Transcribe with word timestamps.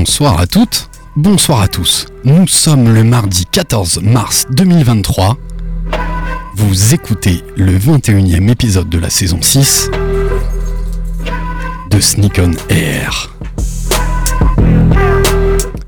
Bonsoir 0.00 0.40
à 0.40 0.46
toutes, 0.46 0.88
bonsoir 1.14 1.60
à 1.60 1.68
tous. 1.68 2.06
Nous 2.24 2.46
sommes 2.46 2.94
le 2.94 3.04
mardi 3.04 3.44
14 3.44 4.00
mars 4.02 4.46
2023. 4.48 5.36
Vous 6.54 6.94
écoutez 6.94 7.44
le 7.54 7.76
21e 7.76 8.48
épisode 8.48 8.88
de 8.88 8.98
la 8.98 9.10
saison 9.10 9.42
6 9.42 9.90
de 11.90 12.00
Sneak 12.00 12.40
on 12.42 12.52
Air. 12.70 13.36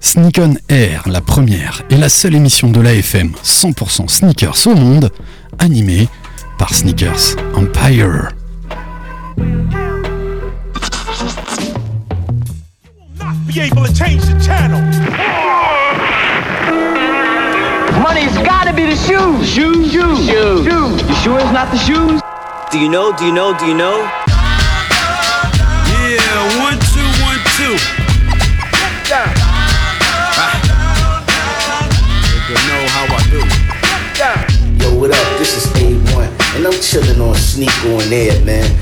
Sneak 0.00 0.38
on 0.38 0.56
Air, 0.68 1.04
la 1.06 1.22
première 1.22 1.80
et 1.88 1.96
la 1.96 2.10
seule 2.10 2.34
émission 2.34 2.68
de 2.68 2.82
l'AFM 2.82 3.32
100% 3.42 4.08
sneakers 4.08 4.66
au 4.66 4.74
monde, 4.74 5.10
animée 5.58 6.06
par 6.58 6.74
Sneakers 6.74 7.36
Empire. 7.54 8.28
Be 13.54 13.60
able 13.60 13.84
to 13.84 13.92
change 13.92 14.22
the 14.22 14.38
channel. 14.40 14.80
Money's 18.02 18.34
gotta 18.46 18.72
be 18.72 18.84
the 18.84 18.96
shoes. 18.96 19.48
Shoes, 19.48 19.92
shoes, 19.92 20.26
shoes. 20.26 20.64
shoes. 20.64 21.02
You 21.02 21.14
sure 21.16 21.38
it's 21.38 21.52
not 21.52 21.70
the 21.70 21.78
shoes? 21.78 22.22
Do 22.70 22.78
you 22.78 22.88
know? 22.88 23.14
Do 23.16 23.26
you 23.26 23.32
know? 23.32 23.56
Do 23.58 23.66
you 23.66 23.74
know? 23.74 24.08
Yeah, 26.08 26.62
one, 26.64 26.78
two, 26.92 27.08
one, 27.20 27.40
two. 27.56 27.76
Yeah. 29.10 29.28
Know 32.68 32.82
how 32.88 33.04
I 33.10 33.22
do. 33.30 33.40
Yo, 34.82 34.98
what 34.98 35.10
up? 35.10 35.38
This 35.38 35.56
is 35.56 35.66
A1, 35.74 36.56
and 36.56 36.66
I'm 36.66 36.80
chilling 36.80 37.20
on 37.20 37.34
Sneak 37.34 37.84
on 37.84 38.12
Air, 38.12 38.42
man. 38.44 38.81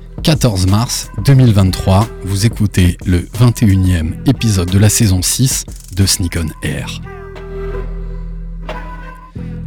14 0.23 0.67
mars 0.67 1.09
2023, 1.25 2.07
vous 2.25 2.45
écoutez 2.45 2.95
le 3.07 3.21
21e 3.21 4.13
épisode 4.29 4.69
de 4.69 4.77
la 4.77 4.87
saison 4.87 5.23
6 5.23 5.65
de 5.95 6.05
Sneak 6.05 6.37
on 6.37 6.67
Air. 6.67 7.01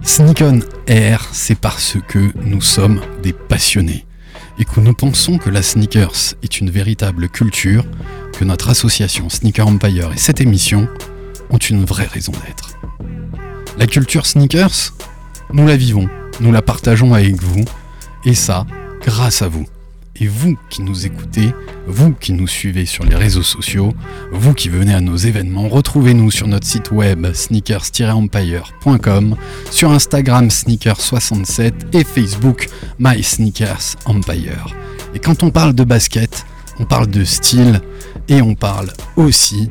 Sneak 0.05 0.43
on 0.43 0.61
Air, 0.87 1.29
c'est 1.33 1.59
parce 1.59 1.97
que 2.07 2.31
nous 2.45 2.61
sommes 2.61 3.01
des 3.25 3.33
passionnés 3.33 4.07
et 4.61 4.65
que 4.65 4.79
nous 4.79 4.95
pensons 4.95 5.39
que 5.39 5.51
la 5.51 5.61
sneakers 5.61 6.35
est 6.45 6.61
une 6.61 6.71
véritable 6.71 7.29
culture, 7.29 7.85
que 8.39 8.45
notre 8.45 8.69
association 8.69 9.29
Sneaker 9.29 9.67
Empire 9.67 10.13
et 10.13 10.19
cette 10.19 10.41
émission 10.41 10.89
ont 11.51 11.59
une 11.59 11.85
vraie 11.85 12.07
raison 12.07 12.33
d'être. 12.47 12.79
La 13.77 13.89
culture 13.89 14.25
sneakers, 14.25 14.95
nous 15.53 15.67
la 15.67 15.77
vivons, 15.77 16.09
nous 16.39 16.53
la 16.53 16.63
partageons 16.63 17.13
avec 17.13 17.43
vous, 17.43 17.65
et 18.25 18.35
ça, 18.35 18.67
grâce 19.03 19.43
à 19.43 19.49
vous. 19.49 19.67
Et 20.21 20.29
vous 20.29 20.57
qui 20.71 20.83
nous 20.83 21.07
écoutez, 21.07 21.53
vous 21.89 22.13
qui 22.13 22.33
nous 22.33 22.47
suivez 22.47 22.87
sur 22.87 23.05
les 23.05 23.17
réseaux 23.17 23.43
sociaux, 23.43 23.93
vous 24.31 24.55
qui 24.55 24.69
venez 24.69 24.95
à 24.95 25.01
nos 25.01 25.17
événements, 25.17 25.69
retrouvez-nous 25.69 26.31
sur 26.31 26.47
notre 26.47 26.69
site 26.69 26.93
web 26.93 27.27
sneakers-empire.com, 27.33 29.35
sur 29.73 29.91
Instagram 29.91 30.47
sneakers67 30.49 31.73
et 31.93 32.05
Facebook 32.05 32.69
My 33.01 33.25
Sneakers 33.25 33.97
Empire. 34.07 34.73
Et 35.15 35.19
quand 35.19 35.43
on 35.43 35.51
parle 35.51 35.75
de 35.75 35.83
basket, 35.83 36.47
on 36.79 36.85
parle 36.85 37.09
de 37.09 37.25
style 37.25 37.81
et 38.29 38.41
on 38.41 38.55
parle 38.55 38.93
aussi 39.17 39.69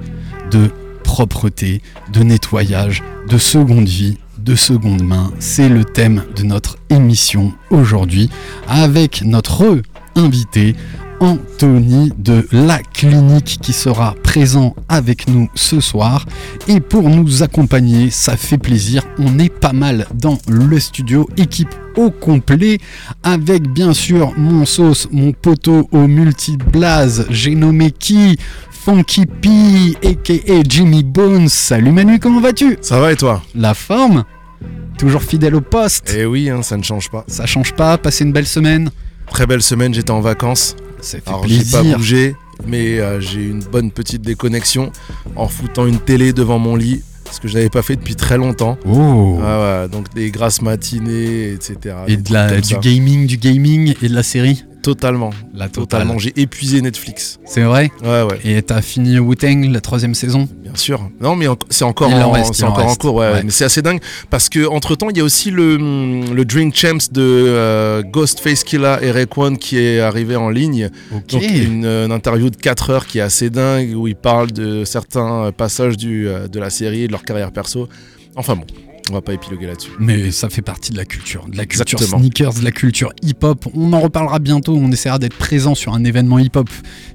de 0.52 0.70
propreté, 1.04 1.82
de 2.12 2.22
nettoyage, 2.22 3.02
de 3.30 3.38
seconde 3.38 3.88
vie, 3.88 4.18
de 4.40 4.56
seconde 4.56 5.04
main. 5.04 5.32
C'est 5.40 5.70
le 5.70 5.86
thème 5.86 6.26
de 6.36 6.44
notre 6.44 6.78
émission 6.90 7.54
aujourd'hui 7.70 8.30
avec 8.68 9.22
notre 9.24 9.62
invité 10.16 10.76
Anthony 11.20 12.12
de 12.18 12.46
la 12.52 12.80
clinique 12.80 13.60
qui 13.62 13.72
sera 13.72 14.14
présent 14.24 14.76
avec 14.90 15.30
nous 15.30 15.48
ce 15.56 15.80
soir. 15.80 16.26
Et 16.68 16.82
pour 16.82 17.10
nous 17.10 17.44
accompagner, 17.44 18.10
ça 18.10 18.36
fait 18.36 18.58
plaisir, 18.58 19.04
on 19.20 19.40
est 19.40 19.54
pas 19.54 19.72
mal 19.72 20.08
dans 20.14 20.38
le 20.50 20.80
studio, 20.80 21.30
équipe 21.38 21.74
au 21.96 22.10
complet, 22.12 22.80
avec 23.24 23.70
bien 23.70 23.94
sûr 23.94 24.34
mon 24.38 24.66
sauce, 24.66 25.08
mon 25.12 25.32
poteau 25.32 25.88
au 25.92 26.08
multi-blaze, 26.08 27.26
j'ai 27.30 27.56
nommé 27.56 27.92
qui? 27.92 28.38
Funky 28.72 29.26
P, 29.26 29.50
aka 30.06 30.62
Jimmy 30.68 31.04
Bones. 31.04 31.48
Salut 31.48 31.94
Manu, 31.94 32.20
comment 32.20 32.42
vas-tu? 32.42 32.78
Ça 32.82 33.00
va 33.00 33.14
et 33.14 33.16
toi? 33.16 33.42
La 33.56 33.74
forme? 33.74 34.26
Toujours 34.98 35.24
fidèle 35.24 35.56
au 35.56 35.62
poste? 35.62 36.14
Eh 36.14 36.26
oui, 36.26 36.50
hein, 36.50 36.62
ça 36.64 36.76
ne 36.76 36.84
change 36.84 37.10
pas. 37.10 37.24
Ça 37.28 37.46
change 37.46 37.72
pas, 37.74 37.98
passer 37.98 38.26
une 38.26 38.34
belle 38.34 38.46
semaine 38.46 38.92
Très 39.30 39.46
belle 39.48 39.62
semaine, 39.62 39.94
j'étais 39.94 40.12
en 40.12 40.22
vacances. 40.22 40.76
Ça 41.02 41.18
fait 41.18 41.28
Alors 41.28 41.48
j'ai 41.48 41.64
pas 41.66 41.84
bougé, 41.84 42.36
mais 42.68 43.00
euh, 43.00 43.20
j'ai 43.20 43.42
eu 43.42 43.50
une 43.50 43.60
bonne 43.64 43.92
petite 43.92 44.22
déconnexion 44.22 44.92
en 45.36 45.48
foutant 45.48 45.86
une 45.86 46.00
télé 46.00 46.32
devant 46.34 46.60
mon 46.60 46.76
lit, 46.76 47.02
ce 47.32 47.40
que 47.40 47.48
je 47.48 47.56
n'avais 47.56 47.70
pas 47.70 47.82
fait 47.82 47.96
depuis 47.96 48.16
très 48.16 48.38
longtemps. 48.38 48.78
Oh 48.88 49.40
Ah 49.44 49.82
ouais, 49.84 49.90
donc 49.90 50.14
des 50.14 50.32
grasses 50.32 50.62
matinées, 50.62 51.52
etc. 51.52 51.96
Et 52.08 52.16
des 52.18 52.30
de 52.30 52.34
la, 52.34 52.48
trucs 52.48 52.62
du 52.64 52.74
ça. 52.76 52.80
gaming, 52.80 53.26
du 53.28 53.38
gaming 53.38 53.96
et 54.02 54.08
de 54.08 54.14
la 54.16 54.24
série 54.24 54.64
Totalement, 54.84 55.32
La 55.54 55.70
totalement. 55.70 56.20
J'ai 56.20 56.34
épuisé 56.36 56.82
Netflix. 56.82 57.40
C'est 57.46 57.62
vrai 57.62 57.90
Ouais, 58.04 58.24
ouais, 58.24 58.40
Et 58.44 58.62
t'as 58.62 58.82
fini 58.82 59.18
Wu-Tang, 59.18 59.72
la 59.72 59.82
troisième 59.82 60.14
saison 60.14 60.48
bien 60.74 60.76
sûr. 60.76 61.10
Non, 61.22 61.36
mais 61.36 61.46
c'est 61.70 61.86
encore, 61.86 62.10
Il 62.10 62.16
en 62.16 62.24
en, 62.24 62.32
reste, 62.32 62.58
il 62.60 62.66
encore 62.66 62.88
en 62.88 62.96
cours. 62.96 63.16
Ouais, 63.16 63.32
Ouais. 63.32 63.44
Mais 63.44 63.52
c'est 63.52 63.66
assez 63.66 63.82
dingue 63.82 64.00
parce 64.30 64.50
que 64.50 64.68
entre 64.68 64.96
temps, 64.96 65.10
il 65.10 65.18
y 65.18 65.22
a 65.22 65.24
aussi 65.24 65.52
le, 65.52 65.78
le 65.78 66.46
Drink 66.46 66.76
Champs 66.76 66.98
de 67.12 67.22
euh, 67.22 68.02
Ghostface 68.04 68.64
Killa 68.64 69.02
et 69.02 69.12
Raekwon 69.12 69.56
qui 69.56 69.78
est 69.78 70.00
arrivé 70.00 70.36
en 70.36 70.50
ligne. 70.50 70.90
Ok. 71.14 71.28
Donc 71.28 71.44
une, 71.44 71.86
euh, 71.86 72.06
une 72.06 72.12
interview 72.12 72.50
de 72.50 72.56
4 72.56 72.90
heures 72.90 73.08
qui 73.08 73.20
est 73.20 73.22
assez 73.22 73.50
dingue 73.50 73.96
où 73.96 74.08
ils 74.08 74.16
parlent 74.16 74.52
de 74.52 74.84
certains 74.84 75.52
passages 75.56 75.98
du, 75.98 76.28
euh, 76.28 76.48
de 76.48 76.60
la 76.60 76.70
série 76.70 77.04
et 77.04 77.08
de 77.08 77.12
leur 77.12 77.24
carrière 77.24 77.52
perso. 77.52 77.88
Enfin 78.36 78.56
bon, 78.56 78.66
on 79.10 79.14
va 79.14 79.22
pas 79.22 79.34
épiloguer 79.34 79.68
là-dessus. 79.68 79.92
Mais 80.00 80.32
ça 80.32 80.50
fait 80.50 80.62
partie 80.62 80.92
de 80.92 80.98
la 80.98 81.06
culture, 81.06 81.46
de 81.48 81.58
la 81.58 81.66
culture 81.66 81.98
Exactement. 81.98 82.20
sneakers, 82.20 82.54
de 82.54 82.64
la 82.64 82.72
culture 82.72 83.12
hip-hop. 83.22 83.66
On 83.74 83.92
en 83.94 84.00
reparlera 84.00 84.40
bientôt, 84.40 84.76
on 84.76 84.92
essaiera 84.92 85.20
d'être 85.20 85.36
présent 85.36 85.76
sur 85.76 85.94
un 85.94 86.04
événement 86.04 86.40
hip-hop 86.40 86.70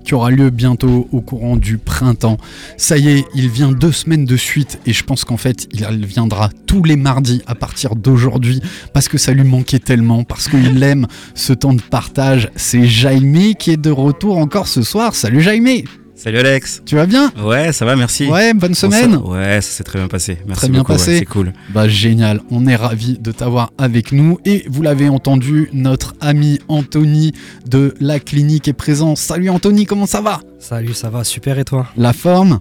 qui 0.04 0.14
aura 0.14 0.30
lieu 0.30 0.50
bientôt 0.50 1.08
au 1.12 1.20
courant 1.20 1.56
du 1.56 1.78
printemps. 1.78 2.38
Ça 2.76 2.98
y 2.98 3.08
est, 3.08 3.24
il 3.34 3.48
vient 3.48 3.72
deux 3.72 3.92
semaines 3.92 4.24
de 4.26 4.36
suite 4.36 4.80
et 4.86 4.92
je 4.92 5.04
pense 5.04 5.24
qu'en 5.24 5.36
fait, 5.36 5.66
il 5.72 6.06
viendra 6.06 6.50
tous 6.66 6.84
les 6.84 6.96
mardis 6.96 7.42
à 7.46 7.54
partir 7.54 7.96
d'aujourd'hui 7.96 8.60
parce 8.92 9.08
que 9.08 9.18
ça 9.18 9.32
lui 9.32 9.44
manquait 9.44 9.78
tellement, 9.78 10.24
parce 10.24 10.48
qu'il 10.48 10.82
aime 10.82 11.06
ce 11.34 11.52
temps 11.52 11.74
de 11.74 11.82
partage. 11.82 12.50
C'est 12.56 12.86
Jaime 12.86 13.54
qui 13.58 13.70
est 13.70 13.76
de 13.76 13.90
retour 13.90 14.38
encore 14.38 14.68
ce 14.68 14.82
soir. 14.82 15.14
Salut 15.14 15.40
Jaime 15.40 15.82
Salut 16.20 16.38
Alex. 16.38 16.82
Tu 16.84 16.96
vas 16.96 17.06
bien 17.06 17.32
Ouais, 17.40 17.72
ça 17.72 17.84
va, 17.84 17.94
merci. 17.94 18.26
Ouais, 18.26 18.52
bonne 18.52 18.70
Bon, 18.70 18.74
semaine 18.74 19.12
ça- 19.12 19.18
Ouais, 19.20 19.60
ça 19.60 19.70
s'est 19.70 19.84
très 19.84 20.00
bien 20.00 20.08
passé. 20.08 20.38
Merci 20.46 20.62
Très 20.62 20.68
bien 20.68 20.80
beaucoup, 20.80 20.90
ouais, 20.92 20.98
passé. 20.98 21.18
c'est 21.20 21.24
cool. 21.24 21.52
Bah 21.70 21.86
génial, 21.86 22.40
on 22.50 22.66
est 22.66 22.74
ravi 22.74 23.18
de 23.20 23.30
t'avoir 23.30 23.70
avec 23.78 24.10
nous 24.10 24.40
et 24.44 24.64
vous 24.68 24.82
l'avez 24.82 25.08
entendu, 25.08 25.70
notre 25.72 26.14
ami 26.20 26.58
Anthony 26.66 27.32
de 27.68 27.94
la 28.00 28.18
clinique 28.18 28.66
est 28.66 28.72
présent. 28.72 29.14
Salut 29.14 29.48
Anthony, 29.48 29.86
comment 29.86 30.06
ça 30.06 30.20
va? 30.20 30.40
Salut, 30.58 30.92
ça 30.92 31.08
va 31.08 31.24
super 31.24 31.58
et 31.58 31.64
toi? 31.64 31.86
La 31.96 32.12
forme? 32.12 32.58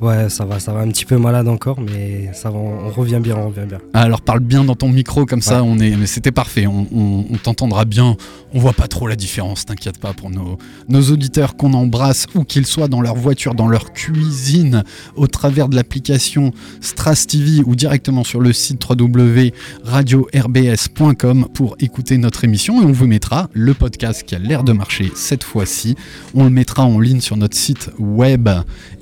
Ouais, 0.00 0.30
ça 0.30 0.44
va, 0.46 0.58
ça 0.60 0.72
va 0.72 0.80
un 0.80 0.88
petit 0.88 1.04
peu 1.04 1.18
malade 1.18 1.46
encore, 1.46 1.78
mais 1.80 2.30
ça 2.32 2.48
va, 2.50 2.56
on 2.58 2.88
revient 2.90 3.20
bien, 3.22 3.36
on 3.36 3.48
revient 3.48 3.66
bien. 3.68 3.78
Alors 3.92 4.22
parle 4.22 4.40
bien 4.40 4.64
dans 4.64 4.74
ton 4.74 4.88
micro 4.88 5.26
comme 5.26 5.42
ça, 5.42 5.62
Ouais. 5.62 5.68
on 5.70 5.78
est, 5.78 5.94
mais 5.96 6.06
c'était 6.06 6.32
parfait, 6.32 6.66
on, 6.66 6.86
on- 6.94 7.26
on 7.30 7.36
t'entendra 7.36 7.84
bien. 7.84 8.16
On 8.54 8.60
voit 8.60 8.72
pas 8.72 8.88
trop 8.88 9.06
la 9.08 9.14
différence, 9.16 9.66
t'inquiète 9.66 9.98
pas 9.98 10.14
pour 10.14 10.30
nos, 10.30 10.56
nos 10.88 11.02
auditeurs 11.10 11.54
qu'on 11.56 11.74
embrasse 11.74 12.26
où 12.34 12.44
qu'ils 12.44 12.64
soient 12.66 12.88
dans 12.88 13.02
leur 13.02 13.14
voiture, 13.14 13.54
dans 13.54 13.68
leur 13.68 13.92
cuisine, 13.92 14.84
au 15.16 15.26
travers 15.26 15.68
de 15.68 15.76
l'application 15.76 16.52
Stras 16.80 17.26
TV 17.28 17.62
ou 17.66 17.74
directement 17.76 18.24
sur 18.24 18.40
le 18.40 18.52
site 18.54 18.82
www.radio-rbs.com 18.88 21.46
pour 21.52 21.76
écouter 21.78 22.16
notre 22.16 22.44
émission 22.44 22.80
et 22.82 22.86
on 22.86 22.92
vous 22.92 23.06
mettra 23.06 23.50
le 23.52 23.74
podcast 23.74 24.22
qui 24.24 24.34
a 24.34 24.38
l'air 24.38 24.64
de 24.64 24.72
marcher 24.72 25.12
cette 25.14 25.44
fois-ci. 25.44 25.94
On 26.34 26.44
le 26.44 26.50
mettra 26.50 26.84
en 26.84 26.98
ligne 27.00 27.20
sur 27.20 27.36
notre 27.40 27.56
site 27.56 27.90
web 27.98 28.48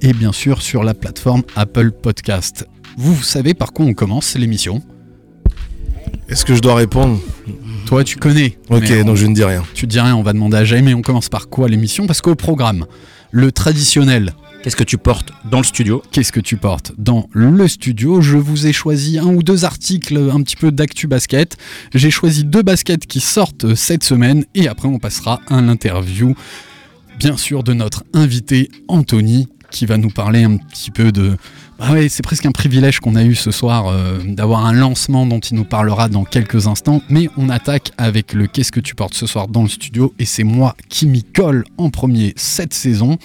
et 0.01 0.13
bien 0.13 0.33
sûr 0.33 0.63
sur 0.63 0.85
la 0.85 0.95
plateforme 0.95 1.43
Apple 1.57 1.91
Podcast. 1.91 2.67
Vous 2.97 3.21
savez 3.23 3.53
par 3.53 3.73
quoi 3.73 3.85
on 3.85 3.95
commence 3.95 4.35
l'émission? 4.37 4.83
Est-ce 6.29 6.45
que 6.45 6.55
je 6.55 6.61
dois 6.61 6.75
répondre? 6.75 7.19
Toi, 7.87 8.05
tu 8.05 8.17
connais. 8.17 8.59
Ok, 8.71 8.83
mais 8.89 9.03
on- 9.03 9.07
donc 9.07 9.17
je 9.17 9.27
ne 9.27 9.35
dis 9.35 9.45
rien. 9.45 9.65
Tu 9.75 9.87
dis 9.87 9.99
rien, 10.01 10.15
on 10.15 10.23
va 10.23 10.33
demander 10.33 10.57
à 10.59 10.65
Jaime, 10.65 10.89
on 10.95 11.03
commence 11.03 11.29
par 11.29 11.49
quoi 11.49 11.69
l'émission? 11.69 12.07
Parce 12.07 12.21
qu'au 12.21 12.35
programme, 12.35 12.87
le 13.31 13.53
traditionnel 13.53 14.33
Qu'est-ce 14.65 14.75
que 14.75 14.83
tu 14.85 14.99
portes 14.99 15.31
dans 15.49 15.59
le 15.59 15.65
studio? 15.65 16.03
Qu'est-ce 16.11 16.33
que 16.33 16.41
tu 16.41 16.57
portes 16.57 16.91
dans 16.99 17.29
le 17.33 17.69
studio? 17.69 18.21
Je 18.21 18.37
vous 18.37 18.67
ai 18.67 18.73
choisi 18.73 19.17
un 19.17 19.27
ou 19.27 19.45
deux 19.45 19.65
articles 19.65 20.19
un 20.33 20.43
petit 20.43 20.57
peu 20.57 20.73
d'actu 20.73 21.07
basket. 21.07 21.57
J'ai 21.95 22.11
choisi 22.11 22.43
deux 22.45 22.63
baskets 22.63 23.07
qui 23.07 23.21
sortent 23.21 23.77
cette 23.77 24.03
semaine 24.03 24.45
et 24.57 24.67
après 24.67 24.89
on 24.89 24.99
passera 24.99 25.41
à 25.49 25.61
l'interview, 25.61 26.35
bien 27.19 27.37
sûr, 27.37 27.63
de 27.63 27.73
notre 27.73 28.05
invité 28.15 28.71
Anthony 28.87 29.49
qui 29.71 29.87
va 29.87 29.99
nous 29.99 30.11
parler 30.11 30.45
un 30.45 30.57
petit 30.57 30.91
peu 30.91 31.13
de... 31.13 31.37
Bah 31.79 31.91
c'est 32.09 32.23
presque 32.23 32.47
un 32.47 32.53
privilège 32.53 32.99
qu'on 32.99 33.15
a 33.15 33.23
eu 33.23 33.35
ce 33.35 33.51
soir 33.51 33.87
euh, 33.87 34.19
d'avoir 34.25 34.67
un 34.67 34.73
lancement 34.73 35.27
dont 35.27 35.39
il 35.39 35.57
nous 35.57 35.65
parlera 35.65 36.09
dans 36.09 36.25
quelques 36.25 36.67
instants, 36.67 37.03
mais 37.09 37.29
on 37.37 37.51
attaque 37.51 37.93
avec 37.99 38.33
le 38.33 38.47
Qu'est-ce 38.47 38.73
que 38.73 38.81
tu 38.81 38.95
portes 38.97 39.15
ce 39.15 39.27
soir 39.27 39.47
dans 39.47 39.63
le 39.63 39.69
studio? 39.69 40.13
Et 40.19 40.25
c'est 40.25 40.43
moi 40.43 40.75
qui 40.89 41.07
m'y 41.07 41.23
colle 41.23 41.65
en 41.77 41.91
premier 41.91 42.33
cette 42.37 42.75
saison. 42.75 43.19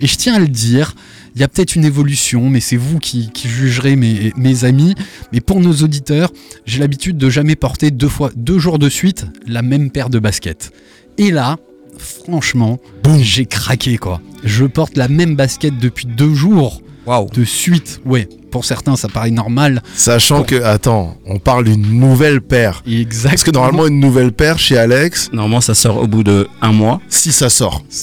Et 0.00 0.06
je 0.06 0.16
tiens 0.16 0.34
à 0.34 0.38
le 0.38 0.48
dire, 0.48 0.94
il 1.34 1.40
y 1.40 1.44
a 1.44 1.48
peut-être 1.48 1.74
une 1.74 1.84
évolution, 1.84 2.48
mais 2.48 2.60
c'est 2.60 2.76
vous 2.76 2.98
qui, 3.00 3.30
jugerez 3.34 3.96
mes 3.96 4.64
amis. 4.64 4.94
Mais 5.32 5.40
pour 5.40 5.60
nos 5.60 5.72
auditeurs, 5.72 6.30
j'ai 6.64 6.78
l'habitude 6.78 7.16
de 7.16 7.28
jamais 7.28 7.56
porter 7.56 7.90
deux 7.90 8.08
fois, 8.08 8.30
deux 8.36 8.58
jours 8.58 8.78
de 8.78 8.88
suite, 8.88 9.26
la 9.46 9.62
même 9.62 9.90
paire 9.90 10.10
de 10.10 10.20
baskets. 10.20 10.70
Et 11.18 11.30
là, 11.32 11.56
franchement, 11.98 12.78
j'ai 13.20 13.46
craqué 13.46 13.96
quoi. 13.98 14.20
Je 14.44 14.64
porte 14.64 14.96
la 14.96 15.08
même 15.08 15.36
basket 15.36 15.78
depuis 15.78 16.06
deux 16.06 16.34
jours 16.34 16.82
Waouh 17.06 17.28
de 17.30 17.44
suite. 17.44 18.00
Ouais, 18.04 18.28
pour 18.56 18.64
certains 18.64 18.96
ça 18.96 19.08
paraît 19.08 19.30
normal. 19.30 19.82
Sachant 19.94 20.42
que, 20.42 20.62
attends, 20.62 21.18
on 21.26 21.38
parle 21.38 21.64
d'une 21.64 22.00
nouvelle 22.00 22.40
paire. 22.40 22.82
Exact. 22.86 23.28
Parce 23.28 23.44
que 23.44 23.50
normalement, 23.50 23.86
une 23.86 24.00
nouvelle 24.00 24.32
paire 24.32 24.58
chez 24.58 24.78
Alex, 24.78 25.28
Normalement, 25.30 25.60
ça 25.60 25.74
sort 25.74 25.98
au 25.98 26.06
bout 26.06 26.24
de 26.24 26.48
un 26.62 26.72
mois. 26.72 27.02
si 27.10 27.32
ça 27.32 27.50
sort. 27.50 27.84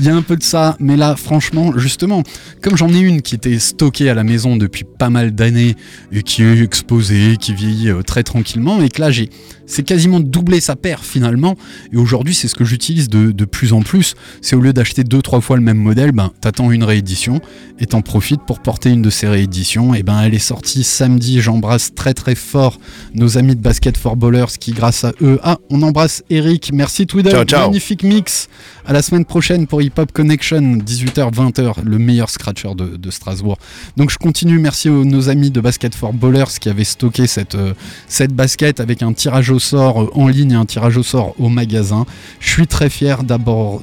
Il 0.00 0.04
y 0.04 0.08
a 0.08 0.16
un 0.16 0.22
peu 0.22 0.36
de 0.36 0.42
ça, 0.42 0.76
mais 0.80 0.96
là, 0.96 1.14
franchement, 1.14 1.72
justement, 1.78 2.24
comme 2.60 2.76
j'en 2.76 2.88
ai 2.92 2.98
une 2.98 3.22
qui 3.22 3.36
était 3.36 3.60
stockée 3.60 4.10
à 4.10 4.14
la 4.14 4.24
maison 4.24 4.56
depuis 4.56 4.82
pas 4.82 5.08
mal 5.08 5.32
d'années 5.32 5.76
et 6.10 6.24
qui 6.24 6.42
est 6.42 6.60
exposée, 6.62 7.36
qui 7.38 7.54
vieillit 7.54 7.90
euh, 7.90 8.02
très 8.02 8.24
tranquillement, 8.24 8.82
et 8.82 8.88
que 8.88 9.00
là, 9.00 9.12
j'ai, 9.12 9.30
c'est 9.66 9.84
quasiment 9.84 10.18
doublé 10.18 10.58
sa 10.58 10.74
paire 10.74 11.04
finalement. 11.04 11.54
Et 11.92 11.96
aujourd'hui, 11.96 12.34
c'est 12.34 12.48
ce 12.48 12.56
que 12.56 12.64
j'utilise 12.64 13.08
de, 13.08 13.30
de 13.30 13.44
plus 13.44 13.72
en 13.72 13.82
plus. 13.82 14.16
C'est 14.40 14.56
au 14.56 14.60
lieu 14.60 14.72
d'acheter 14.72 15.04
deux, 15.04 15.22
trois 15.22 15.40
fois 15.40 15.56
le 15.56 15.62
même 15.62 15.78
modèle, 15.78 16.10
ben, 16.10 16.32
t'attends 16.40 16.72
une 16.72 16.82
réédition 16.82 17.40
et 17.78 17.86
t'en 17.86 18.02
profites 18.02 18.42
pour 18.44 18.58
porter 18.64 18.90
une 18.90 19.02
de 19.02 19.10
ces 19.10 19.28
rééditions. 19.28 19.94
Et 19.94 20.02
ben, 20.02 20.22
elle 20.22 20.34
est 20.34 20.38
sortie 20.38 20.82
samedi. 20.82 21.40
J'embrasse 21.40 21.94
très 21.94 22.14
très 22.14 22.34
fort 22.34 22.80
nos 23.14 23.38
amis 23.38 23.54
de 23.54 23.60
Basket 23.60 23.96
for 23.96 24.16
Ballers 24.16 24.58
qui, 24.58 24.72
grâce 24.72 25.04
à 25.04 25.12
eux, 25.20 25.38
ah, 25.44 25.58
on 25.70 25.82
embrasse 25.82 26.24
Eric. 26.30 26.72
Merci 26.72 27.06
Twiddle. 27.06 27.30
Ciao, 27.30 27.44
ciao. 27.44 27.66
Magnifique 27.66 28.02
mix. 28.02 28.48
À 28.86 28.92
la 28.92 29.02
semaine 29.02 29.24
prochaine 29.24 29.66
pour 29.66 29.82
Hip 29.82 29.92
Hop 29.98 30.12
Connection, 30.12 30.60
18h-20h, 30.60 31.84
le 31.84 31.98
meilleur 31.98 32.30
scratcher 32.30 32.74
de, 32.74 32.96
de 32.96 33.10
Strasbourg. 33.10 33.58
Donc 33.96 34.10
je 34.10 34.18
continue, 34.18 34.58
merci 34.58 34.88
aux 34.88 35.04
nos 35.04 35.28
amis 35.28 35.50
de 35.50 35.60
Basket 35.60 35.94
for 35.94 36.12
Ballers 36.12 36.58
qui 36.60 36.68
avaient 36.68 36.84
stocké 36.84 37.26
cette, 37.26 37.54
euh, 37.54 37.74
cette 38.08 38.32
basket 38.32 38.80
avec 38.80 39.02
un 39.02 39.12
tirage 39.12 39.50
au 39.50 39.58
sort 39.58 40.02
euh, 40.02 40.10
en 40.14 40.28
ligne 40.28 40.52
et 40.52 40.56
un 40.56 40.66
tirage 40.66 40.96
au 40.96 41.02
sort 41.02 41.34
au 41.38 41.48
magasin. 41.48 42.06
Je 42.40 42.50
suis 42.50 42.66
très 42.66 42.90
fier 42.90 43.22
d'abord 43.24 43.82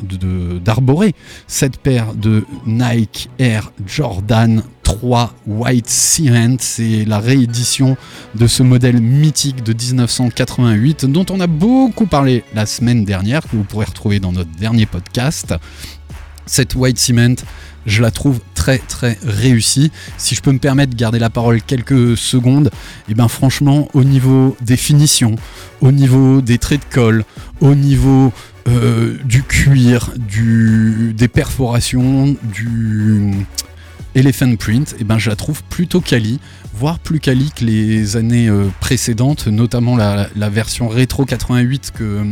d'arborer 0.63 1.13
cette 1.47 1.77
paire 1.77 2.13
de 2.13 2.45
Nike 2.65 3.29
Air 3.39 3.71
Jordan 3.85 4.63
3 4.95 5.33
White 5.47 5.89
Cement. 5.89 6.57
C'est 6.59 7.05
la 7.05 7.19
réédition 7.19 7.95
de 8.35 8.45
ce 8.45 8.61
modèle 8.61 8.99
mythique 8.99 9.63
de 9.63 9.71
1988 9.71 11.05
dont 11.05 11.25
on 11.29 11.39
a 11.39 11.47
beaucoup 11.47 12.05
parlé 12.05 12.43
la 12.53 12.65
semaine 12.65 13.05
dernière, 13.05 13.41
que 13.43 13.55
vous 13.55 13.63
pourrez 13.63 13.85
retrouver 13.85 14.19
dans 14.19 14.33
notre 14.33 14.51
dernier 14.51 14.85
podcast. 14.85 15.53
Cette 16.45 16.75
White 16.75 16.99
Cement, 16.99 17.35
je 17.85 18.01
la 18.01 18.11
trouve 18.11 18.41
très 18.53 18.79
très 18.79 19.17
réussie. 19.25 19.91
Si 20.17 20.35
je 20.35 20.41
peux 20.41 20.51
me 20.51 20.59
permettre 20.59 20.91
de 20.91 20.97
garder 20.97 21.19
la 21.19 21.29
parole 21.29 21.61
quelques 21.61 22.17
secondes, 22.17 22.69
et 23.07 23.13
ben 23.13 23.29
franchement, 23.29 23.87
au 23.93 24.03
niveau 24.03 24.57
des 24.59 24.77
finitions, 24.77 25.37
au 25.79 25.93
niveau 25.93 26.41
des 26.41 26.57
traits 26.57 26.81
de 26.81 26.93
colle, 26.93 27.23
au 27.61 27.75
niveau 27.75 28.33
euh, 28.67 29.17
du 29.23 29.41
cuir, 29.43 30.11
du, 30.17 31.13
des 31.15 31.29
perforations, 31.29 32.35
du 32.43 33.45
Elephant 34.15 34.55
Print, 34.55 34.95
et 34.99 35.03
ben 35.03 35.17
je 35.17 35.29
la 35.29 35.35
trouve 35.35 35.63
plutôt 35.63 36.01
quali, 36.01 36.39
voire 36.73 36.99
plus 36.99 37.19
quali 37.19 37.51
que 37.51 37.63
les 37.63 38.17
années 38.17 38.49
euh, 38.49 38.67
précédentes, 38.79 39.47
notamment 39.47 39.95
la, 39.95 40.27
version 40.49 40.87
rétro 40.87 41.25
88 41.25 41.91
que, 41.95 42.23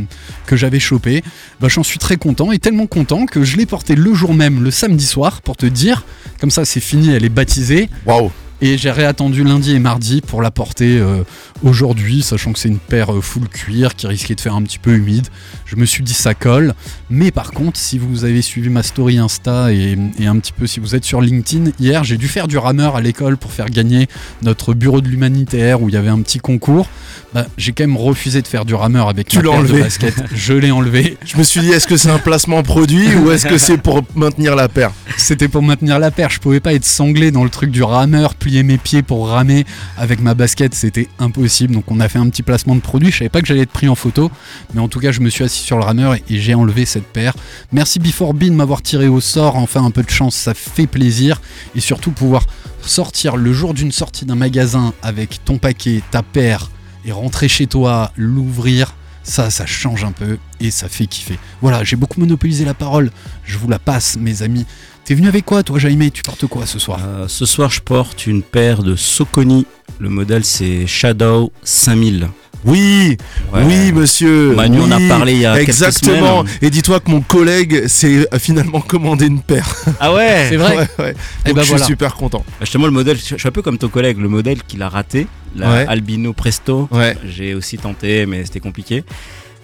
que 0.46 0.58
j'avais 0.58 0.80
chopé. 0.80 1.24
Bah, 1.60 1.68
j'en 1.70 1.84
suis 1.84 2.00
très 2.00 2.18
content 2.18 2.52
et 2.52 2.60
tellement 2.60 2.88
content 2.88 3.26
que 3.26 3.44
je 3.44 3.58
l'ai 3.58 3.66
portée 3.66 3.96
le 3.96 4.14
jour 4.14 4.34
même, 4.34 4.64
le 4.64 4.72
samedi 4.72 5.06
soir, 5.06 5.42
pour 5.42 5.56
te 5.56 5.66
dire. 5.66 6.06
Comme 6.40 6.52
ça, 6.52 6.66
c'est 6.66 6.80
fini, 6.80 7.12
elle 7.12 7.26
est 7.26 7.30
baptisée. 7.30 7.90
Waouh. 8.06 8.32
Et 8.62 8.78
j'ai 8.78 8.92
réattendu 8.92 9.44
lundi 9.44 9.74
et 9.74 9.80
mardi 9.80 10.22
pour 10.22 10.42
la 10.42 10.52
porter 10.52 11.00
euh, 11.00 11.24
aujourd'hui, 11.64 12.22
sachant 12.22 12.52
que 12.52 12.60
c'est 12.60 12.68
une 12.68 12.80
paire 12.80 13.14
euh, 13.14 13.22
full 13.22 13.48
cuir 13.48 13.96
qui 13.96 14.06
risquait 14.06 14.36
de 14.36 14.42
faire 14.42 14.56
un 14.56 14.62
petit 14.64 14.80
peu 14.80 14.96
humide. 14.96 15.28
Je 15.66 15.78
me 15.78 15.86
suis 15.86 16.04
dit 16.04 16.14
ça 16.14 16.34
colle. 16.34 16.74
Mais 17.10 17.32
par 17.32 17.52
contre, 17.52 17.80
si 17.80 17.98
vous 17.98 18.26
avez 18.26 18.42
suivi 18.42 18.70
ma 18.70 18.84
story 18.84 19.18
Insta 19.18 19.72
et, 19.72 19.98
et 20.20 20.28
un 20.28 20.38
petit 20.40 20.52
peu 20.52 20.68
si 20.68 20.82
vous 20.82 20.94
êtes 20.94 21.06
sur 21.06 21.22
LinkedIn, 21.22 21.72
hier 21.80 22.04
j'ai 22.04 22.18
dû 22.18 22.28
faire 22.28 22.50
du 22.50 22.58
rameur 22.58 22.98
à 22.98 23.02
l'école 23.02 23.38
pour 23.38 23.54
faire 23.54 23.70
gagner 23.70 24.08
notre 24.42 24.74
bureau 24.74 25.00
de 25.00 25.08
l'humanitaire 25.08 25.82
où 25.82 25.88
il 25.88 25.96
y 25.96 25.98
avait 25.98 26.10
un 26.10 26.22
petit 26.22 26.40
concours. 26.40 26.90
Bah, 27.34 27.46
j'ai 27.58 27.74
quand 27.74 27.84
même 27.84 27.98
refusé 27.98 28.42
de 28.42 28.48
faire 28.48 28.66
du 28.66 28.74
rameur 28.74 29.08
avec 29.08 29.28
Tu 29.28 29.38
ma 29.38 29.44
paire 29.44 29.64
de 29.64 29.80
basket. 29.80 30.16
Je 30.34 30.54
l'ai 30.54 30.72
enlevé. 30.72 31.18
Je 31.26 31.38
me 31.38 31.44
suis 31.44 31.62
dit, 31.62 31.70
est-ce 31.70 31.86
que 31.86 31.96
c'est 31.96 32.10
un 32.10 32.18
placement 32.18 32.64
produit 32.64 33.16
ou 33.16 33.30
est-ce 33.32 33.46
que 33.46 33.60
c'est 33.60 33.78
pour 33.78 34.02
maintenir 34.16 34.56
la 34.56 34.68
paire? 34.68 34.92
C'était 35.18 35.48
pour 35.48 35.62
maintenir 35.62 36.00
la 36.00 36.10
paire. 36.10 36.32
Je 36.32 36.40
pouvais 36.40 36.60
pas 36.60 36.74
être 36.74 36.86
sanglé 36.86 37.30
dans 37.30 37.44
le 37.44 37.52
truc 37.52 37.70
du 37.70 37.84
rameur, 37.84 38.34
mes 38.64 38.78
pieds 38.78 39.02
pour 39.02 39.30
ramer 39.30 39.66
avec 39.98 40.20
ma 40.20 40.34
basket. 40.34 40.74
C'était 40.74 41.08
impossible. 41.20 41.74
Donc 41.74 41.92
on 41.92 42.00
a 42.00 42.10
fait 42.10 42.20
un 42.20 42.30
petit 42.30 42.44
placement 42.44 42.76
de 42.76 42.82
produit. 42.82 43.12
Je 43.12 43.18
savais 43.20 43.30
pas 43.30 43.42
que 43.42 43.48
j'allais 43.48 43.62
être 43.62 43.72
pris 43.72 43.88
en 43.88 43.96
photo. 43.96 44.32
Mais 44.74 44.82
en 44.82 44.88
tout 44.88 45.00
cas, 45.00 45.12
je 45.12 45.22
me 45.22 45.30
suis 45.30 45.44
assis 45.44 45.64
sur 45.64 45.78
le 45.78 45.84
rameur 45.84 46.16
et, 46.16 46.24
j'ai 46.30 46.54
enlevé 46.54 46.86
cette 46.86 47.08
paire. 47.08 47.34
Merci 47.72 48.00
Before 48.00 48.34
Bean 48.34 48.48
de 48.48 48.54
m'avoir 48.54 48.82
tiré 48.82 49.08
au 49.08 49.22
sort. 49.22 49.56
Enfin, 49.56 49.84
un 49.84 49.92
peu 49.92 50.04
de 50.04 50.10
chance, 50.10 50.36
ça 50.36 50.54
fait 50.54 50.88
plaisir. 50.88 51.42
Et 51.76 51.80
surtout 51.80 52.12
pouvoir 52.12 52.46
sortir 52.82 53.36
le 53.38 53.54
jour 53.54 53.74
d'une 53.74 53.92
sortie 53.92 54.26
d'un 54.26 54.36
magasin 54.36 54.94
avec 55.02 55.44
ton 55.46 55.58
paquet, 55.58 56.02
ta 56.12 56.24
paire 56.24 56.70
et 57.06 57.12
rentrer 57.12 57.48
chez 57.48 57.68
toi, 57.68 58.12
l'ouvrir. 58.16 58.96
Ça, 59.24 59.52
ça 59.52 59.66
change 59.66 60.04
un 60.06 60.12
peu 60.12 60.40
et 60.60 60.72
ça 60.72 60.90
fait 60.90 61.06
kiffer. 61.06 61.38
Voilà, 61.62 61.84
j'ai 61.84 61.96
beaucoup 61.96 62.20
monopolisé 62.20 62.66
la 62.66 62.74
parole. 62.74 63.12
Je 63.44 63.58
vous 63.58 63.68
la 63.68 63.78
passe, 63.78 64.18
mes 64.18 64.42
amis. 64.42 64.66
T'es 65.10 65.16
venu 65.16 65.28
avec 65.28 65.44
quoi, 65.44 65.64
toi, 65.64 65.80
Jaime 65.80 66.12
Tu 66.12 66.22
portes 66.22 66.46
quoi 66.46 66.68
ce 66.68 66.78
soir 66.78 67.00
Euh, 67.04 67.28
ce 67.28 67.48
soir, 67.48 67.72
je 67.72 67.80
porte 67.82 68.28
une 68.28 68.44
paire 68.44 68.84
de 68.84 68.96
Soconi. 68.96 69.66
Le 69.98 70.08
modèle, 70.08 70.46
c'est 70.46 70.86
Shadow 70.86 71.52
5000. 71.64 72.28
Oui, 72.64 73.18
Ouais. 73.52 73.64
oui, 73.66 73.92
monsieur. 73.92 74.54
Manu 74.54 74.82
en 74.82 74.92
a 74.92 75.00
parlé 75.08 75.34
il 75.34 75.40
y 75.40 75.46
a 75.48 75.56
quelques 75.56 75.70
Exactement. 75.70 76.46
Et 76.62 76.70
dis-toi 76.70 77.00
que 77.00 77.10
mon 77.10 77.22
collègue 77.22 77.88
s'est 77.88 78.28
euh, 78.32 78.38
finalement 78.38 78.82
commandé 78.82 79.26
une 79.26 79.42
paire. 79.42 79.68
Ah 80.00 80.14
ouais 80.14 80.46
C'est 80.50 80.58
vrai 80.58 80.78
Ouais, 80.78 80.88
ouais. 81.00 81.16
Eh 81.44 81.48
Donc 81.48 81.56
ben 81.56 81.64
je 81.64 81.70
voilà. 81.70 81.84
suis 81.86 81.94
super 81.94 82.14
content. 82.14 82.46
Bah, 82.48 82.58
Justement, 82.62 82.86
le 82.86 82.92
modèle, 82.92 83.18
je 83.18 83.36
suis 83.36 83.48
un 83.48 83.52
peu 83.52 83.64
comme 83.64 83.80
ton 83.80 83.88
collègue, 83.90 84.20
le 84.20 84.30
modèle 84.30 84.62
qu'il 84.62 84.84
a 84.84 84.90
raté, 84.90 85.26
la 85.56 85.72
Ouais. 85.72 85.86
Albino 85.88 86.34
Presto. 86.34 86.88
Ouais. 86.92 87.18
J'ai 87.26 87.56
aussi 87.56 87.80
tenté, 87.80 88.28
mais 88.28 88.46
c'était 88.46 88.60
compliqué. 88.60 89.04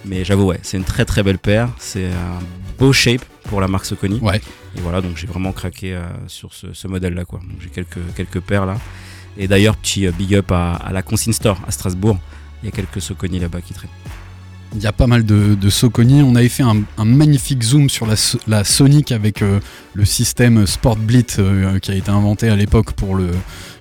Mais 0.04 0.24
j'avoue, 0.24 0.46
ouais, 0.46 0.58
c'est 0.64 0.76
une 0.76 0.82
très 0.82 1.04
très 1.04 1.22
belle 1.22 1.38
paire. 1.38 1.68
C'est 1.78 2.06
un 2.06 2.40
beau 2.80 2.92
shape 2.92 3.24
pour 3.48 3.60
la 3.60 3.68
marque 3.68 3.84
Soconi. 3.86 4.18
Ouais. 4.20 4.40
Et 4.76 4.80
voilà, 4.80 5.00
donc 5.00 5.16
j'ai 5.16 5.26
vraiment 5.26 5.52
craqué 5.52 5.94
euh, 5.94 6.06
sur 6.26 6.52
ce, 6.52 6.72
ce 6.74 6.86
modèle-là, 6.86 7.24
quoi. 7.24 7.40
J'ai 7.60 7.70
quelques, 7.70 7.98
quelques 8.14 8.40
paires 8.40 8.66
là. 8.66 8.78
Et 9.38 9.48
d'ailleurs, 9.48 9.76
petit 9.76 10.06
euh, 10.06 10.12
big 10.12 10.34
up 10.34 10.52
à, 10.52 10.74
à 10.74 10.92
la 10.92 11.02
Consigne 11.02 11.32
Store 11.32 11.60
à 11.66 11.70
Strasbourg. 11.70 12.18
Il 12.62 12.66
y 12.66 12.68
a 12.68 12.72
quelques 12.72 13.00
Soconi 13.00 13.38
là-bas 13.38 13.60
qui 13.60 13.74
traînent. 13.74 13.90
Il 14.74 14.82
y 14.82 14.86
a 14.86 14.92
pas 14.92 15.06
mal 15.06 15.24
de, 15.24 15.54
de 15.54 15.70
Soconi. 15.70 16.22
On 16.22 16.34
avait 16.34 16.48
fait 16.48 16.62
un, 16.62 16.76
un 16.98 17.04
magnifique 17.04 17.62
zoom 17.62 17.88
sur 17.88 18.06
la, 18.06 18.16
So- 18.16 18.40
la 18.46 18.64
Sonic 18.64 19.12
avec 19.12 19.40
euh, 19.40 19.60
le 19.94 20.04
système 20.04 20.66
Sport 20.66 20.96
Blitz 20.96 21.36
euh, 21.38 21.78
qui 21.78 21.92
a 21.92 21.94
été 21.94 22.10
inventé 22.10 22.48
à 22.48 22.56
l'époque 22.56 22.92
pour 22.92 23.14
le, 23.14 23.30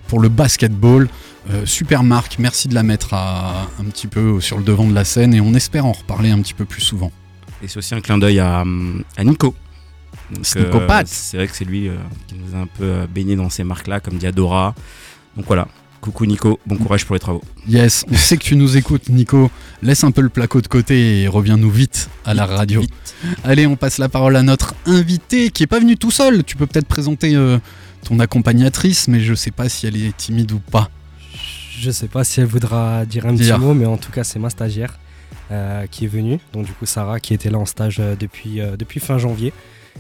pour 0.08 0.20
le 0.20 0.30
basketball. 0.30 1.10
Euh, 1.50 1.66
super 1.66 2.04
marque, 2.04 2.38
merci 2.40 2.68
de 2.68 2.74
la 2.76 2.84
mettre 2.84 3.14
à, 3.14 3.68
un 3.80 3.84
petit 3.86 4.08
peu 4.08 4.40
sur 4.40 4.58
le 4.58 4.64
devant 4.64 4.88
de 4.88 4.94
la 4.94 5.04
scène 5.04 5.34
et 5.34 5.42
on 5.42 5.54
espère 5.54 5.86
en 5.86 5.92
reparler 5.92 6.32
un 6.32 6.42
petit 6.42 6.54
peu 6.54 6.66
plus 6.66 6.82
souvent. 6.82 7.12
Et 7.62 7.68
c'est 7.68 7.78
aussi 7.78 7.96
un 7.96 8.02
clin 8.02 8.18
d'œil 8.18 8.40
à, 8.40 8.62
hum, 8.62 9.04
à 9.18 9.24
Nico. 9.24 9.54
Donc, 10.32 10.46
C'est 11.08 11.38
vrai 11.38 11.48
que 11.48 11.56
c'est 11.56 11.66
lui 11.66 11.88
euh, 11.88 11.96
qui 12.28 12.36
nous 12.36 12.56
a 12.56 12.62
un 12.62 12.68
peu 12.68 12.84
euh, 12.84 13.08
baigné 13.08 13.36
dans 13.36 13.50
ces 13.50 13.64
marques-là, 13.64 14.00
comme 14.00 14.18
Diadora. 14.18 14.74
Donc 15.38 15.46
voilà, 15.48 15.68
coucou 16.02 16.26
Nico, 16.26 16.60
bon 16.66 16.78
courage 16.78 17.06
pour 17.06 17.16
les 17.16 17.20
travaux. 17.20 17.44
Yes, 17.68 18.06
on 18.10 18.16
sait 18.16 18.38
que 18.38 18.44
tu 18.44 18.56
nous 18.56 18.78
écoutes, 18.78 19.10
Nico. 19.10 19.52
Laisse 19.82 20.04
un 20.04 20.12
peu 20.12 20.22
le 20.22 20.30
placo 20.30 20.62
de 20.62 20.68
côté 20.68 21.22
et 21.24 21.28
reviens-nous 21.28 21.70
vite 21.70 22.10
à 22.26 22.34
la 22.34 22.46
radio. 22.46 22.82
Allez, 23.44 23.68
on 23.68 23.76
passe 23.76 23.98
la 23.98 24.10
parole 24.10 24.36
à 24.36 24.44
notre 24.44 24.74
invité 24.86 25.50
qui 25.50 25.64
est 25.64 25.68
pas 25.68 25.80
venu 25.80 25.98
tout 25.98 26.12
seul. 26.12 26.44
Tu 26.44 26.56
peux 26.56 26.66
peut-être 26.68 26.88
présenter 26.88 27.36
euh, 27.36 27.58
ton 28.04 28.20
accompagnatrice, 28.20 29.08
mais 29.08 29.20
je 29.20 29.34
sais 29.34 29.52
pas 29.52 29.68
si 29.70 29.86
elle 29.88 29.98
est 29.98 30.16
timide 30.16 30.52
ou 30.54 30.60
pas. 30.60 30.90
Je 31.78 31.92
sais 31.92 32.08
pas 32.08 32.24
si 32.24 32.40
elle 32.40 32.46
voudra 32.48 33.06
dire 33.06 33.26
un 33.26 33.36
petit 33.36 33.52
mot, 33.54 33.74
mais 33.74 33.86
en 33.86 33.98
tout 33.98 34.12
cas, 34.12 34.24
c'est 34.24 34.40
ma 34.40 34.50
stagiaire. 34.50 34.98
euh, 35.52 35.86
qui 35.88 36.06
est 36.06 36.08
venue. 36.08 36.40
Donc 36.54 36.66
du 36.66 36.72
coup 36.74 36.86
Sarah 36.88 37.20
qui 37.20 37.34
était 37.34 37.50
là 37.52 37.60
en 37.60 37.66
stage 37.66 37.98
euh, 38.00 38.16
depuis, 38.20 38.62
euh, 38.62 38.78
depuis 38.78 39.00
fin 39.00 39.18
janvier 39.20 39.54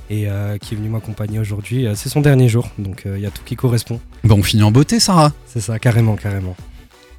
et 0.09 0.27
euh, 0.27 0.57
qui 0.57 0.73
est 0.73 0.77
venue 0.77 0.89
m'accompagner 0.89 1.39
aujourd'hui. 1.39 1.87
Euh, 1.87 1.95
c'est 1.95 2.09
son 2.09 2.21
dernier 2.21 2.49
jour, 2.49 2.69
donc 2.77 3.05
euh, 3.05 3.17
il 3.17 3.23
y 3.23 3.25
a 3.25 3.31
tout 3.31 3.43
qui 3.43 3.55
correspond. 3.55 3.99
Bon, 4.23 4.39
on 4.39 4.43
finit 4.43 4.63
en 4.63 4.71
beauté, 4.71 4.99
Sarah. 4.99 5.33
C'est 5.45 5.61
ça, 5.61 5.79
carrément, 5.79 6.15
carrément. 6.15 6.55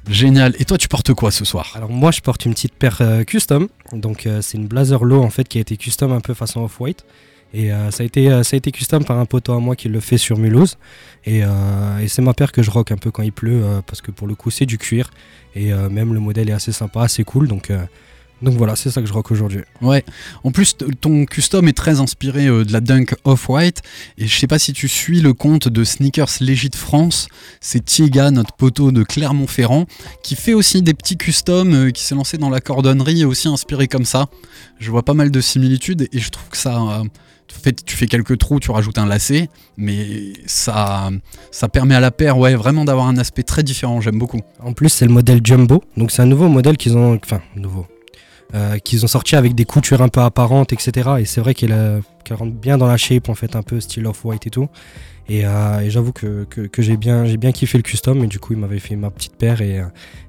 Génial. 0.09 0.55
Et 0.59 0.65
toi, 0.65 0.77
tu 0.77 0.87
portes 0.87 1.13
quoi 1.13 1.31
ce 1.31 1.43
soir? 1.43 1.73
Alors 1.75 1.89
moi 1.89 2.11
je 2.11 2.21
porte 2.21 2.45
une 2.45 2.53
petite 2.53 2.73
paire 2.73 2.99
euh, 3.01 3.23
custom, 3.23 3.67
donc 3.91 4.27
c'est 4.41 4.57
une 4.57 4.67
Blazer 4.67 5.03
Low 5.03 5.21
en 5.21 5.29
fait 5.29 5.47
qui 5.47 5.57
a 5.57 5.61
été 5.61 5.75
custom 5.75 6.11
un 6.11 6.21
peu 6.21 6.33
façon 6.33 6.61
off-white. 6.61 7.03
Et 7.53 7.71
euh, 7.71 7.91
ça, 7.91 8.03
a 8.03 8.05
été, 8.05 8.29
ça 8.43 8.55
a 8.55 8.57
été 8.57 8.71
custom 8.71 9.05
par 9.05 9.17
un 9.17 9.25
poteau 9.25 9.53
à 9.53 9.59
moi 9.59 9.75
qui 9.75 9.87
le 9.87 9.99
fait 10.01 10.17
sur 10.17 10.37
Mulhouse. 10.37 10.77
Et, 11.25 11.39
et 11.39 12.07
c'est 12.07 12.21
ma 12.21 12.33
paire 12.33 12.51
que 12.51 12.61
je 12.61 12.71
rock 12.71 12.91
un 12.91 12.97
peu 12.97 13.11
quand 13.11 13.23
il 13.23 13.31
pleut, 13.33 13.63
parce 13.85 14.01
que 14.01 14.11
pour 14.11 14.27
le 14.27 14.35
coup 14.35 14.49
c'est 14.49 14.65
du 14.65 14.77
cuir. 14.77 15.09
Et 15.55 15.73
même 15.73 16.13
le 16.13 16.19
modèle 16.19 16.49
est 16.49 16.53
assez 16.53 16.71
sympa, 16.71 17.01
assez 17.01 17.23
cool. 17.23 17.47
Donc, 17.47 17.71
donc 18.41 18.55
voilà, 18.55 18.75
c'est 18.75 18.89
ça 18.91 19.01
que 19.01 19.07
je 19.07 19.13
rock 19.13 19.31
aujourd'hui. 19.31 19.61
Ouais. 19.81 20.03
En 20.43 20.51
plus, 20.51 20.75
ton 21.01 21.25
custom 21.25 21.67
est 21.67 21.73
très 21.73 21.99
inspiré 21.99 22.47
euh, 22.47 22.63
de 22.65 22.71
la 22.71 22.81
Dunk 22.81 23.15
Off-White. 23.23 23.81
Et 24.17 24.27
je 24.27 24.39
sais 24.39 24.47
pas 24.47 24.59
si 24.59 24.73
tu 24.73 24.87
suis 24.87 25.21
le 25.21 25.33
compte 25.33 25.67
de 25.67 25.83
Sneakers 25.83 26.29
Legit 26.41 26.69
France. 26.75 27.29
C'est 27.61 27.83
Tiega, 27.83 28.29
notre 28.31 28.53
poteau 28.53 28.91
de 28.91 29.03
Clermont-Ferrand, 29.03 29.85
qui 30.23 30.35
fait 30.35 30.53
aussi 30.53 30.81
des 30.81 30.93
petits 30.93 31.17
customs, 31.17 31.73
euh, 31.73 31.89
qui 31.91 32.03
s'est 32.03 32.15
lancé 32.15 32.37
dans 32.37 32.49
la 32.49 32.59
cordonnerie 32.61 33.21
et 33.21 33.25
aussi 33.25 33.47
inspiré 33.47 33.87
comme 33.87 34.05
ça. 34.05 34.27
Je 34.79 34.91
vois 34.91 35.03
pas 35.03 35.13
mal 35.13 35.31
de 35.31 35.41
similitudes 35.41 36.07
et 36.11 36.19
je 36.19 36.29
trouve 36.29 36.49
que 36.49 36.57
ça. 36.57 36.77
euh, 36.81 37.03
tu 37.47 37.55
fais- 37.63 37.71
tu 37.71 37.95
fais 37.95 38.07
quelques 38.07 38.37
trous, 38.39 38.59
tu 38.59 38.71
rajoutes 38.71 38.97
un 38.97 39.05
lacet, 39.05 39.49
mais 39.77 40.33
ça, 40.47 41.09
ça 41.49 41.69
permet 41.69 41.95
à 41.95 42.01
la 42.01 42.11
paire 42.11 42.37
ouais, 42.37 42.55
vraiment 42.55 42.83
d'avoir 42.83 43.07
un 43.07 43.17
aspect 43.17 43.43
très 43.43 43.63
différent. 43.63 44.01
J'aime 44.01 44.19
beaucoup. 44.19 44.41
En 44.59 44.73
plus, 44.73 44.89
c'est 44.89 45.05
le 45.05 45.11
modèle 45.13 45.39
Jumbo. 45.41 45.81
Donc, 45.95 46.11
c'est 46.11 46.21
un 46.21 46.25
nouveau 46.25 46.49
modèle 46.49 46.75
qu'ils 46.75 46.97
ont. 46.97 47.17
Enfin, 47.23 47.39
nouveau. 47.55 47.85
Euh, 48.53 48.77
qu'ils 48.77 49.03
ont 49.03 49.07
sorti 49.07 49.35
avec 49.35 49.55
des 49.55 49.65
coutures 49.65 50.01
un 50.01 50.07
peu 50.07 50.21
apparentes, 50.21 50.71
etc. 50.73 51.09
Et 51.19 51.25
c'est 51.25 51.41
vrai 51.41 51.53
qu'elle 51.53 51.73
euh, 51.73 51.99
qu'elle 52.23 52.37
rentre 52.37 52.55
bien 52.55 52.77
dans 52.77 52.87
la 52.87 52.97
shape, 52.97 53.29
en 53.29 53.35
fait, 53.35 53.55
un 53.55 53.61
peu 53.61 53.79
style 53.79 54.05
off-white 54.07 54.47
et 54.47 54.49
tout. 54.49 54.69
Et, 55.29 55.45
euh, 55.45 55.81
et 55.81 55.89
j'avoue 55.89 56.13
que, 56.13 56.45
que, 56.45 56.61
que 56.61 56.81
j'ai 56.81 56.95
bien, 56.95 57.25
kiffé 57.51 57.77
le 57.77 57.81
custom. 57.81 58.23
Et 58.23 58.27
du 58.27 58.39
coup, 58.39 58.53
il 58.53 58.59
m'avait 58.59 58.79
fait 58.79 58.95
ma 58.95 59.09
petite 59.09 59.35
paire 59.35 59.61
et, 59.61 59.81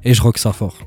et 0.04 0.14
je 0.14 0.22
rock 0.22 0.38
ça 0.38 0.52
fort. 0.52 0.78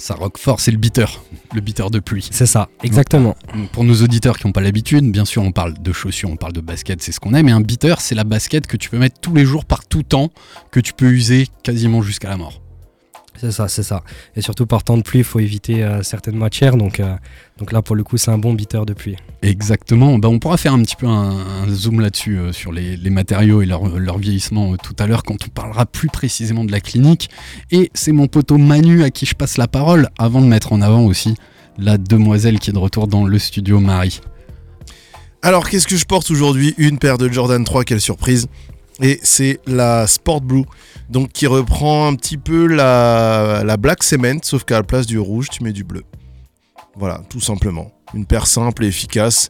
Ça 0.00 0.14
rock 0.14 0.38
fort, 0.38 0.60
c'est 0.60 0.70
le 0.70 0.78
beater, 0.78 1.22
le 1.54 1.60
beater 1.60 1.90
de 1.90 1.98
pluie. 1.98 2.26
C'est 2.30 2.46
ça, 2.46 2.70
exactement. 2.82 3.36
Donc, 3.54 3.70
Pour 3.70 3.84
nos 3.84 4.02
auditeurs 4.02 4.38
qui 4.38 4.46
n'ont 4.46 4.52
pas 4.52 4.62
l'habitude, 4.62 5.10
bien 5.10 5.26
sûr, 5.26 5.42
on 5.42 5.52
parle 5.52 5.74
de 5.74 5.92
chaussures, 5.92 6.30
on 6.30 6.36
parle 6.36 6.54
de 6.54 6.62
basket, 6.62 7.02
c'est 7.02 7.12
ce 7.12 7.20
qu'on 7.20 7.34
aime. 7.34 7.46
Mais 7.46 7.52
un 7.52 7.60
beater, 7.60 8.00
c'est 8.00 8.14
la 8.14 8.24
basket 8.24 8.66
que 8.66 8.78
tu 8.78 8.88
peux 8.88 8.98
mettre 8.98 9.20
tous 9.20 9.34
les 9.34 9.44
jours 9.44 9.66
par 9.66 9.86
tout 9.86 10.02
temps, 10.02 10.30
que 10.70 10.80
tu 10.80 10.94
peux 10.94 11.10
user 11.10 11.48
quasiment 11.62 12.00
jusqu'à 12.00 12.30
la 12.30 12.38
mort. 12.38 12.62
C'est 13.40 13.52
ça, 13.52 13.68
c'est 13.68 13.82
ça. 13.82 14.02
Et 14.36 14.42
surtout, 14.42 14.66
par 14.66 14.84
temps 14.84 14.98
de 14.98 15.02
pluie, 15.02 15.20
il 15.20 15.24
faut 15.24 15.40
éviter 15.40 15.82
euh, 15.82 16.02
certaines 16.02 16.36
matières. 16.36 16.76
Donc, 16.76 17.00
euh, 17.00 17.16
donc 17.58 17.72
là, 17.72 17.80
pour 17.80 17.96
le 17.96 18.04
coup, 18.04 18.18
c'est 18.18 18.30
un 18.30 18.36
bon 18.36 18.52
beater 18.52 18.84
de 18.84 18.92
pluie. 18.92 19.16
Exactement. 19.40 20.18
Bah, 20.18 20.28
on 20.28 20.38
pourra 20.38 20.58
faire 20.58 20.74
un 20.74 20.82
petit 20.82 20.96
peu 20.96 21.06
un, 21.06 21.30
un 21.30 21.68
zoom 21.70 22.00
là-dessus, 22.00 22.38
euh, 22.38 22.52
sur 22.52 22.70
les, 22.70 22.98
les 22.98 23.08
matériaux 23.08 23.62
et 23.62 23.66
leur, 23.66 23.98
leur 23.98 24.18
vieillissement 24.18 24.74
euh, 24.74 24.76
tout 24.76 24.94
à 24.98 25.06
l'heure, 25.06 25.22
quand 25.22 25.36
on 25.46 25.48
parlera 25.48 25.86
plus 25.86 26.08
précisément 26.08 26.64
de 26.64 26.72
la 26.72 26.80
clinique. 26.80 27.30
Et 27.70 27.90
c'est 27.94 28.12
mon 28.12 28.26
poteau 28.26 28.58
Manu 28.58 29.02
à 29.04 29.10
qui 29.10 29.24
je 29.24 29.34
passe 29.34 29.56
la 29.56 29.68
parole, 29.68 30.10
avant 30.18 30.42
de 30.42 30.46
mettre 30.46 30.74
en 30.74 30.82
avant 30.82 31.06
aussi 31.06 31.34
la 31.78 31.96
demoiselle 31.96 32.58
qui 32.58 32.68
est 32.68 32.74
de 32.74 32.78
retour 32.78 33.08
dans 33.08 33.24
le 33.24 33.38
studio, 33.38 33.80
Marie. 33.80 34.20
Alors, 35.40 35.70
qu'est-ce 35.70 35.86
que 35.86 35.96
je 35.96 36.04
porte 36.04 36.30
aujourd'hui? 36.30 36.74
Une 36.76 36.98
paire 36.98 37.16
de 37.16 37.30
Jordan 37.30 37.64
3, 37.64 37.84
quelle 37.84 38.02
surprise 38.02 38.48
Et 39.02 39.18
c'est 39.22 39.60
la 39.66 40.06
Sport 40.06 40.42
Blue, 40.42 40.64
donc 41.08 41.32
qui 41.32 41.46
reprend 41.46 42.06
un 42.06 42.14
petit 42.16 42.36
peu 42.36 42.66
la, 42.66 43.62
la 43.64 43.76
Black 43.76 44.02
Cement, 44.02 44.40
sauf 44.42 44.64
qu'à 44.64 44.76
la 44.76 44.82
place 44.82 45.06
du 45.06 45.18
rouge, 45.18 45.48
tu 45.50 45.64
mets 45.64 45.72
du 45.72 45.84
bleu. 45.84 46.04
Voilà, 46.96 47.22
tout 47.30 47.40
simplement. 47.40 47.92
Une 48.12 48.26
paire 48.26 48.46
simple 48.46 48.84
et 48.84 48.88
efficace, 48.88 49.48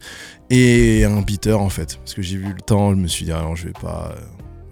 et 0.50 1.04
un 1.04 1.22
beater 1.22 1.60
en 1.60 1.70
fait. 1.70 1.96
Parce 1.96 2.14
que 2.14 2.22
j'ai 2.22 2.36
vu 2.36 2.52
le 2.52 2.60
temps, 2.60 2.90
je 2.90 2.96
me 2.96 3.08
suis 3.08 3.24
dit, 3.24 3.32
ah 3.32 3.44
je 3.54 3.66
vais 3.66 3.72
pas... 3.72 4.14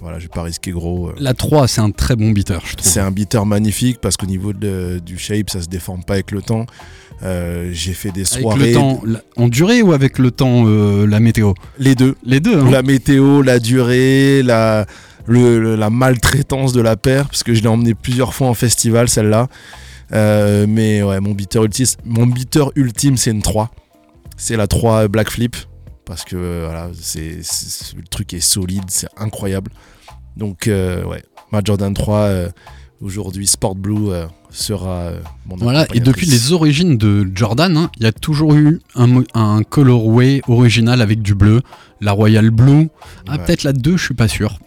voilà, 0.00 0.18
je 0.18 0.24
vais 0.24 0.28
pas 0.28 0.42
risquer 0.42 0.70
gros. 0.70 1.08
euh. 1.08 1.14
La 1.18 1.34
3, 1.34 1.66
c'est 1.68 1.80
un 1.80 1.90
très 1.90 2.14
bon 2.16 2.30
beater, 2.30 2.60
je 2.66 2.76
trouve. 2.76 2.88
C'est 2.90 3.00
un 3.00 3.10
beater 3.10 3.44
magnifique 3.46 3.98
parce 4.00 4.16
qu'au 4.16 4.26
niveau 4.26 4.52
de- 4.52 5.00
du 5.04 5.18
shape, 5.18 5.50
ça 5.50 5.60
se 5.60 5.66
déforme 5.68 6.04
pas 6.04 6.14
avec 6.14 6.30
le 6.30 6.42
temps. 6.42 6.66
Euh, 7.24 7.70
j'ai 7.72 7.94
fait 7.94 8.12
des 8.12 8.20
Avec 8.32 8.42
soirées. 8.42 8.68
le 8.68 8.74
temps 8.74 9.02
en 9.36 9.48
durée 9.48 9.82
ou 9.82 9.92
avec 9.92 10.18
le 10.20 10.30
temps, 10.30 10.64
euh, 10.66 11.04
la 11.06 11.18
météo? 11.18 11.52
Les 11.78 11.94
deux. 11.96 12.14
Les 12.24 12.38
deux, 12.38 12.60
hein. 12.60 12.70
La 12.70 12.82
météo, 12.82 13.42
la 13.42 13.58
durée, 13.58 14.42
la, 14.44 14.86
le- 15.26 15.58
le- 15.58 15.74
la 15.74 15.90
maltraitance 15.90 16.72
de 16.72 16.80
la 16.80 16.96
paire, 16.96 17.26
parce 17.26 17.42
que 17.42 17.52
je 17.54 17.60
l'ai 17.62 17.68
emmené 17.68 17.94
plusieurs 17.94 18.34
fois 18.34 18.46
en 18.48 18.54
festival, 18.54 19.08
celle-là. 19.08 19.48
Euh, 20.12 20.66
mais 20.68 21.02
ouais, 21.02 21.18
mon 21.20 21.32
beater 21.32 21.64
ultime, 21.64 21.86
mon 22.04 22.26
beater 22.26 22.70
ultime 22.76 23.16
c'est 23.16 23.30
une 23.32 23.42
3. 23.42 23.70
C'est 24.36 24.56
la 24.56 24.68
3 24.68 25.08
Black 25.08 25.28
Flip, 25.30 25.56
parce 26.08 26.24
que 26.24 26.34
euh, 26.36 26.62
voilà, 26.64 26.90
c'est, 27.00 27.42
c'est- 27.42 27.94
le 27.96 28.02
truc 28.02 28.34
est 28.34 28.40
solide, 28.40 28.84
c'est 28.88 29.08
incroyable. 29.16 29.70
Donc 30.36 30.66
euh, 30.66 31.04
ouais, 31.04 31.22
ma 31.52 31.60
Jordan 31.62 31.92
3, 31.94 32.16
euh, 32.18 32.48
aujourd'hui 33.00 33.46
Sport 33.46 33.74
Blue, 33.76 34.10
euh, 34.10 34.26
sera 34.50 35.10
mon 35.46 35.56
Voilà, 35.56 35.86
et 35.92 36.00
depuis 36.00 36.26
les 36.26 36.52
origines 36.52 36.96
de 36.96 37.28
Jordan, 37.34 37.76
hein, 37.76 37.90
il 37.98 38.04
y 38.04 38.06
a 38.06 38.12
toujours 38.12 38.54
eu 38.54 38.80
un, 38.94 39.62
colorway 39.62 40.40
original 40.48 41.02
avec 41.02 41.20
du 41.20 41.34
bleu, 41.34 41.60
la 42.00 42.12
Royal 42.12 42.50
Blue. 42.50 42.88
Ah, 43.28 43.32
Ouais. 43.32 43.44
peut-être 43.44 43.62
la 43.62 43.74
2, 43.74 43.96
je 43.98 44.04
suis 44.04 44.14
pas 44.14 44.26
sûr. 44.28 44.58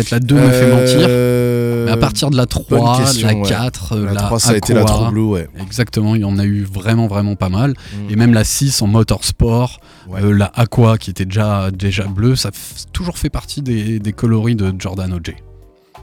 Peut-être 0.00 0.10
la 0.10 0.20
2 0.20 0.34
me 0.34 0.50
fait 0.50 0.70
mentir. 0.70 1.06
Euh, 1.08 1.84
Mais 1.86 1.90
à 1.92 1.96
partir 1.96 2.30
de 2.30 2.36
la 2.36 2.46
3, 2.46 2.98
question, 2.98 3.28
la 3.28 3.34
ouais. 3.34 3.48
4, 3.48 3.92
euh, 3.96 4.04
la 4.06 4.12
la 4.14 4.20
3, 4.22 4.40
ça 4.40 4.50
a 4.50 4.56
été 4.56 4.74
la 4.74 4.80
Aqua, 4.80 4.92
3 4.94 5.10
Blue, 5.10 5.22
ouais. 5.22 5.48
Exactement, 5.60 6.14
il 6.14 6.22
y 6.22 6.24
en 6.24 6.38
a 6.38 6.44
eu 6.44 6.62
vraiment, 6.62 7.06
vraiment 7.06 7.36
pas 7.36 7.48
mal. 7.48 7.70
Mm. 7.72 8.10
Et 8.12 8.16
même 8.16 8.34
la 8.34 8.44
6 8.44 8.82
en 8.82 8.86
motorsport, 8.86 9.80
Ouais. 10.08 10.20
euh, 10.22 10.32
la 10.32 10.46
Aqua 10.54 10.98
qui 10.98 11.10
était 11.10 11.24
déjà, 11.24 11.70
déjà 11.70 12.04
bleue, 12.04 12.36
ça 12.36 12.48
a 12.48 12.52
toujours 12.92 13.18
fait 13.18 13.30
partie 13.30 13.62
des, 13.62 13.98
des 13.98 14.12
coloris 14.12 14.56
de 14.56 14.72
Jordan 14.78 15.12
OJ. 15.12 15.34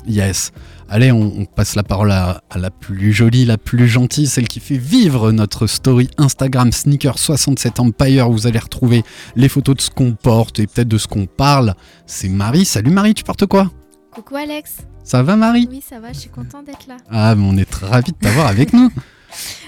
Yes. 0.08 0.52
Allez, 0.90 1.12
on, 1.12 1.34
on 1.40 1.44
passe 1.46 1.76
la 1.76 1.84
parole 1.84 2.12
à, 2.12 2.42
à 2.50 2.58
la 2.58 2.70
plus 2.70 3.12
jolie, 3.12 3.44
la 3.44 3.58
plus 3.58 3.90
gentille, 3.90 4.28
celle 4.28 4.48
qui 4.48 4.62
fait 4.62 4.78
vivre 4.78 5.34
notre 5.34 5.68
story 5.68 6.10
Instagram 6.18 6.70
Sneaker67 6.70 7.82
Empire. 7.82 8.30
Vous 8.30 8.48
allez 8.48 8.60
retrouver 8.60 9.04
les 9.36 9.50
photos 9.50 9.76
de 9.76 9.82
ce 9.82 9.90
qu'on 9.90 10.14
porte 10.14 10.60
et 10.60 10.68
peut-être 10.68 10.88
de 10.88 10.98
ce 10.98 11.08
qu'on 11.08 11.26
parle. 11.26 11.74
C'est 12.06 12.30
Marie. 12.30 12.64
Salut 12.64 12.92
Marie, 12.92 13.16
tu 13.16 13.26
portes 13.26 13.46
quoi? 13.48 13.70
Coucou 14.18 14.36
Alex. 14.36 14.78
Ça 15.04 15.22
va 15.22 15.36
Marie 15.36 15.68
Oui, 15.70 15.84
ça 15.88 16.00
va, 16.00 16.12
je 16.12 16.18
suis 16.18 16.30
contente 16.32 16.66
d'être 16.66 16.88
là. 16.88 16.98
Ah, 17.12 17.36
mais 17.36 17.46
on 17.48 17.56
est 17.56 17.70
très 17.70 17.86
ravis 17.86 18.14
de 18.14 18.18
t'avoir 18.18 18.48
avec 18.48 18.74
nous. 18.74 18.90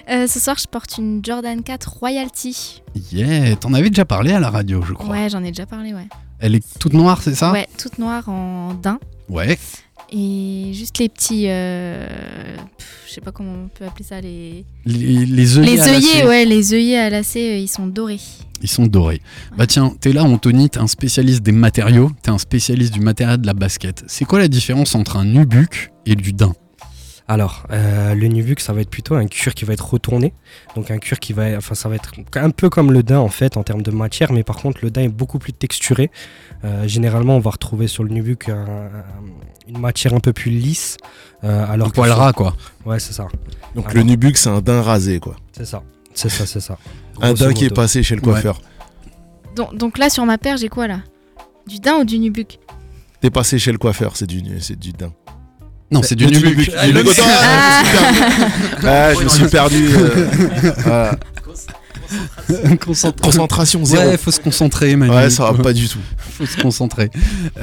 Euh, 0.09 0.25
ce 0.25 0.39
soir, 0.39 0.55
je 0.57 0.65
porte 0.65 0.97
une 0.97 1.23
Jordan 1.23 1.61
4 1.61 1.97
Royalty. 1.99 2.81
Yeah, 3.11 3.55
t'en 3.57 3.75
avais 3.75 3.89
déjà 3.89 4.05
parlé 4.05 4.31
à 4.31 4.39
la 4.39 4.49
radio, 4.49 4.81
je 4.81 4.93
crois. 4.93 5.11
Ouais, 5.11 5.29
j'en 5.29 5.43
ai 5.43 5.49
déjà 5.49 5.67
parlé, 5.67 5.93
ouais. 5.93 6.07
Elle 6.39 6.55
est 6.55 6.79
toute 6.79 6.93
noire, 6.93 7.21
c'est 7.21 7.35
ça? 7.35 7.51
Ouais, 7.51 7.67
toute 7.77 7.99
noire 7.99 8.27
en 8.27 8.73
daim. 8.73 8.99
Ouais. 9.27 9.59
Et 10.11 10.71
juste 10.73 10.97
les 10.97 11.09
petits. 11.09 11.45
euh, 11.47 12.07
pff, 12.77 13.03
je 13.07 13.13
sais 13.13 13.21
pas 13.21 13.31
comment 13.31 13.53
on 13.65 13.67
peut 13.67 13.85
appeler 13.85 14.03
ça. 14.05 14.19
Les, 14.21 14.65
Les, 14.85 15.25
les 15.25 15.57
œillets, 15.57 15.71
les 15.75 15.81
œillets, 15.87 16.25
ouais, 16.25 16.45
les 16.45 16.73
œillets 16.73 16.97
à 16.97 17.09
lacets, 17.09 17.53
euh, 17.53 17.57
ils 17.57 17.67
sont 17.67 17.87
dorés. 17.87 18.19
Ils 18.61 18.67
sont 18.67 18.87
dorés. 18.87 19.21
Bah 19.57 19.67
tiens, 19.67 19.93
t'es 20.01 20.11
là 20.11 20.23
Anthony, 20.23 20.69
t'es 20.69 20.79
un 20.79 20.87
spécialiste 20.87 21.43
des 21.43 21.51
matériaux, 21.53 22.11
t'es 22.23 22.29
un 22.31 22.37
spécialiste 22.37 22.93
du 22.93 22.99
matériel 22.99 23.39
de 23.39 23.45
la 23.45 23.53
basket. 23.53 24.03
C'est 24.07 24.25
quoi 24.25 24.39
la 24.39 24.47
différence 24.47 24.95
entre 24.95 25.15
un 25.17 25.25
nubuck 25.25 25.91
et 26.05 26.15
du 26.15 26.33
daim? 26.33 26.53
Alors, 27.31 27.67
euh, 27.69 28.15
le 28.15 28.27
Nubuck, 28.27 28.59
ça 28.59 28.73
va 28.73 28.81
être 28.81 28.89
plutôt 28.89 29.13
un 29.13 29.27
cuir 29.27 29.53
qui 29.53 29.63
va 29.63 29.73
être 29.73 29.87
retourné. 29.87 30.33
Donc 30.75 30.89
un 30.89 30.97
cuir 30.97 31.19
qui 31.19 31.31
va, 31.31 31.55
enfin, 31.57 31.75
ça 31.75 31.87
va 31.87 31.93
être 31.93 32.11
un 32.35 32.49
peu 32.49 32.71
comme 32.71 32.91
le 32.91 33.03
daim 33.03 33.19
en 33.19 33.27
fait 33.29 33.55
en 33.55 33.61
termes 33.61 33.83
de 33.83 33.91
matière, 33.91 34.31
mais 34.33 34.41
par 34.43 34.55
contre 34.55 34.79
le 34.81 34.89
daim 34.89 35.03
est 35.03 35.07
beaucoup 35.09 35.37
plus 35.37 35.53
texturé. 35.53 36.09
Euh, 36.63 36.87
généralement, 36.87 37.35
on 37.35 37.39
va 37.39 37.51
retrouver 37.51 37.85
sur 37.85 38.03
le 38.03 38.09
Nubuck 38.09 38.49
un- 38.49 38.55
un- 38.65 38.89
une 39.67 39.77
matière 39.77 40.15
un 40.15 40.19
peu 40.19 40.33
plus 40.33 40.49
lisse. 40.49 40.97
euh, 41.43 41.65
alors 41.71 41.87
Un 41.87 41.89
que 41.91 41.95
poil 41.95 42.09
ras, 42.11 42.33
quoi. 42.33 42.55
Ouais, 42.83 42.99
c'est 42.99 43.13
ça. 43.13 43.27
Donc 43.75 43.85
Alors, 43.85 43.97
le 43.97 44.03
Nubuck, 44.09 44.35
c'est 44.35 44.49
un 44.49 44.61
daim 44.61 44.81
rasé, 44.81 45.19
quoi. 45.19 45.35
C'est 45.51 45.65
ça. 45.65 45.83
C'est 46.15 46.29
ça, 46.29 46.47
c'est 46.47 46.59
ça. 46.59 46.79
Un 47.21 47.33
daim 47.35 47.53
qui 47.53 47.65
est 47.65 47.69
passé 47.75 48.01
chez 48.01 48.15
le 48.15 48.21
Ouais. 48.21 48.31
coiffeur. 48.31 48.59
Donc, 49.55 49.75
donc 49.75 49.99
là, 49.99 50.09
sur 50.09 50.25
ma 50.25 50.39
paire, 50.39 50.57
j'ai 50.57 50.67
quoi 50.69 50.87
là? 50.87 51.01
Du 51.67 51.77
daim 51.77 51.99
ou 51.99 52.03
du 52.05 52.17
nubuck 52.17 52.57
T'es 53.21 53.29
passé 53.29 53.59
chez 53.59 53.71
le 53.71 53.77
coiffeur, 53.77 54.15
c'est 54.17 54.25
du, 54.25 54.41
c'est 54.61 54.79
du 54.79 54.93
daim. 54.93 55.13
Non, 55.91 56.01
c'est 56.03 56.15
du 56.15 56.25
nubuck. 56.27 56.71
Ah. 56.77 57.83
Ah, 58.85 59.13
je 59.13 59.23
me 59.23 59.29
suis 59.29 59.47
perdu. 59.47 59.89
euh, 59.95 60.27
voilà. 60.83 61.17
Concentre- 62.79 63.21
Concentration 63.21 63.85
zéro. 63.85 64.03
Ouais, 64.09 64.17
faut 64.17 64.31
se 64.31 64.39
concentrer, 64.39 64.95
Manu. 64.95 65.13
Ouais, 65.13 65.29
ça 65.29 65.51
va 65.51 65.61
pas 65.61 65.73
du 65.73 65.87
tout. 65.87 65.99
faut 66.31 66.45
se 66.45 66.57
concentrer. 66.57 67.11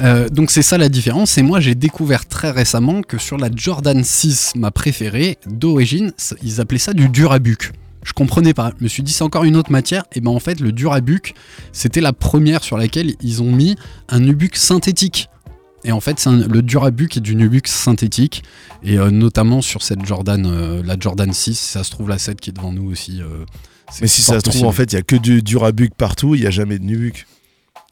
Euh, 0.01 0.29
donc 0.29 0.51
c'est 0.51 0.61
ça 0.61 0.77
la 0.77 0.87
différence. 0.89 1.37
Et 1.37 1.41
moi 1.41 1.59
j'ai 1.59 1.75
découvert 1.75 2.25
très 2.25 2.51
récemment 2.51 3.01
que 3.01 3.17
sur 3.17 3.37
la 3.37 3.49
Jordan 3.53 4.01
6, 4.03 4.53
ma 4.55 4.71
préférée, 4.71 5.37
d'origine, 5.47 6.11
ils 6.43 6.61
appelaient 6.61 6.79
ça 6.79 6.93
du 6.93 7.09
Durabuc. 7.09 7.71
Je 8.03 8.13
comprenais 8.13 8.53
pas. 8.53 8.71
Je 8.79 8.83
me 8.85 8.87
suis 8.87 9.03
dit 9.03 9.11
c'est 9.11 9.23
encore 9.25 9.43
une 9.43 9.57
autre 9.57 9.71
matière. 9.71 10.05
Et 10.13 10.21
ben 10.21 10.31
en 10.31 10.39
fait 10.39 10.61
le 10.61 10.71
Durabuc, 10.71 11.33
c'était 11.73 11.99
la 12.01 12.13
première 12.13 12.63
sur 12.63 12.77
laquelle 12.77 13.15
ils 13.21 13.41
ont 13.41 13.51
mis 13.51 13.75
un 14.07 14.19
nubuck 14.21 14.55
synthétique. 14.55 15.29
Et 15.87 15.91
en 15.93 16.01
fait, 16.01 16.19
c'est 16.19 16.29
le 16.29 16.61
Durabuc 16.61 17.15
est 17.15 17.21
du 17.21 17.33
Nubuck 17.33 17.67
synthétique. 17.69 18.43
Et 18.83 18.99
euh, 18.99 19.09
notamment 19.09 19.61
sur 19.61 19.81
cette 19.81 20.05
Jordan, 20.05 20.45
euh, 20.45 20.83
la 20.83 20.97
Jordan 20.99 21.31
6, 21.31 21.57
ça 21.57 21.85
se 21.85 21.91
trouve 21.91 22.09
la 22.09 22.17
7 22.17 22.41
qui 22.41 22.49
est 22.49 22.53
devant 22.53 22.73
nous 22.73 22.91
aussi. 22.91 23.21
euh, 23.21 23.45
Mais 24.01 24.07
si 24.07 24.21
ça 24.21 24.33
se 24.33 24.39
trouve, 24.39 24.51
possible. 24.51 24.67
en 24.67 24.73
fait, 24.73 24.91
il 24.91 24.95
y 24.95 24.99
a 24.99 25.01
que 25.01 25.15
du 25.15 25.41
Durabuc 25.41 25.95
partout, 25.95 26.35
il 26.35 26.41
y 26.41 26.45
a 26.45 26.49
jamais 26.51 26.77
de 26.77 26.83
Nubuck. 26.83 27.25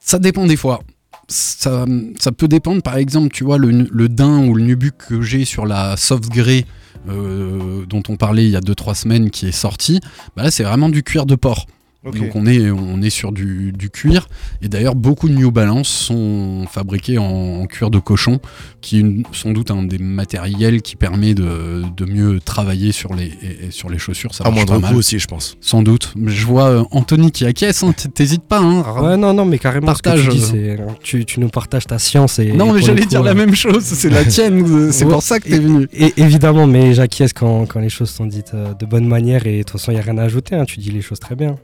Ça 0.01 0.19
dépend 0.19 0.45
des 0.45 0.57
fois. 0.57 0.81
Ça, 1.29 1.85
ça 2.19 2.33
peut 2.33 2.49
dépendre, 2.49 2.83
par 2.83 2.97
exemple, 2.97 3.29
tu 3.33 3.45
vois, 3.45 3.57
le, 3.57 3.71
le 3.89 4.09
daim 4.09 4.45
ou 4.45 4.53
le 4.55 4.61
nubuck 4.63 4.93
que 5.07 5.21
j'ai 5.21 5.43
sur 5.45 5.65
la 5.65 5.97
soft 5.97 6.29
grey 6.29 6.65
dont 7.07 8.03
on 8.09 8.15
parlait 8.15 8.43
il 8.45 8.51
y 8.51 8.55
a 8.55 8.61
2-3 8.61 8.93
semaines 8.95 9.29
qui 9.31 9.47
est 9.47 9.51
sorti, 9.51 9.99
bah 10.35 10.41
là 10.43 10.49
c'est 10.51 10.63
vraiment 10.63 10.89
du 10.89 11.01
cuir 11.03 11.25
de 11.27 11.35
porc. 11.35 11.67
Donc 12.05 12.35
on 12.35 12.45
est, 12.45 12.69
on 12.71 13.01
est 13.01 13.09
sur 13.09 13.31
du, 13.31 13.71
du 13.71 13.89
cuir. 13.89 14.27
Et 14.61 14.67
d'ailleurs, 14.67 14.95
beaucoup 14.95 15.27
de 15.29 15.33
New 15.33 15.51
Balance 15.51 15.87
sont 15.89 16.65
fabriqués 16.71 17.17
en, 17.17 17.23
en 17.25 17.65
cuir 17.65 17.89
de 17.89 17.99
cochon, 17.99 18.39
qui 18.81 18.97
est 18.97 19.01
une- 19.01 19.23
sans 19.31 19.51
doute 19.51 19.71
un 19.71 19.83
des 19.83 19.97
matériels 19.97 20.81
qui 20.81 20.95
permet 20.95 21.33
de, 21.33 21.83
de 21.95 22.05
mieux 22.05 22.39
travailler 22.39 22.91
sur 22.91 23.13
les, 23.15 23.25
et- 23.41 23.65
et 23.67 23.71
sur 23.71 23.89
les 23.89 23.97
chaussures. 23.97 24.33
Ça 24.35 24.43
À 24.45 24.51
moindre 24.51 24.79
coût 24.79 24.95
aussi, 24.95 25.19
je 25.19 25.27
pense. 25.27 25.57
Sans 25.61 25.81
doute. 25.81 26.13
Mais 26.15 26.31
Je 26.31 26.45
vois 26.45 26.65
euh, 26.69 26.83
Anthony 26.91 27.31
qui 27.31 27.45
acquiesce, 27.45 27.83
hein, 27.83 27.93
t'hésites 28.13 28.43
pas. 28.43 28.59
Hein, 28.59 28.83
Ouais, 29.01 29.17
non, 29.17 29.33
non, 29.33 29.45
mais 29.45 29.57
carrément, 29.59 29.87
Partage, 29.87 30.19
ce 30.21 30.25
que 30.27 30.31
tu 30.31 30.37
dis, 30.37 30.43
euh. 30.43 30.77
c'est 30.77 30.99
tu, 31.03 31.25
tu 31.25 31.39
nous 31.39 31.49
partages 31.49 31.85
ta 31.87 31.97
science 31.99 32.39
et. 32.39 32.51
Non, 32.51 32.71
mais 32.73 32.81
j'allais 32.81 33.05
dire 33.05 33.23
la 33.23 33.31
euh, 33.31 33.35
même 33.35 33.55
chose, 33.55 33.83
c'est 33.83 34.09
la 34.09 34.23
tienne, 34.25 34.91
c'est 34.91 35.05
Ouais, 35.05 35.11
pour 35.11 35.23
ça 35.23 35.39
que 35.39 35.49
t'es 35.49 35.59
venu. 35.59 35.87
Et 35.93 36.13
évidemment, 36.17 36.67
mais 36.67 36.93
j'acquiesce 36.93 37.33
quand, 37.33 37.65
quand 37.65 37.79
les 37.79 37.89
choses 37.89 38.09
sont 38.09 38.25
dites 38.25 38.53
de 38.55 38.85
bonne 38.85 39.07
manière 39.07 39.45
et 39.47 39.57
de 39.59 39.63
toute 39.63 39.71
façon, 39.71 39.91
il 39.91 39.95
n'y 39.95 40.01
a 40.01 40.03
rien 40.03 40.17
à 40.17 40.23
ajouter. 40.23 40.55
hein, 40.55 40.65
tu 40.65 40.79
dis 40.79 40.91
les 40.91 41.01
choses 41.01 41.19
très 41.19 41.35
bien. 41.35 41.55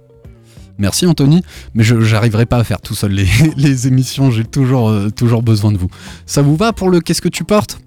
Merci 0.82 1.06
Anthony, 1.06 1.44
mais 1.76 1.84
je 1.84 2.02
j'arriverai 2.02 2.48
pas 2.48 2.58
à 2.58 2.64
faire 2.64 2.82
tout 2.82 2.96
seul 2.96 3.12
les, 3.12 3.28
les 3.56 3.88
émissions, 3.88 4.32
j'ai 4.32 4.44
toujours, 4.44 4.90
euh, 4.90 5.12
toujours 5.12 5.44
besoin 5.44 5.72
de 5.72 5.78
vous. 5.78 5.90
Ça 6.26 6.42
vous 6.42 6.56
va 6.56 6.74
pour 6.74 6.90
le 6.90 7.00
Qu'est-ce 7.02 7.22
que 7.22 7.30
tu 7.30 7.44
portes? 7.44 7.80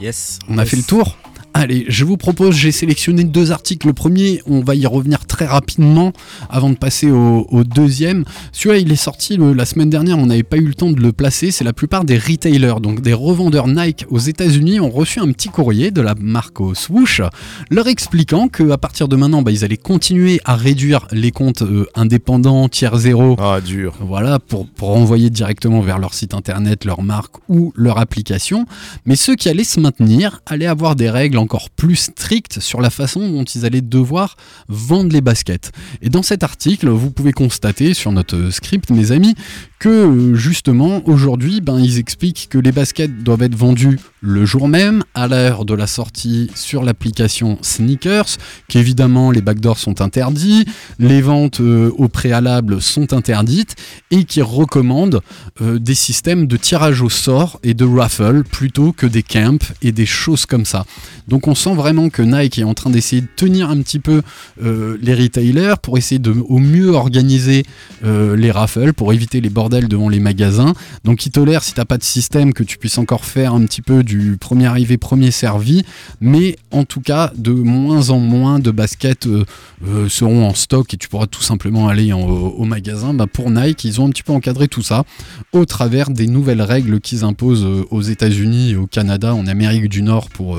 Yes. 0.00 0.40
On 0.48 0.58
a 0.58 0.64
fait 0.64 0.76
le 0.76 0.82
tour? 0.82 1.16
Allez, 1.52 1.84
je 1.88 2.04
vous 2.04 2.16
propose, 2.16 2.54
j'ai 2.54 2.70
sélectionné 2.70 3.24
deux 3.24 3.50
articles. 3.50 3.86
Le 3.88 3.92
premier, 3.92 4.40
on 4.46 4.60
va 4.60 4.76
y 4.76 4.86
revenir 4.86 5.26
très 5.26 5.46
rapidement 5.46 6.12
avant 6.48 6.70
de 6.70 6.76
passer 6.76 7.10
au, 7.10 7.44
au 7.50 7.64
deuxième. 7.64 8.24
Celui-là, 8.52 8.78
il 8.78 8.92
est 8.92 8.96
sorti 8.96 9.36
le- 9.36 9.52
la 9.52 9.64
semaine 9.64 9.90
dernière, 9.90 10.16
on 10.18 10.26
n'avait 10.26 10.44
pas 10.44 10.58
eu 10.58 10.64
le 10.66 10.74
temps 10.74 10.92
de 10.92 11.00
le 11.00 11.12
placer. 11.12 11.50
C'est 11.50 11.64
la 11.64 11.72
plupart 11.72 12.04
des 12.04 12.16
retailers, 12.18 12.76
donc 12.80 13.00
des 13.02 13.12
revendeurs 13.12 13.66
Nike 13.66 14.06
aux 14.10 14.18
États-Unis, 14.20 14.78
ont 14.78 14.90
reçu 14.90 15.18
un 15.18 15.30
petit 15.32 15.48
courrier 15.48 15.90
de 15.90 16.00
la 16.00 16.14
marque 16.14 16.60
au 16.60 16.74
Swoosh 16.74 17.20
leur 17.68 17.88
expliquant 17.88 18.46
qu'à 18.46 18.78
partir 18.78 19.08
de 19.08 19.16
maintenant, 19.16 19.42
bah, 19.42 19.50
ils 19.50 19.64
allaient 19.64 19.76
continuer 19.76 20.40
à 20.44 20.54
réduire 20.54 21.08
les 21.10 21.32
comptes 21.32 21.62
euh, 21.62 21.84
indépendants, 21.96 22.68
tiers 22.68 22.96
zéro, 22.96 23.34
Ah, 23.40 23.60
dur. 23.60 23.94
voilà, 24.00 24.38
pour, 24.38 24.68
pour 24.68 24.96
envoyer 24.96 25.30
directement 25.30 25.80
vers 25.80 25.98
leur 25.98 26.14
site 26.14 26.32
internet, 26.32 26.84
leur 26.84 27.02
marque 27.02 27.34
ou 27.48 27.72
leur 27.74 27.98
application. 27.98 28.66
Mais 29.04 29.16
ceux 29.16 29.34
qui 29.34 29.48
allaient 29.48 29.64
se 29.64 29.80
maintenir 29.80 30.42
allaient 30.46 30.66
avoir 30.66 30.94
des 30.94 31.10
règles 31.10 31.39
encore 31.40 31.70
plus 31.70 31.96
strictes 31.96 32.60
sur 32.60 32.80
la 32.80 32.90
façon 32.90 33.28
dont 33.28 33.44
ils 33.44 33.64
allaient 33.64 33.80
devoir 33.80 34.36
vendre 34.68 35.12
les 35.12 35.20
baskets. 35.20 35.72
Et 36.02 36.08
dans 36.08 36.22
cet 36.22 36.42
article, 36.42 36.88
vous 36.88 37.10
pouvez 37.10 37.32
constater 37.32 37.94
sur 37.94 38.12
notre 38.12 38.50
script, 38.50 38.90
mes 38.90 39.12
amis, 39.12 39.34
que 39.80 40.34
justement 40.34 41.00
aujourd'hui, 41.08 41.62
ben, 41.62 41.80
ils 41.80 41.98
expliquent 41.98 42.48
que 42.50 42.58
les 42.58 42.70
baskets 42.70 43.24
doivent 43.24 43.42
être 43.42 43.56
vendues 43.56 43.98
le 44.20 44.44
jour 44.44 44.68
même, 44.68 45.02
à 45.14 45.26
l'heure 45.26 45.64
de 45.64 45.72
la 45.72 45.86
sortie 45.86 46.50
sur 46.54 46.82
l'application 46.82 47.56
Sneakers, 47.62 48.36
qu'évidemment 48.68 49.30
les 49.30 49.40
backdoors 49.40 49.78
sont 49.78 50.02
interdits, 50.02 50.66
les 50.98 51.22
ventes 51.22 51.62
euh, 51.62 51.90
au 51.96 52.08
préalable 52.08 52.82
sont 52.82 53.14
interdites, 53.14 53.76
et 54.10 54.24
qui 54.24 54.42
recommandent 54.42 55.22
euh, 55.62 55.78
des 55.78 55.94
systèmes 55.94 56.46
de 56.46 56.58
tirage 56.58 57.00
au 57.00 57.08
sort 57.08 57.58
et 57.62 57.72
de 57.72 57.86
raffle 57.86 58.44
plutôt 58.44 58.92
que 58.92 59.06
des 59.06 59.22
camps 59.22 59.72
et 59.80 59.92
des 59.92 60.04
choses 60.04 60.44
comme 60.44 60.66
ça. 60.66 60.84
Donc 61.26 61.48
on 61.48 61.54
sent 61.54 61.74
vraiment 61.74 62.10
que 62.10 62.20
Nike 62.20 62.58
est 62.58 62.64
en 62.64 62.74
train 62.74 62.90
d'essayer 62.90 63.22
de 63.22 63.28
tenir 63.34 63.70
un 63.70 63.78
petit 63.80 63.98
peu 63.98 64.20
euh, 64.62 64.98
les 65.00 65.14
retailers 65.14 65.76
pour 65.82 65.96
essayer 65.96 66.18
de 66.18 66.34
au 66.48 66.58
mieux 66.58 66.90
organiser 66.90 67.64
les 68.02 68.50
raffles 68.50 68.92
pour 68.92 69.12
éviter 69.12 69.40
les 69.40 69.50
devant 69.70 70.08
les 70.08 70.20
magasins. 70.20 70.74
Donc 71.04 71.26
ils 71.26 71.30
tolèrent 71.30 71.62
si 71.62 71.74
t'as 71.74 71.84
pas 71.84 71.98
de 71.98 72.02
système 72.02 72.52
que 72.52 72.62
tu 72.62 72.78
puisses 72.78 72.98
encore 72.98 73.24
faire 73.24 73.54
un 73.54 73.64
petit 73.64 73.82
peu 73.82 74.02
du 74.02 74.36
premier 74.38 74.66
arrivé 74.66 74.98
premier 74.98 75.30
servi, 75.30 75.84
mais 76.20 76.56
en 76.70 76.84
tout 76.84 77.00
cas 77.00 77.32
de 77.36 77.52
moins 77.52 78.10
en 78.10 78.18
moins 78.18 78.58
de 78.58 78.70
baskets 78.70 79.26
euh, 79.26 79.44
euh, 79.86 80.08
seront 80.08 80.46
en 80.46 80.54
stock 80.54 80.92
et 80.94 80.96
tu 80.96 81.08
pourras 81.08 81.26
tout 81.26 81.42
simplement 81.42 81.88
aller 81.88 82.12
au, 82.12 82.64
magasin. 82.64 83.14
Bah, 83.14 83.26
pour 83.26 83.50
Nike, 83.50 83.84
ils 83.84 84.00
ont 84.00 84.06
un 84.06 84.10
petit 84.10 84.22
peu 84.22 84.32
encadré 84.32 84.68
tout 84.68 84.82
ça 84.82 85.04
au 85.52 85.64
travers 85.64 86.10
des 86.10 86.26
nouvelles 86.26 86.62
règles 86.62 87.00
qu'ils 87.00 87.24
imposent 87.24 87.64
euh, 87.64 87.84
aux 87.90 88.02
États-Unis, 88.02 88.76
au 88.76 88.86
Canada, 88.86 89.34
en 89.34 89.46
Amérique 89.46 89.88
du 89.88 90.02
Nord 90.02 90.28
pour, 90.30 90.58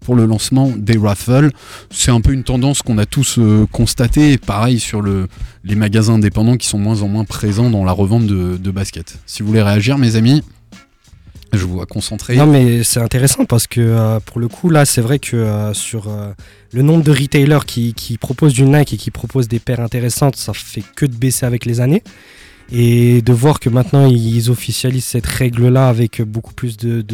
pour 0.00 0.14
le 0.14 0.26
lancement 0.26 0.72
des 0.76 0.98
raffles. 0.98 1.50
C'est 1.90 2.10
un 2.10 2.20
peu 2.20 2.32
une 2.32 2.44
tendance 2.44 2.82
qu'on 2.82 2.98
a 2.98 3.06
tous 3.06 3.38
constatée, 3.70 4.38
pareil 4.38 4.80
sur 4.80 5.02
le, 5.02 5.28
les 5.64 5.74
magasins 5.74 6.14
indépendants 6.14 6.56
qui 6.56 6.66
sont 6.66 6.78
moins 6.78 7.02
en 7.02 7.08
moins 7.08 7.24
présents 7.24 7.70
dans 7.70 7.84
la 7.84 7.92
revente 7.92 8.26
de, 8.26 8.41
de 8.42 8.70
baskets. 8.70 9.18
Si 9.26 9.42
vous 9.42 9.48
voulez 9.48 9.62
réagir, 9.62 9.98
mes 9.98 10.16
amis, 10.16 10.42
je 11.52 11.64
vous 11.66 11.74
vois 11.74 11.86
concentré. 11.86 12.36
Non, 12.36 12.46
mais 12.46 12.82
c'est 12.82 13.00
intéressant 13.00 13.44
parce 13.44 13.66
que 13.66 13.80
euh, 13.80 14.20
pour 14.20 14.40
le 14.40 14.48
coup, 14.48 14.70
là, 14.70 14.86
c'est 14.86 15.02
vrai 15.02 15.18
que 15.18 15.36
euh, 15.36 15.74
sur 15.74 16.08
euh, 16.08 16.32
le 16.72 16.82
nombre 16.82 17.04
de 17.04 17.10
retailers 17.10 17.66
qui, 17.66 18.16
proposent 18.18 18.54
du 18.54 18.64
Nike 18.64 18.94
et 18.94 18.96
qui 18.96 19.10
proposent 19.10 19.48
des 19.48 19.58
paires 19.58 19.80
intéressantes, 19.80 20.36
ça 20.36 20.54
fait 20.54 20.82
que 20.96 21.04
de 21.04 21.14
baisser 21.14 21.44
avec 21.44 21.66
les 21.66 21.80
années. 21.80 22.02
Et 22.70 23.20
de 23.20 23.32
voir 23.34 23.60
que 23.60 23.68
maintenant 23.68 24.06
ils 24.06 24.50
officialisent 24.50 25.04
cette 25.04 25.26
règle-là 25.26 25.88
avec 25.88 26.22
beaucoup 26.22 26.54
plus 26.54 26.78
de, 26.78 27.04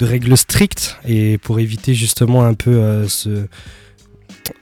règles 0.00 0.34
strictes 0.36 0.96
et 1.06 1.36
pour 1.36 1.60
éviter 1.60 1.92
justement 1.92 2.44
un 2.44 2.54
peu 2.54 3.06
ce, 3.06 3.44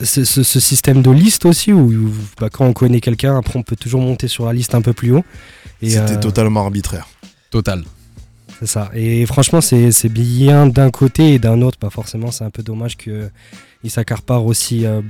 ce, 0.02 0.42
système 0.42 1.02
de 1.02 1.10
liste 1.12 1.44
aussi 1.44 1.72
où 1.72 1.92
où, 1.92 2.10
bah, 2.40 2.48
quand 2.50 2.66
on 2.66 2.72
connaît 2.72 3.00
quelqu'un, 3.00 3.38
après 3.38 3.56
on 3.56 3.62
peut 3.62 3.76
toujours 3.76 4.00
monter 4.00 4.26
sur 4.26 4.46
la 4.46 4.52
liste 4.52 4.74
un 4.74 4.82
peu 4.82 4.94
plus 4.94 5.12
haut. 5.12 5.24
C'était 5.82 6.12
euh, 6.16 6.20
totalement 6.20 6.60
arbitraire. 6.62 7.06
Total. 7.50 7.84
c'est 8.58 8.66
ça. 8.66 8.90
Et 8.94 9.26
franchement, 9.26 9.60
c'est 9.60 10.08
bien 10.08 10.66
d'un 10.66 10.90
côté 10.90 11.34
et 11.34 11.38
d'un 11.38 11.62
autre. 11.62 11.78
Pas 11.78 11.90
forcément, 11.90 12.30
c'est 12.30 12.44
un 12.44 12.50
peu 12.50 12.62
dommage 12.62 12.96
qu'ils 12.96 13.30
s'accaparent 13.88 14.44
aussi 14.46 14.86
euh, 14.86 15.02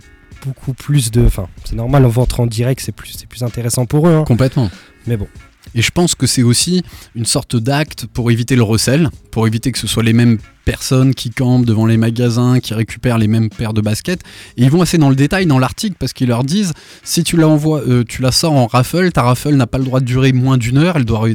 beaucoup 0.45 0.75
plus 0.75 1.11
de. 1.11 1.25
Enfin, 1.25 1.49
c'est 1.65 1.77
normal, 1.77 2.05
en 2.05 2.09
vente 2.09 2.39
en 2.41 2.47
direct, 2.47 2.81
c'est 2.85 2.93
plus, 2.93 3.11
c'est 3.17 3.27
plus 3.29 3.43
intéressant 3.43 3.87
pour 3.87 4.09
eux. 4.09 4.15
hein. 4.15 4.25
Complètement. 4.25 4.71
Mais 5.07 5.17
bon. 5.17 5.29
Et 5.77 5.83
je 5.83 5.91
pense 5.91 6.15
que 6.15 6.27
c'est 6.27 6.43
aussi 6.43 6.83
une 7.15 7.27
sorte 7.27 7.55
d'acte 7.55 8.07
pour 8.07 8.31
éviter 8.31 8.57
le 8.57 8.63
recel, 8.63 9.11
pour 9.31 9.47
éviter 9.47 9.71
que 9.73 9.79
ce 9.79 9.87
soit 9.87 10.03
les 10.03 10.15
mêmes 10.15 10.39
personnes 10.65 11.15
qui 11.15 11.31
campent 11.31 11.67
devant 11.67 11.85
les 11.85 11.99
magasins, 11.99 12.61
qui 12.61 12.73
récupèrent 12.73 13.19
les 13.19 13.29
mêmes 13.29 13.51
paires 13.51 13.75
de 13.75 13.83
baskets. 13.83 14.23
Et 14.57 14.63
ils 14.65 14.71
vont 14.71 14.81
assez 14.81 14.97
dans 14.97 15.11
le 15.11 15.15
détail 15.15 15.45
dans 15.45 15.59
l'article 15.59 15.95
parce 15.99 16.15
qu'ils 16.15 16.29
leur 16.29 16.45
disent 16.45 16.73
si 17.05 17.23
tu 17.25 17.37
la 17.37 17.47
envoies, 17.47 17.83
euh, 17.83 18.05
tu 18.09 18.23
la 18.23 18.33
sors 18.33 18.55
en 18.55 18.67
raffle, 18.67 19.13
ta 19.13 19.23
raffle 19.23 19.55
n'a 19.55 19.67
pas 19.67 19.77
le 19.77 19.85
droit 19.85 20.01
de 20.01 20.07
durer 20.07 20.33
moins 20.33 20.57
d'une 20.57 20.79
heure. 20.79 20.97
Euh, 20.97 21.35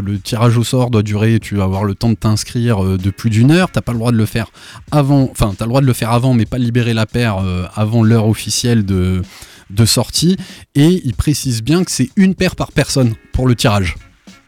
le 0.00 0.18
tirage 0.20 0.56
au 0.56 0.62
sort 0.62 0.90
doit 0.90 1.02
durer, 1.02 1.40
tu 1.40 1.56
vas 1.56 1.64
avoir 1.64 1.82
le 1.82 1.96
temps 1.96 2.10
de 2.10 2.14
t'inscrire 2.14 2.84
euh, 2.84 2.96
de 2.96 3.10
plus 3.10 3.28
d'une 3.28 3.50
heure. 3.50 3.70
T'as 3.72 3.82
pas 3.82 3.92
le 3.92 3.98
droit 3.98 4.12
de 4.12 4.16
le 4.16 4.26
faire 4.26 4.52
avant, 4.92 5.28
enfin 5.32 5.52
t'as 5.58 5.64
le 5.64 5.70
droit 5.70 5.80
de 5.80 5.86
le 5.86 5.92
faire 5.92 6.12
avant, 6.12 6.32
mais 6.32 6.46
pas 6.46 6.58
libérer 6.58 6.94
la 6.94 7.06
paire 7.06 7.44
avant 7.74 8.04
l'heure 8.04 8.28
officielle 8.28 8.86
de 8.86 9.22
de 9.70 9.84
sortie 9.84 10.36
et 10.74 11.00
il 11.04 11.14
précise 11.14 11.62
bien 11.62 11.84
que 11.84 11.90
c'est 11.90 12.10
une 12.16 12.34
paire 12.34 12.56
par 12.56 12.72
personne 12.72 13.14
pour 13.32 13.46
le 13.46 13.54
tirage. 13.54 13.96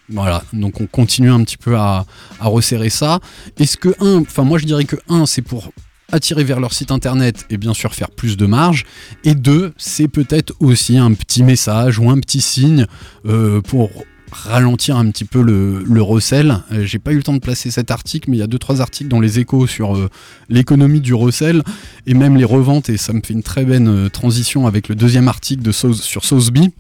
Voilà, 0.09 0.43
donc 0.53 0.81
on 0.81 0.87
continue 0.87 1.31
un 1.31 1.43
petit 1.43 1.57
peu 1.57 1.77
à, 1.77 2.05
resserrer 2.41 2.91
ça. 2.91 3.21
Est-ce 3.59 3.77
que 3.77 3.95
un, 4.01 4.21
enfin 4.21 4.45
moi 4.45 4.59
je 4.59 4.67
dirais 4.67 4.85
que 4.85 4.97
un, 5.09 5.27
c'est 5.27 5.43
pour 5.43 5.73
attirer 6.11 6.45
vers 6.45 6.61
leur 6.61 6.75
site 6.75 6.91
internet 6.91 7.47
et 7.49 7.57
bien 7.57 7.73
sûr 7.73 7.95
faire 7.95 8.11
plus 8.11 8.37
de 8.37 8.45
marge. 8.45 8.85
Et 9.25 9.35
deux, 9.35 9.73
c'est 9.79 10.09
peut-être 10.09 10.53
aussi 10.61 10.99
un 10.99 11.15
petit 11.15 11.43
message 11.43 11.99
ou 11.99 12.11
un 12.11 12.19
petit 12.19 12.43
signe 12.43 12.87
euh, 13.25 13.63
pour 13.63 13.91
ralentir 14.33 14.97
un 14.97 15.09
petit 15.11 15.25
peu 15.25 15.43
le, 15.43 16.03
recel. 16.03 16.59
Euh, 16.73 16.85
J'ai 16.85 16.99
pas 16.99 17.13
eu 17.13 17.17
le 17.17 17.23
temps 17.23 17.35
de 17.35 17.39
placer 17.39 17.71
cet 17.71 17.91
article, 17.91 18.31
mais 18.31 18.39
il 18.39 18.41
y 18.41 18.43
a 18.43 18.47
deux 18.47 18.59
trois 18.59 18.81
articles 18.81 19.09
dans 19.09 19.21
les 19.21 19.39
échos 19.39 19.67
sur 19.67 19.97
euh, 19.97 20.09
l'économie 20.49 21.01
du 21.01 21.15
recel 21.15 21.63
et 22.07 22.15
même 22.15 22.37
les 22.37 22.45
reventes. 22.45 22.89
Et 22.89 22.97
ça 22.97 23.13
me 23.13 23.21
fait 23.25 23.35
une 23.35 23.43
très 23.43 23.65
belle 23.65 23.87
euh, 23.87 24.09
transition 24.09 24.67
avec 24.67 24.89
le 24.89 24.95
deuxième 24.95 25.29
article 25.29 25.63
de 25.63 25.73
sur 25.73 26.25
Sotheby 26.25 26.71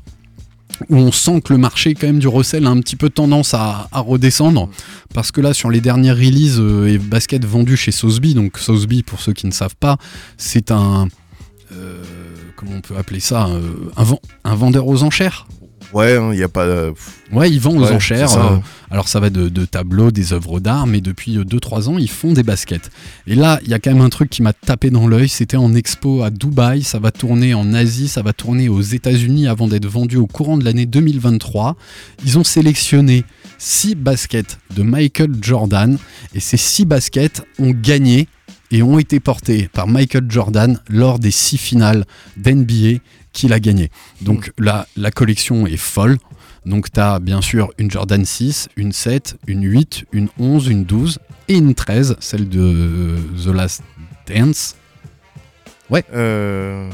où 0.89 0.97
on 0.97 1.13
sent 1.13 1.43
que 1.43 1.53
le 1.53 1.59
marché 1.59 1.95
quand 1.95 2.07
même 2.07 2.19
du 2.19 2.29
recel 2.29 2.67
a 2.67 2.71
un 2.71 2.81
petit 2.81 2.97
peu 2.97 3.11
tendance 3.11 3.53
à, 3.53 3.89
redescendre 3.93 4.71
parce 5.15 5.31
que 5.31 5.43
là 5.43 5.53
sur 5.53 5.71
les 5.71 5.83
dernières 5.83 6.17
releases 6.17 6.59
euh, 6.59 6.89
et 6.89 6.99
baskets 6.99 7.45
vendues 7.45 7.77
chez 7.77 7.93
Sotheby 7.93 8.35
donc 8.35 8.59
Sotheby 8.59 9.03
pour 9.03 9.21
ceux 9.21 9.35
qui 9.35 9.47
ne 9.47 9.53
savent 9.53 9.77
pas 9.79 9.99
c'est 10.39 10.71
un 10.71 11.09
comment 12.57 12.77
on 12.77 12.81
peut 12.81 12.97
appeler 12.97 13.21
ça 13.21 13.49
un 14.45 14.55
vendeur 14.55 14.87
aux 14.87 15.03
enchères 15.03 15.47
Ouais, 15.93 16.15
il 16.33 16.37
n'y 16.39 16.43
a 16.43 16.49
pas. 16.49 16.67
de- 16.67 16.95
Ouais, 17.33 17.51
ils 17.51 17.61
vendent 17.61 17.79
aux 17.79 17.85
Ouais, 17.87 17.93
enchères. 17.93 18.29
ça, 18.29 18.41
euh, 18.45 18.49
hein. 18.57 18.63
alors 18.91 19.09
ça 19.09 19.21
va 19.21 19.29
de, 19.31 19.49
de 19.49 19.65
tableaux, 19.65 20.11
des 20.11 20.33
œuvres 20.33 20.59
d'art, 20.61 20.87
mais 20.87 21.01
depuis 21.01 21.37
2-3 21.39 21.89
ans, 21.89 21.99
ils 21.99 22.11
font 22.11 22.33
des 22.33 22.43
baskets. 22.43 22.91
Et 23.27 23.35
là, 23.35 23.59
il 23.65 23.71
y 23.71 23.75
a 23.75 23.79
quand 23.79 23.91
même 23.93 24.01
un 24.03 24.09
truc 24.09 24.31
qui 24.31 24.43
m'a 24.43 24.53
tapé 24.53 24.91
dans 24.91 25.07
l'œil. 25.07 25.29
C'était 25.29 25.57
en 25.57 25.75
expo 25.75 26.23
à 26.23 26.31
Dubaï, 26.31 26.83
ça 26.83 26.99
va 26.99 27.11
tourner 27.11 27.55
en 27.55 27.73
Asie, 27.75 28.09
ça 28.09 28.23
va 28.23 28.33
tourner 28.33 28.69
aux 28.69 28.81
États-Unis 28.81 29.49
avant 29.49 29.69
d'être 29.69 29.87
vendu 29.87 30.17
au 30.17 30.27
courant 30.27 30.57
de 30.59 30.65
l'année 30.65 30.87
2023. 30.87 31.77
Ils 32.25 32.39
ont 32.39 32.45
sélectionné 32.45 33.25
six 33.59 33.95
baskets 33.95 34.59
de 34.75 34.83
Michael 34.83 35.33
Jordan 35.41 35.99
et 36.35 36.41
ces 36.41 36.57
six 36.57 36.85
baskets 36.85 37.43
ont 37.59 37.71
gagné 37.71 38.29
et 38.71 38.83
ont 38.83 38.99
été 38.99 39.21
portés 39.21 39.69
par 39.73 39.87
Michael 39.87 40.25
Jordan 40.31 40.79
lors 40.89 41.19
des 41.19 41.31
six 41.31 41.59
finales 41.59 42.05
d'NBA 42.39 42.99
qu'il 43.33 43.53
a 43.53 43.61
gagné. 43.61 43.91
Donc 44.21 44.53
la, 44.59 44.87
la 44.97 45.11
collection 45.11 45.67
est 45.67 45.77
folle. 45.77 46.19
Donc 46.67 46.93
tu 46.93 47.01
as 47.01 47.19
bien 47.19 47.41
sûr 47.41 47.73
une 47.79 47.91
Jordan 47.91 48.25
6, 48.25 48.69
une 48.77 48.93
7, 48.93 49.37
une 49.47 49.63
8, 49.65 50.05
une 50.13 50.29
11, 50.39 50.69
une 50.69 50.85
12 50.85 51.19
et 51.49 51.57
une 51.57 51.75
13, 51.75 52.17
celle 52.21 52.49
de 52.49 52.61
euh, 52.61 53.19
The 53.45 53.55
Last 53.55 53.83
Dance. 54.29 54.77
Euh, 56.15 56.89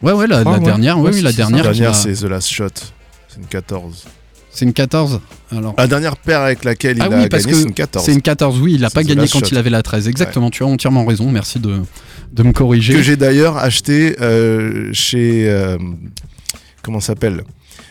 Ouais, 0.00 0.12
ouais, 0.12 0.26
la, 0.28 0.40
crois, 0.40 0.52
la 0.52 0.58
ouais. 0.58 0.64
dernière, 0.64 0.98
Ouais, 0.98 1.10
oui, 1.12 1.20
la 1.22 1.32
dernière. 1.32 1.64
la 1.64 1.72
dernière, 1.72 1.90
a- 1.90 1.94
c'est 1.94 2.12
The 2.14 2.22
Last 2.24 2.48
Shot. 2.48 2.68
C'est 3.28 3.38
une 3.40 3.46
14. 3.46 4.04
C'est 4.58 4.64
une 4.64 4.72
14 4.72 5.20
Alors, 5.52 5.74
La 5.78 5.86
dernière 5.86 6.16
paire 6.16 6.40
avec 6.40 6.64
laquelle 6.64 6.96
il 6.96 7.02
Ah 7.02 7.06
a 7.06 7.28
parce 7.28 7.46
gagné, 7.46 7.58
c'est 7.58 7.68
une 7.68 7.74
14. 7.74 8.04
c'est 8.04 8.12
une 8.12 8.22
14, 8.22 8.60
oui, 8.60 8.74
il 8.74 8.80
n'a 8.80 8.90
pas 8.90 9.04
gagné 9.04 9.28
quand 9.28 9.38
Shot. 9.38 9.46
il 9.52 9.56
avait 9.56 9.70
la 9.70 9.82
13. 9.84 10.08
Exactement, 10.08 10.50
tu 10.50 10.64
as 10.64 10.66
entièrement 10.66 11.04
raison, 11.04 11.30
merci 11.30 11.60
de, 11.60 11.76
de 12.32 12.42
me 12.42 12.52
corriger. 12.52 12.94
Que 12.94 13.02
j'ai 13.02 13.16
d'ailleurs 13.16 13.56
acheté 13.56 14.16
euh, 14.20 14.90
chez. 14.92 15.48
euh, 15.48 15.78
comment 16.82 16.98
ça 16.98 17.08
s'appelle? 17.08 17.44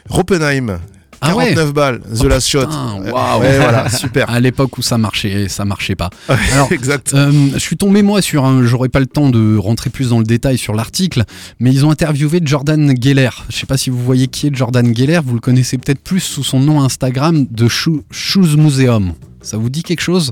Roppenheim. 0.10 0.80
Ah 1.22 1.36
ouais 1.36 1.54
49 1.54 1.74
balles, 1.74 2.00
The 2.02 2.22
Oh, 2.24 2.28
Last 2.28 2.48
Shot. 2.48 2.60
Euh, 2.62 3.12
waouh. 3.12 3.42
ouais, 3.42 3.58
voilà, 3.58 3.90
super. 3.98 4.30
À 4.30 4.40
l'époque 4.40 4.78
où 4.78 4.82
ça 4.82 4.98
marchait, 4.98 5.48
ça 5.48 5.66
marchait 5.66 5.96
pas. 5.96 6.10
Alors, 6.54 6.72
exact. 6.72 7.14
Euh, 7.14 7.32
je 7.54 7.60
suis 7.60 7.78
tombé 7.78 8.02
moi 8.04 8.22
sur 8.22 8.46
un, 8.46 8.64
j'aurais 8.64 8.90
pas 8.90 9.00
le 9.00 9.06
temps 9.08 9.30
de 9.30 9.58
rentrer 9.58 9.90
plus 9.90 10.10
dans 10.10 10.20
le 10.20 10.26
détail 10.26 10.58
sur 10.58 10.74
l'article, 10.74 11.24
mais 11.60 11.72
ils 11.72 11.86
ont 11.86 11.92
interviewé 11.92 12.40
Jordan 12.44 12.94
Geller. 13.02 13.30
Je 13.50 13.56
sais 13.58 13.66
pas 13.66 13.78
si 13.78 13.90
vous 13.90 14.04
voyez 14.04 14.28
qui 14.28 14.48
est 14.48 14.56
Jordan 14.56 14.96
Geller, 14.96 15.20
vous 15.26 15.34
le 15.34 15.40
connaissez 15.42 15.78
peut-être 15.78 16.02
plus 16.02 16.20
sous 16.20 16.44
son 16.44 16.60
nom 16.60 16.82
Instagram 16.84 17.46
de 17.50 17.68
Shoe- 17.68 18.04
Shoes 18.12 18.56
Museum. 18.58 19.14
Ça 19.42 19.58
vous 19.58 19.70
dit 19.70 19.84
quelque 19.84 20.02
chose? 20.02 20.32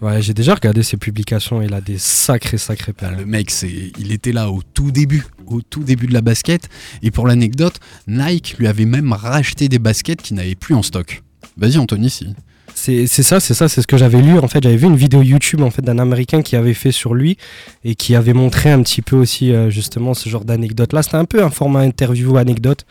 Ouais, 0.00 0.22
j'ai 0.22 0.34
déjà 0.34 0.54
regardé 0.54 0.82
ses 0.82 0.96
publications. 0.96 1.60
Il 1.60 1.74
a 1.74 1.80
des 1.80 1.98
sacrés, 1.98 2.58
sacrés 2.58 2.92
Bah, 2.92 3.08
perles. 3.08 3.16
Le 3.20 3.26
mec, 3.26 3.50
c'est, 3.50 3.92
il 3.98 4.12
était 4.12 4.32
là 4.32 4.50
au 4.50 4.62
tout 4.62 4.92
début, 4.92 5.24
au 5.46 5.60
tout 5.60 5.82
début 5.82 6.06
de 6.06 6.12
la 6.12 6.20
basket. 6.20 6.68
Et 7.02 7.10
pour 7.10 7.26
l'anecdote, 7.26 7.80
Nike 8.06 8.56
lui 8.58 8.68
avait 8.68 8.84
même 8.84 9.12
racheté 9.12 9.68
des 9.68 9.78
baskets 9.78 10.22
qu'il 10.22 10.36
n'avait 10.36 10.54
plus 10.54 10.74
en 10.74 10.82
stock. 10.82 11.22
Vas-y 11.56 11.78
Anthony, 11.78 12.10
si. 12.10 12.34
C'est 12.80 13.06
ça, 13.08 13.40
c'est 13.40 13.54
ça, 13.54 13.68
c'est 13.68 13.82
ce 13.82 13.86
que 13.86 13.96
j'avais 13.96 14.22
lu. 14.22 14.38
En 14.38 14.46
fait, 14.48 14.62
j'avais 14.62 14.76
vu 14.76 14.86
une 14.86 14.96
vidéo 14.96 15.20
YouTube 15.22 15.62
en 15.62 15.70
fait 15.70 15.82
d'un 15.82 15.98
Américain 15.98 16.42
qui 16.42 16.54
avait 16.56 16.74
fait 16.74 16.92
sur 16.92 17.12
lui 17.14 17.36
et 17.84 17.94
qui 17.96 18.14
avait 18.14 18.32
montré 18.32 18.70
un 18.70 18.80
petit 18.82 19.02
peu 19.02 19.16
aussi 19.16 19.52
euh, 19.52 19.68
justement 19.68 20.14
ce 20.14 20.28
genre 20.28 20.44
d'anecdote. 20.44 20.92
Là, 20.92 21.02
c'était 21.02 21.16
un 21.16 21.24
peu 21.24 21.42
un 21.42 21.50
format 21.50 21.80
interview 21.80 22.36
anecdote. 22.36 22.86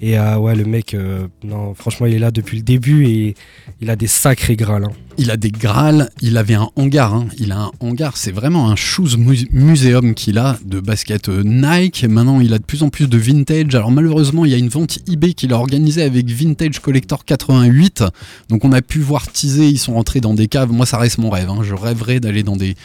Et 0.00 0.18
euh, 0.18 0.36
ouais, 0.38 0.54
le 0.54 0.64
mec, 0.64 0.94
euh, 0.94 1.26
non, 1.44 1.74
franchement, 1.74 2.06
il 2.06 2.14
est 2.14 2.18
là 2.18 2.30
depuis 2.30 2.56
le 2.58 2.62
début 2.62 3.06
et 3.06 3.34
il 3.80 3.90
a 3.90 3.96
des 3.96 4.06
sacrés 4.06 4.56
grâles. 4.56 4.84
hein. 4.84 4.92
Il 5.18 5.30
a 5.30 5.36
des 5.36 5.50
Graals, 5.50 6.08
il 6.22 6.38
avait 6.38 6.54
un 6.54 6.70
hangar, 6.74 7.12
hein. 7.14 7.26
il 7.38 7.52
a 7.52 7.58
un 7.64 7.70
hangar, 7.80 8.16
c'est 8.16 8.32
vraiment 8.32 8.70
un 8.70 8.76
shoes 8.76 9.18
mu- 9.18 9.46
museum 9.52 10.14
qu'il 10.14 10.38
a 10.38 10.56
de 10.64 10.80
basket 10.80 11.28
euh, 11.28 11.42
Nike. 11.44 12.04
Maintenant, 12.08 12.40
il 12.40 12.54
a 12.54 12.58
de 12.58 12.64
plus 12.64 12.82
en 12.82 12.88
plus 12.88 13.08
de 13.10 13.18
vintage. 13.18 13.74
Alors 13.74 13.90
malheureusement, 13.90 14.46
il 14.46 14.52
y 14.52 14.54
a 14.54 14.56
une 14.56 14.70
vente 14.70 15.00
eBay 15.10 15.34
qu'il 15.34 15.52
a 15.52 15.58
organisée 15.58 16.02
avec 16.02 16.30
Vintage 16.30 16.78
Collector 16.80 17.26
88. 17.26 18.04
Donc 18.48 18.64
on 18.64 18.72
a 18.72 18.80
pu 18.80 19.00
voir 19.00 19.26
ils 19.42 19.78
sont 19.78 19.94
rentrés 19.94 20.20
dans 20.20 20.34
des 20.34 20.48
caves. 20.48 20.70
Moi, 20.72 20.86
ça 20.86 20.98
reste 20.98 21.18
mon 21.18 21.30
rêve. 21.30 21.48
hein. 21.50 21.60
Je 21.62 21.74
rêverais 21.74 22.20
d'aller 22.20 22.42
dans 22.42 22.56
des, 22.56 22.76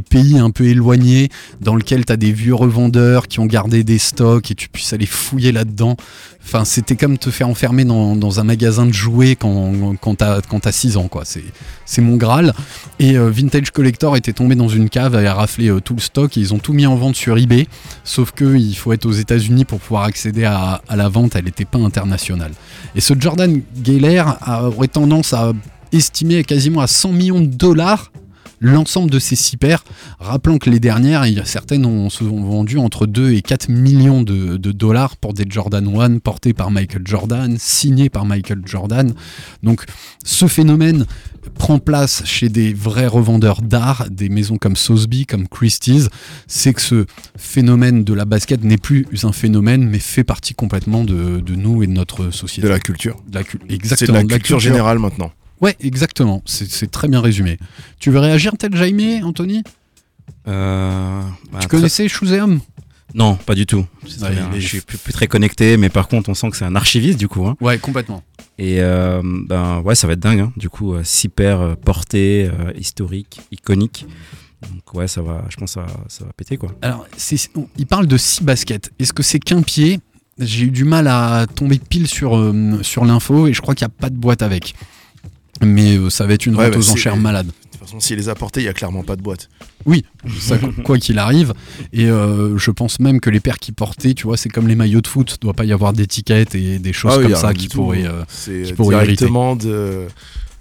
pays 0.00 0.38
un 0.38 0.50
peu 0.50 0.64
éloignés 0.66 1.28
dans 1.60 1.74
lesquels 1.76 2.04
tu 2.04 2.12
as 2.12 2.16
des 2.16 2.32
vieux 2.32 2.54
revendeurs 2.54 3.28
qui 3.28 3.40
ont 3.40 3.46
gardé 3.46 3.84
des 3.84 3.98
stocks 3.98 4.50
et 4.50 4.54
tu 4.54 4.68
puisses 4.68 4.92
aller 4.92 5.06
fouiller 5.06 5.52
là-dedans. 5.52 5.96
Enfin, 6.44 6.64
c'était 6.64 6.94
comme 6.94 7.18
te 7.18 7.30
faire 7.30 7.48
enfermer 7.48 7.84
dans, 7.84 8.40
un 8.40 8.44
magasin 8.44 8.86
de 8.86 8.92
jouets 8.92 9.34
quand, 9.34 9.96
t'as 10.16 10.40
quand 10.42 10.60
t'as 10.60 10.72
6 10.72 10.96
ans, 10.96 11.08
quoi. 11.08 11.24
C'est 11.24 12.02
mon 12.02 12.16
Graal. 12.16 12.52
Et 12.98 13.16
euh, 13.18 13.30
Vintage 13.30 13.70
Collector 13.72 14.16
était 14.16 14.32
tombé 14.32 14.54
dans 14.54 14.68
une 14.68 14.88
cave, 14.88 15.14
avait 15.16 15.28
raflé 15.28 15.68
euh, 15.68 15.80
tout 15.80 15.94
le 15.94 16.00
stock 16.00 16.36
et 16.36 16.40
ils 16.40 16.54
ont 16.54 16.58
tout 16.58 16.72
mis 16.72 16.86
en 16.86 16.94
vente 16.96 17.16
sur 17.16 17.36
eBay. 17.36 17.66
Sauf 18.04 18.30
que 18.30 18.56
il 18.56 18.74
faut 18.76 18.92
être 18.92 19.06
aux 19.06 19.12
États-Unis 19.12 19.64
pour 19.64 19.80
pouvoir 19.80 20.04
accéder 20.04 20.44
à, 20.44 20.82
à 20.88 20.96
la 20.96 21.08
vente, 21.08 21.34
elle 21.34 21.44
n'était 21.46 21.64
pas 21.64 21.78
internationale. 21.78 22.52
Et 22.94 23.00
ce 23.00 23.14
Jordan 23.18 23.60
Geller 23.84 24.22
a- 24.40 24.64
aurait 24.68 24.88
tendance 24.88 25.32
à 25.32 25.52
estimer 25.92 26.44
quasiment 26.44 26.80
à 26.80 26.86
100 26.86 27.12
millions 27.12 27.40
de 27.40 27.46
dollars 27.46 28.10
l'ensemble 28.60 29.10
de 29.10 29.18
ces 29.18 29.36
six 29.36 29.56
paires. 29.56 29.84
Rappelons 30.18 30.58
que 30.58 30.70
les 30.70 30.80
dernières, 30.80 31.26
il 31.26 31.34
y 31.34 31.40
a 31.40 31.44
certaines 31.44 31.84
ont, 31.84 32.10
se 32.10 32.24
sont 32.24 32.42
vendues 32.42 32.78
entre 32.78 33.06
2 33.06 33.32
et 33.32 33.42
4 33.42 33.68
millions 33.68 34.22
de, 34.22 34.56
de 34.56 34.72
dollars 34.72 35.16
pour 35.16 35.34
des 35.34 35.44
Jordan 35.48 35.86
1 35.86 36.18
portés 36.18 36.52
par 36.52 36.70
Michael 36.70 37.02
Jordan, 37.04 37.56
signés 37.58 38.08
par 38.08 38.24
Michael 38.24 38.62
Jordan. 38.64 39.14
Donc 39.62 39.84
ce 40.24 40.46
phénomène 40.46 41.06
prend 41.54 41.78
place 41.78 42.22
chez 42.24 42.48
des 42.48 42.74
vrais 42.74 43.06
revendeurs 43.06 43.62
d'art, 43.62 44.06
des 44.10 44.28
maisons 44.28 44.58
comme 44.58 44.76
Sotheby, 44.76 45.26
comme 45.26 45.46
Christie's, 45.48 46.08
c'est 46.46 46.74
que 46.74 46.82
ce 46.82 47.06
phénomène 47.36 48.04
de 48.04 48.14
la 48.14 48.24
basket 48.24 48.64
n'est 48.64 48.78
plus 48.78 49.06
un 49.22 49.32
phénomène, 49.32 49.88
mais 49.88 50.00
fait 50.00 50.24
partie 50.24 50.54
complètement 50.54 51.04
de, 51.04 51.40
de 51.40 51.54
nous 51.54 51.82
et 51.82 51.86
de 51.86 51.92
notre 51.92 52.30
société. 52.30 52.66
De 52.66 52.72
la 52.72 52.80
culture. 52.80 53.16
De 53.28 53.38
la 53.38 53.44
C'est 53.44 53.72
exactement. 53.72 54.22
de 54.22 54.28
la 54.28 54.38
culture 54.38 54.60
générale 54.60 54.98
maintenant. 54.98 55.30
Ouais, 55.60 55.76
exactement. 55.80 56.42
C'est 56.46 56.90
très 56.90 57.08
bien 57.08 57.20
résumé. 57.20 57.58
Tu 57.98 58.10
veux 58.10 58.18
réagir 58.18 58.52
tel 58.58 58.74
Jaime, 58.76 59.24
Anthony? 59.24 59.62
Euh, 60.48 61.22
bah, 61.52 61.58
Tu 61.62 61.68
connaissais 61.68 62.08
Shoeseum 62.08 62.60
Non, 63.14 63.34
pas 63.36 63.54
du 63.54 63.66
tout. 63.66 63.84
Ouais, 64.22 64.30
bien. 64.30 64.50
Je 64.54 64.60
suis 64.60 64.80
plus, 64.80 64.98
plus 64.98 65.12
très 65.12 65.26
connecté, 65.26 65.76
mais 65.76 65.88
par 65.88 66.08
contre, 66.08 66.28
on 66.28 66.34
sent 66.34 66.50
que 66.50 66.56
c'est 66.56 66.64
un 66.64 66.76
archiviste 66.76 67.18
du 67.18 67.28
coup. 67.28 67.46
hein. 67.46 67.56
Ouais, 67.60 67.78
complètement. 67.78 68.22
Et 68.58 68.80
euh, 68.80 69.20
ben 69.24 69.80
ouais, 69.80 69.94
ça 69.94 70.06
va 70.06 70.14
être 70.14 70.20
dingue. 70.20 70.40
hein. 70.40 70.52
Du 70.56 70.68
coup, 70.68 70.94
euh, 70.94 71.02
six 71.04 71.28
paires 71.28 71.60
euh, 71.60 71.74
portées, 71.74 72.48
euh, 72.52 72.72
historiques, 72.76 73.40
iconiques. 73.50 74.06
Donc 74.70 74.94
ouais, 74.94 75.08
ça 75.08 75.20
va. 75.22 75.44
Je 75.50 75.56
pense 75.56 75.74
que 75.74 75.80
ça, 75.80 75.86
va- 75.86 76.04
ça 76.08 76.24
va 76.24 76.32
péter 76.32 76.56
quoi. 76.56 76.70
Alors, 76.82 77.06
il 77.76 77.86
parle 77.86 78.06
de 78.06 78.16
6 78.16 78.42
baskets. 78.42 78.90
Est-ce 78.98 79.12
que 79.12 79.22
c'est 79.22 79.38
qu'un 79.38 79.62
pied? 79.62 80.00
J'ai 80.38 80.64
eu 80.64 80.70
du 80.70 80.84
mal 80.84 81.06
à 81.08 81.46
tomber 81.46 81.78
pile 81.78 82.06
sur, 82.06 82.36
euh, 82.36 82.78
sur 82.82 83.04
l'info 83.06 83.46
et 83.46 83.52
je 83.54 83.60
crois 83.62 83.74
qu'il 83.74 83.86
n'y 83.86 83.92
a 83.92 83.96
pas 84.00 84.10
de 84.10 84.16
boîte 84.16 84.42
avec. 84.42 84.74
Mais 85.62 85.96
euh, 85.96 86.10
ça 86.10 86.26
va 86.26 86.34
être 86.34 86.46
une 86.46 86.56
Ouais, 86.56 86.64
vente 86.64 86.74
bah, 86.74 86.78
aux 86.78 86.90
enchères 86.90 87.16
malade. 87.16 87.46
De 87.46 87.52
toute 87.70 87.80
façon, 87.80 88.00
s'il 88.00 88.16
les 88.16 88.28
a 88.28 88.34
portés, 88.34 88.60
il 88.60 88.64
y 88.64 88.68
a 88.68 88.72
clairement 88.72 89.02
pas 89.04 89.16
de 89.16 89.22
boîte. 89.22 89.48
Oui, 89.84 90.04
ça, 90.40 90.56
quoi 90.84 90.98
qu'il 90.98 91.18
arrive. 91.18 91.52
Et 91.92 92.06
euh, 92.06 92.56
je 92.58 92.70
pense 92.70 93.00
même 93.00 93.20
que 93.20 93.30
les 93.30 93.40
paires 93.40 93.58
qui 93.58 93.72
portaient, 93.72 94.14
tu 94.14 94.24
vois, 94.26 94.36
c'est 94.36 94.48
comme 94.48 94.66
les 94.68 94.74
maillots 94.74 95.00
de 95.02 95.06
foot. 95.06 95.36
Il 95.36 95.40
doit 95.44 95.54
pas 95.54 95.64
y 95.64 95.72
avoir 95.72 95.92
d'étiquettes 95.92 96.54
et 96.54 96.78
des 96.78 96.92
choses 96.92 97.12
Ah 97.14 97.18
oui, 97.18 97.24
comme 97.24 97.34
ça 97.36 97.48
rien 97.48 97.54
qui 97.56 97.68
pourraient. 97.68 98.06
euh, 98.06 98.24
C'est 98.28 98.62
qui 98.62 98.72
pourraient 98.72 98.96
irriter. 98.96 99.16
directement 99.26 99.56
de, 99.56 100.06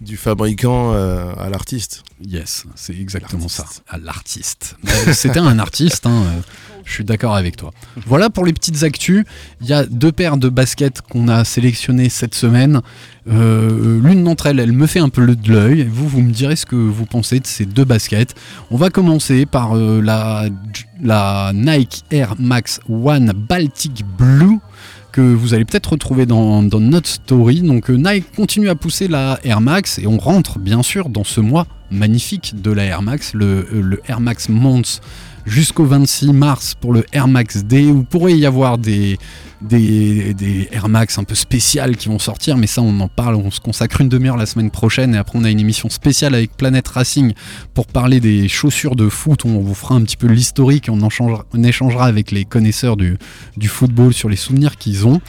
du 0.01 0.17
fabricant 0.17 0.93
euh, 0.93 1.33
à 1.39 1.49
l'artiste. 1.49 2.03
Yes, 2.25 2.65
c'est 2.75 2.95
exactement 2.95 3.47
ça. 3.47 3.65
À 3.89 3.97
l'artiste. 3.97 4.75
Mais 4.83 5.13
C'était 5.13 5.39
un 5.39 5.57
artiste, 5.59 6.05
hein, 6.05 6.23
euh, 6.25 6.41
je 6.85 6.93
suis 6.93 7.03
d'accord 7.03 7.35
avec 7.35 7.57
toi. 7.57 7.71
Voilà 8.05 8.29
pour 8.29 8.45
les 8.45 8.53
petites 8.53 8.83
actus. 8.83 9.25
Il 9.61 9.67
y 9.67 9.73
a 9.73 9.85
deux 9.85 10.11
paires 10.11 10.37
de 10.37 10.49
baskets 10.49 11.01
qu'on 11.01 11.27
a 11.27 11.43
sélectionnées 11.43 12.09
cette 12.09 12.35
semaine. 12.35 12.81
Euh, 13.27 13.99
L'une 14.01 14.23
d'entre 14.23 14.45
elles, 14.45 14.59
elle 14.59 14.71
me 14.71 14.87
fait 14.87 14.99
un 14.99 15.09
peu 15.09 15.25
le 15.25 15.35
de 15.35 15.51
l'œil. 15.51 15.87
Vous, 15.89 16.07
vous 16.07 16.21
me 16.21 16.31
direz 16.31 16.55
ce 16.55 16.65
que 16.65 16.75
vous 16.75 17.05
pensez 17.05 17.39
de 17.39 17.47
ces 17.47 17.65
deux 17.65 17.85
baskets. 17.85 18.35
On 18.71 18.77
va 18.77 18.89
commencer 18.89 19.45
par 19.45 19.75
euh, 19.75 20.01
la, 20.01 20.45
la 21.01 21.51
Nike 21.53 22.03
Air 22.11 22.35
Max 22.39 22.79
One 22.87 23.33
Baltic 23.35 24.05
Blue 24.17 24.59
que 25.15 25.21
vous 25.21 25.53
allez 25.53 25.63
peut-être 25.63 25.93
retrouver 25.93 26.25
dans, 26.25 26.61
notre 26.61 27.07
story. 27.07 27.61
Donc 27.61 27.89
euh, 27.89 27.95
Nike 27.95 28.25
continue 28.35 28.67
à 28.67 28.75
pousser 28.75 29.07
la 29.07 29.39
Air 29.45 29.61
Max 29.61 29.97
et 29.97 30.07
on 30.07 30.17
rentre 30.17 30.59
bien 30.59 30.83
sûr 30.83 31.07
dans 31.07 31.23
ce 31.23 31.39
mois 31.39 31.67
magnifique 31.89 32.61
de 32.61 32.69
la 32.71 32.83
Air 32.83 33.01
Max, 33.01 33.33
le, 33.33 33.65
euh, 33.73 34.01
Air 34.09 34.19
Max 34.19 34.49
Months 34.49 34.99
jusqu'au 35.45 35.85
26 35.85 36.33
mars 36.33 36.75
pour 36.75 36.93
le 36.93 37.05
Air 37.11 37.27
Max 37.27 37.63
Day 37.63 37.85
où 37.85 38.03
pourrait 38.03 38.37
y 38.37 38.45
avoir 38.45 38.77
des, 38.77 39.17
des, 39.61 40.67
Air 40.71 40.89
Max 40.89 41.17
un 41.17 41.23
peu 41.23 41.35
spéciales 41.35 41.95
qui 41.95 42.07
vont 42.07 42.19
sortir, 42.19 42.57
mais 42.57 42.67
ça 42.67 42.81
on 42.81 42.99
en 42.99 43.07
parle, 43.07 43.35
on 43.35 43.51
se 43.51 43.59
consacre 43.59 44.01
une 44.01 44.09
demi-heure 44.09 44.37
la 44.37 44.45
semaine 44.45 44.71
prochaine 44.71 45.15
et 45.15 45.17
après 45.17 45.37
on 45.37 45.43
a 45.43 45.49
une 45.49 45.59
émission 45.59 45.89
spéciale 45.89 46.35
avec 46.35 46.55
Planète 46.55 46.87
Racing 46.87 47.33
pour 47.73 47.87
parler 47.87 48.19
des 48.19 48.47
chaussures 48.47 48.95
de 48.95 49.09
foot, 49.09 49.45
on 49.45 49.59
vous 49.59 49.73
fera 49.73 49.95
un 49.95 50.01
petit 50.01 50.17
peu 50.17 50.27
l'historique 50.27 50.89
on, 50.89 50.99
on 51.53 51.63
échangera 51.63 52.05
avec 52.05 52.31
les 52.31 52.45
connaisseurs 52.45 52.97
du, 52.97 53.17
du 53.57 53.67
football 53.67 54.13
sur 54.13 54.29
les 54.29 54.35
souvenirs 54.35 54.77
qu'ils 54.77 55.07
ont. 55.07 55.21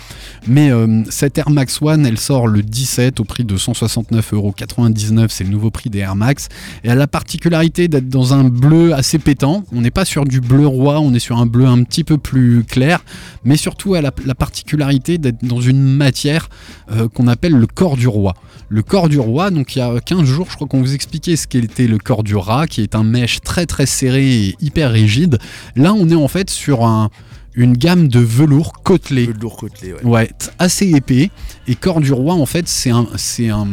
Mais 0.47 0.71
euh, 0.71 1.03
cette 1.11 1.39
Air 1.39 1.51
Max 1.51 1.81
One, 1.83 2.07
elle 2.07 2.19
sort 2.19 2.47
le 2.47 2.63
17 2.63 3.21
au 3.21 3.25
prix 3.25 3.45
de 3.45 3.57
169,99€, 3.57 5.29
c'est 5.29 5.45
le 5.45 5.51
nouveau 5.51 5.71
prix 5.71 5.91
des 5.91 6.01
Air 6.01 6.17
Max. 6.17 6.49
Et 6.85 6.89
elle 6.89 6.93
a 6.93 6.95
la 6.95 7.07
particularité 7.07 7.89
d'être 7.89 8.09
dans 8.09 8.35
un 8.35 8.45
bleu 8.45 8.95
assez 8.95 9.19
pétant. 9.19 9.65
On 9.73 9.81
n'est 9.81 9.91
pas 9.91 10.05
sur 10.05 10.25
du 10.25 10.41
bleu 10.41 10.67
roi, 10.67 11.01
on 11.01 11.13
est 11.15 11.19
sur 11.19 11.39
un 11.39 11.47
bleu 11.47 11.67
un 11.67 11.83
petit 11.83 12.05
peu 12.05 12.19
plus 12.19 12.65
clair. 12.65 13.05
Mais 13.45 13.57
surtout, 13.57 13.97
elle 13.97 14.07
a 14.07 14.13
la 14.25 14.35
particularité 14.35 15.19
d'être 15.19 15.45
dans 15.45 15.61
une 15.61 15.83
matière 15.83 16.49
euh, 16.91 17.09
qu'on 17.09 17.29
appelle 17.29 17.53
le 17.53 17.67
corps 17.67 17.97
du 17.97 18.09
roi. 18.09 18.35
Le 18.69 18.83
corps 18.83 19.09
du 19.09 19.19
roi, 19.19 19.51
donc 19.51 19.77
il 19.77 19.79
y 19.79 19.83
a 19.83 20.01
15 20.01 20.25
jours, 20.25 20.47
je 20.51 20.57
crois 20.57 20.67
qu'on 20.67 20.81
vous 20.81 20.95
expliquait 20.95 21.37
ce 21.37 21.47
qu'était 21.47 21.87
le 21.87 21.99
corps 21.99 22.23
du 22.25 22.35
rat, 22.37 22.67
qui 22.67 22.81
est 22.83 22.95
un 22.95 23.05
mèche 23.05 23.41
très 23.41 23.67
très 23.67 23.87
serré 23.87 24.47
et 24.49 24.57
hyper 24.61 24.91
rigide. 24.93 25.39
Là, 25.77 25.93
on 25.95 26.09
est 26.09 26.15
en 26.15 26.29
fait 26.29 26.51
sur 26.51 26.85
un- 26.85 27.11
une 27.55 27.75
gamme 27.77 28.09
de 28.09 28.21
velours 28.21 28.73
côtelé. 28.83 29.27
Le 29.27 29.33
lourd 29.35 29.57
côtelé, 29.57 29.93
ouais. 29.95 30.05
Ouais, 30.05 30.31
assez 30.59 30.89
épais. 30.91 31.31
Et 31.69 31.75
corps 31.75 32.01
du 32.01 32.13
roi, 32.13 32.35
en 32.35 32.45
fait, 32.47 32.69
c'est 32.69 32.91
un, 32.91 33.07
c'est 33.17 33.49
un, 33.49 33.67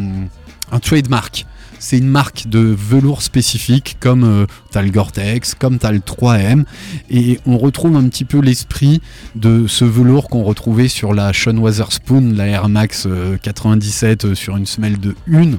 un 0.71 0.79
trademark. 0.79 1.45
C'est 1.83 1.97
une 1.97 2.07
marque 2.07 2.47
de 2.47 2.59
velours 2.59 3.21
spécifique, 3.21 3.97
comme 3.99 4.23
euh, 4.23 4.45
t'as 4.71 4.81
le 4.81 4.89
Gore-Tex, 4.89 5.53
comme 5.53 5.79
t'as 5.79 5.91
le 5.91 5.99
3M, 5.99 6.63
et 7.09 7.41
on 7.45 7.57
retrouve 7.57 7.97
un 7.97 8.07
petit 8.07 8.23
peu 8.23 8.39
l'esprit 8.39 9.01
de 9.35 9.67
ce 9.67 9.83
velours 9.83 10.29
qu'on 10.29 10.43
retrouvait 10.43 10.87
sur 10.87 11.13
la 11.13 11.33
Sean 11.33 11.57
Witherspoon, 11.57 12.35
la 12.37 12.47
Air 12.47 12.69
Max 12.69 13.03
euh, 13.05 13.35
97 13.35 14.23
euh, 14.23 14.33
sur 14.33 14.55
une 14.55 14.65
semelle 14.65 14.97
de 14.97 15.13
1 15.29 15.57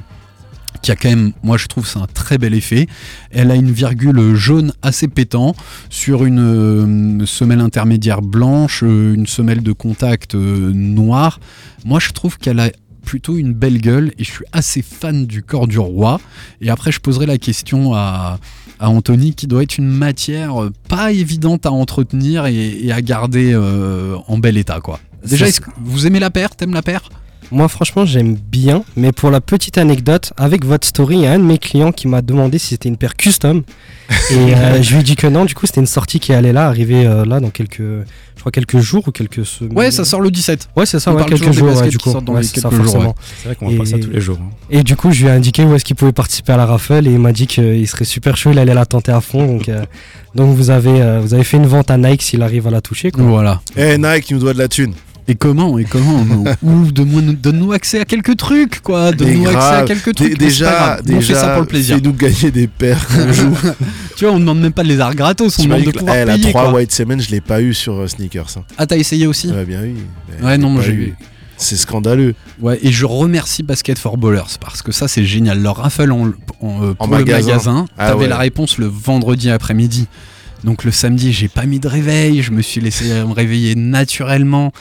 qui 0.85 0.91
a 0.91 0.95
quand 0.95 1.09
même, 1.09 1.31
moi 1.41 1.57
je 1.57 1.65
trouve 1.65 1.87
c'est 1.87 1.97
un 1.97 2.05
très 2.05 2.37
bel 2.37 2.53
effet. 2.53 2.87
Elle 3.31 3.49
a 3.49 3.55
une 3.55 3.71
virgule 3.71 4.35
jaune 4.35 4.71
assez 4.83 5.07
pétant 5.07 5.55
sur 5.89 6.25
une 6.25 7.21
euh, 7.21 7.25
semelle 7.25 7.59
intermédiaire 7.59 8.21
blanche, 8.21 8.83
euh, 8.83 9.15
une 9.15 9.25
semelle 9.25 9.63
de 9.63 9.71
contact 9.71 10.35
euh, 10.35 10.71
noire. 10.73 11.39
Moi 11.85 11.99
je 11.99 12.11
trouve 12.11 12.37
qu'elle 12.37 12.59
a 12.59 12.69
plutôt 13.05 13.37
une 13.37 13.53
belle 13.53 13.79
gueule 13.79 14.11
et 14.19 14.23
je 14.25 14.31
suis 14.31 14.45
assez 14.51 14.81
fan 14.81 15.25
du 15.25 15.41
corps 15.43 15.67
du 15.67 15.79
roi. 15.79 16.19
Et 16.59 16.69
après 16.69 16.91
je 16.91 16.99
poserai 16.99 17.25
la 17.25 17.37
question 17.37 17.93
à, 17.93 18.39
à 18.79 18.89
Anthony 18.89 19.33
qui 19.33 19.47
doit 19.47 19.63
être 19.63 19.77
une 19.77 19.87
matière 19.87 20.61
euh, 20.61 20.71
pas 20.89 21.13
évidente 21.13 21.65
à 21.65 21.71
entretenir 21.71 22.45
et, 22.47 22.85
et 22.85 22.91
à 22.91 23.01
garder 23.01 23.51
euh, 23.53 24.17
en 24.27 24.37
bel 24.37 24.57
état 24.57 24.81
quoi. 24.81 24.99
Déjà, 25.23 25.45
Ça, 25.45 25.49
est-ce 25.49 25.61
que 25.61 25.69
vous 25.83 26.05
aimez 26.05 26.19
la 26.19 26.29
paire? 26.29 26.55
T'aimes 26.55 26.73
la 26.73 26.81
paire? 26.81 27.09
Moi, 27.51 27.67
franchement, 27.67 28.05
j'aime 28.05 28.35
bien, 28.35 28.83
mais 28.95 29.11
pour 29.11 29.29
la 29.31 29.41
petite 29.41 29.77
anecdote, 29.77 30.33
avec 30.37 30.65
votre 30.65 30.87
story, 30.87 31.15
il 31.17 31.21
y 31.21 31.25
a 31.27 31.31
un 31.33 31.39
de 31.39 31.43
mes 31.43 31.57
clients 31.57 31.91
qui 31.91 32.07
m'a 32.07 32.21
demandé 32.21 32.57
si 32.57 32.69
c'était 32.69 32.89
une 32.89 32.97
paire 32.97 33.15
custom. 33.15 33.63
et 34.31 34.33
euh, 34.55 34.81
je 34.83 34.93
lui 34.93 34.99
ai 34.99 35.03
dit 35.03 35.15
que 35.15 35.25
non, 35.27 35.45
du 35.45 35.55
coup, 35.55 35.65
c'était 35.65 35.81
une 35.81 35.87
sortie 35.87 36.19
qui 36.19 36.31
allait 36.33 36.53
là, 36.53 36.67
arriver 36.67 37.07
euh, 37.07 37.25
là 37.25 37.39
dans 37.39 37.49
quelques, 37.49 37.79
je 37.79 38.39
crois, 38.39 38.51
quelques 38.51 38.77
jours 38.79 39.03
ou 39.07 39.11
quelques 39.11 39.45
semaines. 39.45 39.75
Ouais, 39.75 39.89
ça 39.89 40.05
sort 40.05 40.21
le 40.21 40.29
17. 40.29 40.69
Ouais, 40.75 40.85
c'est 40.85 40.99
ça, 40.99 41.09
On 41.11 41.13
ouais, 41.15 41.19
parle 41.21 41.31
quelques 41.31 41.45
toujours 41.45 41.67
des 41.69 41.73
jours, 41.73 41.81
ouais, 41.83 41.89
du 41.89 41.97
coup. 41.97 42.13
dans 42.13 42.33
Ouais, 42.33 42.41
les 42.41 42.47
c'est 42.47 42.59
ça, 42.59 42.69
quelques 42.69 42.83
jours, 42.83 42.91
forcément. 42.91 43.09
ouais. 43.09 43.15
C'est 43.41 43.47
vrai 43.47 43.55
qu'on 43.55 43.69
voit 43.69 43.77
pas 43.85 43.89
ça 43.89 43.97
tous 43.97 44.09
les 44.11 44.21
jours. 44.21 44.37
hein. 44.41 44.49
Et 44.69 44.83
du 44.83 44.95
coup, 44.95 45.11
je 45.11 45.21
lui 45.23 45.27
ai 45.29 45.31
indiqué 45.31 45.63
où 45.63 45.73
est-ce 45.73 45.85
qu'il 45.85 45.95
pouvait 45.95 46.11
participer 46.11 46.53
à 46.53 46.57
la 46.57 46.65
raffle 46.67 47.07
et 47.07 47.11
il 47.11 47.19
m'a 47.19 47.31
dit 47.31 47.47
qu'il 47.47 47.87
serait 47.87 48.05
super 48.05 48.37
chaud, 48.37 48.51
il 48.51 48.59
allait 48.59 48.73
la 48.75 48.85
tenter 48.85 49.11
à 49.11 49.21
fond. 49.21 49.45
Donc, 49.47 49.69
euh, 49.69 49.83
donc 50.35 50.55
vous, 50.55 50.69
avez, 50.69 51.01
euh, 51.01 51.19
vous 51.21 51.33
avez 51.33 51.43
fait 51.43 51.57
une 51.57 51.65
vente 51.67 51.89
à 51.89 51.97
Nike 51.97 52.21
s'il 52.21 52.43
arrive 52.43 52.67
à 52.67 52.71
la 52.71 52.81
toucher. 52.81 53.09
Quoi. 53.11 53.23
Voilà. 53.23 53.61
Eh 53.75 53.97
Nike, 53.97 54.25
tu 54.25 54.33
nous 54.35 54.39
dois 54.41 54.53
de 54.53 54.59
la 54.59 54.67
thune. 54.67 54.93
Et 55.27 55.35
comment 55.35 55.77
Et 55.79 55.85
comment 55.85 56.23
Ou 56.63 56.91
donne-nous 56.91 57.71
accès 57.71 57.99
à 57.99 58.05
quelques 58.05 58.37
trucs, 58.37 58.81
quoi. 58.81 59.11
Donne-nous 59.11 59.47
accès 59.47 59.57
à 59.75 59.83
quelques 59.83 60.13
trucs. 60.13 60.37
déjà, 60.37 60.71
grave. 60.71 61.01
on 61.03 61.13
déjà, 61.15 61.33
fait 61.33 61.39
ça 61.39 61.47
pour 61.53 61.61
le 61.61 61.67
plaisir. 61.67 61.95
Fais-nous 61.95 62.13
gagner 62.13 62.51
des 62.51 62.67
paires 62.67 63.07
qu'on 63.07 63.33
joue. 63.33 63.57
Tu 64.15 64.25
vois, 64.25 64.33
on 64.35 64.39
demande 64.39 64.61
même 64.61 64.71
pas 64.73 64.83
de 64.83 64.87
les 64.89 64.99
arts 64.99 65.15
gratos, 65.15 65.57
on 65.59 65.63
demande 65.63 65.83
de 65.83 65.91
pouvoir 65.91 66.15
eh, 66.15 66.25
la 66.25 66.33
payer. 66.35 66.49
3 66.51 66.63
quoi. 66.65 66.73
White 66.73 66.91
Semen, 66.91 67.19
je 67.21 67.31
l'ai 67.31 67.41
pas 67.41 67.61
eu 67.61 67.73
sur 67.73 67.93
euh, 67.95 68.07
Sneakers. 68.07 68.55
hein. 68.57 68.63
Ah, 68.77 68.85
t'as 68.85 68.97
essayé 68.97 69.25
aussi 69.25 69.49
Ouais, 69.51 69.65
bien 69.65 69.81
oui. 69.81 69.95
mais 70.39 70.45
Ouais, 70.45 70.57
non, 70.57 70.79
j'ai 70.81 70.91
eu. 70.93 71.13
C'est 71.57 71.77
scandaleux. 71.77 72.35
Ouais, 72.61 72.77
et 72.83 72.91
je 72.91 73.05
remercie 73.05 73.63
Basket 73.63 73.97
for 73.97 74.17
Ballers 74.17 74.57
parce 74.59 74.81
que 74.81 74.91
ça 74.91 75.07
c'est 75.07 75.23
génial. 75.23 75.61
Leur 75.61 75.77
raffle 75.77 76.11
en, 76.11 76.31
en, 76.59 76.83
euh, 76.83 76.93
pour 76.93 77.07
le 77.07 77.11
magasin. 77.17 77.47
magasin, 77.47 77.85
Ah 77.97 78.09
t'avais 78.09 78.19
ouais. 78.23 78.27
la 78.27 78.37
réponse 78.37 78.77
le 78.77 78.87
vendredi 78.87 79.49
après-midi. 79.49 80.07
Donc 80.65 80.83
le 80.83 80.91
samedi, 80.91 81.31
j'ai 81.31 81.47
pas 81.47 81.65
mis 81.65 81.79
de 81.79 81.87
réveil, 81.87 82.41
je 82.41 82.51
me 82.51 82.61
suis 82.61 82.81
laissé 82.81 83.05
me 83.05 83.31
réveiller 83.33 83.75
naturellement 83.75 84.73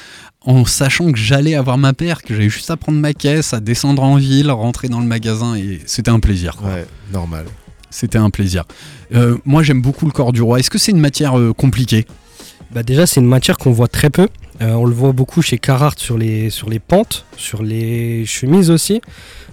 en 0.44 0.64
sachant 0.64 1.10
que 1.10 1.18
j'allais 1.18 1.54
avoir 1.54 1.78
ma 1.78 1.92
paire, 1.92 2.22
que 2.22 2.34
j'avais 2.34 2.48
juste 2.48 2.70
à 2.70 2.76
prendre 2.76 2.98
ma 2.98 3.14
caisse, 3.14 3.54
à 3.54 3.60
descendre 3.60 4.02
en 4.02 4.16
ville, 4.16 4.50
rentrer 4.50 4.88
dans 4.88 5.00
le 5.00 5.06
magasin 5.06 5.56
et 5.56 5.80
c'était 5.86 6.10
un 6.10 6.20
plaisir. 6.20 6.56
quoi. 6.56 6.68
Ouais, 6.68 6.86
normal. 7.12 7.46
C'était 7.90 8.18
un 8.18 8.30
plaisir. 8.30 8.64
Euh, 9.14 9.38
moi 9.44 9.62
j'aime 9.62 9.80
beaucoup 9.80 10.04
le 10.06 10.12
corps 10.12 10.32
du 10.32 10.42
roi. 10.42 10.58
Est-ce 10.58 10.70
que 10.70 10.78
c'est 10.78 10.92
une 10.92 11.00
matière 11.00 11.38
euh, 11.38 11.52
compliquée? 11.52 12.06
Bah 12.72 12.82
déjà, 12.82 13.06
c'est 13.06 13.20
une 13.20 13.28
matière 13.28 13.56
qu'on 13.56 13.70
voit 13.70 13.88
très 13.88 14.10
peu. 14.10 14.28
Euh, 14.62 14.72
on 14.72 14.84
le 14.84 14.94
voit 14.94 15.12
beaucoup 15.12 15.42
chez 15.42 15.58
Carhartt 15.58 15.98
sur 15.98 16.16
les, 16.16 16.48
sur 16.50 16.70
les 16.70 16.78
pentes, 16.78 17.24
sur 17.36 17.62
les 17.62 18.24
chemises 18.24 18.70
aussi. 18.70 19.00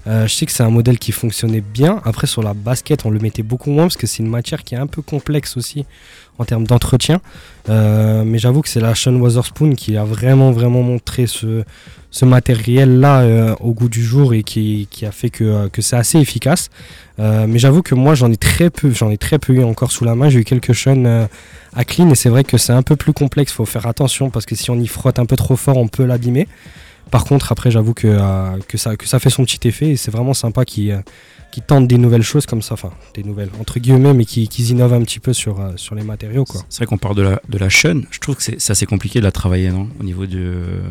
Euh, 0.07 0.27
je 0.27 0.33
sais 0.33 0.45
que 0.45 0.51
c'est 0.51 0.63
un 0.63 0.69
modèle 0.69 0.99
qui 0.99 1.11
fonctionnait 1.11 1.61
bien. 1.61 2.01
Après, 2.05 2.27
sur 2.27 2.43
la 2.43 2.53
basket, 2.53 3.05
on 3.05 3.09
le 3.09 3.19
mettait 3.19 3.43
beaucoup 3.43 3.71
moins 3.71 3.85
parce 3.85 3.97
que 3.97 4.07
c'est 4.07 4.19
une 4.19 4.29
matière 4.29 4.63
qui 4.63 4.75
est 4.75 4.79
un 4.79 4.87
peu 4.87 5.01
complexe 5.01 5.57
aussi 5.57 5.85
en 6.37 6.45
termes 6.45 6.65
d'entretien. 6.65 7.19
Euh, 7.69 8.23
mais 8.23 8.37
j'avoue 8.37 8.61
que 8.61 8.69
c'est 8.69 8.79
la 8.79 8.95
Sean 8.95 9.15
Witherspoon 9.15 9.73
qui 9.75 9.97
a 9.97 10.03
vraiment, 10.03 10.51
vraiment 10.51 10.81
montré 10.81 11.27
ce, 11.27 11.63
ce 12.09 12.25
matériel-là 12.25 13.55
au 13.59 13.73
goût 13.73 13.89
du 13.89 14.03
jour 14.03 14.33
et 14.33 14.43
qui, 14.43 14.87
qui 14.89 15.05
a 15.05 15.11
fait 15.11 15.29
que, 15.29 15.67
que 15.69 15.81
c'est 15.81 15.95
assez 15.97 16.19
efficace. 16.19 16.69
Mais 17.19 17.59
j'avoue 17.59 17.83
que 17.83 17.93
moi, 17.93 18.15
j'en 18.15 18.31
ai 18.31 18.37
très 18.37 18.71
peu, 18.71 18.91
j'en 18.91 19.11
ai 19.11 19.17
très 19.17 19.37
peu 19.37 19.53
eu 19.53 19.63
encore 19.63 19.91
sous 19.91 20.03
la 20.03 20.15
main. 20.15 20.29
J'ai 20.29 20.39
eu 20.39 20.43
quelques 20.43 20.73
Sean 20.73 21.27
à 21.73 21.85
clean 21.85 22.09
et 22.09 22.15
c'est 22.15 22.29
vrai 22.29 22.43
que 22.43 22.57
c'est 22.57 22.73
un 22.73 22.83
peu 22.83 22.95
plus 22.95 23.13
complexe, 23.13 23.51
faut 23.53 23.65
faire 23.65 23.87
attention 23.87 24.29
parce 24.29 24.45
que 24.45 24.55
si 24.55 24.69
on 24.69 24.79
y 24.79 24.87
un 25.19 25.25
peu 25.25 25.35
trop 25.35 25.55
fort, 25.55 25.77
on 25.77 25.87
peut 25.87 26.05
l'abîmer. 26.05 26.47
Par 27.09 27.25
contre, 27.25 27.51
après, 27.51 27.71
j'avoue 27.71 27.93
que, 27.93 28.07
euh, 28.07 28.57
ça, 28.75 28.95
que 28.95 29.07
ça 29.07 29.19
fait 29.19 29.29
son 29.29 29.43
petit 29.43 29.67
effet 29.67 29.89
et 29.89 29.95
c'est 29.97 30.11
vraiment 30.11 30.33
sympa 30.33 30.63
qu'ils 30.63 30.91
euh, 30.91 31.01
tentent 31.67 31.87
des 31.87 31.97
nouvelles 31.97 32.23
choses 32.23 32.45
comme 32.45 32.61
ça, 32.61 32.75
enfin 32.75 32.91
des 33.13 33.23
nouvelles 33.23 33.49
entre 33.59 33.79
guillemets, 33.79 34.13
mais 34.13 34.23
qui 34.23 34.47
qu'ils 34.47 34.69
innovent 34.69 34.93
un 34.93 35.01
petit 35.01 35.19
peu 35.19 35.33
sur, 35.33 35.59
euh, 35.59 35.71
sur 35.75 35.93
les 35.93 36.03
matériaux. 36.03 36.45
Quoi. 36.45 36.61
C'est 36.69 36.77
vrai 36.77 36.85
qu'on 36.85 36.97
parle 36.97 37.15
de 37.15 37.23
la, 37.23 37.41
de 37.49 37.57
la 37.57 37.67
chaîne. 37.67 38.05
Je 38.11 38.19
trouve 38.19 38.37
que 38.37 38.43
c'est 38.43 38.71
assez 38.71 38.85
compliqué 38.85 39.19
de 39.19 39.25
la 39.25 39.31
travailler, 39.33 39.69
non 39.69 39.89
Au 39.99 40.03
niveau 40.03 40.25
de 40.25 40.39
euh, 40.39 40.81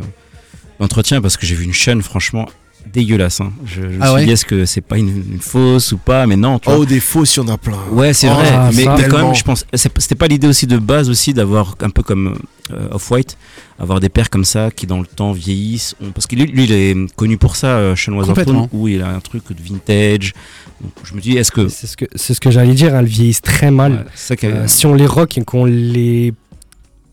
l'entretien, 0.79 1.23
parce 1.23 1.39
que 1.39 1.47
j'ai 1.47 1.55
vu 1.55 1.65
une 1.65 1.73
chaîne, 1.73 2.03
franchement, 2.03 2.47
dégueulasse. 2.93 3.41
hein. 3.41 3.53
Je, 3.65 3.83
je 3.83 3.87
me 3.87 3.99
Ah 4.01 4.07
suis 4.07 4.15
ouais 4.17 4.25
dit, 4.27 4.31
est-ce 4.33 4.45
que 4.45 4.65
c'est 4.65 4.81
pas 4.81 4.99
une, 4.99 5.09
une 5.33 5.41
fausse 5.41 5.93
ou 5.93 5.99
pas 5.99 6.27
Mais 6.27 6.37
non, 6.37 6.59
tu 6.59 6.69
vois. 6.69 6.79
Oh, 6.79 6.85
des 6.85 7.01
fausses, 7.01 7.37
il 7.37 7.41
y 7.41 7.43
en 7.43 7.49
a 7.49 7.59
plein. 7.59 7.79
Ouais, 7.93 8.13
c'est 8.13 8.29
Oh, 8.29 8.35
vrai. 8.35 8.49
ah, 8.53 8.71
mais, 8.75 8.85
ça, 8.85 8.97
mais 8.99 9.09
quand 9.09 9.25
même, 9.25 9.35
je 9.35 9.43
pense, 9.45 9.65
c'était 9.75 10.15
pas 10.15 10.27
l'idée 10.29 10.47
aussi 10.49 10.67
de 10.67 10.77
base 10.79 11.09
aussi 11.11 11.33
d'avoir 11.35 11.77
un 11.81 11.91
peu 11.91 12.03
comme 12.03 12.37
euh, 12.73 12.89
Off-White, 12.93 13.37
avoir 13.79 14.01
des 14.01 14.09
paires 14.09 14.31
comme 14.31 14.45
ça 14.45 14.71
qui 14.71 14.87
dans 14.87 15.01
le 15.01 15.07
temps 15.07 15.33
vieillissent. 15.33 15.95
On- 16.03 16.11
parce 16.13 16.27
que 16.27 16.37
lui, 16.37 16.47
lui, 16.47 16.65
il 16.65 16.73
est 16.73 17.15
connu 17.17 17.37
pour 17.37 17.57
ça, 17.57 17.69
euh, 17.79 17.95
Complètement. 18.25 18.69
où 18.73 18.89
il 18.89 19.03
a 19.03 19.09
un 19.09 19.21
truc 19.21 19.43
de 19.51 19.63
vintage. 19.63 20.33
Donc, 20.81 20.93
je 21.05 21.15
me 21.15 21.21
dis, 21.21 21.37
est-ce 21.37 21.53
que. 21.53 21.69
C'est 21.69 21.87
ce 21.87 21.97
que, 21.97 22.05
c'est 22.15 22.33
ce 22.35 22.41
que 22.41 22.51
j'allais 22.51 22.75
dire, 22.75 22.95
elles 22.95 23.05
vieillissent 23.07 23.43
très 23.43 23.71
mal. 23.71 23.93
Ouais, 23.93 23.99
ça 24.15 24.35
Euh, 24.45 24.65
si 24.67 24.87
on 24.87 24.95
les 24.95 25.07
rock 25.07 25.37
et 25.39 25.43
qu'on 25.45 25.65
les 25.65 26.33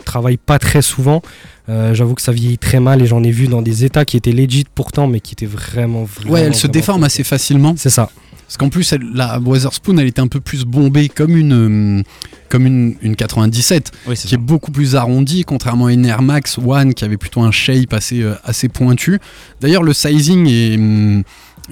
travaille 0.08 0.38
pas 0.38 0.58
très 0.60 0.82
souvent, 0.82 1.22
euh, 1.70 1.93
j'avoue 1.93 2.15
que 2.15 2.22
ça 2.22 2.32
vieillit 2.32 2.58
très 2.58 2.80
mal 2.80 3.02
et 3.02 3.06
j'en 3.06 3.24
ai 3.24 3.32
vu 3.32 3.48
dans 3.48 3.62
des 3.62 3.86
états 3.86 4.06
qui 4.06 4.17
étaient 4.17 4.32
legit 4.32 4.65
pourtant, 4.74 5.06
mais 5.08 5.20
qui 5.20 5.34
étaient 5.34 5.46
vraiment, 5.46 6.04
vraiment. 6.04 6.32
Ouais, 6.34 6.41
elle 6.41 6.56
se 6.56 6.67
déforme 6.67 7.04
assez 7.04 7.24
facilement. 7.24 7.76
C'est 7.78 7.89
ça. 7.91 8.10
Parce 8.48 8.56
qu'en 8.56 8.70
plus, 8.70 8.93
elle- 8.93 9.04
la 9.13 9.39
Witherspoon, 9.39 9.98
elle 9.98 10.08
était 10.08 10.22
un 10.22 10.28
peu 10.30 10.39
plus 10.39 10.63
bombée 10.63 11.10
comme 11.10 11.36
une, 11.36 12.00
euh, 12.00 12.04
comme 12.48 12.65
une, 12.65 12.96
une 13.02 13.17
97. 13.17 13.91
Oui, 14.08 14.15
c'est 14.15 14.30
qui 14.30 14.36
est 14.36 14.38
beaucoup 14.38 14.72
plus 14.72 14.96
arrondi, 14.96 15.43
contrairement 15.43 15.88
à 15.88 15.91
une 15.93 16.06
Air 16.06 16.22
Max 16.22 16.58
One 16.58 16.93
qui 16.93 17.04
avait 17.04 17.17
plutôt 17.17 17.41
un 17.41 17.52
shape 17.52 17.91
assez, 17.93 18.22
euh, 18.22 18.36
assez 18.46 18.70
pointu. 18.70 19.20
D'ailleurs, 19.60 19.84
le 19.84 19.91
sizing 19.91 20.48
est, 20.48 20.78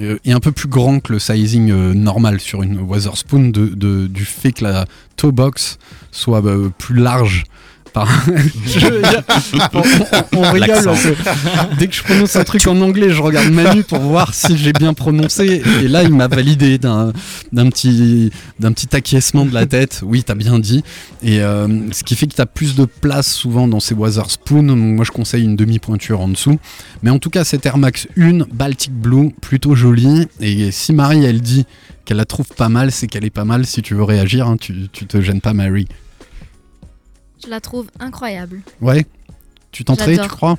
euh, 0.01 0.17
est 0.25 0.33
un 0.33 0.41
peu 0.41 0.51
plus 0.51 0.67
grand 0.67 0.99
que 0.99 1.13
le 1.13 1.19
sizing 1.19 1.71
euh, 1.71 1.93
normal 1.93 2.41
sur 2.41 2.61
une 2.61 2.75
de, 3.53 3.67
de- 3.67 4.07
du 4.07 4.25
fait 4.25 4.51
que 4.51 4.65
la 4.65 4.85
toe 5.15 5.31
box 5.31 5.77
soit 6.11 6.45
euh, 6.45 6.69
plus 6.77 6.95
large. 6.99 7.45
Je- 8.67 8.87
on, 9.73 9.79
on- 9.79 10.39
on 10.39 10.51
rigole 10.51 10.59
L'accent. 10.69 10.91
parce 10.91 11.03
que 11.03 11.75
dès 11.79 11.87
que 11.87 11.95
je 11.95 12.03
prononce 12.03 12.35
un 12.35 12.43
truc 12.43 12.65
en 12.67 12.79
anglais, 12.81 13.09
je 13.11 13.21
regarde 13.21 13.49
Manu 13.51 13.83
pour 13.83 13.99
voir 13.99 14.33
si 14.33 14.57
j'ai 14.57 14.73
bien 14.73 14.93
prononcé. 14.93 15.61
Et 15.81 15.87
là, 15.87 16.03
il 16.03 16.13
m'a 16.13 16.27
validé 16.27 16.77
d'un 16.77 17.11
petit, 17.53 18.31
d'un 18.59 18.71
petit 18.73 18.93
acquiescement 18.95 19.45
de 19.45 19.53
la 19.53 19.65
tête. 19.65 20.01
Oui, 20.03 20.23
t'as 20.23 20.35
bien 20.35 20.59
dit. 20.59 20.83
Et 21.23 21.41
euh, 21.41 21.67
ce 21.91 22.03
qui 22.03 22.15
fait 22.15 22.27
que 22.27 22.35
tu 22.35 22.41
as 22.41 22.45
plus 22.45 22.75
de 22.75 22.85
place 22.85 23.31
souvent 23.31 23.67
dans 23.67 23.79
ces 23.79 23.93
Witherspoon. 23.95 24.63
Moi, 24.75 25.05
je 25.05 25.11
conseille 25.11 25.43
une 25.43 25.55
demi-pointure 25.55 26.19
en 26.21 26.27
dessous. 26.27 26.59
Mais 27.03 27.09
en 27.11 27.19
tout 27.19 27.29
cas, 27.29 27.43
cette 27.43 27.65
Air 27.65 27.77
Max 27.77 28.07
1, 28.17 28.39
Baltic 28.53 28.91
Blue, 28.93 29.31
plutôt 29.41 29.75
jolie. 29.75 30.27
Et 30.41 30.71
si 30.71 30.91
Marie, 30.93 31.23
elle 31.23 31.41
dit 31.41 31.65
qu'elle 32.03 32.17
la 32.17 32.25
trouve 32.25 32.47
pas 32.55 32.69
mal, 32.69 32.91
c'est 32.91 33.07
qu'elle 33.07 33.25
est 33.25 33.29
pas 33.29 33.45
mal. 33.45 33.65
Si 33.65 33.81
tu 33.81 33.95
veux 33.95 34.03
réagir, 34.03 34.47
hein, 34.47 34.57
tu, 34.59 34.89
tu 34.91 35.05
te 35.05 35.21
gênes 35.21 35.41
pas, 35.41 35.53
Marie. 35.53 35.87
Je 37.43 37.49
la 37.49 37.59
trouve 37.59 37.87
incroyable. 37.99 38.61
Ouais 38.81 39.05
Tu 39.71 39.83
tenterais, 39.83 40.17
tu 40.17 40.27
crois? 40.29 40.57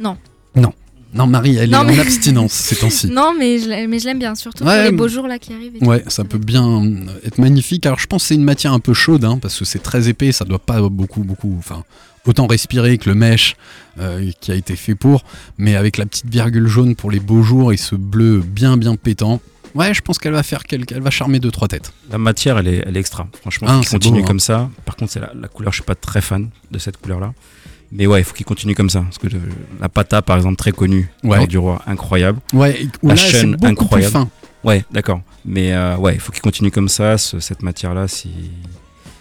Non. 0.00 0.16
Non. 0.54 0.72
Non, 1.12 1.28
Marie, 1.28 1.56
elle 1.56 1.70
Non, 1.70 1.82
est 1.82 1.92
mais- 1.92 1.98
en 1.98 2.02
abstinence 2.02 2.52
ces 2.52 2.74
temps-ci. 2.76 3.06
Non, 3.12 3.32
mais 3.38 3.58
je 3.60 3.68
l'ai- 3.68 3.86
mais 3.86 4.00
je 4.00 4.06
l'aime 4.06 4.18
bien, 4.18 4.34
surtout 4.34 4.64
Ouais, 4.64 4.82
pour 4.82 4.90
les 4.90 4.96
beaux 4.96 5.08
jours 5.08 5.28
là 5.28 5.38
qui 5.38 5.52
arrivent. 5.52 5.76
et 5.76 5.78
tout. 5.78 5.84
Ouais, 5.86 6.02
ça 6.08 6.24
peut 6.24 6.38
bien 6.38 6.82
être 7.24 7.38
magnifique. 7.38 7.86
Alors 7.86 8.00
je 8.00 8.06
pense 8.08 8.22
que 8.22 8.28
c'est 8.28 8.34
une 8.34 8.42
matière 8.44 8.72
un 8.72 8.80
peu 8.80 8.94
chaude, 8.94 9.24
hein, 9.24 9.38
parce 9.40 9.58
que 9.58 9.64
c'est 9.64 9.78
très 9.82 10.08
épais, 10.08 10.32
ça 10.32 10.44
doit 10.44 10.58
pas 10.58 10.80
beaucoup, 10.88 11.22
beaucoup, 11.22 11.54
enfin, 11.58 11.84
autant 12.26 12.48
respirer 12.48 12.98
que 12.98 13.08
le 13.08 13.14
mèche 13.14 13.54
euh, 14.00 14.28
qui 14.40 14.50
a 14.50 14.56
été 14.56 14.74
fait 14.74 14.96
pour, 14.96 15.22
mais 15.56 15.76
avec 15.76 15.98
la 15.98 16.06
petite 16.06 16.26
virgule 16.26 16.66
jaune 16.66 16.96
pour 16.96 17.12
les 17.12 17.20
beaux 17.20 17.42
jours 17.44 17.72
et 17.72 17.76
ce 17.76 17.94
bleu 17.94 18.40
bien, 18.40 18.76
bien 18.76 18.96
pétant. 18.96 19.40
Ouais, 19.74 19.92
je 19.92 20.00
pense 20.02 20.18
qu'elle 20.18 20.32
va 20.32 20.42
faire 20.42 20.62
quelque, 20.64 20.92
elle 20.94 21.00
va 21.02 21.10
charmer 21.10 21.40
deux 21.40 21.50
trois 21.50 21.66
têtes. 21.68 21.92
La 22.10 22.18
matière, 22.18 22.58
elle 22.58 22.68
est, 22.68 22.82
elle 22.86 22.96
est 22.96 23.00
extra. 23.00 23.26
Franchement, 23.40 23.66
Ah, 23.70 23.80
il 23.82 23.88
continue 23.88 24.18
beau, 24.18 24.24
hein. 24.24 24.26
comme 24.28 24.40
ça. 24.40 24.70
Par 24.84 24.94
contre, 24.96 25.12
c'est 25.12 25.20
la, 25.20 25.32
la 25.34 25.48
couleur, 25.48 25.72
je 25.72 25.76
suis 25.78 25.84
pas 25.84 25.94
très 25.96 26.20
fan 26.20 26.50
de 26.70 26.78
cette 26.78 26.96
couleur-là. 26.98 27.32
Mais 27.92 28.06
ouais, 28.06 28.20
il 28.20 28.24
faut 28.24 28.34
qu'il 28.34 28.46
continue 28.46 28.74
comme 28.74 28.90
ça. 28.90 29.00
Parce 29.02 29.18
que 29.18 29.26
la 29.80 29.88
pata, 29.88 30.22
par 30.22 30.36
exemple, 30.36 30.56
très 30.56 30.72
connue, 30.72 31.08
Ouais. 31.22 31.46
Du 31.46 31.58
roi, 31.58 31.82
incroyable. 31.86 32.40
Ouais, 32.52 32.86
La 33.02 33.10
là, 33.10 33.16
chaîne 33.16 33.56
incroyable. 33.62 34.10
plus 34.12 34.12
fin. 34.12 34.28
Ouais, 34.64 34.84
d'accord. 34.90 35.20
Mais 35.44 35.72
euh, 35.72 35.96
ouais, 35.96 36.14
il 36.14 36.20
faut 36.20 36.32
qu'il 36.32 36.42
continue 36.42 36.70
comme 36.70 36.88
ça. 36.88 37.18
ce- 37.18 37.38
cette 37.40 37.62
matière-là, 37.62 38.08
si- 38.08 38.30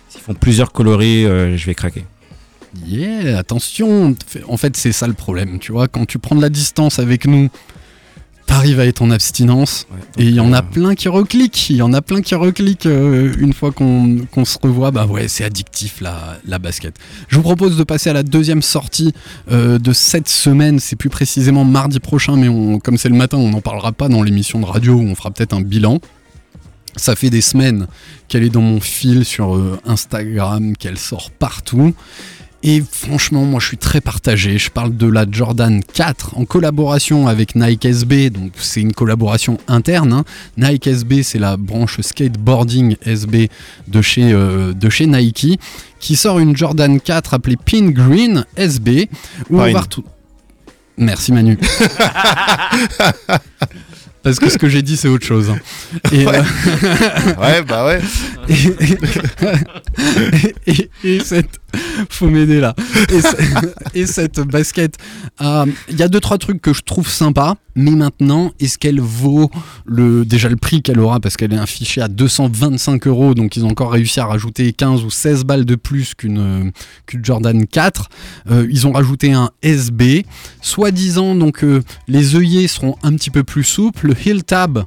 s'ils 0.10 0.22
font 0.22 0.34
plusieurs 0.36 0.72
coloris, 0.72 1.26
euh, 1.26 1.58
je 1.58 1.66
vais 1.66 1.76
craquer. 1.76 2.06
Yeah, 2.88 3.38
attention. 3.38 4.16
En 4.48 4.58
fait, 4.58 4.76
c'est 4.78 4.92
ça 4.92 5.06
le 5.08 5.14
problème, 5.14 5.60
tu 5.60 5.72
vois. 5.72 5.88
Quand 5.88 6.06
tu 6.06 6.18
prends 6.18 6.36
de 6.36 6.42
la 6.42 6.50
distance 6.50 6.98
avec 6.98 7.28
nous, 7.28 7.50
Paris 8.46 8.74
va 8.74 8.86
être 8.86 9.02
en 9.02 9.10
abstinence. 9.12 9.88
Ouais, 9.92 10.24
Et 10.24 10.28
il 10.28 10.34
y 10.36 10.40
en 10.40 10.54
euh, 10.54 10.58
a 10.58 10.62
plein 10.62 10.96
qui 10.96 11.08
recliquent, 11.08 11.70
il 11.70 11.78
y 11.78 11.82
en 11.82 11.94
a 11.94 12.02
plein 12.02 12.22
qui 12.22 12.36
recliquent 12.36 12.86
euh, 12.86 13.34
une 13.40 13.54
fois 13.54 13.72
qu'on 13.72 14.46
se 14.46 14.58
revoit. 14.62 14.92
Bah 14.92 15.06
ouais, 15.06 15.28
c'est 15.28 15.44
addictif 15.44 16.02
la, 16.02 16.38
la 16.46 16.60
basket. 16.60 16.96
Je 17.28 17.36
vous 17.38 17.42
propose 17.42 17.78
de 17.78 17.84
passer 17.84 18.10
à 18.10 18.14
la 18.14 18.24
deuxième 18.24 18.62
sortie 18.62 19.14
euh, 19.52 19.80
de 19.80 19.94
cette 19.94 20.30
semaine. 20.30 20.80
C'est 20.80 20.96
plus 20.96 21.10
précisément 21.10 21.66
mardi 21.66 22.00
prochain, 22.00 22.36
mais 22.36 22.50
on, 22.50 22.80
comme 22.80 22.98
c'est 22.98 23.10
le 23.10 23.16
matin, 23.16 23.38
on 23.38 23.50
n'en 23.50 23.62
parlera 23.62 23.92
pas 23.92 24.10
dans 24.10 24.24
l'émission 24.24 24.60
de 24.60 24.66
radio 24.66 24.94
où 24.96 25.02
on 25.04 25.16
fera 25.16 25.32
peut-être 25.32 25.54
un 25.54 25.62
bilan. 25.62 26.00
Ça 26.96 27.16
fait 27.16 27.32
des 27.32 27.42
semaines 27.42 27.88
qu'elle 28.28 28.44
est 28.44 28.50
dans 28.50 28.62
mon 28.62 28.80
fil 28.80 29.26
sur 29.26 29.56
euh, 29.56 29.80
Instagram, 29.86 30.78
qu'elle 30.78 31.00
sort 31.00 31.32
partout. 31.32 31.96
Et 32.66 32.82
franchement, 32.90 33.44
moi 33.44 33.60
je 33.60 33.68
suis 33.68 33.78
très 33.78 34.00
partagé. 34.00 34.58
Je 34.58 34.70
parle 34.72 34.96
de 34.96 35.06
la 35.06 35.26
Jordan 35.30 35.84
4 35.84 36.38
en 36.38 36.46
collaboration 36.46 37.28
avec 37.28 37.56
Nike 37.56 37.84
SB. 37.86 38.30
Donc 38.30 38.54
c'est 38.58 38.80
une 38.80 38.94
collaboration 38.94 39.58
interne. 39.68 40.14
hein. 40.14 40.24
Nike 40.58 40.88
SB, 40.88 41.24
c'est 41.24 41.40
la 41.40 41.58
branche 41.58 42.00
skateboarding 42.00 42.96
SB 43.06 43.50
de 43.90 44.02
chez, 44.02 44.32
euh, 44.32 44.72
de 44.74 44.90
chez 44.90 45.08
Nike, 45.08 45.60
qui 46.00 46.16
sort 46.16 46.40
une 46.40 46.56
Jordan 46.56 47.02
4 47.02 47.34
appelée 47.34 47.58
Pin 47.58 47.90
Green 47.90 48.46
SB. 48.56 49.10
Où 49.50 49.60
on 49.60 49.66
Pine. 49.66 49.74
va 49.74 49.82
retou- 49.82 50.06
Merci 50.98 51.34
Manu. 51.34 51.58
Parce 54.24 54.40
que 54.40 54.50
ce 54.50 54.58
que 54.58 54.70
j'ai 54.70 54.82
dit, 54.82 54.96
c'est 54.96 55.10
autre 55.10 55.26
chose. 55.26 55.50
hein. 55.50 55.58
Euh, 56.14 56.44
Ouais, 57.38 57.62
bah 57.68 57.86
ouais. 57.86 58.00
et, 58.50 58.74
et- 60.66 60.90
et 61.04 61.20
cette 61.20 61.60
faut 62.10 62.28
m'aider 62.30 62.60
là. 62.60 62.76
Et, 63.10 63.22
ce- 63.22 63.68
et 63.96 64.06
cette 64.06 64.40
basket 64.42 64.96
euh, 65.42 65.66
il 65.90 65.98
y 65.98 66.04
a 66.04 66.08
deux 66.08 66.20
trois 66.20 66.38
trucs 66.38 66.62
que 66.62 66.74
je 66.74 66.82
trouve 66.82 67.08
sympa 67.10 67.56
mais 67.76 67.92
maintenant 67.92 68.52
est-ce 68.60 68.78
qu'elle 68.78 69.00
vaut 69.00 69.50
déjà 69.88 70.48
le 70.50 70.56
prix 70.58 70.82
qu'elle 70.84 71.00
aura 71.00 71.20
parce 71.20 71.38
qu'elle 71.38 71.54
est 71.54 71.58
affichée 71.58 72.02
à 72.02 72.08
225 72.08 73.08
euros 73.08 73.34
donc 73.34 73.56
ils 73.56 73.66
ont 73.66 73.70
encore 73.70 73.92
réussi 73.92 74.20
à 74.20 74.26
rajouter 74.26 74.72
15 74.74 75.04
ou 75.04 75.10
16 75.10 75.44
balles 75.44 75.66
de 75.66 75.76
plus 75.76 76.14
qu'une 76.14 76.72
qu'une 77.08 77.26
Jordan 77.26 77.66
4 77.66 78.10
Euh, 78.52 78.68
ils 78.70 78.86
ont 78.88 78.92
rajouté 78.92 79.34
un 79.34 79.50
SB 79.64 80.26
soi-disant 80.62 81.36
donc 81.36 81.64
euh, 81.64 81.82
les 82.08 82.36
œillets 82.36 82.68
seront 82.68 82.96
un 83.04 83.14
petit 83.16 83.30
peu 83.30 83.44
plus 83.44 83.64
souples. 83.64 84.08
Le 84.08 84.16
heel 84.26 84.44
tab 84.44 84.84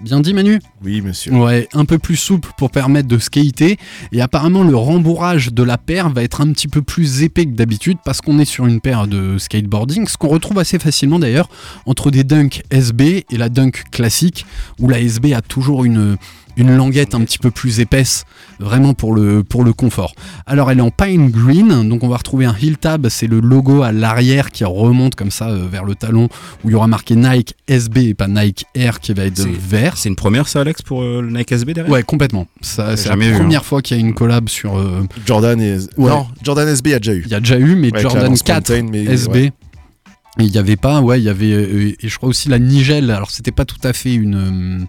bien 0.00 0.20
dit 0.20 0.34
Manu 0.34 0.60
Oui, 0.84 1.00
monsieur. 1.00 1.32
Ouais, 1.32 1.68
un 1.74 1.84
peu 1.84 1.98
plus 1.98 2.16
souple 2.16 2.50
pour 2.56 2.70
permettre 2.70 3.08
de 3.08 3.18
skater. 3.18 3.78
Et 4.12 4.20
apparemment, 4.20 4.62
le 4.62 4.76
rembourrage 4.76 5.52
de 5.52 5.62
la 5.62 5.78
paire 5.78 6.10
va 6.10 6.22
être 6.22 6.40
un 6.40 6.52
petit 6.52 6.68
peu 6.68 6.82
plus 6.82 7.22
épais 7.22 7.46
que 7.46 7.52
d'habitude 7.52 7.98
parce 8.04 8.20
qu'on 8.20 8.38
est 8.38 8.44
sur 8.44 8.66
une 8.66 8.80
paire 8.80 9.06
de 9.06 9.38
skateboarding, 9.38 10.06
ce 10.06 10.16
qu'on 10.16 10.28
retrouve 10.28 10.58
assez 10.58 10.78
facilement 10.78 11.18
d'ailleurs 11.18 11.48
entre 11.86 12.10
des 12.10 12.24
dunks 12.24 12.62
SB 12.70 13.24
et 13.30 13.36
la 13.36 13.48
dunk 13.48 13.84
classique, 13.90 14.46
où 14.78 14.88
la 14.88 15.00
SB 15.00 15.34
a 15.34 15.40
toujours 15.40 15.84
une, 15.84 16.16
une 16.58 16.76
languette 16.76 17.14
un 17.14 17.20
petit 17.20 17.38
peu 17.38 17.50
plus 17.50 17.80
épaisse, 17.80 18.24
vraiment 18.58 18.92
pour 18.94 19.14
le, 19.14 19.42
pour 19.42 19.64
le 19.64 19.72
confort. 19.72 20.14
Alors, 20.46 20.70
elle 20.70 20.78
est 20.78 20.82
en 20.82 20.90
pine 20.90 21.30
green, 21.30 21.88
donc 21.88 22.02
on 22.04 22.08
va 22.08 22.16
retrouver 22.16 22.44
un 22.44 22.54
heel 22.54 22.76
tab, 22.76 23.08
c'est 23.08 23.26
le 23.26 23.40
logo 23.40 23.82
à 23.82 23.92
l'arrière 23.92 24.50
qui 24.50 24.64
remonte 24.64 25.14
comme 25.14 25.30
ça 25.30 25.48
euh, 25.48 25.66
vers 25.70 25.84
le 25.84 25.94
talon, 25.94 26.28
où 26.64 26.68
il 26.68 26.72
y 26.72 26.74
aura 26.74 26.86
marqué 26.86 27.16
Nike 27.16 27.54
SB 27.68 27.98
et 28.08 28.14
pas 28.14 28.28
Nike 28.28 28.66
Air 28.74 29.00
qui 29.00 29.12
va 29.14 29.24
être 29.24 29.40
vert. 29.40 29.96
C'est 29.96 30.08
une 30.08 30.16
première, 30.16 30.48
ça, 30.48 30.60
Alex, 30.60 30.82
pour 30.82 31.02
euh, 31.02 31.22
le 31.22 31.30
Nike 31.30 31.52
SB 31.52 31.74
derrière? 31.74 31.92
Ouais, 31.92 32.02
complètement. 32.02 32.46
Ça, 32.60 32.96
c'est 32.96 33.08
la 33.08 33.14
hein. 33.14 33.36
première 33.38 33.64
fois 33.64 33.80
qu'il 33.82 33.96
y 33.96 34.00
a 34.00 34.02
une 34.04 34.14
collab 34.14 34.48
sur. 34.48 34.76
euh, 34.78 35.02
Jordan 35.26 35.60
et. 35.60 35.78
Ouais. 35.96 36.10
Non, 36.10 36.26
Jordan 36.42 36.68
SB, 36.68 36.90
il 36.90 36.92
y 36.92 36.96
a 36.96 36.98
déjà 36.98 37.14
eu. 37.14 37.22
Il 37.24 37.30
y 37.30 37.34
a 37.34 37.40
déjà 37.40 37.58
eu, 37.58 37.74
mais 37.76 37.92
Ouais, 37.92 38.00
Jordan 38.00 38.20
Clarence 38.20 38.42
4 38.42 38.70
Mountain, 38.70 38.88
mais- 38.90 39.04
SB. 39.04 39.32
ouais. 39.32 39.52
Il 40.40 40.50
n'y 40.52 40.58
avait 40.58 40.76
pas, 40.76 41.00
ouais, 41.00 41.20
il 41.20 41.24
y 41.24 41.28
avait. 41.28 41.48
et 41.48 41.96
je 42.08 42.16
crois 42.16 42.28
aussi 42.28 42.48
la 42.48 42.58
Nigel. 42.60 43.10
Alors, 43.10 43.30
c'était 43.30 43.50
pas 43.50 43.64
tout 43.64 43.80
à 43.82 43.92
fait 43.92 44.14
une. 44.14 44.86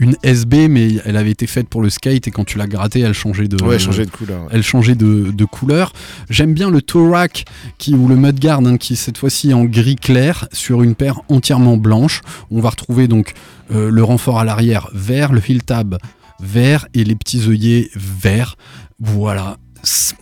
Une 0.00 0.14
SB, 0.22 0.68
mais 0.68 0.94
elle 1.04 1.16
avait 1.16 1.32
été 1.32 1.46
faite 1.48 1.68
pour 1.68 1.82
le 1.82 1.90
skate 1.90 2.28
et 2.28 2.30
quand 2.30 2.44
tu 2.44 2.56
l'as 2.56 2.68
grattée, 2.68 3.00
elle 3.00 3.14
changeait 3.14 3.48
de. 3.48 3.62
Ouais, 3.64 3.78
changer 3.80 4.06
de 4.06 4.10
couleur. 4.10 4.42
ouais. 4.42 4.48
Elle 4.52 4.62
changeait 4.62 4.94
de, 4.94 5.32
de 5.32 5.44
couleur. 5.44 5.92
J'aime 6.30 6.54
bien 6.54 6.70
le 6.70 6.80
Tourak 6.80 7.44
qui, 7.78 7.94
ou 7.94 8.06
le 8.06 8.14
Mudguard 8.14 8.60
hein, 8.64 8.76
qui 8.76 8.94
cette 8.94 9.18
fois-ci 9.18 9.50
est 9.50 9.54
en 9.54 9.64
gris 9.64 9.96
clair 9.96 10.46
sur 10.52 10.82
une 10.84 10.94
paire 10.94 11.20
entièrement 11.28 11.76
blanche. 11.76 12.20
On 12.52 12.60
va 12.60 12.70
retrouver 12.70 13.08
donc 13.08 13.32
euh, 13.72 13.90
le 13.90 14.04
renfort 14.04 14.38
à 14.38 14.44
l'arrière 14.44 14.88
vert, 14.94 15.32
le 15.32 15.42
heel 15.48 15.62
tab 15.64 15.96
vert 16.40 16.86
et 16.94 17.02
les 17.02 17.16
petits 17.16 17.42
œillets 17.48 17.90
verts. 17.96 18.54
Voilà. 19.00 19.56
C'est 19.82 20.14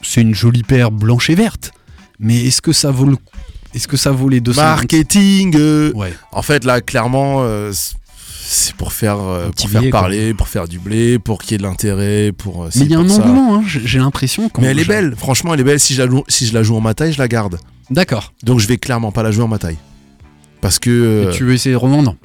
c'est 0.00 0.20
une 0.20 0.34
jolie 0.34 0.62
paire 0.62 0.92
blanche 0.92 1.28
et 1.28 1.34
verte. 1.34 1.72
Mais 2.20 2.44
est-ce 2.46 2.62
que 2.62 2.72
ça 2.72 2.92
vaut 2.92 3.04
le 3.06 3.16
est-ce 3.74 3.88
que 3.88 3.96
ça 3.96 4.12
vaut 4.12 4.28
les 4.28 4.40
200 4.40 4.62
Marketing. 4.62 5.54
euh, 5.56 5.92
Ouais. 5.94 6.12
En 6.32 6.40
fait, 6.42 6.64
là, 6.64 6.80
clairement, 6.80 7.38
euh, 7.42 7.70
c'est- 8.50 8.74
pour 8.74 8.92
faire, 8.92 9.18
euh, 9.18 9.50
pour 9.50 9.68
faire 9.68 9.80
quoi. 9.82 9.90
parler, 9.90 10.34
pour 10.34 10.48
faire 10.48 10.66
du 10.68 10.78
blé, 10.78 11.18
pour 11.18 11.40
qu'il 11.40 11.52
y 11.52 11.54
ait 11.56 11.58
de 11.58 11.62
l'intérêt, 11.62 12.32
pour. 12.32 12.64
euh, 12.64 12.68
Mais 12.76 12.84
il 12.86 12.90
y 12.90 12.94
a 12.94 12.98
un 12.98 13.08
engouement, 13.08 13.56
hein, 13.56 13.62
j'ai 13.66 13.98
l'impression. 13.98 14.48
quand 14.48 14.62
Mais 14.62 14.68
elle 14.68 14.78
est 14.78 14.84
belle, 14.88 15.14
franchement, 15.16 15.54
elle 15.54 15.60
est 15.60 15.64
belle. 15.64 15.80
Si 15.80 15.94
je 15.94 16.02
la 16.02 16.08
joue, 16.10 16.24
si 16.28 16.46
je 16.46 16.54
la 16.54 16.62
joue 16.62 16.76
en 16.76 16.80
ma 16.80 16.94
taille, 16.94 17.12
je 17.12 17.18
la 17.18 17.28
garde. 17.28 17.58
D'accord. 17.90 18.32
Donc 18.42 18.58
je 18.60 18.66
vais 18.68 18.78
clairement 18.78 19.12
pas 19.12 19.22
la 19.22 19.30
jouer 19.30 19.44
en 19.44 19.48
ma 19.48 19.58
taille. 19.58 19.78
Parce 20.60 20.78
que. 20.78 20.90
euh, 20.90 21.32
tu 21.32 21.44
veux 21.44 21.52
essayer 21.52 21.72
de 21.72 21.76
revendre? 21.78 22.16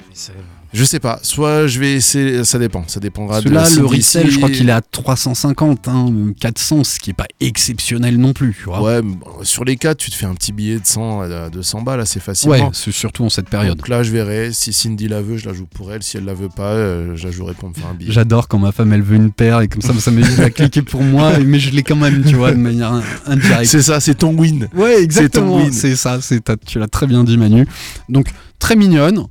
Je 0.74 0.84
sais 0.84 0.98
pas. 1.00 1.20
Soit 1.22 1.66
je 1.68 1.78
vais 1.78 1.92
essayer. 1.94 2.44
Ça 2.44 2.58
dépend. 2.58 2.84
Ça 2.88 2.98
dépendra 3.00 3.40
de 3.40 3.48
la 3.48 3.68
le 3.70 3.86
resell, 3.86 4.28
je 4.30 4.36
crois 4.38 4.50
qu'il 4.50 4.68
est 4.68 4.72
à 4.72 4.80
350, 4.80 5.88
hein, 5.88 6.12
400, 6.40 6.84
ce 6.84 6.98
qui 6.98 7.10
est 7.10 7.14
pas 7.14 7.26
exceptionnel 7.40 8.18
non 8.18 8.32
plus. 8.32 8.54
Tu 8.58 8.64
vois. 8.64 8.82
Ouais, 8.82 9.00
sur 9.42 9.64
les 9.64 9.76
4, 9.76 9.96
tu 9.96 10.10
te 10.10 10.16
fais 10.16 10.26
un 10.26 10.34
petit 10.34 10.52
billet 10.52 10.80
de 10.80 10.84
100 10.86 11.20
à 11.22 11.48
200 11.50 11.82
balles 11.82 12.00
assez 12.00 12.18
Ouais, 12.18 12.24
facilement. 12.24 12.70
c'est 12.72 12.90
surtout 12.92 13.24
en 13.24 13.28
cette 13.28 13.48
période. 13.48 13.76
Donc 13.78 13.88
là, 13.88 14.02
je 14.02 14.10
verrai. 14.10 14.50
Si 14.52 14.72
Cindy 14.72 15.06
la 15.08 15.22
veut, 15.22 15.36
je 15.36 15.46
la 15.48 15.54
joue 15.54 15.66
pour 15.66 15.92
elle. 15.92 16.02
Si 16.02 16.16
elle 16.16 16.24
la 16.24 16.34
veut 16.34 16.48
pas, 16.48 16.72
euh, 16.72 17.14
je 17.14 17.24
la 17.26 17.30
jouerai 17.30 17.54
pour 17.54 17.68
me 17.68 17.74
faire 17.74 17.86
un 17.86 17.94
billet. 17.94 18.10
J'adore 18.12 18.48
quand 18.48 18.58
ma 18.58 18.72
femme 18.72 18.92
elle 18.92 19.02
veut 19.02 19.16
une 19.16 19.30
paire 19.30 19.60
et 19.60 19.68
comme 19.68 19.80
ça 19.82 19.92
ça 19.94 20.10
m'évite 20.10 20.40
à 20.40 20.50
cliquer 20.50 20.82
pour 20.82 21.02
moi, 21.02 21.38
mais 21.44 21.60
je 21.60 21.70
l'ai 21.70 21.82
quand 21.84 21.96
même, 21.96 22.24
tu 22.24 22.34
vois, 22.34 22.50
de 22.50 22.56
manière 22.58 22.92
in- 22.92 23.02
indirecte. 23.26 23.66
C'est 23.66 23.82
ça, 23.82 24.00
c'est 24.00 24.16
ton 24.16 24.34
win. 24.36 24.68
Ouais, 24.74 25.00
exactement. 25.02 25.56
win. 25.56 25.72
C'est 25.72 25.94
ça, 25.96 26.20
c'est 26.20 26.42
tu 26.66 26.78
l'as 26.80 26.88
très 26.88 27.06
bien 27.06 27.22
dit 27.22 27.38
Manu. 27.38 27.66
Donc 28.08 28.26
très 28.58 28.74
mignonne. 28.76 29.26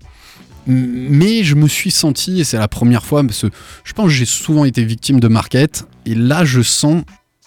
Mais 0.65 1.43
je 1.43 1.55
me 1.55 1.67
suis 1.67 1.91
senti, 1.91 2.39
et 2.39 2.43
c'est 2.43 2.57
la 2.57 2.67
première 2.67 3.05
fois, 3.05 3.23
parce 3.23 3.41
que 3.41 3.47
je 3.83 3.93
pense 3.93 4.05
que 4.05 4.13
j'ai 4.13 4.25
souvent 4.25 4.65
été 4.65 4.83
victime 4.83 5.19
de 5.19 5.27
market, 5.27 5.85
et 6.05 6.15
là 6.15 6.45
je 6.45 6.61
sens, 6.61 7.03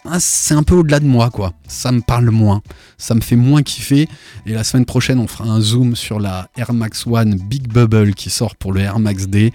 ah, 0.08 0.18
c'est 0.20 0.54
un 0.54 0.62
peu 0.62 0.74
au-delà 0.74 1.00
de 1.00 1.06
moi, 1.06 1.30
quoi. 1.30 1.52
Ça 1.66 1.90
me 1.90 2.00
parle 2.00 2.30
moins, 2.30 2.62
ça 2.96 3.14
me 3.14 3.20
fait 3.20 3.36
moins 3.36 3.62
kiffer. 3.62 4.08
Et 4.44 4.52
la 4.52 4.62
semaine 4.62 4.84
prochaine, 4.84 5.18
on 5.18 5.26
fera 5.26 5.48
un 5.48 5.60
zoom 5.60 5.96
sur 5.96 6.20
la 6.20 6.48
Air 6.56 6.72
Max 6.72 7.06
One 7.06 7.34
Big 7.34 7.68
Bubble 7.68 8.14
qui 8.14 8.30
sort 8.30 8.54
pour 8.54 8.72
le 8.72 8.82
Air 8.82 8.98
Max 9.00 9.26
D. 9.26 9.52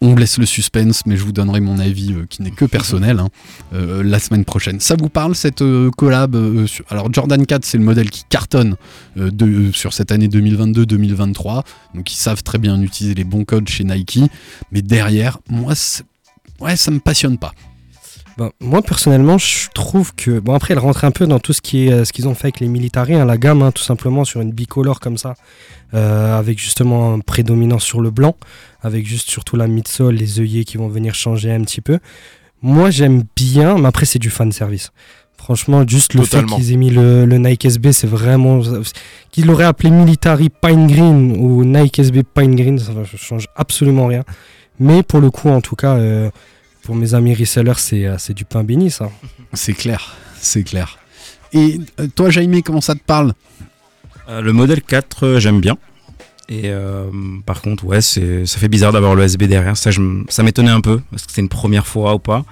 On 0.00 0.14
laisse 0.14 0.38
le 0.38 0.46
suspense, 0.46 1.06
mais 1.06 1.16
je 1.16 1.24
vous 1.24 1.32
donnerai 1.32 1.60
mon 1.60 1.78
avis 1.78 2.12
euh, 2.12 2.26
qui 2.28 2.42
n'est 2.42 2.50
que 2.50 2.64
personnel 2.64 3.20
hein, 3.20 3.28
euh, 3.72 4.02
la 4.02 4.18
semaine 4.18 4.44
prochaine. 4.44 4.80
Ça 4.80 4.96
vous 4.96 5.08
parle 5.08 5.34
cette 5.34 5.62
euh, 5.62 5.90
collab 5.90 6.36
Alors 6.90 7.12
Jordan 7.12 7.44
4, 7.46 7.64
c'est 7.64 7.78
le 7.78 7.84
modèle 7.84 8.10
qui 8.10 8.24
cartonne 8.28 8.76
sur 9.72 9.92
cette 9.92 10.12
année 10.12 10.28
2022-2023. 10.28 11.62
Donc 11.94 12.12
ils 12.12 12.16
savent 12.16 12.42
très 12.42 12.58
bien 12.58 12.80
utiliser 12.80 13.14
les 13.14 13.24
bons 13.24 13.44
codes 13.44 13.68
chez 13.68 13.84
Nike. 13.84 14.20
Mais 14.72 14.82
derrière, 14.82 15.38
moi, 15.48 15.72
ouais, 16.60 16.76
ça 16.76 16.90
me 16.90 17.00
passionne 17.00 17.38
pas. 17.38 17.52
Ben, 18.36 18.50
moi 18.60 18.82
personnellement, 18.82 19.38
je 19.38 19.68
trouve 19.74 20.12
que 20.14 20.40
bon 20.40 20.54
après, 20.54 20.74
elle 20.74 20.80
rentre 20.80 21.04
un 21.04 21.12
peu 21.12 21.26
dans 21.26 21.38
tout 21.38 21.52
ce 21.52 21.60
qui 21.60 21.86
est 21.86 21.92
euh, 21.92 22.04
ce 22.04 22.12
qu'ils 22.12 22.26
ont 22.26 22.34
fait 22.34 22.46
avec 22.46 22.60
les 22.60 22.66
militaires, 22.66 23.06
hein, 23.08 23.24
la 23.24 23.38
gamme, 23.38 23.62
hein, 23.62 23.70
tout 23.70 23.82
simplement 23.82 24.24
sur 24.24 24.40
une 24.40 24.50
bicolore 24.50 24.98
comme 24.98 25.16
ça, 25.16 25.34
euh, 25.94 26.36
avec 26.36 26.58
justement 26.58 27.14
un 27.14 27.20
prédominance 27.20 27.84
sur 27.84 28.00
le 28.00 28.10
blanc, 28.10 28.34
avec 28.82 29.06
juste 29.06 29.30
surtout 29.30 29.54
la 29.56 29.68
midsole, 29.68 30.16
les 30.16 30.40
œillets 30.40 30.64
qui 30.64 30.78
vont 30.78 30.88
venir 30.88 31.14
changer 31.14 31.52
un 31.52 31.62
petit 31.62 31.80
peu. 31.80 32.00
Moi, 32.60 32.90
j'aime 32.90 33.22
bien, 33.36 33.78
mais 33.78 33.86
après 33.86 34.06
c'est 34.06 34.18
du 34.18 34.30
fan 34.30 34.50
service. 34.50 34.90
Franchement, 35.36 35.84
juste 35.86 36.14
le 36.14 36.22
Totalement. 36.22 36.56
fait 36.56 36.62
qu'ils 36.62 36.72
aient 36.72 36.76
mis 36.76 36.90
le, 36.90 37.26
le 37.26 37.38
Nike 37.38 37.66
SB, 37.66 37.92
c'est 37.92 38.06
vraiment 38.06 38.62
qu'ils 39.30 39.44
l'auraient 39.46 39.64
appelé 39.64 39.90
Military 39.90 40.48
Pine 40.48 40.86
Green 40.86 41.36
ou 41.38 41.64
Nike 41.64 41.98
SB 41.98 42.22
Pine 42.34 42.56
Green, 42.56 42.78
ça 42.78 42.92
ne 42.92 43.04
change 43.04 43.46
absolument 43.54 44.06
rien. 44.06 44.24
Mais 44.80 45.02
pour 45.02 45.20
le 45.20 45.30
coup, 45.30 45.50
en 45.50 45.60
tout 45.60 45.76
cas. 45.76 45.96
euh, 45.96 46.30
pour 46.84 46.94
mes 46.94 47.14
amis 47.14 47.34
resellers, 47.34 47.78
c'est 47.78 48.06
euh, 48.06 48.16
c'est 48.18 48.34
du 48.34 48.44
pain 48.44 48.62
béni, 48.62 48.90
ça. 48.90 49.10
C'est 49.54 49.72
clair, 49.72 50.16
c'est 50.40 50.64
clair. 50.64 50.98
Et 51.52 51.78
euh, 52.00 52.08
toi, 52.12 52.28
Jaime, 52.28 52.60
comment 52.62 52.80
ça 52.80 52.94
te 52.96 53.04
parle? 53.04 53.34
Euh, 54.28 54.40
le 54.40 54.52
modèle 54.52 54.82
4, 54.82 55.26
euh, 55.26 55.38
j'aime 55.38 55.60
bien. 55.60 55.76
Et 56.48 56.62
euh, 56.64 57.04
par 57.46 57.62
contre, 57.62 57.84
ouais, 57.84 58.00
ça 58.00 58.20
fait 58.58 58.68
bizarre 58.68 58.92
d'avoir 58.92 59.14
le 59.14 59.22
SB 59.22 59.46
derrière. 59.46 59.76
Ça, 59.76 59.92
je 59.92 60.00
ça 60.28 60.42
m'étonnait 60.42 60.72
un 60.72 60.80
peu, 60.80 61.00
parce 61.10 61.24
que 61.24 61.32
c'est 61.32 61.40
une 61.40 61.48
première 61.48 61.86
fois 61.86 62.14
ou 62.16 62.18
pas. 62.18 62.44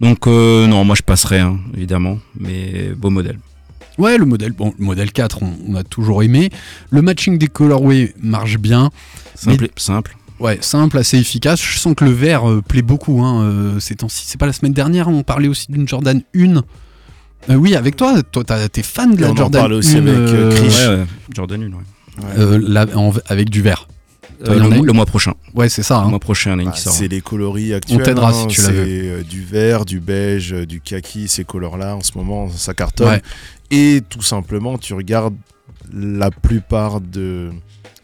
Donc, 0.00 0.26
euh, 0.26 0.66
non, 0.66 0.84
moi 0.84 0.96
je 0.96 1.02
passerai, 1.02 1.38
hein, 1.38 1.58
évidemment. 1.74 2.18
Mais 2.38 2.90
beau 2.96 3.10
modèle. 3.10 3.38
Ouais, 3.98 4.18
le 4.18 4.26
modèle, 4.26 4.52
bon, 4.52 4.74
le 4.78 4.84
modèle 4.84 5.12
4, 5.12 5.42
on, 5.44 5.52
on 5.68 5.74
a 5.76 5.84
toujours 5.84 6.24
aimé. 6.24 6.50
Le 6.90 7.02
matching 7.02 7.38
des 7.38 7.46
colorways 7.46 8.12
marche 8.20 8.58
bien. 8.58 8.90
Simple, 9.36 9.68
simple. 9.76 10.16
Ouais, 10.38 10.58
simple, 10.60 10.98
assez 10.98 11.18
efficace. 11.18 11.62
Je 11.62 11.78
sens 11.78 11.94
que 11.96 12.04
le 12.04 12.10
vert 12.10 12.48
euh, 12.48 12.60
plaît 12.62 12.82
beaucoup 12.82 13.22
hein, 13.22 13.42
euh, 13.42 13.80
ces 13.80 13.94
temps-ci. 13.96 14.24
C'est 14.26 14.38
pas 14.38 14.46
la 14.46 14.52
semaine 14.52 14.72
dernière, 14.74 15.08
on 15.08 15.22
parlait 15.22 15.48
aussi 15.48 15.70
d'une 15.72 15.88
Jordan 15.88 16.20
1. 16.36 16.56
Euh, 17.48 17.54
oui, 17.54 17.74
avec 17.76 17.96
toi, 17.96 18.22
toi 18.22 18.44
t'as- 18.44 18.68
t'es 18.68 18.82
fan 18.82 19.14
de 19.14 19.20
la 19.22 19.28
on 19.28 19.32
en 19.32 19.36
Jordan 19.36 19.60
parlait 19.62 19.76
aussi 19.76 19.96
1, 19.96 20.06
avec, 20.06 20.14
euh, 20.16 20.50
Krish. 20.56 20.78
Ouais, 20.80 20.86
ouais, 20.96 21.04
Jordan 21.34 21.62
1, 21.62 21.66
ouais. 22.22 22.28
euh, 22.38 22.86
en- 22.96 23.12
avec 23.26 23.50
du 23.50 23.62
vert. 23.62 23.88
Euh, 24.46 24.68
le, 24.68 24.84
le 24.84 24.92
mois 24.92 25.06
prochain. 25.06 25.32
Ouais, 25.54 25.70
c'est 25.70 25.82
ça. 25.82 26.00
Le 26.00 26.06
hein. 26.06 26.10
mois 26.10 26.18
prochain, 26.18 26.58
Bah, 26.62 26.70
qui 26.72 26.80
sort. 26.82 26.92
c'est 26.92 27.08
les 27.08 27.22
coloris 27.22 27.72
actuels. 27.72 28.02
t'aidera 28.02 28.30
hein. 28.30 28.32
si 28.34 28.46
tu 28.48 28.60
la 28.60 28.66
C'est 28.66 28.72
veux. 28.74 28.84
euh, 28.86 29.22
du 29.22 29.42
vert, 29.42 29.86
du 29.86 29.98
beige, 30.00 30.50
du 30.52 30.82
kaki, 30.82 31.28
ces 31.28 31.44
couleurs-là. 31.44 31.96
En 31.96 32.02
ce 32.02 32.12
moment, 32.18 32.50
ça 32.50 32.74
cartonne. 32.74 33.08
Ouais. 33.08 33.22
Et 33.70 34.02
tout 34.06 34.20
simplement, 34.20 34.76
tu 34.76 34.92
regardes 34.92 35.36
la 35.90 36.30
plupart 36.30 37.00
de. 37.00 37.50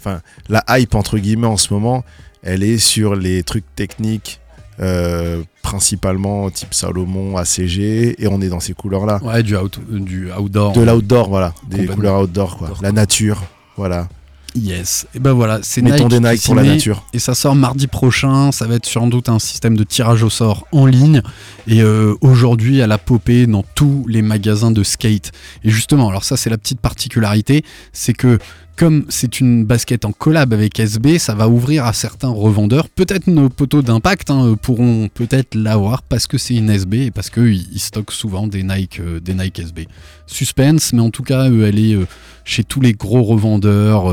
Enfin, 0.05 0.21
la 0.49 0.65
hype, 0.79 0.95
entre 0.97 1.19
guillemets, 1.19 1.47
en 1.47 1.57
ce 1.57 1.73
moment, 1.73 2.05
elle 2.43 2.63
est 2.65 2.79
sur 2.79 3.15
les 3.15 3.43
trucs 3.45 3.65
techniques, 3.77 4.41
euh, 4.81 5.43
principalement 5.63 6.51
type 6.51 6.75
Salomon, 6.75 7.37
ACG, 7.37 8.17
et 8.21 8.27
on 8.29 8.41
est 8.41 8.49
dans 8.49 8.59
ces 8.61 8.75
couleurs-là. 8.75 9.21
Ouais, 9.23 9.43
du, 9.45 9.57
out- 9.57 9.79
du 9.89 10.33
outdoor. 10.33 10.73
De 10.73 10.81
l'outdoor, 10.83 11.29
voilà. 11.29 11.55
Des 11.69 11.87
couleurs 11.87 12.21
outdoor, 12.23 12.59
quoi. 12.59 12.69
Outdoor, 12.69 12.83
La 12.83 12.91
nature, 12.93 13.43
voilà. 13.77 14.09
Yes. 14.55 15.07
Et 15.15 15.19
ben 15.19 15.33
voilà, 15.33 15.61
c'est 15.63 15.81
Mettons 15.81 16.09
Nike 16.09 16.21
des 16.21 16.39
pour 16.45 16.55
la 16.55 16.63
nature. 16.65 17.07
Et 17.15 17.19
ça 17.19 17.35
sort 17.35 17.55
mardi 17.55 17.87
prochain. 17.87 18.53
Ça 18.53 18.67
va 18.67 18.75
être 18.75 18.85
sans 18.85 19.07
doute 19.07 19.31
un 19.31 19.39
système 19.39 19.79
de 19.79 19.83
tirage 19.85 20.23
au 20.23 20.29
sort 20.29 20.67
en 20.73 20.85
ligne. 20.85 21.23
Et 21.67 21.81
euh, 21.81 22.15
aujourd'hui, 22.21 22.79
elle 22.81 22.93
a 22.93 22.99
popé 22.99 23.47
dans 23.47 23.65
tous 23.75 24.05
les 24.09 24.21
magasins 24.21 24.71
de 24.71 24.83
skate. 24.83 25.33
Et 25.65 25.71
justement, 25.71 26.11
alors 26.11 26.25
ça, 26.25 26.37
c'est 26.37 26.51
la 26.51 26.59
petite 26.59 26.81
particularité, 26.81 27.65
c'est 27.95 28.13
que 28.13 28.39
comme 28.77 29.05
c'est 29.09 29.41
une 29.41 29.65
basket 29.65 30.05
en 30.05 30.13
collab 30.13 30.53
avec 30.53 30.79
SB, 30.81 31.19
ça 31.19 31.35
va 31.35 31.49
ouvrir 31.49 31.85
à 31.85 31.93
certains 31.93 32.31
revendeurs. 32.31 32.89
Peut-être 32.89 33.27
nos 33.27 33.49
poteaux 33.49 33.83
d'impact 33.83 34.31
hein, 34.31 34.57
pourront 34.61 35.09
peut-être 35.13 35.55
l'avoir 35.55 36.03
parce 36.03 36.27
que 36.27 36.39
c'est 36.39 36.55
une 36.55 36.71
SB 36.71 37.07
et 37.07 37.11
parce 37.11 37.31
qu'ils 37.31 37.67
ils 37.73 37.81
stockent 37.81 38.13
souvent 38.13 38.47
des 38.47 38.63
Nike, 38.63 39.01
euh, 39.01 39.21
SB. 39.59 39.87
Suspense, 40.27 40.93
mais 40.93 41.01
en 41.01 41.11
tout 41.11 41.23
cas, 41.23 41.51
euh, 41.51 41.69
elle 41.69 41.79
est 41.79 41.95
euh, 41.95 42.07
chez 42.45 42.65
tous 42.65 42.81
les 42.81 42.93
gros 42.93 43.23
revendeurs, 43.23 44.13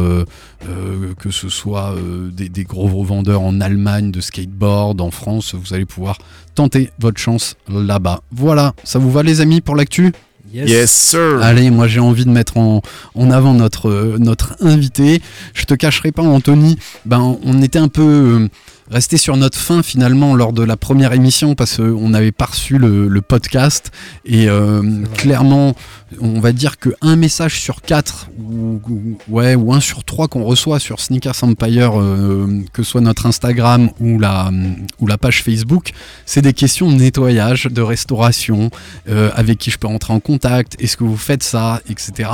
que 1.18 1.32
ce 1.32 1.50
soit 1.50 1.96
des 2.32 2.64
gros 2.64 2.88
revendeurs 2.88 3.42
en 3.42 3.60
Allemagne 3.60 4.12
de 4.12 4.22
skateboard, 4.22 5.02
en 5.02 5.10
France, 5.10 5.56
vous 5.56 5.74
allez 5.74 5.86
pouvoir 5.86 6.20
tenter 6.54 6.92
votre 7.00 7.20
chance 7.20 7.56
là-bas. 7.68 8.22
Voilà, 8.32 8.76
ça 8.84 9.00
vous 9.00 9.10
va 9.10 9.24
les 9.24 9.42
amis 9.42 9.62
pour 9.62 9.76
l'actu? 9.76 10.14
Yes, 10.54 10.92
sir. 10.92 11.40
Allez, 11.42 11.70
moi 11.70 11.88
j'ai 11.88 12.00
envie 12.00 12.26
de 12.26 12.30
mettre 12.30 12.58
en, 12.58 12.82
en 13.16 13.32
avant 13.32 13.54
notre, 13.54 13.90
euh, 13.90 14.18
notre 14.20 14.56
invité. 14.62 15.22
Je 15.54 15.66
te 15.66 15.74
cacherai 15.74 16.12
pas, 16.12 16.24
Anthony, 16.24 16.78
ben, 17.06 17.38
on 17.44 17.62
était 17.62 17.80
un 17.80 17.88
peu 17.88 18.02
euh, 18.02 18.48
resté 18.90 19.18
sur 19.18 19.38
notre 19.38 19.58
fin 19.58 19.84
finalement 19.84 20.36
lors 20.36 20.54
de 20.54 20.64
la 20.64 20.78
première 20.78 21.14
émission 21.14 21.56
parce 21.56 21.78
qu'on 21.78 22.10
n'avait 22.10 22.32
pas 22.32 22.46
reçu 22.46 22.78
le, 22.78 23.22
podcast. 23.22 23.92
Et 24.26 24.50
euh, 24.50 25.04
clairement, 25.16 25.76
on 26.20 26.40
va 26.40 26.52
dire 26.52 26.80
que 26.80 26.90
un 27.02 27.16
message 27.16 27.60
sur 27.60 27.82
quatre, 27.82 28.30
ou, 28.40 28.82
ou- 29.30 29.74
un 29.74 29.80
sur 29.82 30.04
trois 30.04 30.28
qu'on 30.28 30.44
reçoit 30.44 30.80
sur 30.80 31.00
Sneakers 31.00 31.44
Empire, 31.44 32.00
euh, 32.00 32.64
que 32.74 32.82
soit 32.82 33.02
notre 33.02 33.26
Instagram 33.26 33.92
ou 34.00 34.18
la, 34.18 34.52
ou 35.00 35.06
la 35.06 35.18
page 35.18 35.44
Facebook, 35.44 35.92
c'est 36.26 36.42
des 36.42 36.54
questions 36.54 36.92
de 36.92 36.96
nettoyage, 36.98 37.66
de 37.66 37.82
restauration, 37.82 38.72
euh, 39.10 39.30
avec 39.36 39.60
qui 39.60 39.70
je 39.70 39.78
peux 39.78 39.88
rentrer 39.88 40.14
en 40.14 40.20
contact, 40.20 40.76
est-ce 40.80 40.98
que 40.98 41.04
vous 41.04 41.18
faites 41.18 41.44
ça, 41.44 41.82
etc. 41.90 42.30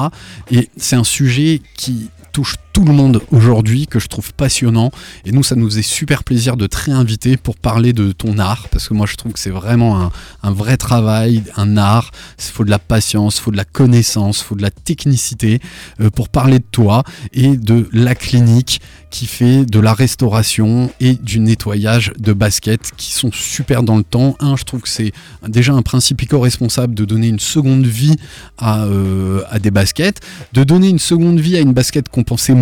Et 0.52 0.70
c'est 0.78 0.96
un 0.96 1.04
sujet 1.04 1.62
qui 1.76 2.10
touche 2.32 2.56
tout 2.76 2.84
le 2.84 2.92
monde 2.92 3.22
aujourd'hui, 3.32 3.88
que 3.88 4.00
je 4.00 4.08
trouve 4.08 4.34
passionnant. 4.34 4.92
Et 5.24 5.32
nous, 5.32 5.44
ça 5.44 5.56
nous 5.56 5.70
faisait 5.70 5.82
super 5.82 6.26
plaisir 6.26 6.58
de 6.58 6.68
te 6.68 6.76
réinviter 6.76 7.38
pour 7.38 7.56
parler 7.56 7.94
de 7.94 8.12
ton 8.12 8.38
art, 8.38 8.68
parce 8.68 8.90
que 8.90 8.94
moi, 8.94 9.06
je 9.10 9.16
trouve 9.16 9.32
que 9.32 9.40
c'est 9.40 9.50
vraiment 9.50 10.12
un, 10.44 10.52
vrai 10.52 10.76
travail, 10.76 11.44
un 11.56 11.78
art. 11.78 12.12
Il 12.38 12.52
faut 12.52 12.66
de 12.66 12.70
la 12.70 12.78
patience, 12.78 13.38
il 13.38 13.44
faut 13.44 13.52
de 13.52 13.56
la 13.56 13.64
connaissance, 13.64 14.42
il 14.42 14.44
faut 14.44 14.56
de 14.56 14.62
la 14.62 14.72
technicité 14.72 15.62
euh, 16.02 16.10
pour 16.10 16.28
parler 16.28 16.60
de 16.60 16.66
toi 16.70 17.06
et 17.32 17.56
de 17.56 17.88
la 17.94 18.14
clinique 18.14 18.82
qui 19.10 19.28
fait 19.28 19.64
de 19.64 19.80
la 19.80 19.94
restauration 19.94 20.92
et 21.00 21.14
du 21.14 21.40
nettoyage 21.40 22.12
de 22.20 22.34
baskets 22.34 22.92
qui 22.98 23.14
sont 23.14 23.32
super 23.32 23.84
dans 23.84 23.96
le 23.96 24.04
temps. 24.04 24.36
Un, 24.42 24.58
je 24.58 24.66
trouve 24.66 24.82
que 24.82 24.90
c'est 24.90 25.14
déjà 25.48 25.72
un 25.72 25.82
principe 25.82 26.22
éco-responsable 26.22 26.94
de 26.94 27.06
donner 27.06 27.30
une 27.30 27.40
seconde 27.40 27.86
vie 27.86 28.18
à, 28.58 28.84
euh, 28.84 29.44
à 29.50 29.60
des 29.60 29.72
baskets, 29.72 30.20
de 30.52 30.66
donner 30.66 30.90
une 30.90 31.00
seconde 31.00 31.40
vie 31.40 31.56
à 31.56 31.62
une 31.62 31.72
basket 31.72 32.10
qu'on 32.10 32.24
pensait 32.24 32.54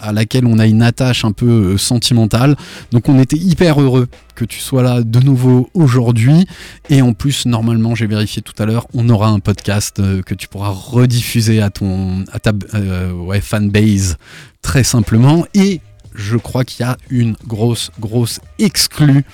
à 0.00 0.12
laquelle 0.12 0.46
on 0.46 0.58
a 0.58 0.66
une 0.66 0.82
attache 0.82 1.24
un 1.24 1.32
peu 1.32 1.46
euh, 1.46 1.78
sentimentale. 1.78 2.56
Donc 2.92 3.08
on 3.08 3.18
était 3.18 3.36
hyper 3.36 3.80
heureux 3.80 4.08
que 4.34 4.44
tu 4.44 4.60
sois 4.60 4.82
là 4.82 5.02
de 5.02 5.20
nouveau 5.20 5.70
aujourd'hui. 5.74 6.46
Et 6.90 7.02
en 7.02 7.12
plus, 7.12 7.46
normalement, 7.46 7.94
j'ai 7.94 8.06
vérifié 8.06 8.42
tout 8.42 8.54
à 8.62 8.66
l'heure, 8.66 8.86
on 8.94 9.08
aura 9.08 9.28
un 9.28 9.40
podcast 9.40 9.98
euh, 9.98 10.22
que 10.22 10.34
tu 10.34 10.48
pourras 10.48 10.70
rediffuser 10.70 11.62
à 11.62 11.70
ton 11.70 12.24
à 12.32 12.38
ta 12.38 12.52
euh, 12.74 13.40
fanbase 13.40 14.16
très 14.62 14.84
simplement. 14.84 15.46
Et 15.54 15.80
je 16.14 16.36
crois 16.36 16.64
qu'il 16.64 16.84
y 16.84 16.88
a 16.88 16.96
une 17.10 17.36
grosse, 17.46 17.90
grosse 18.00 18.40
exclue 18.58 19.24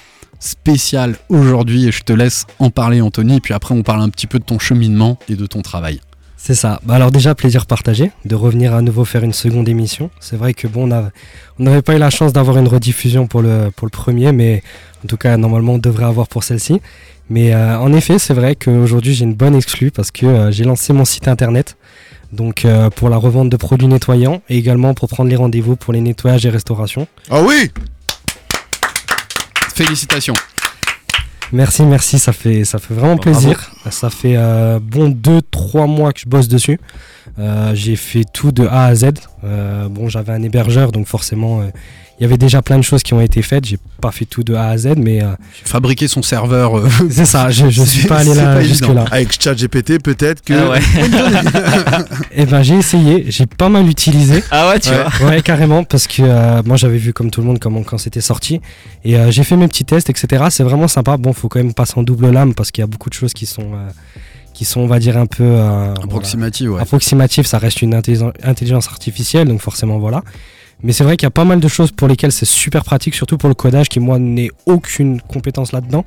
spéciale 0.40 1.16
aujourd'hui. 1.28 1.86
Et 1.86 1.92
je 1.92 2.02
te 2.02 2.12
laisse 2.12 2.46
en 2.58 2.70
parler, 2.70 3.00
Anthony. 3.00 3.40
Puis 3.40 3.54
après, 3.54 3.74
on 3.74 3.82
parle 3.82 4.02
un 4.02 4.08
petit 4.08 4.26
peu 4.26 4.38
de 4.38 4.44
ton 4.44 4.58
cheminement 4.58 5.18
et 5.28 5.36
de 5.36 5.46
ton 5.46 5.62
travail. 5.62 6.00
C'est 6.44 6.56
ça. 6.56 6.80
Bah 6.84 6.94
alors 6.96 7.12
déjà, 7.12 7.36
plaisir 7.36 7.66
partagé 7.66 8.10
de 8.24 8.34
revenir 8.34 8.74
à 8.74 8.82
nouveau 8.82 9.04
faire 9.04 9.22
une 9.22 9.32
seconde 9.32 9.68
émission. 9.68 10.10
C'est 10.18 10.34
vrai 10.36 10.54
que 10.54 10.66
bon, 10.66 10.88
on 10.88 10.92
a- 10.92 11.10
on 11.60 11.62
n'avait 11.62 11.82
pas 11.82 11.94
eu 11.94 11.98
la 11.98 12.10
chance 12.10 12.32
d'avoir 12.32 12.58
une 12.58 12.66
rediffusion 12.66 13.28
pour 13.28 13.42
le, 13.42 13.70
pour 13.76 13.86
le 13.86 13.90
premier, 13.92 14.32
mais 14.32 14.64
en 15.04 15.06
tout 15.06 15.16
cas, 15.16 15.36
normalement, 15.36 15.74
on 15.74 15.78
devrait 15.78 16.04
avoir 16.06 16.26
pour 16.26 16.42
celle-ci. 16.42 16.80
Mais 17.30 17.54
euh, 17.54 17.78
en 17.78 17.92
effet, 17.92 18.18
c'est 18.18 18.34
vrai 18.34 18.56
qu'aujourd'hui, 18.56 19.14
j'ai 19.14 19.24
une 19.24 19.34
bonne 19.34 19.54
exclue 19.54 19.92
parce 19.92 20.10
que 20.10 20.26
euh, 20.26 20.50
j'ai 20.50 20.64
lancé 20.64 20.92
mon 20.92 21.04
site 21.04 21.28
internet. 21.28 21.76
Donc 22.32 22.64
euh, 22.64 22.90
pour 22.90 23.08
la 23.08 23.18
revente 23.18 23.48
de 23.48 23.56
produits 23.56 23.86
nettoyants 23.86 24.42
et 24.48 24.56
également 24.58 24.94
pour 24.94 25.08
prendre 25.08 25.30
les 25.30 25.36
rendez-vous 25.36 25.76
pour 25.76 25.92
les 25.92 26.00
nettoyages 26.00 26.44
et 26.44 26.50
restaurations. 26.50 27.06
Ah 27.30 27.40
oui 27.42 27.70
Félicitations. 29.74 30.34
Merci, 31.52 31.82
merci, 31.84 32.18
ça 32.18 32.32
fait, 32.32 32.64
ça 32.64 32.78
fait 32.78 32.94
vraiment 32.94 33.16
Bravo. 33.16 33.38
plaisir. 33.38 33.70
Ça 33.90 34.08
fait 34.10 34.36
euh, 34.36 34.78
bon 34.82 35.10
2-3 35.10 35.86
mois 35.86 36.12
que 36.12 36.20
je 36.20 36.26
bosse 36.28 36.48
dessus. 36.48 36.80
Euh, 37.38 37.72
j'ai 37.74 37.96
fait 37.96 38.24
tout 38.24 38.52
de 38.52 38.66
A 38.66 38.86
à 38.86 38.94
Z. 38.94 39.10
Euh, 39.44 39.88
bon, 39.88 40.08
j'avais 40.08 40.32
un 40.32 40.42
hébergeur, 40.42 40.92
donc 40.92 41.06
forcément, 41.06 41.62
il 42.18 42.22
y 42.22 42.26
avait 42.26 42.36
déjà 42.38 42.62
plein 42.62 42.76
de 42.78 42.82
choses 42.84 43.02
qui 43.02 43.14
ont 43.14 43.20
été 43.20 43.42
faites. 43.42 43.64
J'ai 43.64 43.78
pas 44.00 44.12
fait 44.12 44.24
tout 44.26 44.42
de 44.44 44.54
A 44.54 44.68
à 44.68 44.78
Z, 44.78 44.94
mais 44.96 45.22
euh, 45.22 45.32
Fabriquer 45.64 46.06
son 46.08 46.22
serveur. 46.22 46.78
euh, 46.78 46.88
c'est 47.10 47.24
ça, 47.24 47.50
je, 47.50 47.68
je 47.70 47.82
suis 47.82 48.06
pas 48.06 48.18
allé 48.18 48.34
là 48.34 48.54
pas 48.54 48.62
jusque-là. 48.62 49.04
Avec 49.10 49.40
ChatGPT, 49.42 50.00
peut-être 50.02 50.42
que. 50.42 50.52
Ah 50.54 50.70
ouais. 50.70 50.80
Et 52.34 52.46
ben 52.46 52.62
j'ai 52.62 52.76
essayé, 52.76 53.24
j'ai 53.28 53.46
pas 53.46 53.68
mal 53.68 53.88
utilisé. 53.88 54.42
Ah 54.50 54.68
ouais, 54.68 54.78
tu 54.80 54.90
Ouais. 54.90 54.96
vois. 55.20 55.28
Ouais, 55.30 55.42
carrément, 55.42 55.84
parce 55.84 56.06
que 56.06 56.22
euh, 56.22 56.62
moi 56.64 56.76
j'avais 56.76 56.98
vu 56.98 57.12
comme 57.12 57.30
tout 57.30 57.40
le 57.40 57.46
monde 57.46 57.58
comment, 57.58 57.82
quand 57.82 57.98
c'était 57.98 58.20
sorti. 58.20 58.60
Et 59.04 59.16
euh, 59.16 59.30
j'ai 59.30 59.44
fait 59.44 59.56
mes 59.56 59.68
petits 59.68 59.84
tests, 59.84 60.10
etc. 60.10 60.44
C'est 60.50 60.62
vraiment 60.64 60.88
sympa. 60.88 61.16
Bon, 61.16 61.32
faut 61.32 61.48
quand 61.48 61.58
même 61.60 61.74
passer 61.74 61.94
en 61.96 62.02
double 62.02 62.30
lame 62.30 62.54
parce 62.54 62.70
qu'il 62.70 62.82
y 62.82 62.84
a 62.84 62.88
beaucoup 62.88 63.08
de 63.08 63.14
choses 63.14 63.32
qui 63.32 63.46
sont, 63.46 63.72
euh, 63.74 63.88
qui 64.54 64.64
sont 64.64 64.80
on 64.80 64.86
va 64.86 64.98
dire, 64.98 65.16
un 65.16 65.26
peu. 65.26 65.42
euh, 65.44 65.92
voilà. 65.94 66.04
Approximative, 66.04 66.72
ouais. 66.72 66.80
Approximatif, 66.82 67.46
ça 67.46 67.58
reste 67.58 67.82
une 67.82 67.94
intelligence- 67.94 68.32
intelligence 68.42 68.88
artificielle, 68.88 69.48
donc 69.48 69.60
forcément 69.60 69.98
voilà. 69.98 70.22
Mais 70.82 70.92
c'est 70.92 71.04
vrai 71.04 71.16
qu'il 71.16 71.26
y 71.26 71.28
a 71.28 71.30
pas 71.30 71.44
mal 71.44 71.60
de 71.60 71.68
choses 71.68 71.92
pour 71.92 72.08
lesquelles 72.08 72.32
c'est 72.32 72.46
super 72.46 72.84
pratique, 72.84 73.14
surtout 73.14 73.38
pour 73.38 73.48
le 73.48 73.54
codage, 73.54 73.88
qui 73.88 74.00
moi 74.00 74.18
n'ai 74.18 74.50
aucune 74.66 75.20
compétence 75.20 75.72
là-dedans. 75.72 76.04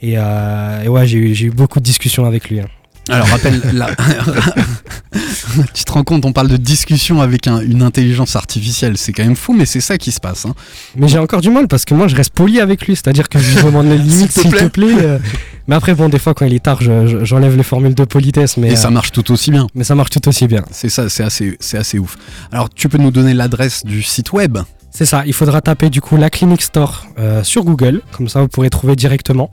Et, 0.00 0.14
euh, 0.16 0.82
et 0.84 0.88
ouais, 0.88 1.06
j'ai 1.06 1.18
eu, 1.18 1.34
j'ai 1.34 1.46
eu 1.46 1.50
beaucoup 1.50 1.80
de 1.80 1.84
discussions 1.84 2.24
avec 2.24 2.48
lui. 2.48 2.60
hein. 2.60 2.66
Alors 3.08 3.28
rappelle, 3.28 3.60
la- 3.72 3.90
tu 5.74 5.84
te 5.84 5.92
rends 5.92 6.04
compte, 6.04 6.24
on 6.24 6.32
parle 6.32 6.48
de 6.48 6.56
discussion 6.56 7.20
avec 7.20 7.46
un- 7.46 7.60
une 7.60 7.82
intelligence 7.82 8.36
artificielle, 8.36 8.96
c'est 8.98 9.12
quand 9.12 9.22
même 9.24 9.36
fou, 9.36 9.52
mais 9.54 9.66
c'est 9.66 9.80
ça 9.80 9.96
qui 9.98 10.12
se 10.12 10.20
passe. 10.20 10.44
hein. 10.44 10.54
Mais 10.96 11.08
j'ai 11.08 11.18
encore 11.18 11.40
du 11.40 11.50
mal 11.50 11.68
parce 11.68 11.84
que 11.84 11.94
moi 11.94 12.08
je 12.08 12.16
reste 12.16 12.32
poli 12.34 12.60
avec 12.60 12.86
lui, 12.86 12.96
c'est-à-dire 12.96 13.28
que 13.28 13.38
je 13.38 13.56
lui 13.56 13.64
demande 13.64 13.86
les 13.86 13.98
limites 13.98 14.32
S'il 14.32 14.50
te 14.52 14.64
plaît. 14.66 14.86
euh, 15.00 15.18
mais 15.68 15.74
après, 15.74 15.94
bon, 15.94 16.08
des 16.08 16.18
fois 16.18 16.34
quand 16.34 16.46
il 16.46 16.54
est 16.54 16.62
tard, 16.64 16.80
je- 16.82 17.06
je- 17.06 17.24
j'enlève 17.24 17.56
les 17.56 17.62
formules 17.62 17.94
de 17.94 18.04
politesse, 18.04 18.56
mais, 18.56 18.72
Et 18.72 18.76
ça 18.76 18.88
euh, 18.88 18.90
marche 18.90 19.12
tout 19.12 19.30
aussi 19.32 19.50
bien. 19.50 19.66
mais 19.74 19.84
ça 19.84 19.94
marche 19.94 20.10
tout 20.10 20.26
aussi 20.28 20.46
bien. 20.46 20.64
C'est 20.70 20.88
ça, 20.88 21.08
c'est 21.08 21.22
assez, 21.24 21.56
c'est 21.60 21.78
assez 21.78 21.98
ouf. 21.98 22.16
Alors 22.52 22.68
tu 22.70 22.88
peux 22.88 22.98
nous 22.98 23.10
donner 23.10 23.34
l'adresse 23.34 23.84
du 23.84 24.02
site 24.02 24.32
web? 24.32 24.58
C'est 24.98 25.04
ça, 25.04 25.24
il 25.26 25.34
faudra 25.34 25.60
taper 25.60 25.90
du 25.90 26.00
coup 26.00 26.16
la 26.16 26.30
Clinic 26.30 26.62
Store 26.62 27.04
euh, 27.18 27.42
sur 27.44 27.64
Google, 27.64 28.00
comme 28.12 28.30
ça 28.30 28.40
vous 28.40 28.48
pourrez 28.48 28.70
trouver 28.70 28.96
directement. 28.96 29.50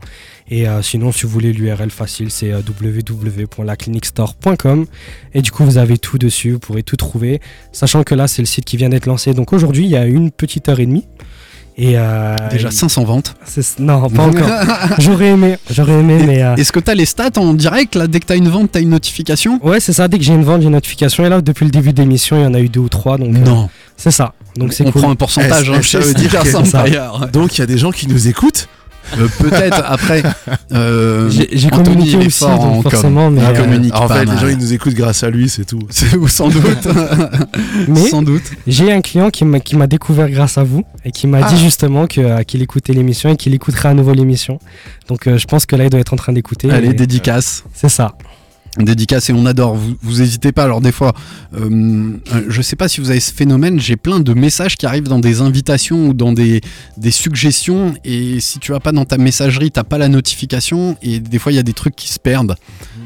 Et 0.50 0.70
euh, 0.70 0.82
sinon, 0.82 1.12
si 1.12 1.24
vous 1.24 1.30
voulez 1.34 1.52
l'URL 1.52 1.92
facile, 1.92 2.32
c'est 2.32 2.54
euh, 2.54 2.62
www.laclinicstore.com. 2.62 4.86
Et 5.34 5.42
du 5.42 5.52
coup, 5.52 5.66
vous 5.66 5.78
avez 5.78 5.98
tout 5.98 6.18
dessus, 6.18 6.52
vous 6.54 6.60
pourrez 6.60 6.84
tout 6.84 6.96
trouver. 6.96 7.42
Sachant 7.74 8.04
que 8.04 8.16
là, 8.16 8.30
c'est 8.30 8.42
le 8.42 8.46
site 8.46 8.64
qui 8.64 8.78
vient 8.78 8.88
d'être 8.88 9.06
lancé. 9.06 9.34
Donc 9.34 9.52
aujourd'hui, 9.52 9.84
il 9.84 9.90
y 9.90 9.98
a 9.98 10.06
une 10.06 10.32
petite 10.32 10.70
heure 10.70 10.80
et 10.80 10.86
demie. 10.86 11.06
Et 11.76 11.96
euh, 11.98 12.38
Déjà 12.50 12.72
500 12.72 13.04
ventes. 13.04 13.36
Non, 13.80 14.10
pas 14.10 14.24
encore. 14.24 14.48
j'aurais 15.00 15.32
aimé, 15.32 15.58
j'aurais 15.70 16.00
aimé, 16.00 16.24
mais. 16.26 16.38
Est-ce 16.58 16.72
que 16.72 16.80
tu 16.80 16.90
as 16.90 16.96
les 16.96 17.06
stats 17.06 17.32
en 17.36 17.54
direct 17.54 17.96
là? 17.96 18.08
Dès 18.08 18.22
que 18.22 18.28
tu 18.28 18.34
as 18.34 18.38
une 18.38 18.48
vente, 18.48 18.72
tu 18.72 18.78
as 18.78 18.82
une 18.82 18.92
notification? 18.92 19.60
Ouais, 19.62 19.82
c'est 19.82 19.92
ça. 19.92 20.08
Dès 20.08 20.20
que 20.20 20.24
j'ai 20.24 20.36
une 20.36 20.46
vente, 20.46 20.62
j'ai 20.62 20.68
une 20.68 20.74
notification. 20.74 21.26
Et 21.26 21.30
là, 21.30 21.42
depuis 21.42 21.66
le 21.66 21.72
début 21.72 21.92
de 21.92 22.00
l'émission, 22.00 22.38
il 22.38 22.44
y 22.44 22.46
en 22.46 22.54
a 22.54 22.62
eu 22.62 22.70
deux 22.70 22.80
ou 22.80 22.88
trois. 22.88 23.18
Donc, 23.18 23.36
Non. 23.36 23.70
c'est 23.98 24.12
ça. 24.12 24.34
Donc, 24.56 24.74
c'est 24.74 24.86
on 24.86 24.92
cool. 24.92 25.02
prend 25.02 25.12
un 25.12 25.16
pourcentage 25.16 25.70
hein, 25.70 25.82
ça 25.82 26.00
veut 26.00 26.14
dire 26.14 26.30
que-. 26.32 27.32
Donc 27.32 27.58
il 27.58 27.60
y 27.60 27.64
a 27.64 27.68
des 27.68 27.78
gens 27.78 27.92
qui 27.92 28.08
nous 28.08 28.28
écoutent. 28.28 28.68
Euh, 29.20 29.28
Peut-être 29.38 29.84
après. 29.86 30.24
euh, 30.72 31.30
J'ai 31.30 31.70
communiqué 31.70 32.16
aussi, 32.18 32.30
fort 32.40 32.62
en 32.62 32.74
donc 32.76 32.84
com. 32.84 32.92
forcément, 32.92 33.30
mais, 33.30 33.42
euh, 33.44 33.52
communique 33.54 33.94
en 33.94 34.08
fait, 34.08 34.24
mal. 34.26 34.30
les 34.30 34.38
gens 34.42 34.48
ils 34.48 34.58
nous 34.58 34.72
écoutent 34.74 34.94
grâce 34.94 35.24
à 35.24 35.30
lui, 35.30 35.50
c'est 35.50 35.66
tout. 35.66 35.82
C'est- 35.90 36.08
Sans 36.30 36.48
doute. 36.48 36.88
Mais- 37.90 38.10
Sans 38.10 38.22
doute. 38.22 38.44
J'ai 38.66 38.94
un 38.94 39.02
client 39.02 39.30
qui 39.30 39.44
m'a 39.44 39.88
découvert 39.88 40.30
grâce 40.30 40.58
à 40.58 40.64
vous 40.64 40.84
et 41.04 41.12
qui 41.12 41.28
m'a 41.28 41.40
Ah. 41.44 41.50
dit 41.52 41.58
justement 41.62 42.08
que, 42.08 42.22
euh, 42.22 42.44
qu'il 42.44 42.62
écoutait 42.62 42.94
l'émission 42.94 43.30
et 43.30 43.36
qu'il 43.36 43.54
écouterait 43.54 43.90
à 43.90 43.94
nouveau 43.94 44.14
l'émission. 44.14 44.60
Donc 45.10 45.28
je 45.28 45.46
pense 45.46 45.66
que 45.66 45.76
là 45.76 45.84
il 45.84 45.90
doit 45.90 46.00
être 46.00 46.14
en 46.14 46.18
train 46.18 46.32
d'écouter. 46.32 46.72
Allez, 46.72 46.90
et- 46.90 46.94
dédicace. 46.94 47.66
C'est 47.74 47.90
ça. 47.90 48.14
Dédicace 48.78 49.30
et 49.30 49.34
on 49.34 49.46
adore. 49.46 49.76
Vous, 49.76 49.96
vous 50.02 50.22
hésitez 50.22 50.52
pas. 50.52 50.64
Alors 50.64 50.82
des 50.82 50.92
fois, 50.92 51.14
euh, 51.56 52.18
euh, 52.34 52.46
je 52.48 52.62
sais 52.64 52.76
pas 52.76 52.88
si 52.88 53.02
vous 53.02 53.12
avez 53.12 53.20
ce 53.20 53.32
phénomène. 53.32 53.80
J'ai 53.80 53.98
plein 53.98 54.20
de 54.20 54.34
messages 54.34 54.78
qui 54.78 54.88
arrivent 54.88 55.08
dans 55.08 55.20
des 55.20 55.42
invitations 55.42 56.08
ou 56.08 56.14
dans 56.16 56.34
des, 56.34 56.62
des 56.98 57.12
suggestions. 57.12 57.94
Et 58.04 58.40
si 58.40 58.58
tu 58.58 58.74
as 58.74 58.80
pas 58.80 58.92
dans 58.92 59.06
ta 59.06 59.20
messagerie, 59.20 59.70
t'as 59.70 59.84
pas 59.84 60.00
la 60.00 60.08
notification. 60.08 60.98
Et 61.04 61.20
des 61.20 61.38
fois, 61.38 61.52
il 61.52 61.56
y 61.56 61.60
a 61.60 61.64
des 61.64 61.74
trucs 61.74 61.96
qui 61.96 62.12
se 62.12 62.18
perdent. 62.18 62.56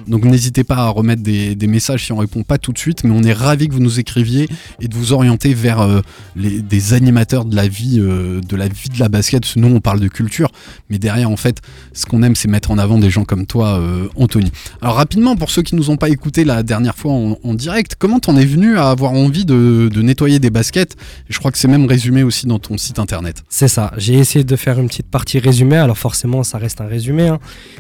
Donc 0.08 0.24
n'hésitez 0.24 0.64
pas 0.64 0.78
à 0.78 0.90
remettre 0.90 1.22
des, 1.22 1.56
messages 1.68 2.06
si 2.06 2.12
on 2.14 2.18
répond 2.18 2.44
pas 2.44 2.58
tout 2.58 2.72
de 2.72 2.78
suite. 2.78 3.04
Mais 3.04 3.12
on 3.14 3.24
est 3.24 3.34
ravis 3.34 3.68
que 3.68 3.74
vous 3.74 3.80
nous 3.80 4.00
écriviez 4.00 4.48
et 4.82 4.88
de 4.88 4.96
vous 4.96 5.14
orienter 5.14 5.54
vers 5.54 5.82
euh, 5.82 6.02
les, 6.36 6.62
des 6.62 6.94
animateurs 6.94 7.46
de 7.46 7.56
la 7.56 7.68
vie, 7.68 8.00
euh, 8.00 8.40
de 8.42 8.56
la 8.56 8.68
vie 8.68 8.90
de 8.90 9.00
la 9.00 9.10
basket. 9.10 9.56
Nous, 9.56 9.68
on 9.68 9.82
parle 9.82 10.00
de 10.00 10.08
culture, 10.08 10.50
mais 10.90 10.98
derrière, 10.98 11.30
en 11.30 11.36
fait, 11.36 11.62
ce 11.94 12.06
qu'on 12.06 12.24
aime, 12.24 12.36
c'est 12.36 12.48
mettre 12.48 12.72
en 12.72 12.78
avant 12.78 12.98
des 12.98 13.10
gens 13.10 13.26
comme 13.26 13.46
toi, 13.46 13.80
euh, 13.80 14.08
Anthony. 14.16 14.52
Alors 14.82 14.96
rapidement, 14.96 15.36
pour 15.36 15.50
ceux 15.52 15.62
qui 15.62 15.76
nous 15.76 15.90
ont 15.90 15.98
pas 15.98 16.10
écouté 16.10 16.46
la 16.46 16.64
dernière 16.64 16.96
fois 16.96 17.12
en, 17.12 17.54
direct, 17.54 17.96
comment 17.98 18.20
t'en 18.20 18.38
es 18.38 18.46
venu 18.46 18.78
à 18.78 18.90
avoir 18.90 19.12
envie 19.14 19.46
de, 19.46 19.90
nettoyer 20.02 20.40
des 20.40 20.50
baskets? 20.50 20.94
Et 21.30 21.34
Je 21.34 21.40
crois 21.40 21.52
que 21.52 21.58
c'est 21.58 21.68
même 21.68 21.86
résumé 21.86 22.24
aussi 22.24 22.46
dans 22.46 22.60
ton 22.60 22.78
site 22.78 23.00
internet. 23.00 23.44
C'est 23.50 23.68
ça. 23.68 23.92
J'ai 23.98 24.14
essayé 24.14 24.46
de 24.46 24.56
faire 24.56 24.80
une 24.80 24.88
petite 24.88 25.08
partie 25.08 25.40
résumé. 25.40 25.76
Alors 25.78 25.98
forcément, 25.98 26.44
ça 26.44 26.58
reste 26.58 26.82
un 26.82 26.88
résumé, 26.88 27.28
hein. 27.28 27.40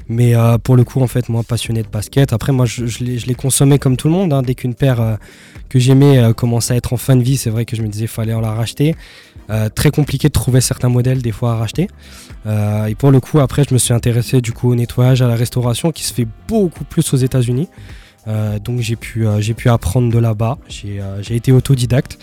mais 0.09 0.33
pour 0.63 0.75
le 0.75 0.83
coup, 0.83 1.01
en 1.01 1.07
fait, 1.07 1.29
moi, 1.29 1.43
passionné 1.43 1.83
de 1.83 1.87
basket. 1.87 2.16
Après, 2.31 2.51
moi, 2.51 2.65
je, 2.65 2.83
l'ai 3.03 3.35
consommé 3.35 3.79
comme 3.79 3.97
tout 3.97 4.07
le 4.07 4.13
monde. 4.13 4.33
hein. 4.33 4.41
Dès 4.41 4.55
qu'une 4.55 4.75
paire 4.75 5.01
euh, 5.01 5.15
que 5.69 5.79
j'aimais 5.79 6.17
euh, 6.17 6.33
commençait 6.33 6.73
à 6.73 6.77
être 6.77 6.93
en 6.93 6.97
fin 6.97 7.15
de 7.15 7.23
vie, 7.23 7.37
c'est 7.37 7.49
vrai 7.49 7.65
que 7.65 7.75
je 7.75 7.81
me 7.81 7.87
disais 7.87 8.07
fallait 8.07 8.33
en 8.33 8.41
la 8.41 8.51
racheter. 8.51 8.95
Euh, 9.49 9.69
très 9.69 9.91
compliqué 9.91 10.27
de 10.27 10.33
trouver 10.33 10.59
certains 10.59 10.89
modèles 10.89 11.21
des 11.21 11.31
fois 11.31 11.53
à 11.53 11.55
racheter. 11.55 11.87
Et 12.87 12.95
pour 12.95 13.11
le 13.11 13.19
coup, 13.19 13.39
après, 13.39 13.63
je 13.67 13.73
me 13.73 13.79
suis 13.79 13.93
intéressé 13.93 14.39
du 14.39 14.53
coup 14.53 14.71
au 14.71 14.75
nettoyage, 14.75 15.21
à 15.21 15.27
la 15.27 15.35
restauration, 15.35 15.91
qui 15.91 16.03
se 16.03 16.13
fait 16.13 16.27
beaucoup 16.47 16.85
plus 16.85 17.13
aux 17.13 17.17
États-Unis. 17.17 17.67
Donc 18.63 18.79
j'ai 18.79 18.95
pu, 18.95 19.25
j'ai 19.39 19.53
pu 19.53 19.67
apprendre 19.67 20.09
de 20.13 20.17
là-bas. 20.17 20.57
J'ai 20.69 21.35
été 21.35 21.51
autodidacte. 21.51 22.17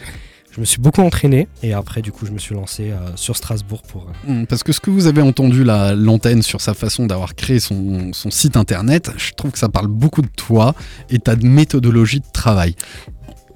Je 0.55 0.61
me 0.61 0.65
suis 0.65 0.79
beaucoup 0.81 1.01
entraîné 1.01 1.49
et 1.65 1.73
après 1.73 2.01
du 2.01 2.13
coup 2.13 2.27
je 2.27 2.31
me 2.31 2.39
suis 2.39 2.55
lancé 2.55 2.91
euh, 2.93 2.97
sur 3.17 3.37
Strasbourg 3.37 3.83
pour. 3.83 4.07
euh, 4.29 4.33
Hmm, 4.43 4.47
Parce 4.47 4.63
que 4.63 4.73
ce 4.73 4.79
que 4.79 4.89
vous 4.91 5.07
avez 5.09 5.21
entendu 5.21 5.65
la- 5.65 5.95
l'antenne 5.97 6.43
sur 6.43 6.61
sa 6.61 6.75
façon 6.75 7.07
d'avoir 7.07 7.35
créé 7.35 7.59
son, 7.59 8.13
son 8.13 8.31
site 8.31 8.57
internet, 8.57 9.11
je 9.17 9.33
trouve 9.33 9.51
que 9.51 9.59
ça 9.59 9.69
parle 9.69 9.89
beaucoup 9.89 10.23
de 10.23 10.29
toi 10.29 10.75
et 11.11 11.19
ta 11.19 11.35
méthodologie 11.37 12.21
de 12.21 12.27
travail. 12.33 12.77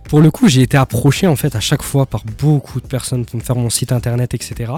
Pour 0.08 0.20
le 0.22 0.30
coup, 0.30 0.48
j'ai 0.48 0.62
été 0.62 0.76
approché 0.78 1.26
en 1.26 1.36
fait 1.36 1.54
à 1.54 1.60
chaque 1.60 1.82
fois 1.82 2.06
par 2.06 2.24
beaucoup 2.40 2.80
de 2.80 2.86
personnes 2.86 3.24
pour 3.26 3.36
me 3.38 3.44
faire 3.44 3.56
mon 3.56 3.68
site 3.70 3.92
internet, 3.92 4.32
etc. 4.34 4.72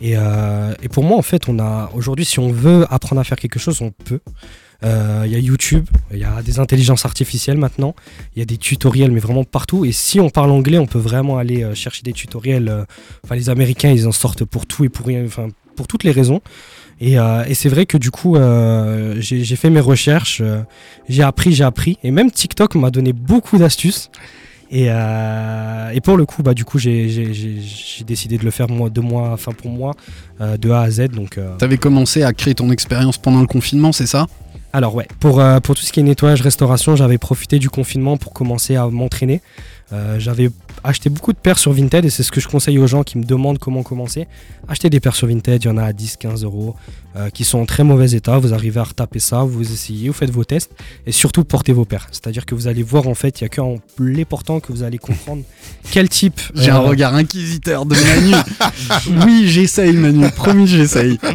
Et, 0.00 0.12
euh, 0.16 0.72
et 0.82 0.88
pour 0.88 1.02
moi, 1.04 1.18
en 1.18 1.22
fait, 1.22 1.48
on 1.48 1.58
a 1.58 1.90
aujourd'hui, 1.94 2.24
si 2.24 2.38
on 2.38 2.50
veut 2.52 2.86
apprendre 2.88 3.20
à 3.20 3.24
faire 3.24 3.38
quelque 3.38 3.58
chose, 3.58 3.82
on 3.82 3.90
peut. 3.90 4.20
Euh, 4.84 5.24
Il 5.26 5.32
y 5.32 5.34
a 5.34 5.38
YouTube, 5.40 5.86
il 6.12 6.18
y 6.18 6.24
a 6.24 6.40
des 6.42 6.60
intelligences 6.60 7.04
artificielles 7.04 7.58
maintenant, 7.58 7.94
il 8.36 8.38
y 8.38 8.42
a 8.42 8.44
des 8.44 8.58
tutoriels, 8.58 9.10
mais 9.10 9.18
vraiment 9.20 9.42
partout. 9.44 9.84
Et 9.84 9.90
si 9.92 10.20
on 10.20 10.30
parle 10.30 10.50
anglais, 10.50 10.78
on 10.78 10.86
peut 10.86 11.00
vraiment 11.00 11.36
aller 11.36 11.64
euh, 11.64 11.74
chercher 11.74 12.02
des 12.04 12.12
tutoriels. 12.12 12.68
euh, 12.68 12.84
Enfin, 13.24 13.34
les 13.34 13.50
Américains, 13.50 13.90
ils 13.90 14.06
en 14.06 14.12
sortent 14.12 14.44
pour 14.44 14.66
tout 14.66 14.84
et 14.84 14.88
pour 14.88 15.06
rien, 15.06 15.24
enfin, 15.26 15.48
pour 15.74 15.88
toutes 15.88 16.04
les 16.04 16.12
raisons. 16.12 16.40
Et, 17.00 17.12
et 17.14 17.54
c'est 17.54 17.68
vrai 17.68 17.86
que 17.86 17.96
du 17.96 18.10
coup, 18.10 18.36
j'ai 19.20 19.56
fait 19.56 19.70
mes 19.70 19.78
recherches, 19.78 20.42
j'ai 21.08 21.22
appris, 21.22 21.52
j'ai 21.52 21.62
appris. 21.62 21.96
Et 22.02 22.10
même 22.10 22.32
TikTok 22.32 22.74
m'a 22.74 22.90
donné 22.90 23.12
beaucoup 23.12 23.56
d'astuces. 23.56 24.10
Et, 24.72 24.86
et 24.86 26.00
pour 26.00 26.16
le 26.16 26.26
coup, 26.26 26.42
bah, 26.42 26.54
du 26.54 26.64
coup, 26.64 26.80
j'ai- 26.80 28.02
décidé 28.04 28.36
de 28.36 28.44
le 28.44 28.50
faire 28.50 28.68
moi, 28.68 28.90
de 28.90 29.00
moi, 29.00 29.30
enfin 29.32 29.52
pour 29.52 29.70
moi, 29.70 29.94
de 30.40 30.70
A 30.70 30.80
à 30.80 30.90
Z. 30.90 31.08
Donc, 31.10 31.38
euh, 31.38 31.56
T'avais 31.58 31.78
commencé 31.78 32.24
à 32.24 32.32
créer 32.32 32.54
ton 32.56 32.72
expérience 32.72 33.16
pendant 33.16 33.40
le 33.42 33.46
confinement, 33.46 33.92
c'est 33.92 34.06
ça? 34.06 34.26
Alors 34.72 34.94
ouais, 34.94 35.08
pour, 35.20 35.40
euh, 35.40 35.60
pour 35.60 35.74
tout 35.74 35.82
ce 35.82 35.92
qui 35.92 36.00
est 36.00 36.02
nettoyage, 36.02 36.42
restauration, 36.42 36.94
j'avais 36.94 37.18
profité 37.18 37.58
du 37.58 37.70
confinement 37.70 38.16
pour 38.16 38.32
commencer 38.32 38.76
à 38.76 38.86
m'entraîner. 38.88 39.40
Euh, 39.90 40.18
j'avais 40.18 40.50
acheté 40.84 41.08
beaucoup 41.08 41.32
de 41.32 41.38
paires 41.38 41.58
sur 41.58 41.72
Vinted 41.72 42.04
et 42.04 42.10
c'est 42.10 42.22
ce 42.22 42.30
que 42.30 42.40
je 42.40 42.48
conseille 42.48 42.78
aux 42.78 42.86
gens 42.86 43.02
qui 43.02 43.16
me 43.16 43.24
demandent 43.24 43.58
comment 43.58 43.82
commencer. 43.82 44.26
Achetez 44.68 44.90
des 44.90 45.00
paires 45.00 45.16
sur 45.16 45.26
Vinted, 45.26 45.64
il 45.64 45.66
y 45.66 45.70
en 45.70 45.78
a 45.78 45.84
à 45.84 45.92
10-15 45.92 46.44
euros 46.44 46.76
euh, 47.16 47.30
qui 47.30 47.44
sont 47.44 47.60
en 47.60 47.64
très 47.64 47.84
mauvais 47.84 48.10
état. 48.10 48.36
Vous 48.36 48.52
arrivez 48.52 48.78
à 48.78 48.84
retaper 48.84 49.18
ça, 49.18 49.42
vous 49.44 49.72
essayez, 49.72 50.08
vous 50.08 50.14
faites 50.14 50.30
vos 50.30 50.44
tests 50.44 50.72
et 51.06 51.12
surtout 51.12 51.44
portez 51.44 51.72
vos 51.72 51.86
paires. 51.86 52.06
C'est-à-dire 52.10 52.44
que 52.44 52.54
vous 52.54 52.66
allez 52.66 52.82
voir 52.82 53.08
en 53.08 53.14
fait, 53.14 53.40
il 53.40 53.44
n'y 53.44 53.46
a 53.46 53.48
qu'en 53.48 53.76
les 53.98 54.26
portant 54.26 54.60
que 54.60 54.70
vous 54.72 54.82
allez 54.82 54.98
comprendre 54.98 55.42
quel 55.90 56.10
type. 56.10 56.40
J'ai 56.54 56.70
un 56.70 56.80
regard 56.80 57.14
inquisiteur 57.14 57.86
de 57.86 57.94
Manu. 57.94 59.24
oui, 59.24 59.48
j'essaye 59.48 59.94
Manu, 59.94 60.28
promis 60.32 60.66
j'essaye. 60.66 61.18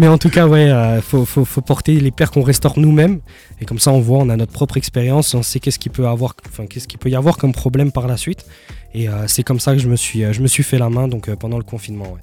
Mais 0.00 0.08
en 0.08 0.16
tout 0.16 0.30
cas, 0.30 0.46
ouais, 0.48 0.70
euh, 0.70 1.02
faut, 1.02 1.26
faut, 1.26 1.44
faut 1.44 1.60
porter 1.60 2.00
les 2.00 2.10
paires 2.10 2.30
qu'on 2.30 2.40
restaure 2.42 2.78
nous-mêmes. 2.78 3.20
Et 3.60 3.66
comme 3.66 3.78
ça, 3.78 3.92
on 3.92 4.00
voit, 4.00 4.16
on 4.18 4.30
a 4.30 4.36
notre 4.36 4.50
propre 4.52 4.78
expérience, 4.78 5.34
on 5.34 5.42
sait 5.42 5.60
qu'est-ce 5.60 5.78
qu'il 5.78 5.92
peut 5.92 6.08
avoir, 6.08 6.34
enfin, 6.48 6.64
qu'est-ce 6.66 6.88
qu'il 6.88 6.98
peut 6.98 7.10
y 7.10 7.14
avoir 7.16 7.36
comme 7.36 7.52
problème 7.52 7.92
par 7.92 8.06
la 8.06 8.16
suite. 8.16 8.46
Et 8.94 9.10
euh, 9.10 9.26
c'est 9.28 9.42
comme 9.42 9.60
ça 9.60 9.74
que 9.74 9.78
je 9.78 9.88
me 9.88 9.96
suis, 9.96 10.24
euh, 10.24 10.32
je 10.32 10.40
me 10.40 10.46
suis 10.46 10.62
fait 10.62 10.78
la 10.78 10.88
main 10.88 11.06
donc 11.06 11.28
euh, 11.28 11.36
pendant 11.36 11.58
le 11.58 11.64
confinement. 11.64 12.10
Ouais. 12.12 12.20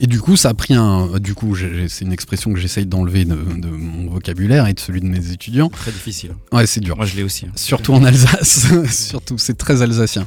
Et 0.00 0.06
du 0.06 0.20
coup, 0.20 0.36
ça 0.36 0.48
a 0.48 0.54
pris 0.54 0.72
un. 0.72 1.18
Du 1.18 1.34
coup, 1.34 1.54
j'ai- 1.54 1.88
c'est 1.88 2.06
une 2.06 2.12
expression 2.14 2.50
que 2.54 2.58
j'essaye 2.58 2.86
d'enlever 2.86 3.26
de, 3.26 3.34
de 3.34 3.68
mon 3.68 4.10
vocabulaire 4.10 4.66
et 4.66 4.72
de 4.72 4.80
celui 4.80 5.00
de 5.02 5.06
mes 5.06 5.30
étudiants. 5.32 5.68
Très 5.68 5.90
difficile. 5.92 6.32
Ouais, 6.50 6.66
c'est 6.66 6.80
dur. 6.80 6.96
Moi, 6.96 7.04
je 7.04 7.16
l'ai 7.16 7.22
aussi. 7.24 7.44
hein. 7.44 7.52
Surtout 7.56 7.92
en 7.92 8.04
Alsace. 8.04 8.68
Surtout, 8.90 9.36
c'est 9.36 9.58
très 9.58 9.82
alsacien. 9.82 10.26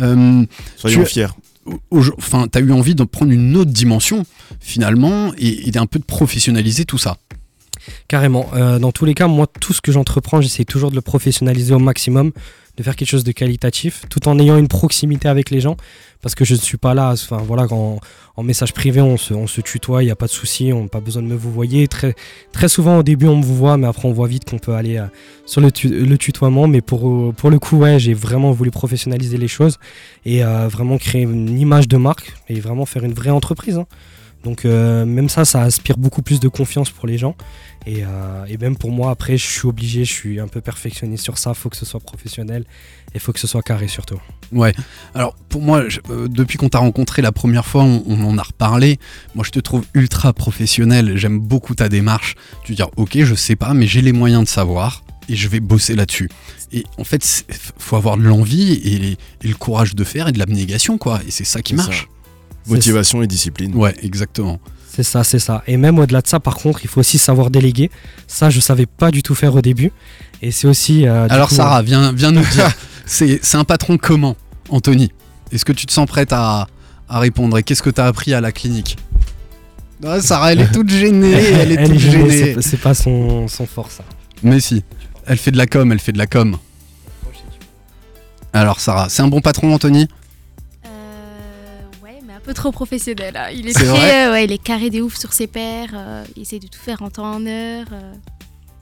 Euh, 0.00 0.44
Soyons 0.76 1.00
Tu- 1.04 1.06
fiers. 1.08 1.26
Enfin, 1.90 2.46
t'as 2.48 2.60
eu 2.60 2.72
envie 2.72 2.94
de 2.94 3.04
prendre 3.04 3.32
une 3.32 3.56
autre 3.56 3.70
dimension, 3.70 4.24
finalement, 4.60 5.32
et, 5.38 5.68
et 5.68 5.70
d'un 5.70 5.86
peu 5.86 5.98
de 5.98 6.04
professionnaliser 6.04 6.84
tout 6.84 6.98
ça. 6.98 7.18
Carrément. 8.08 8.46
Euh, 8.54 8.78
dans 8.78 8.92
tous 8.92 9.04
les 9.04 9.14
cas, 9.14 9.26
moi, 9.26 9.46
tout 9.60 9.72
ce 9.72 9.80
que 9.80 9.92
j'entreprends, 9.92 10.40
j'essaie 10.40 10.64
toujours 10.64 10.90
de 10.90 10.96
le 10.96 11.00
professionnaliser 11.00 11.74
au 11.74 11.78
maximum, 11.78 12.32
de 12.76 12.82
faire 12.82 12.96
quelque 12.96 13.08
chose 13.10 13.24
de 13.24 13.32
qualitatif, 13.32 14.04
tout 14.08 14.26
en 14.28 14.38
ayant 14.38 14.56
une 14.56 14.68
proximité 14.68 15.28
avec 15.28 15.50
les 15.50 15.60
gens, 15.60 15.76
parce 16.22 16.34
que 16.34 16.44
je 16.44 16.54
ne 16.54 16.58
suis 16.58 16.78
pas 16.78 16.94
là. 16.94 17.14
Voilà, 17.30 17.66
en, 17.70 17.98
message 18.42 18.72
privé, 18.72 19.00
on 19.02 19.18
se, 19.18 19.60
tutoie, 19.60 20.02
il 20.02 20.06
n'y 20.06 20.12
a 20.12 20.16
pas 20.16 20.26
de 20.26 20.30
souci, 20.30 20.72
on 20.72 20.82
n'a 20.84 20.88
pas 20.88 21.00
besoin 21.00 21.22
de 21.22 21.26
me 21.28 21.34
vous 21.34 21.52
voyer. 21.52 21.88
Très, 21.88 22.14
très 22.52 22.68
souvent, 22.68 22.98
au 22.98 23.02
début, 23.02 23.26
on 23.26 23.36
me 23.36 23.44
vous 23.44 23.56
voit, 23.56 23.76
mais 23.76 23.86
après, 23.86 24.08
on 24.08 24.12
voit 24.12 24.28
vite 24.28 24.48
qu'on 24.48 24.58
peut 24.58 24.72
aller 24.74 24.96
euh, 24.96 25.04
sur 25.44 25.60
le, 25.60 25.70
tu- 25.70 25.88
le 25.90 26.16
tutoiement. 26.16 26.66
Mais 26.66 26.80
pour, 26.80 27.06
euh, 27.06 27.50
le 27.50 27.58
coup, 27.58 27.84
j'ai 27.98 28.14
vraiment 28.14 28.52
voulu 28.52 28.70
professionnaliser 28.70 29.36
les 29.36 29.48
choses 29.48 29.78
et 30.24 30.42
vraiment 30.42 30.96
créer 30.96 31.22
une 31.22 31.58
image 31.58 31.86
de 31.88 31.96
marque 31.98 32.32
et 32.48 32.60
vraiment 32.60 32.86
faire 32.86 33.04
une 33.04 33.12
vraie 33.12 33.30
entreprise. 33.30 33.76
hein. 33.76 33.86
Donc 34.44 34.64
euh, 34.64 35.04
même 35.04 35.28
ça, 35.28 35.44
ça 35.44 35.62
aspire 35.62 35.98
beaucoup 35.98 36.22
plus 36.22 36.40
de 36.40 36.48
confiance 36.48 36.90
pour 36.90 37.06
les 37.06 37.18
gens. 37.18 37.34
Et, 37.86 38.04
euh, 38.04 38.44
et 38.46 38.56
même 38.58 38.76
pour 38.76 38.90
moi, 38.90 39.10
après, 39.10 39.36
je 39.38 39.46
suis 39.46 39.66
obligé, 39.66 40.04
je 40.04 40.12
suis 40.12 40.40
un 40.40 40.48
peu 40.48 40.60
perfectionniste 40.60 41.24
sur 41.24 41.38
ça. 41.38 41.54
faut 41.54 41.68
que 41.70 41.76
ce 41.76 41.84
soit 41.86 42.00
professionnel 42.00 42.64
et 43.14 43.18
faut 43.18 43.32
que 43.32 43.40
ce 43.40 43.46
soit 43.46 43.62
carré 43.62 43.88
surtout. 43.88 44.20
Ouais. 44.52 44.72
Alors 45.14 45.34
pour 45.48 45.62
moi, 45.62 45.88
je- 45.88 46.00
euh, 46.10 46.28
depuis 46.28 46.58
qu'on 46.58 46.68
t'a 46.68 46.78
rencontré 46.78 47.22
la 47.22 47.32
première 47.32 47.66
fois, 47.66 47.82
on, 47.82 48.02
on 48.06 48.22
en 48.24 48.38
a 48.38 48.42
reparlé. 48.42 48.98
Moi, 49.34 49.44
je 49.46 49.50
te 49.50 49.60
trouve 49.60 49.84
ultra 49.94 50.32
professionnel. 50.32 51.16
J'aime 51.16 51.38
beaucoup 51.38 51.74
ta 51.74 51.88
démarche. 51.88 52.34
Tu 52.64 52.74
dis, 52.74 52.82
ok, 52.96 53.18
je 53.22 53.34
sais 53.34 53.56
pas, 53.56 53.74
mais 53.74 53.86
j'ai 53.86 54.02
les 54.02 54.12
moyens 54.12 54.44
de 54.44 54.48
savoir 54.48 55.02
et 55.28 55.36
je 55.36 55.48
vais 55.48 55.60
bosser 55.60 55.94
là-dessus. 55.94 56.28
Et 56.72 56.84
en 56.98 57.04
fait, 57.04 57.44
faut 57.78 57.96
avoir 57.96 58.16
de 58.16 58.22
l'envie 58.22 58.72
et, 58.72 59.16
le 59.46 59.54
courage 59.54 59.94
de 59.94 60.04
faire 60.04 60.28
et 60.28 60.32
de 60.32 60.38
l'abnégation, 60.38 60.98
quoi. 60.98 61.20
Et 61.26 61.30
c'est 61.30 61.44
ça 61.44 61.62
qui 61.62 61.74
marche. 61.74 62.08
Motivation 62.66 63.22
et 63.22 63.26
discipline. 63.26 63.74
Ouais, 63.74 63.94
exactement. 64.02 64.60
C'est 64.92 65.02
ça, 65.02 65.22
c'est 65.24 65.38
ça. 65.38 65.62
Et 65.66 65.76
même 65.76 65.98
au-delà 65.98 66.20
de 66.20 66.26
ça, 66.26 66.40
par 66.40 66.56
contre, 66.56 66.80
il 66.84 66.88
faut 66.88 67.00
aussi 67.00 67.18
savoir 67.18 67.50
déléguer. 67.50 67.90
Ça, 68.26 68.50
je 68.50 68.60
savais 68.60 68.86
pas 68.86 69.10
du 69.10 69.22
tout 69.22 69.34
faire 69.34 69.54
au 69.54 69.60
début. 69.62 69.92
Et 70.42 70.50
c'est 70.50 70.66
aussi. 70.66 71.06
euh, 71.06 71.26
Alors 71.30 71.48
coup, 71.48 71.54
Sarah, 71.54 71.82
viens, 71.82 72.12
viens 72.12 72.32
nous 72.32 72.44
dire, 72.44 72.70
c'est 73.06 73.38
c'est 73.42 73.56
un 73.56 73.64
patron 73.64 73.96
comment, 73.98 74.36
Anthony? 74.68 75.10
Est-ce 75.52 75.64
que 75.64 75.72
tu 75.72 75.86
te 75.86 75.92
sens 75.92 76.06
prête 76.06 76.32
à, 76.32 76.66
à 77.08 77.18
répondre? 77.18 77.56
Et 77.58 77.62
qu'est-ce 77.62 77.82
que 77.82 77.90
tu 77.90 78.00
as 78.00 78.06
appris 78.06 78.34
à 78.34 78.40
la 78.40 78.52
clinique? 78.52 78.96
Ah, 80.04 80.20
Sarah, 80.20 80.52
elle 80.52 80.60
est 80.62 80.72
toute 80.72 80.88
gênée, 80.90 81.32
elle 81.32 81.72
est 81.78 81.84
toute 81.86 81.98
gênée, 81.98 82.30
gênée. 82.30 82.62
c'est- 82.62 82.76
pas 82.78 82.94
son, 82.94 83.46
son 83.48 83.66
fort, 83.66 83.90
ça. 83.90 84.02
Mais 84.42 84.58
si, 84.60 84.82
elle 85.26 85.36
fait 85.38 85.50
de 85.50 85.58
la 85.58 85.66
com, 85.66 85.92
elle 85.92 85.98
fait 86.00 86.12
de 86.12 86.18
la 86.18 86.26
com. 86.26 86.56
Alors 88.52 88.80
Sarah, 88.80 89.08
c'est 89.08 89.22
un 89.22 89.28
bon 89.28 89.40
patron, 89.40 89.72
Anthony? 89.74 90.02
Euh, 90.04 90.06
un 92.40 92.44
peu 92.44 92.54
trop 92.54 92.72
professionnel. 92.72 93.36
hein. 93.36 93.48
Il 93.52 93.68
est, 93.68 93.72
très, 93.72 94.26
euh, 94.28 94.32
ouais, 94.32 94.44
il 94.44 94.52
est 94.52 94.58
carré 94.62 94.90
des 94.90 95.00
ouf 95.00 95.16
sur 95.16 95.32
ses 95.32 95.46
pairs. 95.46 95.90
euh, 95.94 96.24
il 96.36 96.42
essaie 96.42 96.58
de 96.58 96.66
tout 96.66 96.78
faire 96.80 97.02
en 97.02 97.10
temps 97.10 97.30
en 97.34 97.46
heure. 97.46 97.86
euh, 97.92 98.12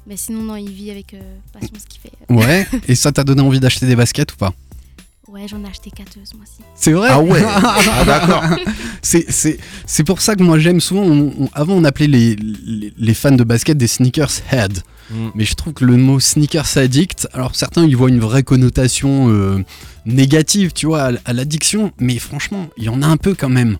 mais 0.06 0.16
sinon, 0.16 0.40
non, 0.42 0.56
il 0.56 0.70
vit 0.70 0.90
avec 0.90 1.14
euh, 1.14 1.20
passion 1.52 1.74
ce 1.78 1.86
qu'il 1.86 2.00
fait. 2.00 2.12
Ouais. 2.30 2.66
Et 2.88 2.94
ça 2.94 3.12
t'a 3.12 3.24
donné 3.24 3.42
envie 3.42 3.60
d'acheter 3.60 3.86
des 3.86 3.96
baskets 3.96 4.32
ou 4.32 4.36
pas? 4.36 4.54
Ouais, 5.26 5.46
j'en 5.46 5.62
ai 5.64 5.68
acheté 5.68 5.90
4 5.90 6.12
ce 6.24 6.36
mois-ci. 6.36 6.62
C'est 6.74 6.92
vrai? 6.92 7.08
Ah 7.12 7.20
ouais 7.20 7.42
Ah 7.46 8.04
d'accord 8.06 8.42
C'est- 9.02 9.26
pour 10.04 10.20
ça 10.20 10.34
que 10.34 10.42
moi 10.42 10.58
j'aime 10.58 10.80
souvent. 10.80 11.02
on- 11.02 11.32
on- 11.44 11.48
avant, 11.52 11.74
on 11.74 11.84
appelait 11.84 12.06
les, 12.06 12.36
les, 12.36 12.92
les 12.96 13.14
fans 13.14 13.30
de 13.32 13.44
basket 13.44 13.76
des 13.78 13.86
sneakers 13.86 14.30
head. 14.52 14.78
Mm. 15.10 15.28
Mais 15.34 15.44
je 15.44 15.54
trouve 15.54 15.72
que 15.72 15.84
le 15.84 15.96
mot 15.96 16.20
sneakers 16.20 16.76
addict, 16.76 17.28
alors 17.32 17.54
certains 17.56 17.84
y 17.86 17.94
voient 17.94 18.08
une 18.10 18.20
vraie 18.20 18.42
connotation 18.42 19.30
euh, 19.30 19.64
négative, 20.06 20.72
tu 20.74 20.86
vois, 20.86 21.02
à, 21.04 21.12
à 21.24 21.32
l'addiction. 21.32 21.92
Mais 21.98 22.18
franchement, 22.18 22.68
il 22.76 22.84
y 22.84 22.88
en 22.88 23.02
a 23.02 23.06
un 23.06 23.16
peu 23.16 23.34
quand 23.34 23.48
même. 23.48 23.78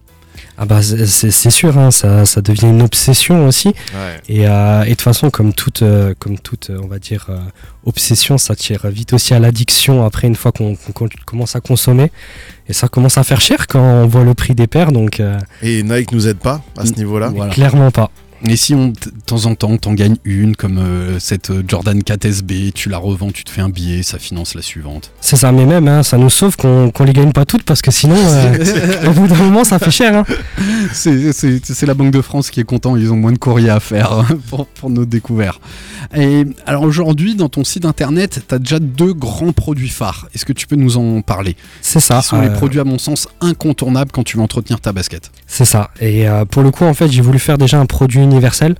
Ah 0.57 0.65
bah 0.67 0.81
c'est- 0.83 1.51
sûr, 1.51 1.79
hein, 1.79 1.91
ça, 1.91 2.25
ça 2.27 2.41
devient 2.41 2.67
une 2.69 2.83
obsession 2.83 3.47
aussi. 3.47 3.69
Ouais. 3.69 4.21
Et, 4.29 4.49
euh, 4.49 4.83
et 4.83 4.91
de 4.91 4.91
toute 4.91 5.03
façon, 5.03 5.31
comme 5.31 5.53
toute, 5.53 5.83
euh, 5.83 6.15
comme 6.19 6.39
toute 6.39 6.71
euh, 6.71 6.81
on 6.83 6.87
va 6.87 6.99
dire, 6.99 7.27
euh, 7.31 7.39
obsession, 7.85 8.39
ça 8.39 8.55
tire 8.57 8.87
vite 8.89 9.13
aussi 9.13 9.35
à 9.35 9.39
l'addiction 9.39 10.05
après 10.05 10.27
une 10.27 10.37
fois 10.37 10.53
qu'on 10.53 10.77
commence 11.25 11.57
à 11.57 11.61
consommer. 11.61 12.11
Et 12.69 12.73
ça 12.73 12.89
commence 12.89 13.17
à 13.19 13.25
faire 13.25 13.41
cher 13.41 13.67
quand 13.67 13.81
on 13.81 14.07
voit 14.07 14.25
le 14.25 14.35
prix 14.35 14.55
des 14.55 14.67
paires, 14.67 14.93
donc 14.93 15.23
Et 15.63 15.83
Nike 15.83 16.13
nous 16.13 16.29
aide 16.29 16.39
pas 16.39 16.63
à 16.77 16.85
ce 16.85 16.93
niveau-là. 16.93 17.31
Voilà. 17.35 17.53
clairement 17.53 17.91
pas. 17.91 18.11
Et 18.47 18.57
si 18.57 18.75
on, 18.75 18.89
de 18.89 18.95
temps 19.27 19.47
en 19.47 19.55
temps, 19.57 19.77
t'en 19.77 19.95
gagnes 19.95 20.17
une, 20.25 20.55
comme 20.55 20.79
euh, 20.79 21.19
cette 21.19 21.51
euh, 21.51 21.63
Jordan 21.67 22.03
4 22.03 22.25
SB, 22.25 22.71
tu 22.73 22.89
la 22.89 22.99
revends, 22.99 23.33
tu 23.33 23.43
te 23.43 23.51
fais 23.51 23.61
un 23.61 23.69
billet, 23.69 24.05
ça 24.05 24.19
finance 24.19 24.55
la 24.55 24.63
suivante. 24.63 25.11
C'est 25.21 25.37
ça, 25.37 25.51
mais 25.51 25.67
même, 25.67 25.89
hein, 25.89 26.05
ça 26.05 26.19
nous 26.19 26.31
sauve 26.31 26.57
qu'on 26.57 26.91
qu'on 26.91 27.05
les 27.05 27.13
gagne 27.13 27.33
pas 27.33 27.45
toutes 27.45 27.65
parce 27.65 27.83
que 27.83 27.91
sinon, 27.91 28.17
euh, 28.17 29.07
au 29.09 29.11
bout 29.11 29.27
d'un 29.27 29.37
moment, 29.37 29.65
ça 29.65 29.81
fait 29.81 29.91
cher. 29.91 30.15
Hein. 30.15 30.25
C'est 30.93 31.87
la 31.87 31.95
Banque 31.95 32.13
de 32.13 32.21
France 32.21 32.51
qui 32.51 32.61
est 32.61 32.65
content, 32.65 32.97
ils 32.97 33.13
ont 33.13 33.17
moins 33.17 33.33
de 33.33 33.39
courrier 33.39 33.71
à 33.71 33.81
faire 33.81 34.25
pour, 34.49 34.67
pour 34.67 34.91
nos 34.91 35.05
découvertes. 35.05 35.61
Et 36.17 36.45
alors 36.65 36.83
aujourd'hui, 36.83 37.35
dans 37.35 37.49
ton 37.49 37.65
site 37.65 37.85
internet, 37.85 38.45
tu 38.49 38.55
as 38.55 38.59
déjà 38.59 38.79
deux 38.79 39.15
grands 39.15 39.53
produits 39.53 39.89
phares. 39.89 40.29
Est-ce 40.35 40.45
que 40.45 40.53
tu 40.53 40.69
peux 40.69 40.77
nous 40.77 40.97
en 40.97 41.23
parler? 41.23 41.57
C'est 41.83 42.01
ça. 42.01 42.21
Qui 42.21 42.29
sont 42.29 42.41
les 42.41 42.51
produits, 42.51 42.81
à 42.81 42.85
mon 42.85 42.99
sens, 42.99 43.27
incontournables 43.41 44.13
quand 44.13 44.23
tu 44.23 44.37
veux 44.37 44.43
entretenir 44.43 44.81
ta 44.81 44.93
basket. 44.93 45.33
C'est 45.47 45.65
ça. 45.65 45.91
Et 46.01 46.27
pour 46.51 46.63
le 46.63 46.71
coup, 46.71 46.85
en 46.85 46.95
fait, 46.95 47.09
j'ai 47.09 47.23
voulu 47.23 47.39
faire 47.39 47.59
déjà 47.59 47.81
un 47.81 47.87
produit 47.87 48.28
universel 48.31 48.77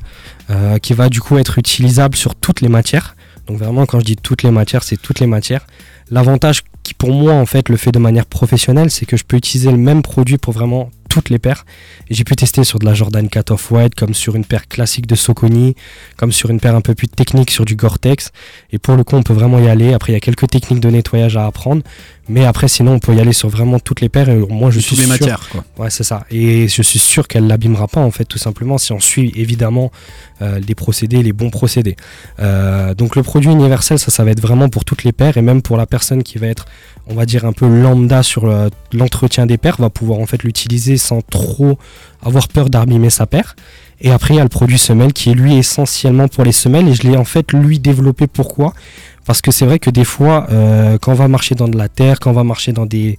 euh, 0.51 0.79
qui 0.79 0.95
va 0.95 1.09
du 1.09 1.21
coup 1.21 1.39
être 1.39 1.59
utilisable 1.59 2.17
sur 2.17 2.35
toutes 2.35 2.61
les 2.61 2.69
matières. 2.69 3.17
Donc 3.47 3.59
vraiment, 3.59 3.87
quand 3.87 4.01
je 4.01 4.05
dis 4.05 4.17
toutes 4.17 4.43
les 4.43 4.51
matières, 4.51 4.83
c'est 4.83 4.97
toutes 4.97 5.21
les 5.21 5.27
matières. 5.27 5.67
L'avantage 6.11 6.63
qui 6.83 6.95
pour 6.95 7.13
moi 7.13 7.35
en 7.35 7.47
fait 7.47 7.69
le 7.69 7.77
fait 7.77 7.93
de 7.93 7.99
manière 7.99 8.27
professionnelle, 8.27 8.91
c'est 8.91 9.07
que 9.07 9.17
je 9.17 9.25
peux 9.25 9.37
utiliser 9.37 9.71
le 9.71 9.77
même 9.77 10.03
produit 10.03 10.39
pour 10.39 10.53
vraiment 10.53 10.91
toutes 11.09 11.31
les 11.31 11.39
paires. 11.39 11.65
J'ai 12.11 12.25
pu 12.25 12.37
tester 12.37 12.65
sur 12.65 12.79
de 12.79 12.85
la 12.85 12.95
Jordan 12.95 13.29
4 13.29 13.51
Off-White, 13.51 13.95
comme 13.95 14.15
sur 14.15 14.37
une 14.37 14.45
paire 14.45 14.69
classique 14.69 15.07
de 15.07 15.15
Soconi, 15.15 15.75
comme 16.17 16.33
sur 16.33 16.51
une 16.51 16.61
paire 16.61 16.75
un 16.75 16.81
peu 16.81 16.95
plus 16.95 17.09
technique 17.09 17.51
sur 17.51 17.65
du 17.65 17.77
Gore-Tex. 17.77 18.31
Et 18.73 18.79
pour 18.79 18.97
le 18.97 19.05
coup, 19.05 19.17
on 19.17 19.23
peut 19.23 19.33
vraiment 19.33 19.59
y 19.59 19.69
aller. 19.69 19.95
Après, 19.95 20.13
il 20.13 20.15
y 20.15 20.19
a 20.19 20.21
quelques 20.21 20.49
techniques 20.49 20.81
de 20.81 20.91
nettoyage 20.91 21.37
à 21.37 21.47
apprendre. 21.47 21.83
Mais 22.29 22.45
après, 22.45 22.69
sinon, 22.69 22.93
on 22.93 22.99
peut 22.99 23.15
y 23.15 23.21
aller 23.21 23.33
sur 23.33 23.49
vraiment 23.49 23.79
toutes 23.79 24.01
les 24.01 24.09
paires. 24.09 24.29
Et 24.29 24.37
moi, 24.37 24.71
je 24.71 24.81
suis 24.81 24.91
toutes 24.97 24.99
les 24.99 25.05
sûr- 25.05 25.13
matières, 25.13 25.49
quoi. 25.51 25.65
Ouais, 25.79 25.91
c'est 25.91 26.05
ça. 26.05 26.25
Et 26.31 26.69
je 26.69 26.83
suis 26.83 26.99
sûr 26.99 27.27
qu'elle 27.27 27.47
l'abîmera 27.47 27.89
pas, 27.89 28.01
en 28.01 28.11
fait, 28.11 28.25
tout 28.27 28.39
simplement, 28.39 28.77
si 28.77 28.93
on 28.93 29.01
suit 29.01 29.33
évidemment 29.35 29.91
euh, 30.43 30.61
les 30.61 30.75
procédés, 30.75 31.23
les 31.23 31.33
bons 31.33 31.51
procédés. 31.51 31.97
Euh, 32.41 32.95
donc, 32.95 33.17
le 33.17 33.23
produit 33.23 33.51
universel, 33.51 33.99
ça, 33.99 34.11
ça 34.11 34.25
va 34.25 34.31
être 34.31 34.41
vraiment 34.43 34.69
pour 34.69 34.85
toutes 34.85 35.05
les 35.05 35.13
paires 35.13 35.37
et 35.39 35.43
même 35.43 35.63
pour 35.63 35.77
la 35.79 35.87
personne 35.87 36.23
qui 36.23 36.39
va 36.39 36.49
être, 36.49 36.67
on 37.07 37.15
va 37.15 37.25
dire, 37.25 37.45
un 37.47 37.53
peu 37.53 37.67
lambda 37.67 38.23
sur 38.23 38.45
euh, 38.45 38.69
l'entretien 38.93 39.47
des 39.47 39.57
paires, 39.57 39.77
va 39.79 39.89
pouvoir 39.91 40.19
en 40.21 40.27
fait 40.27 40.43
l'utiliser 40.43 40.99
sans 40.99 41.23
trop 41.23 41.79
avoir 42.23 42.49
peur 42.49 42.69
d'abîmer 42.69 43.11
sa 43.11 43.27
paire. 43.27 43.57
Et 44.01 44.11
après, 44.11 44.35
il 44.35 44.37
y 44.37 44.41
a 44.41 44.45
le 44.45 44.49
produit 44.49 44.79
semelle 44.79 45.13
qui 45.13 45.31
est 45.31 45.35
lui 45.35 45.57
essentiellement 45.57 46.29
pour 46.29 46.45
les 46.45 46.53
semelles 46.53 46.89
et 46.89 46.95
je 46.95 47.03
l'ai 47.03 47.17
en 47.17 47.25
fait 47.25 47.53
lui 47.53 47.81
développé. 47.81 48.27
Pourquoi? 48.29 48.73
Parce 49.29 49.43
que 49.43 49.51
c'est 49.51 49.67
vrai 49.67 49.79
que 49.79 49.91
des 49.91 50.07
fois, 50.07 50.47
euh, 50.51 50.97
quand 50.97 51.13
on 51.13 51.15
va 51.15 51.29
marcher 51.29 51.55
dans 51.55 51.69
de 51.69 51.77
la 51.77 51.91
terre, 51.91 52.19
quand 52.19 52.31
on 52.31 52.33
va 52.33 52.45
marcher 52.45 52.73
dans 52.73 52.87
des, 52.87 53.19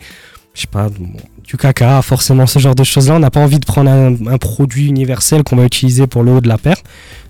du 1.43 1.55
caca, 1.55 2.01
forcément 2.01 2.47
ce 2.47 2.57
genre 2.57 2.73
de 2.73 2.83
choses-là, 2.83 3.13
on 3.13 3.19
n'a 3.19 3.29
pas 3.29 3.41
envie 3.41 3.59
de 3.59 3.65
prendre 3.65 3.91
un, 3.91 4.37
produit 4.39 4.87
universel 4.87 5.43
qu'on 5.43 5.55
va 5.55 5.65
utiliser 5.65 6.07
pour 6.07 6.23
le 6.23 6.31
haut 6.31 6.41
de 6.41 6.47
la 6.47 6.57
paire. 6.57 6.77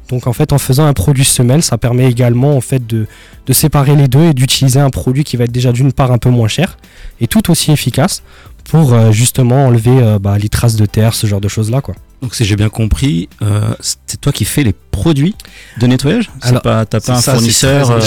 Donc 0.07 0.27
en 0.27 0.31
fait, 0.31 0.53
en 0.53 0.57
faisant 0.57 0.85
un 0.85 0.93
produit 0.93 1.25
semelle, 1.25 1.61
ça 1.61 1.77
permet 1.77 2.09
également 2.09 2.55
en 2.55 2.61
fait 2.61 2.87
de, 2.87 3.05
séparer 3.51 3.97
les 3.97 4.07
deux 4.07 4.29
et 4.29 4.33
d'utiliser 4.33 4.79
un 4.79 4.91
produit 4.91 5.25
qui 5.25 5.35
va 5.35 5.43
être 5.43 5.51
déjà 5.51 5.73
d'une 5.73 5.91
part 5.91 6.13
un 6.13 6.17
peu 6.17 6.29
moins 6.29 6.47
cher 6.47 6.77
et 7.19 7.27
tout 7.27 7.51
aussi 7.51 7.73
efficace 7.73 8.23
pour 8.63 8.93
euh, 8.93 9.11
justement 9.11 9.65
enlever 9.67 10.01
euh, 10.01 10.19
bah, 10.19 10.37
les 10.37 10.47
traces 10.47 10.77
de 10.77 10.85
terre, 10.85 11.13
ce 11.15 11.27
genre 11.27 11.41
de 11.41 11.49
choses-là. 11.49 11.81
Donc 12.21 12.35
si 12.35 12.43
j'ai 12.43 12.55
bien 12.57 12.69
compris, 12.69 13.29
euh, 13.41 13.73
c'est 13.79 14.19
toi 14.19 14.31
qui 14.33 14.43
fais 14.43 14.63
les 14.63 14.73
produits 14.91 15.35
de 15.79 15.87
nettoyage 15.87 16.29
Alors, 16.41 16.61
pas, 16.61 16.85
T'as 16.85 16.99
pas 16.99 17.13
un 17.13 17.21
ça, 17.21 17.33
fournisseur 17.33 17.89
euh, 17.91 18.01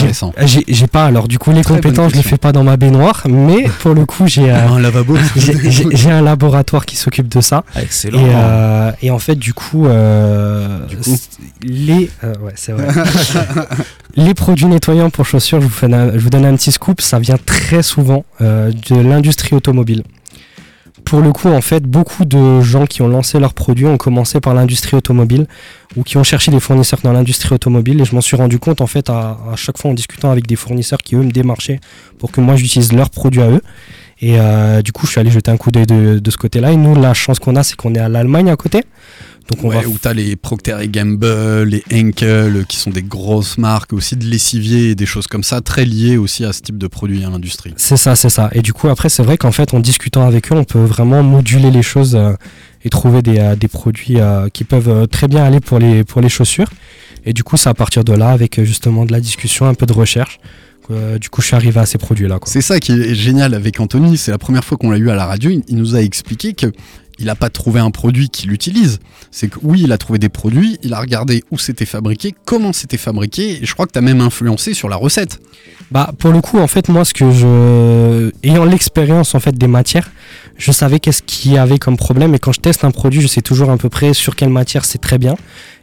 J'ai 0.45 0.65
j'ai 0.69 0.87
pas 0.87 1.07
alors 1.07 1.29
du 1.29 1.39
coup 1.39 1.51
les 1.53 1.63
Très 1.63 1.77
compétences, 1.77 2.13
je 2.13 2.17
les 2.17 2.23
fais 2.23 2.37
pas 2.37 2.53
dans 2.53 2.63
ma 2.65 2.77
baignoire, 2.77 3.23
mais 3.27 3.65
pour 3.81 3.95
le 3.95 4.05
coup 4.05 4.27
j'ai 4.27 4.51
euh, 4.51 4.69
Un 4.69 4.81
lavabo. 4.81 5.17
j'ai- 5.37 5.71
j'ai 5.71 5.87
j'ai 5.91 6.11
un 6.11 6.21
laboratoire 6.21 6.85
qui 6.85 6.97
s'occupe 6.97 7.29
de 7.29 7.41
ça. 7.41 7.65
ah, 7.75 7.81
Et, 7.81 7.85
Excellent. 7.85 8.21
euh, 8.23 8.93
et 9.01 9.11
en 9.11 9.19
fait, 9.19 9.37
du 9.37 9.55
coup, 9.55 9.87
Du 10.89 10.97
coup. 10.99 11.03
c- 11.17 11.21
les, 11.63 12.11
ouais, 12.23 12.53
c'est 12.55 12.73
vrai. 12.73 12.89
les 14.17 14.35
produits 14.35 14.67
nettoyants 14.67 15.09
pour 15.11 15.25
chaussures, 15.25 15.61
je 15.61 15.67
vous, 15.67 15.73
fais 15.73 15.93
un- 15.93 16.13
je 16.13 16.19
vous 16.19 16.31
donne 16.31 16.45
un 16.45 16.55
petit 16.57 16.73
scoop, 16.73 17.01
ça 17.01 17.19
vient 17.19 17.39
très 17.45 17.83
souvent 17.83 18.25
euh, 18.43 18.71
de 18.91 18.97
l'industrie 18.97 19.55
automobile. 19.57 20.03
Pour 21.05 21.21
le 21.21 21.33
coup, 21.33 21.49
en 21.49 21.61
fait, 21.61 21.83
beaucoup 21.83 22.25
de 22.25 22.61
gens 22.61 22.87
qui 22.87 23.03
ont 23.03 23.09
lancé 23.09 23.39
leurs 23.39 23.55
produits 23.55 23.87
ont 23.87 23.97
commencé 23.97 24.41
par 24.41 24.55
l'industrie 24.55 24.97
automobile 24.97 25.47
ou 25.97 26.03
qui 26.05 26.17
ont 26.17 26.23
cherché 26.23 26.51
des 26.51 26.61
fournisseurs 26.61 27.01
dans 27.03 27.13
l'industrie 27.13 27.55
automobile. 27.55 28.01
Et 28.01 28.05
je 28.05 28.15
m'en 28.15 28.21
suis 28.21 28.37
rendu 28.37 28.59
compte, 28.59 28.81
en 28.81 28.87
fait, 28.87 29.11
à, 29.11 29.37
chaque 29.57 29.79
fois 29.79 29.91
en 29.91 29.95
discutant 29.95 30.31
avec 30.31 30.47
des 30.47 30.57
fournisseurs 30.57 30.99
qui, 30.99 31.17
eux, 31.17 31.23
me 31.23 31.31
démarchaient 31.31 31.81
pour 32.19 32.31
que 32.33 32.41
moi, 32.41 32.57
j'utilise 32.57 32.93
leurs 32.93 33.11
produits 33.11 33.43
à 33.43 33.51
eux. 33.51 33.63
Et 34.21 34.39
euh, 34.39 34.83
du 34.83 34.93
coup, 34.93 35.07
je 35.07 35.13
suis 35.13 35.21
allé 35.21 35.31
jeter 35.31 35.51
un 35.51 35.57
coup 35.57 35.71
d'œil 35.71 35.87
de, 35.87 36.19
de 36.19 36.31
ce 36.31 36.37
côté-là. 36.37 36.71
Et 36.73 36.77
nous, 36.77 36.95
la 36.95 37.13
chance 37.13 37.39
qu'on 37.39 37.57
a, 37.57 37.63
c'est 37.63 37.77
qu'on 37.77 37.95
est 37.95 37.99
à 37.99 38.09
l'Allemagne 38.09 38.51
à 38.51 38.57
côté. 38.57 38.83
Donc, 39.51 39.65
on 39.65 39.69
Ouais, 39.69 39.83
va 39.83 39.89
où 39.89 39.97
t'as 40.01 40.13
les 40.13 40.37
Procter 40.37 40.77
et 40.83 40.89
Gamble, 40.89 41.65
les 41.65 41.83
Henkel, 41.93 42.65
qui 42.69 42.77
sont 42.77 42.91
des 42.91 43.03
grosses 43.03 43.59
marques, 43.59 43.93
aussi 43.93 44.17
de 44.17 44.25
lessiviers 44.25 44.91
et 44.91 44.95
des 44.95 45.07
choses 45.07 45.27
comme 45.27 45.43
ça, 45.43 45.61
très 45.61 45.85
liées 45.85 46.17
aussi 46.17 46.45
à 46.45 46.53
ce 46.53 46.63
type 46.63 46.79
de 46.79 46.87
produits 46.87 47.25
à 47.25 47.31
l'industrie. 47.31 47.75
C'est 47.77 47.97
ça, 47.97 48.15
c'est 48.17 48.31
ça. 48.31 48.51
Et 48.53 48.63
du 48.63 48.73
coup, 48.73 48.89
après, 48.89 49.09
c'est 49.09 49.23
vrai 49.23 49.37
qu'en 49.37 49.53
fait, 49.53 49.75
en 49.75 49.81
discutant 49.81 50.27
avec 50.27 50.53
eux, 50.53 50.57
on 50.57 50.65
peut 50.65 50.83
vraiment 50.85 51.23
moduler 51.23 51.71
les 51.71 51.83
choses 51.83 52.15
euh, 52.15 52.33
et 52.85 52.91
trouver 52.91 53.23
des, 53.23 53.39
euh, 53.39 53.57
des 53.57 53.69
produits 53.69 54.21
euh, 54.21 54.49
qui 54.49 54.65
peuvent 54.65 55.07
très 55.09 55.29
bien 55.29 55.45
aller 55.45 55.61
pour 55.61 55.79
les, 55.79 56.05
pour 56.05 56.21
les 56.21 56.29
chaussures. 56.29 56.71
Et 57.25 57.33
du 57.33 57.45
coup, 57.45 57.57
c'est 57.57 57.69
à 57.69 57.75
partir 57.75 58.05
de 58.05 58.13
là, 58.13 58.31
avec 58.31 58.63
justement 58.65 59.05
de 59.05 59.13
la 59.13 59.21
discussion, 59.21 59.67
un 59.67 59.75
peu 59.75 59.87
de 59.87 59.93
recherche, 59.93 60.41
euh, 60.91 61.19
du 61.19 61.29
coup, 61.29 61.41
je 61.41 61.47
suis 61.47 61.57
arrivé 61.57 61.79
à 61.79 61.87
ces 61.87 61.97
produits-là. 61.99 62.39
C'est 62.45 62.61
ça 62.61 62.81
qui 62.81 62.93
est 62.93 63.15
génial 63.15 63.55
avec 63.55 63.79
Anthony, 63.79 64.19
c'est 64.19 64.33
la 64.33 64.39
première 64.39 64.65
fois 64.65 64.77
qu'on 64.77 64.91
l'a 64.91 64.99
eu 64.99 65.11
à 65.11 65.15
la 65.15 65.27
radio, 65.27 65.51
il, 65.51 65.63
il 65.69 65.77
nous 65.77 65.95
a 65.95 66.01
expliqué 66.03 66.55
que 66.55 66.67
il 67.19 67.27
n'a 67.27 67.35
pas 67.35 67.51
trouvé 67.51 67.81
un 67.81 67.91
produit 67.91 68.29
qu'il 68.29 68.53
utilise. 68.53 68.99
C'est 69.31 69.49
que 69.49 69.59
oui, 69.63 69.83
il 69.85 69.93
a 69.93 69.99
trouvé 69.99 70.19
des 70.19 70.29
produits, 70.29 70.79
il 70.83 70.95
a 70.95 71.01
regardé 71.01 71.43
où 71.51 71.59
c'était 71.59 71.87
fabriqué, 71.87 72.35
comment 72.45 72.73
c'était 72.73 72.97
fabriqué, 72.97 73.63
et 73.63 73.67
je 73.67 73.73
crois 73.75 73.87
que 73.87 73.93
tu 73.93 73.99
as 73.99 74.03
même 74.03 74.21
influencé 74.21 74.75
sur 74.75 74.89
la 74.89 74.97
recette. 74.97 75.41
Bah, 75.91 76.13
pour 76.19 76.33
le 76.33 76.41
coup, 76.41 76.59
en 76.59 76.67
fait, 76.67 76.89
moi, 76.89 77.05
ce 77.05 77.15
que 77.15 77.31
je, 77.31 78.33
ayant 78.43 78.65
l'expérience 78.65 79.35
en 79.35 79.41
fait 79.41 79.57
des 79.57 79.67
matières, 79.67 80.11
je 80.63 80.71
savais 80.71 81.01
qu'est-ce 81.01 81.23
qu'il 81.23 81.53
y 81.53 81.59
avait 81.59 81.79
comme 81.81 81.97
problème. 81.97 82.37
Et 82.37 82.39
quand 82.39 82.53
je 82.53 82.61
teste 82.61 82.85
un 82.85 82.93
produit, 82.93 83.21
je 83.21 83.27
sais 83.27 83.43
toujours 83.43 83.71
à 83.71 83.77
peu 83.77 83.89
près 83.89 84.15
sur 84.15 84.37
quelle 84.37 84.49
matière 84.49 84.85
c'est 84.85 84.99
très 85.01 85.19
bien 85.19 85.35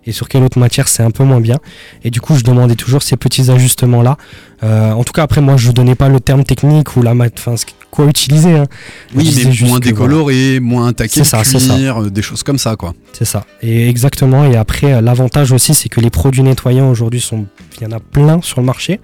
et 0.05 0.13
sur 0.13 0.29
quelle 0.29 0.41
autre 0.43 0.57
matière 0.57 0.87
c'est 0.87 1.03
un 1.03 1.11
peu 1.11 1.25
moins 1.25 1.41
bien. 1.41 1.57
Et 2.05 2.11
du 2.11 2.21
coup, 2.21 2.35
je 2.37 2.43
demandais 2.45 2.75
toujours 2.75 3.03
ces 3.03 3.17
petits 3.17 3.51
ajustements 3.51 4.01
là. 4.01 4.15
Euh, 4.63 4.91
en 4.93 5.03
tout 5.03 5.11
cas, 5.11 5.23
après, 5.23 5.41
moi, 5.41 5.57
je 5.57 5.71
donnais 5.71 5.95
pas 5.95 6.07
le 6.07 6.21
terme 6.21 6.45
technique 6.45 6.95
ou 6.95 7.01
la 7.01 7.13
mat, 7.13 7.33
enfin, 7.37 7.55
quoi 7.91 8.05
utiliser. 8.05 8.53
hein. 8.53 8.67
Oui, 9.13 9.33
mais 9.35 9.43
moins 9.43 9.53
voilà. 9.67 9.79
décoloré, 9.79 10.59
moins 10.61 10.87
attaqué 10.87 11.25
ça, 11.25 11.43
cuir, 11.43 12.03
euh, 12.03 12.09
des 12.09 12.21
choses 12.21 12.43
comme 12.43 12.57
ça, 12.57 12.77
quoi. 12.77 12.93
C'est 13.11 13.25
ça. 13.25 13.45
Et 13.61 13.89
exactement. 13.89 14.45
Et 14.49 14.55
après, 14.55 15.01
l'avantage 15.01 15.51
aussi, 15.51 15.73
c'est 15.73 15.89
que 15.89 15.99
les 15.99 16.09
produits 16.09 16.43
nettoyants 16.43 16.89
aujourd'hui 16.89 17.19
sont, 17.19 17.47
il 17.81 17.83
y 17.83 17.85
en 17.85 17.95
a 17.95 17.99
plein 17.99 18.41
sur 18.41 18.61
le 18.61 18.65
marché. 18.65 19.01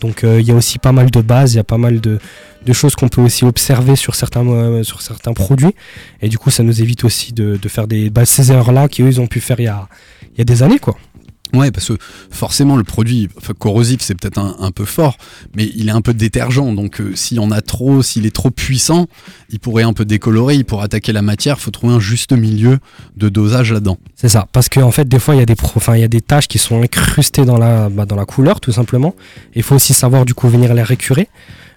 Donc, 0.00 0.24
euh, 0.24 0.40
il 0.40 0.46
y 0.46 0.52
a 0.52 0.54
aussi 0.54 0.78
pas 0.78 0.92
mal 0.92 1.10
de 1.10 1.20
bases, 1.20 1.54
il 1.54 1.56
y 1.56 1.60
a 1.60 1.64
pas 1.64 1.78
mal 1.78 2.00
de, 2.00 2.18
choses 2.72 2.94
qu'on 2.94 3.08
peut 3.08 3.22
aussi 3.22 3.44
observer 3.44 3.96
sur 3.96 4.14
certains, 4.14 4.46
euh, 4.46 4.82
sur 4.82 5.00
certains 5.02 5.32
produits. 5.32 5.74
Et 6.20 6.28
du 6.28 6.38
coup, 6.38 6.50
ça 6.50 6.62
nous 6.62 6.82
évite 6.82 7.04
aussi 7.04 7.32
de, 7.32 7.58
faire 7.68 7.86
des, 7.86 8.12
ces 8.24 8.52
erreurs-là 8.52 8.88
qu'eux, 8.88 9.06
ils 9.06 9.20
ont 9.20 9.26
pu 9.26 9.40
faire 9.40 9.58
il 9.58 9.64
y 9.64 9.68
a, 9.68 9.88
y 10.36 10.40
a 10.42 10.44
des 10.44 10.62
années, 10.62 10.78
quoi. 10.78 10.96
Ouais, 11.54 11.70
parce 11.70 11.88
que 11.88 11.96
forcément, 12.30 12.76
le 12.76 12.84
produit 12.84 13.28
enfin, 13.38 13.54
corrosif, 13.58 14.00
c'est 14.02 14.14
peut-être 14.14 14.38
un, 14.38 14.56
un 14.60 14.70
peu 14.70 14.84
fort, 14.84 15.16
mais 15.56 15.70
il 15.74 15.88
est 15.88 15.92
un 15.92 16.02
peu 16.02 16.12
détergent. 16.12 16.72
Donc, 16.74 17.00
euh, 17.00 17.14
s'il 17.16 17.38
y 17.38 17.40
en 17.40 17.50
a 17.50 17.62
trop, 17.62 18.02
s'il 18.02 18.26
est 18.26 18.34
trop 18.34 18.50
puissant, 18.50 19.06
il 19.48 19.58
pourrait 19.58 19.82
un 19.82 19.94
peu 19.94 20.04
décolorer, 20.04 20.56
il 20.56 20.64
pourrait 20.64 20.84
attaquer 20.84 21.12
la 21.12 21.22
matière. 21.22 21.58
faut 21.58 21.70
trouver 21.70 21.94
un 21.94 22.00
juste 22.00 22.32
milieu 22.32 22.78
de 23.16 23.28
dosage 23.28 23.72
là-dedans. 23.72 23.96
C'est 24.14 24.28
ça, 24.28 24.46
parce 24.52 24.68
qu'en 24.68 24.90
fait, 24.90 25.08
des 25.08 25.18
fois, 25.18 25.34
il 25.34 25.38
y 25.38 25.42
a 25.42 25.46
des, 25.46 25.56
enfin, 25.74 25.96
il 25.96 26.00
y 26.00 26.04
a 26.04 26.08
des 26.08 26.20
tâches 26.20 26.48
qui 26.48 26.58
sont 26.58 26.82
incrustées 26.82 27.46
dans 27.46 27.56
la, 27.56 27.88
bah, 27.88 28.04
dans 28.04 28.16
la 28.16 28.26
couleur, 28.26 28.60
tout 28.60 28.72
simplement. 28.72 29.14
Il 29.54 29.62
faut 29.62 29.76
aussi 29.76 29.94
savoir, 29.94 30.26
du 30.26 30.34
coup, 30.34 30.48
venir 30.48 30.74
les 30.74 30.82
récurer. 30.82 31.28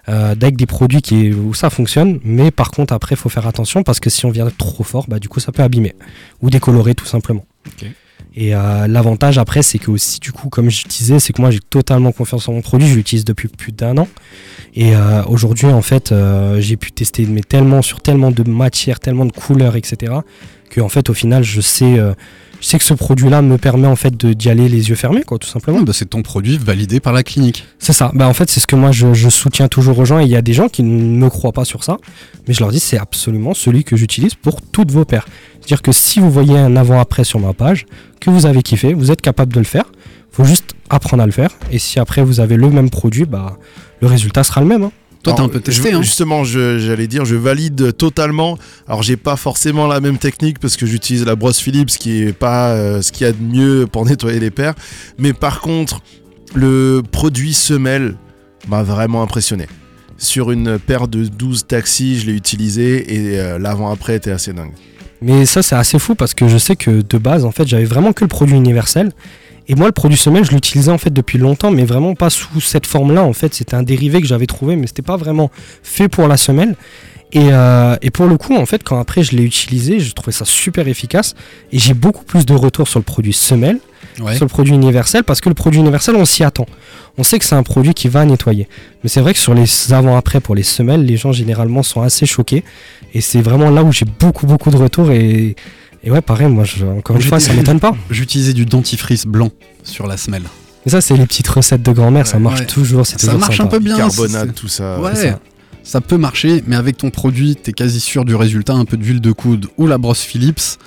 Euh, 0.08 0.32
avec 0.32 0.56
des 0.56 0.66
produits 0.66 1.00
qui, 1.00 1.30
où 1.30 1.54
ça 1.54 1.70
fonctionne, 1.70 2.18
mais 2.24 2.50
par 2.50 2.72
contre, 2.72 2.92
après, 2.92 3.14
il 3.14 3.18
faut 3.18 3.28
faire 3.28 3.46
attention 3.46 3.84
parce 3.84 4.00
que 4.00 4.10
si 4.10 4.26
on 4.26 4.30
vient 4.30 4.48
trop 4.58 4.82
fort, 4.82 5.06
bah, 5.06 5.20
du 5.20 5.28
coup, 5.28 5.38
ça 5.38 5.52
peut 5.52 5.62
abîmer 5.62 5.94
ou 6.40 6.50
décolorer, 6.50 6.96
tout 6.96 7.06
simplement. 7.06 7.44
Ok. 7.68 7.86
Et 8.34 8.54
euh, 8.54 8.86
l'avantage 8.86 9.38
après, 9.38 9.62
c'est 9.62 9.78
que 9.78 9.90
aussi, 9.90 10.18
du 10.20 10.32
coup, 10.32 10.48
comme 10.48 10.70
je 10.70 10.84
disais, 10.88 11.18
c'est 11.18 11.32
que 11.32 11.40
moi 11.40 11.50
j'ai 11.50 11.60
totalement 11.60 12.12
confiance 12.12 12.48
en 12.48 12.52
mon 12.52 12.62
produit. 12.62 12.88
Je 12.88 12.94
l'utilise 12.94 13.24
depuis 13.24 13.48
plus 13.48 13.72
d'un 13.72 13.98
an. 13.98 14.08
Et 14.74 14.96
euh, 14.96 15.22
aujourd'hui, 15.24 15.66
en 15.66 15.82
fait, 15.82 16.12
euh, 16.12 16.60
j'ai 16.60 16.76
pu 16.76 16.92
tester 16.92 17.26
mais 17.26 17.42
tellement 17.42 17.82
sur 17.82 18.00
tellement 18.00 18.30
de 18.30 18.48
matières, 18.48 19.00
tellement 19.00 19.26
de 19.26 19.32
couleurs, 19.32 19.76
etc. 19.76 20.14
Que 20.70 20.80
en 20.80 20.88
fait, 20.88 21.10
au 21.10 21.14
final, 21.14 21.44
je 21.44 21.60
sais, 21.60 21.98
euh, 21.98 22.14
je 22.62 22.66
sais 22.68 22.78
que 22.78 22.84
ce 22.84 22.94
produit-là 22.94 23.42
me 23.42 23.58
permet 23.58 23.88
en 23.88 23.96
fait 23.96 24.16
d'y 24.24 24.48
aller 24.48 24.68
les 24.68 24.88
yeux 24.88 24.94
fermés, 24.94 25.24
quoi, 25.24 25.36
tout 25.38 25.48
simplement. 25.48 25.78
Ouais, 25.78 25.84
bah, 25.84 25.92
c'est 25.92 26.08
ton 26.08 26.22
produit 26.22 26.56
validé 26.58 27.00
par 27.00 27.12
la 27.12 27.22
clinique. 27.24 27.64
C'est 27.80 27.92
ça. 27.92 28.12
Bah, 28.14 28.28
en 28.28 28.32
fait, 28.34 28.48
c'est 28.50 28.60
ce 28.60 28.66
que 28.68 28.76
moi 28.76 28.92
je, 28.92 29.12
je 29.14 29.28
soutiens 29.28 29.66
toujours 29.68 29.98
aux 29.98 30.04
gens. 30.04 30.20
Et 30.20 30.24
il 30.24 30.30
y 30.30 30.36
a 30.36 30.42
des 30.42 30.52
gens 30.52 30.68
qui 30.68 30.82
ne 30.84 31.18
me 31.18 31.28
croient 31.28 31.52
pas 31.52 31.64
sur 31.64 31.82
ça. 31.82 31.96
Mais 32.46 32.54
je 32.54 32.60
leur 32.60 32.70
dis, 32.70 32.78
c'est 32.80 32.98
absolument 32.98 33.52
celui 33.52 33.82
que 33.84 33.96
j'utilise 33.96 34.36
pour 34.36 34.62
toutes 34.62 34.92
vos 34.92 35.04
paires. 35.04 35.26
C'est-à-dire 35.60 35.82
que 35.82 35.92
si 35.92 36.20
vous 36.20 36.30
voyez 36.30 36.56
un 36.56 36.76
avant-après 36.76 37.24
sur 37.24 37.40
ma 37.40 37.52
page, 37.52 37.84
que 38.20 38.30
vous 38.30 38.46
avez 38.46 38.62
kiffé, 38.62 38.94
vous 38.94 39.10
êtes 39.10 39.20
capable 39.20 39.52
de 39.52 39.58
le 39.58 39.64
faire. 39.66 39.84
faut 40.30 40.44
juste 40.44 40.74
apprendre 40.88 41.22
à 41.24 41.26
le 41.26 41.32
faire. 41.32 41.50
Et 41.72 41.78
si 41.80 41.98
après 41.98 42.22
vous 42.22 42.38
avez 42.38 42.56
le 42.56 42.70
même 42.70 42.90
produit, 42.90 43.24
bah, 43.24 43.56
le 44.00 44.06
résultat 44.06 44.44
sera 44.44 44.60
le 44.60 44.68
même. 44.68 44.84
hein. 44.84 44.92
Toi, 45.22 45.34
t'as 45.36 45.42
un 45.44 45.48
peu 45.48 45.60
testé, 45.60 45.90
je- 45.90 45.96
hein 45.96 46.02
Justement, 46.02 46.42
j'allais 46.44 47.06
dire, 47.06 47.24
je 47.24 47.36
valide 47.36 47.96
totalement. 47.96 48.58
Alors, 48.88 49.02
j'ai 49.02 49.16
pas 49.16 49.36
forcément 49.36 49.86
la 49.86 50.00
même 50.00 50.18
technique 50.18 50.58
parce 50.58 50.76
que 50.76 50.84
j'utilise 50.84 51.24
la 51.24 51.36
brosse 51.36 51.58
Philips, 51.60 51.90
qui 51.90 52.22
est 52.22 52.32
pas 52.32 52.70
euh, 52.70 53.02
ce 53.02 53.12
qu'il 53.12 53.26
y 53.26 53.30
a 53.30 53.32
de 53.32 53.40
mieux 53.42 53.86
pour 53.90 54.04
nettoyer 54.04 54.40
les 54.40 54.50
paires. 54.50 54.74
Mais 55.18 55.32
par 55.32 55.60
contre, 55.60 56.00
le 56.54 57.02
produit 57.10 57.54
semelle 57.54 58.16
m'a 58.68 58.82
vraiment 58.82 59.22
impressionné. 59.22 59.66
Sur 60.18 60.50
une 60.50 60.78
paire 60.78 61.08
de 61.08 61.24
12 61.26 61.66
taxis, 61.66 62.20
je 62.20 62.26
l'ai 62.26 62.34
utilisé 62.34 63.14
et 63.14 63.40
euh, 63.40 63.58
l'avant-après 63.58 64.16
était 64.16 64.30
assez 64.30 64.52
dingue. 64.52 64.72
Mais 65.20 65.46
ça, 65.46 65.62
c'est 65.62 65.76
assez 65.76 65.98
fou 66.00 66.14
parce 66.16 66.34
que 66.34 66.48
je 66.48 66.58
sais 66.58 66.74
que 66.76 67.00
de 67.02 67.18
base, 67.18 67.44
en 67.44 67.52
fait, 67.52 67.66
j'avais 67.66 67.84
vraiment 67.84 68.12
que 68.12 68.24
le 68.24 68.28
produit 68.28 68.56
universel. 68.56 69.12
Et 69.72 69.74
moi, 69.74 69.86
le 69.86 69.92
produit 69.92 70.18
semelle, 70.18 70.44
je 70.44 70.50
l'utilisais 70.50 70.90
en 70.90 70.98
fait 70.98 71.08
depuis 71.08 71.38
longtemps, 71.38 71.70
mais 71.70 71.84
vraiment 71.86 72.14
pas 72.14 72.28
sous 72.28 72.60
cette 72.60 72.84
forme-là. 72.84 73.22
En 73.24 73.32
fait, 73.32 73.54
c'était 73.54 73.74
un 73.74 73.82
dérivé 73.82 74.20
que 74.20 74.26
j'avais 74.26 74.44
trouvé, 74.44 74.76
mais 74.76 74.86
c'était 74.86 75.00
pas 75.00 75.16
vraiment 75.16 75.50
fait 75.82 76.10
pour 76.10 76.28
la 76.28 76.36
semelle. 76.36 76.76
Et, 77.32 77.48
euh, 77.50 77.96
et 78.02 78.10
pour 78.10 78.26
le 78.26 78.36
coup, 78.36 78.54
en 78.54 78.66
fait, 78.66 78.84
quand 78.84 79.00
après 79.00 79.22
je 79.22 79.34
l'ai 79.34 79.42
utilisé, 79.44 79.98
je 79.98 80.12
trouvais 80.12 80.32
ça 80.32 80.44
super 80.44 80.88
efficace. 80.88 81.34
Et 81.72 81.78
j'ai 81.78 81.94
beaucoup 81.94 82.22
plus 82.22 82.44
de 82.44 82.52
retours 82.52 82.86
sur 82.86 82.98
le 82.98 83.04
produit 83.04 83.32
semelle, 83.32 83.78
Ouais. 84.20 84.36
sur 84.36 84.44
le 84.44 84.50
produit 84.50 84.74
universel, 84.74 85.24
parce 85.24 85.40
que 85.40 85.48
le 85.48 85.54
produit 85.54 85.80
universel, 85.80 86.16
on 86.16 86.26
s'y 86.26 86.44
attend. 86.44 86.66
On 87.16 87.22
sait 87.22 87.38
que 87.38 87.46
c'est 87.46 87.54
un 87.54 87.62
produit 87.62 87.94
qui 87.94 88.08
va 88.08 88.26
nettoyer. 88.26 88.68
Mais 89.02 89.08
c'est 89.08 89.22
vrai 89.22 89.32
que 89.32 89.38
sur 89.38 89.54
les 89.54 89.64
avant-après 89.94 90.40
pour 90.40 90.54
les 90.54 90.62
semelles, 90.64 91.06
les 91.06 91.16
gens 91.16 91.32
généralement 91.32 91.82
sont 91.82 92.02
assez 92.02 92.26
choqués. 92.26 92.62
Et 93.14 93.22
c'est 93.22 93.40
vraiment 93.40 93.70
là 93.70 93.82
où 93.82 93.90
j'ai 93.90 94.04
beaucoup, 94.20 94.46
beaucoup 94.46 94.68
de 94.70 94.76
retours. 94.76 95.10
Et, 95.12 95.56
et 96.04 96.10
ouais, 96.10 96.20
pareil, 96.20 96.48
moi, 96.48 96.64
je- 96.64 96.84
encore 96.84 97.16
une 97.16 97.22
fois, 97.22 97.40
ça 97.40 97.52
m'étonne 97.52 97.80
pas. 97.80 97.94
J'utilisais 98.10 98.52
du 98.52 98.64
dentifrice 98.64 99.26
blanc 99.26 99.50
sur 99.84 100.06
la 100.06 100.16
semelle. 100.16 100.42
Mais 100.84 100.92
ça, 100.92 101.00
c'est 101.00 101.16
les 101.16 101.26
petites 101.26 101.48
recettes 101.48 101.82
de 101.82 101.92
grand-mère, 101.92 102.26
ça 102.26 102.38
marche 102.38 102.60
ouais. 102.60 102.66
toujours. 102.66 103.06
Ça 103.06 103.16
toujours 103.16 103.38
marche 103.38 103.60
un 103.60 103.66
peu 103.66 103.78
bien. 103.78 103.96
Carbonate, 103.96 104.54
tout 104.54 104.68
ça. 104.68 105.00
Ouais, 105.00 105.14
ça. 105.14 105.38
ça. 105.84 106.00
peut 106.00 106.16
marcher, 106.16 106.64
mais 106.66 106.74
avec 106.74 106.96
ton 106.96 107.10
produit, 107.10 107.54
t'es 107.54 107.72
quasi 107.72 108.00
sûr 108.00 108.24
du 108.24 108.34
résultat. 108.34 108.72
Un 108.72 108.84
peu 108.84 108.96
d'huile 108.96 109.20
de 109.20 109.30
coude 109.30 109.68
ou 109.76 109.86
la 109.86 109.98
brosse 109.98 110.22
Philips 110.22 110.78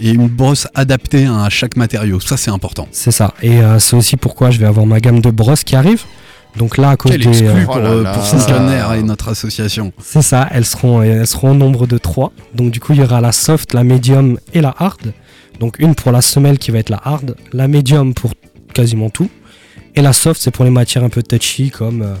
et 0.00 0.10
une 0.10 0.26
brosse 0.26 0.66
adaptée 0.74 1.26
à 1.26 1.48
chaque 1.50 1.76
matériau. 1.76 2.18
Ça, 2.18 2.36
c'est 2.36 2.50
important. 2.50 2.88
C'est 2.90 3.12
ça. 3.12 3.32
Et 3.42 3.60
euh, 3.60 3.78
c'est 3.78 3.94
aussi 3.94 4.16
pourquoi 4.16 4.50
je 4.50 4.58
vais 4.58 4.66
avoir 4.66 4.86
ma 4.86 4.98
gamme 4.98 5.20
de 5.20 5.30
brosses 5.30 5.62
qui 5.62 5.76
arrive. 5.76 6.02
Donc 6.56 6.76
là, 6.78 6.90
à 6.90 6.96
cause 6.96 7.10
Quel 7.12 7.20
des. 7.22 7.42
euh, 7.42 7.64
pour, 7.64 7.76
Oh 7.76 7.78
là 7.80 7.88
euh, 7.90 8.02
là. 8.04 8.12
pour 8.14 8.24
C'est 8.24 8.38
ça. 8.38 8.44
Sneakerner 8.46 8.98
et 8.98 9.02
notre 9.02 9.28
association. 9.28 9.92
c'est 10.00 10.22
ça, 10.22 10.48
elles 10.52 10.64
seront, 10.64 11.02
elles 11.02 11.26
seront 11.26 11.50
au 11.50 11.54
nombre 11.54 11.86
de 11.86 11.98
trois. 11.98 12.32
Donc 12.54 12.70
du 12.70 12.80
coup, 12.80 12.92
il 12.92 13.00
y 13.00 13.02
aura 13.02 13.20
la 13.20 13.32
soft, 13.32 13.74
la 13.74 13.82
medium 13.84 14.38
et 14.52 14.60
la 14.60 14.74
hard. 14.78 15.12
Donc 15.60 15.78
une 15.78 15.94
pour 15.94 16.12
la 16.12 16.20
semelle 16.22 16.58
qui 16.58 16.70
va 16.70 16.78
être 16.78 16.90
la 16.90 17.00
hard, 17.04 17.36
la 17.52 17.66
medium 17.68 18.14
pour 18.14 18.32
quasiment 18.72 19.10
tout. 19.10 19.28
Et 19.96 20.02
la 20.02 20.12
soft, 20.12 20.40
c'est 20.40 20.50
pour 20.50 20.64
les 20.64 20.70
matières 20.72 21.04
un 21.04 21.08
peu 21.08 21.22
touchy 21.22 21.70
comme 21.70 22.02
euh, 22.02 22.14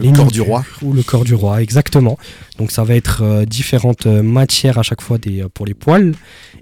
Le 0.00 0.06
les 0.06 0.12
corps 0.12 0.30
du 0.30 0.40
roi. 0.40 0.64
Ou 0.82 0.92
le 0.92 1.02
corps 1.02 1.24
du 1.24 1.34
roi, 1.34 1.62
exactement. 1.62 2.18
Donc 2.58 2.70
ça 2.70 2.84
va 2.84 2.94
être 2.94 3.22
euh, 3.22 3.44
différentes 3.44 4.06
euh, 4.06 4.22
matières 4.22 4.78
à 4.78 4.82
chaque 4.82 5.00
fois 5.00 5.18
des, 5.18 5.42
euh, 5.42 5.48
pour 5.52 5.66
les 5.66 5.74
poils. 5.74 6.14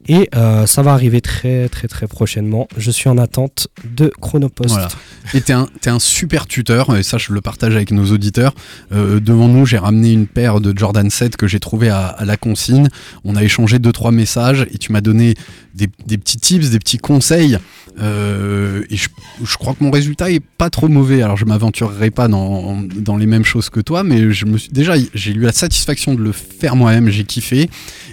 Et 0.07 0.29
euh, 0.35 0.67
ça 0.67 0.83
va 0.83 0.93
arriver 0.93 1.21
très 1.21 1.69
très 1.69 1.89
très 1.89 2.07
prochainement. 2.07 2.67
Je 2.77 2.91
suis 2.91 3.09
en 3.09 3.19
attente 3.19 3.69
de 3.97 4.11
Chronopost. 4.21 4.71
Voilà. 4.71 4.89
Et 5.35 5.41
t'es 5.41 5.53
un, 5.53 5.69
t'es 5.81 5.91
un 5.91 5.99
super 5.99 6.47
tuteur, 6.47 6.97
et 6.97 7.03
ça 7.03 7.19
je 7.19 7.33
le 7.33 7.41
partage 7.41 7.75
avec 7.77 7.91
nos 7.91 8.07
auditeurs. 8.13 8.55
Euh, 8.93 9.21
devant 9.21 9.49
nous, 9.49 9.67
j'ai 9.67 9.79
ramené 9.79 10.13
une 10.13 10.27
paire 10.27 10.61
de 10.61 10.77
Jordan 10.77 11.11
7 11.11 11.37
que 11.37 11.47
j'ai 11.47 11.61
trouvé 11.61 11.91
à, 11.91 12.07
à 12.07 12.25
la 12.25 12.37
consigne. 12.37 12.89
On 13.25 13.37
a 13.37 13.43
échangé 13.43 13.79
deux 13.79 13.93
trois 13.93 14.13
messages 14.13 14.67
et 14.73 14.79
tu 14.79 14.93
m'as 14.93 15.01
donné 15.01 15.35
des, 15.75 15.89
des 16.07 16.19
petits 16.19 16.39
tips, 16.39 16.71
des 16.71 16.79
petits 16.79 16.99
conseils. 16.99 17.59
Et 18.01 18.97
je, 18.97 19.09
je 19.43 19.57
crois 19.57 19.75
que 19.75 19.83
mon 19.83 19.91
résultat 19.91 20.31
est 20.31 20.41
pas 20.41 20.71
trop 20.71 20.87
mauvais. 20.89 21.21
Alors 21.21 21.37
je 21.37 21.45
m'aventurerai 21.45 22.13
pas 22.13 22.29
dans, 22.29 22.81
dans 22.97 23.17
les 23.17 23.27
mêmes 23.29 23.45
choses 23.45 23.71
que 23.71 23.81
toi, 23.81 24.03
mais 24.03 24.33
je 24.33 24.45
me 24.47 24.59
suis 24.59 24.71
déjà 24.71 24.95
j'ai 25.15 25.33
eu 25.33 25.41
la 25.41 25.53
satisfaction 25.53 26.15
de 26.15 26.23
le 26.23 26.33
faire 26.33 26.77
moi-même. 26.77 27.09
J'ai 27.09 27.25
kiffé. 27.25 27.71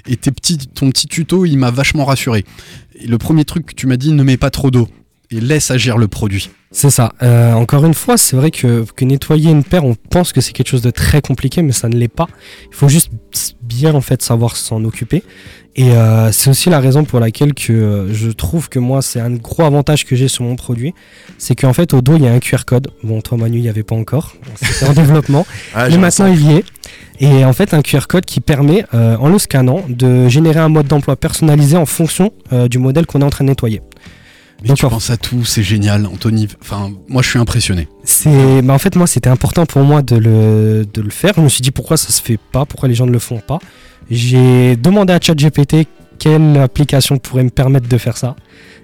Et 0.08 0.18
tes 0.18 0.32
petits, 0.32 0.58
ton 0.58 0.90
petit 0.90 1.08
tuto, 1.08 1.46
il 1.46 1.58
m'a 1.58 1.72
vachement 1.72 2.06
rassuré. 2.06 2.46
Et 2.96 3.08
le 3.08 3.18
premier 3.18 3.46
truc 3.46 3.66
que 3.66 3.74
tu 3.74 3.88
m'as 3.88 3.98
dit, 3.98 4.12
ne 4.12 4.24
mets 4.24 4.38
pas 4.38 4.50
trop 4.50 4.72
d'eau 4.72 4.88
et 5.32 5.40
laisse 5.40 5.72
agir 5.72 5.98
le 5.98 6.08
produit. 6.08 6.50
C'est 6.72 6.90
ça. 6.90 7.14
Euh, 7.24 7.54
encore 7.54 7.86
une 7.86 7.94
fois, 7.94 8.18
c'est 8.18 8.36
vrai 8.36 8.52
que, 8.52 8.86
que 8.96 9.06
nettoyer 9.06 9.50
une 9.50 9.64
paire, 9.64 9.86
on 9.86 9.96
pense 9.96 10.34
que 10.34 10.42
c'est 10.42 10.52
quelque 10.52 10.68
chose 10.68 10.82
de 10.82 10.92
très 10.92 11.22
compliqué, 11.22 11.62
mais 11.62 11.72
ça 11.72 11.88
ne 11.88 11.96
l'est 11.96 12.10
pas. 12.10 12.28
Il 12.70 12.76
faut 12.76 12.90
juste 12.90 13.12
bien 13.62 13.94
en 13.94 14.02
fait 14.02 14.22
savoir 14.22 14.58
s'en 14.58 14.84
occuper. 14.84 15.24
Et 15.78 15.92
euh, 15.92 16.32
c'est 16.32 16.50
aussi 16.50 16.70
la 16.70 16.80
raison 16.80 17.04
pour 17.04 17.20
laquelle 17.20 17.54
que 17.54 17.74
euh, 17.74 18.14
je 18.14 18.30
trouve 18.30 18.70
que 18.70 18.80
moi 18.80 19.02
c'est 19.02 19.20
un 19.20 19.32
gros 19.32 19.64
avantage 19.64 20.06
que 20.06 20.16
j'ai 20.16 20.30
sur 20.30 20.46
mon 20.46 20.56
produit, 20.56 20.94
c'est 21.38 21.54
qu'en 21.54 21.74
fait 21.74 21.94
au 21.94 22.02
dos 22.02 22.16
il 22.16 22.24
y 22.24 22.28
a 22.28 22.32
un 22.32 22.40
QR 22.40 22.64
code. 22.66 22.88
Bon 23.04 23.20
toi 23.20 23.38
Manu 23.38 23.58
il 23.58 23.64
n'y 23.64 23.70
avait 23.70 23.84
pas 23.84 23.96
encore, 23.96 24.36
c'était 24.56 24.90
en 24.90 24.94
développement, 25.02 25.46
Ah, 25.74 25.90
mais 25.90 25.98
maintenant 25.98 26.28
il 26.28 26.50
y 26.50 26.54
est. 26.54 26.64
Et 27.20 27.44
en 27.44 27.52
fait 27.52 27.74
un 27.74 27.82
QR 27.82 28.08
code 28.08 28.26
qui 28.26 28.40
permet 28.40 28.86
euh, 28.94 29.18
en 29.18 29.28
le 29.28 29.38
scannant 29.38 29.82
de 29.90 30.30
générer 30.30 30.60
un 30.60 30.70
mode 30.70 30.88
d'emploi 30.88 31.18
personnalisé 31.18 31.76
en 31.76 31.86
fonction 31.86 32.32
euh, 32.54 32.70
du 32.70 32.78
modèle 32.78 33.06
qu'on 33.06 33.22
est 33.22 33.26
en 33.26 33.30
train 33.30 33.44
de 33.44 33.50
nettoyer. 33.50 33.82
Mais 34.62 34.70
Donc, 34.70 34.78
tu 34.78 34.86
en- 34.86 34.90
penses 34.90 35.10
à 35.10 35.18
tout, 35.18 35.44
c'est 35.46 35.64
génial, 35.64 36.06
Anthony. 36.06 36.48
Enfin, 36.62 36.92
moi, 37.08 37.22
je 37.22 37.30
suis 37.30 37.40
impressionné. 37.40 37.88
C'est, 38.04 38.62
bah 38.62 38.74
en 38.74 38.80
fait, 38.80 38.96
moi, 38.96 39.06
c'était 39.08 39.30
important 39.30 39.66
pour 39.66 39.84
moi 39.84 40.02
de 40.02 40.16
le, 40.16 40.86
de 40.92 41.02
le 41.02 41.10
faire. 41.10 41.34
Je 41.36 41.42
me 41.42 41.50
suis 41.50 41.62
dit 41.62 41.72
pourquoi 41.72 41.98
ça 41.98 42.10
se 42.10 42.22
fait 42.22 42.40
pas, 42.52 42.66
pourquoi 42.66 42.88
les 42.90 42.96
gens 42.96 43.06
ne 43.06 43.12
le 43.12 43.20
font 43.20 43.40
pas? 43.40 43.60
J'ai 44.10 44.76
demandé 44.76 45.14
à 45.14 45.20
ChatGPT 45.22 45.88
quelle 46.20 46.58
application 46.58 47.18
pourrait 47.18 47.44
me 47.44 47.50
permettre 47.50 47.88
de 47.90 47.98
faire 47.98 48.18
ça. 48.18 48.36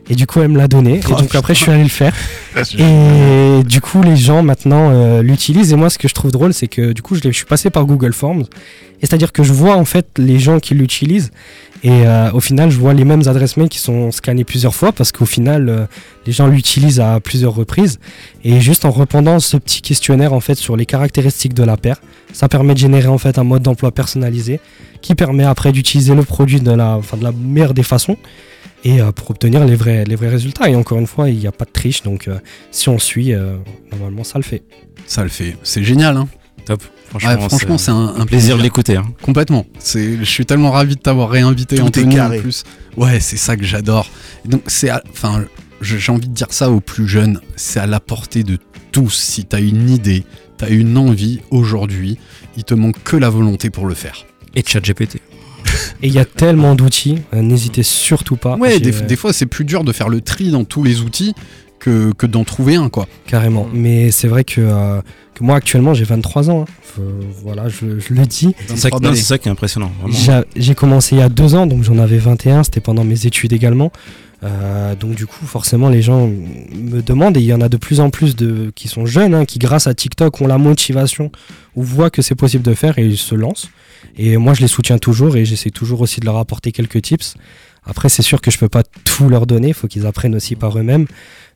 Et 0.10 0.16
du 0.16 0.26
coup, 0.28 0.42
elle 0.42 0.50
me 0.50 0.58
l'a 0.58 0.68
donné. 0.68 0.96
Et 0.98 1.14
donc 1.14 1.34
après, 1.36 1.54
je 1.54 1.60
suis 1.62 1.72
allé 1.72 1.84
le 1.84 1.90
faire. 1.90 2.14
Et 2.78 3.64
du 3.64 3.82
coup, 3.82 4.02
les 4.02 4.16
gens 4.18 4.44
maintenant 4.44 4.90
euh, 4.92 5.22
l'utilisent. 5.22 5.72
Et 5.72 5.76
moi, 5.76 5.90
ce 5.90 5.98
que 5.98 6.08
je 6.08 6.14
trouve 6.14 6.32
drôle, 6.32 6.54
c'est 6.54 6.68
que 6.68 6.92
du 6.92 7.02
coup, 7.02 7.16
je, 7.16 7.22
je 7.24 7.30
suis 7.32 7.46
passé 7.46 7.70
par 7.70 7.86
Google 7.86 8.12
Forms. 8.14 8.42
Et 9.02 9.06
c'est-à-dire 9.06 9.32
que 9.32 9.44
je 9.44 9.54
vois 9.54 9.76
en 9.76 9.86
fait 9.86 10.08
les 10.18 10.40
gens 10.40 10.60
qui 10.60 10.74
l'utilisent. 10.74 11.32
Et 11.84 12.06
euh, 12.06 12.32
au 12.32 12.40
final, 12.40 12.70
je 12.70 12.78
vois 12.78 12.94
les 12.94 13.06
mêmes 13.06 13.28
adresses 13.28 13.58
mail 13.58 13.68
qui 13.68 13.80
sont 13.80 14.12
scannées 14.12 14.44
plusieurs 14.44 14.76
fois 14.76 14.92
parce 14.92 15.12
qu'au 15.12 15.26
final, 15.26 15.68
euh, 15.68 15.86
les 16.28 16.32
gens 16.32 16.48
l'utilisent 16.48 17.00
à 17.00 17.20
plusieurs 17.20 17.56
reprises. 17.56 18.00
Et 18.44 18.62
juste 18.62 18.86
en 18.86 18.92
répondant 18.92 19.40
ce 19.40 19.58
petit 19.58 19.82
questionnaire 19.82 20.34
en 20.34 20.40
fait 20.40 20.56
sur 20.56 20.78
les 20.78 20.86
caractéristiques 20.86 21.56
de 21.56 21.64
la 21.64 21.78
paire, 21.78 22.00
ça 22.34 22.48
permet 22.48 22.74
de 22.76 22.80
générer 22.80 23.08
en 23.08 23.18
fait 23.18 23.40
un 23.40 23.44
mode 23.44 23.64
d'emploi 23.64 23.92
personnalisé 23.92 24.60
qui 25.02 25.16
permet 25.16 25.44
après 25.44 25.72
d'utiliser 25.72 26.14
le 26.14 26.24
produit 26.24 26.62
de 26.62 26.72
la, 26.72 27.00
meilleure 27.36 27.74
des 27.74 27.84
façons 27.84 28.18
et 28.84 29.02
euh, 29.02 29.12
pour 29.12 29.32
obtenir 29.32 29.66
les 29.66 29.76
vrais, 29.76 30.04
les 30.04 30.16
vrais 30.16 30.30
résultats. 30.30 30.70
Et 30.70 30.76
encore 30.76 31.00
une 31.00 31.08
fois, 31.08 31.30
il 31.30 31.40
n'y 31.40 31.48
a 31.48 31.52
pas 31.52 31.66
de 31.66 31.72
triche, 31.72 32.04
donc 32.04 32.30
si 32.70 32.90
on 32.90 33.00
suit, 33.00 33.34
normalement 33.92 34.24
ça 34.24 34.38
le 34.38 34.44
fait. 34.44 34.62
Ça 35.08 35.24
le 35.24 35.30
fait. 35.30 35.58
C'est 35.64 35.84
génial, 35.84 36.18
hein. 36.18 36.28
Top. 36.66 36.82
Ouais, 37.14 37.38
Franchement, 37.50 37.78
c'est 37.78 37.92
un, 37.92 38.14
un 38.18 38.26
plaisir 38.26 38.58
de 38.58 38.62
l'écouter. 38.64 38.96
hein. 38.96 39.06
Complètement. 39.22 39.66
C'est, 39.80 40.18
je 40.18 40.24
suis 40.24 40.46
tellement 40.46 40.72
ravi 40.72 40.96
de 40.96 41.02
t'avoir 41.02 41.30
réinvité 41.30 41.76
Tout 41.76 41.82
est 41.84 41.86
Anthony 41.88 42.16
carré. 42.16 42.40
en 42.40 42.42
plus. 42.42 42.64
Ouais, 42.98 43.20
c'est 43.20 43.38
ça 43.38 43.58
que 43.58 43.66
j'adore. 43.66 44.10
Et 44.46 44.48
Donc 44.50 44.62
c'est, 44.68 44.90
à- 44.90 45.04
enfin, 45.12 45.44
j'ai 45.82 46.12
envie 46.12 46.28
de 46.30 46.34
dire 46.34 46.48
ça 46.52 46.72
aux 46.72 46.80
plus 46.80 47.08
jeunes. 47.08 47.42
C'est 47.58 47.80
à 47.80 47.88
la 47.88 48.00
portée 48.00 48.44
de 48.44 48.58
tous. 48.92 49.10
Si 49.14 49.44
t'as 49.46 49.60
une 49.60 49.90
idée, 49.90 50.24
t'as 50.58 50.70
une 50.70 50.98
envie 50.98 51.42
aujourd'hui, 51.50 52.18
il 52.56 52.64
te 52.64 52.74
manque 52.76 53.02
que 53.04 53.18
la 53.18 53.30
volonté 53.30 53.70
pour 53.70 53.86
le 53.88 53.94
faire. 53.96 54.26
Et 54.56 54.64
ChatGPT. 54.66 55.18
Et 56.04 56.08
il 56.08 56.14
y 56.14 56.20
a 56.20 56.26
tellement 56.26 56.76
d'outils, 56.76 57.20
euh, 57.34 57.42
n'hésitez 57.42 57.84
surtout 57.84 58.36
pas. 58.36 58.56
Ouais, 58.58 58.80
des, 58.80 58.96
euh, 58.96 59.02
des 59.06 59.16
fois 59.16 59.32
c'est 59.32 59.46
plus 59.46 59.64
dur 59.64 59.84
de 59.84 59.92
faire 59.94 60.10
le 60.10 60.20
tri 60.22 60.50
dans 60.52 60.64
tous 60.66 60.84
les 60.84 61.02
outils 61.02 61.34
que, 61.82 62.14
que 62.14 62.26
d'en 62.26 62.46
trouver 62.46 62.76
un, 62.76 62.88
quoi. 62.88 63.08
Carrément. 63.28 63.68
Mais 63.74 64.12
c'est 64.12 64.28
vrai 64.30 64.44
que, 64.46 64.62
euh, 64.62 65.02
que 65.34 65.44
moi 65.44 65.56
actuellement 65.58 65.94
j'ai 65.94 66.06
23 66.06 66.50
ans. 66.50 66.62
hein. 66.62 66.72
Faut- 66.82 67.02
voilà, 67.44 67.68
je, 67.68 68.00
je 68.00 68.14
le 68.14 68.26
dis. 68.26 68.56
C'est 68.68 68.78
ça, 68.78 68.90
23 68.90 69.00
non, 69.00 69.04
balais. 69.10 69.16
c'est 69.18 69.26
ça 69.28 69.38
qui 69.38 69.48
est 69.50 69.52
impressionnant. 69.52 69.92
J'ai 70.56 70.76
commencé 70.76 71.16
il 71.16 71.20
y 71.20 71.22
a 71.24 71.30
deux 71.30 71.56
ans, 71.56 71.66
donc 71.68 71.84
j'en 71.84 71.98
avais 71.98 72.18
21, 72.20 72.64
c'était 72.64 72.80
pendant 72.82 73.04
mes 73.04 73.26
études 73.26 73.52
également. 73.52 73.92
Euh, 74.44 74.96
donc 74.96 75.14
du 75.16 75.28
coup, 75.28 75.46
forcément, 75.46 75.90
les 75.90 76.02
gens 76.02 76.28
me 76.28 77.02
demandent, 77.02 77.38
et 77.38 77.42
il 77.42 77.46
y 77.46 77.54
en 77.54 77.62
a 77.62 77.70
de 77.70 77.78
plus 77.78 78.00
en 78.00 78.10
plus 78.10 78.36
de, 78.36 78.72
qui 78.76 78.88
sont 78.88 79.06
jeunes, 79.06 79.36
hein, 79.36 79.46
qui 79.46 79.60
grâce 79.60 79.86
à 79.88 79.94
TikTok 79.94 80.42
ont 80.42 80.48
la 80.48 80.58
motivation, 80.58 81.32
ou 81.76 81.84
voient 81.84 82.10
que 82.10 82.22
c'est 82.24 82.34
possible 82.36 82.64
de 82.64 82.74
faire, 82.74 82.98
et 82.98 83.06
ils 83.06 83.18
se 83.18 83.36
lancent. 83.36 83.70
Et 84.18 84.38
moi, 84.38 84.54
je 84.56 84.62
les 84.62 84.68
soutiens 84.68 84.98
toujours, 84.98 85.36
et 85.38 85.46
j'essaie 85.46 85.70
toujours 85.70 86.02
aussi 86.02 86.20
de 86.20 86.26
leur 86.26 86.38
apporter 86.38 86.72
quelques 86.72 87.02
tips. 87.04 87.36
Après, 87.86 88.10
c'est 88.10 88.22
sûr 88.24 88.42
que 88.42 88.50
je 88.52 88.58
peux 88.58 88.70
pas 88.70 88.84
tout 89.06 89.30
leur 89.30 89.46
donner, 89.46 89.70
il 89.70 89.74
faut 89.76 89.88
qu'ils 89.88 90.06
apprennent 90.08 90.36
aussi 90.36 90.56
par 90.56 90.78
eux-mêmes. 90.78 91.06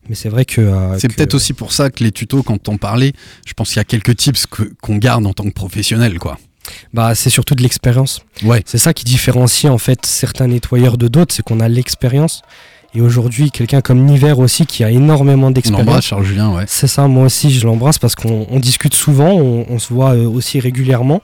Mais 0.10 0.16
c'est 0.16 0.30
vrai 0.30 0.46
que. 0.46 0.62
euh, 0.62 0.98
C'est 1.00 1.08
que- 1.08 1.14
peut-être 1.16 1.34
aussi 1.34 1.54
pour 1.54 1.72
ça 1.72 1.90
que 1.90 2.04
les 2.04 2.12
tutos, 2.12 2.44
quand 2.44 2.70
on 2.70 2.78
parlait, 2.78 3.14
je 3.46 3.54
pense 3.54 3.70
qu'il 3.70 3.78
y 3.78 3.82
a 3.82 3.86
quelques 3.86 4.16
tips 4.16 4.46
que- 4.46 4.72
qu'on 4.82 4.98
garde 4.98 5.26
en 5.26 5.34
tant 5.34 5.44
que 5.46 5.54
professionnel, 5.54 6.20
quoi. 6.20 6.38
Bah, 6.94 7.14
c'est 7.14 7.30
surtout 7.30 7.54
de 7.56 7.62
l'expérience. 7.62 8.22
Ouais. 8.44 8.64
C'est 8.66 8.80
ça 8.80 8.92
qui 8.94 9.04
différencie 9.04 9.72
en 9.72 9.78
fait 9.78 10.06
certains 10.06 10.48
nettoyeurs 10.48 10.98
de 10.98 11.08
d'autres, 11.08 11.34
c'est 11.36 11.44
qu'on 11.44 11.60
a 11.60 11.68
l'expérience. 11.70 12.42
Et 12.96 13.02
aujourd'hui, 13.02 13.52
quelqu'un 13.52 13.82
comme 13.82 14.06
Niver 14.06 14.34
aussi 14.38 14.66
qui 14.66 14.84
a 14.86 14.90
énormément 14.90 15.52
d'expérience. 15.52 15.86
embrasse 15.88 16.06
Charles 16.06 16.24
Julien, 16.24 16.56
ouais. 16.56 16.64
C'est 16.68 16.88
ça, 16.88 17.08
moi 17.08 17.26
aussi 17.26 17.52
je 17.52 17.66
l'embrasse 17.66 18.00
parce 18.00 18.16
qu'on 18.16 18.48
on 18.50 18.60
discute 18.60 18.94
souvent, 18.94 19.32
on, 19.32 19.66
on 19.70 19.80
se 19.80 19.94
voit 19.94 20.16
euh, 20.16 20.26
aussi 20.30 20.62
régulièrement. 20.62 21.22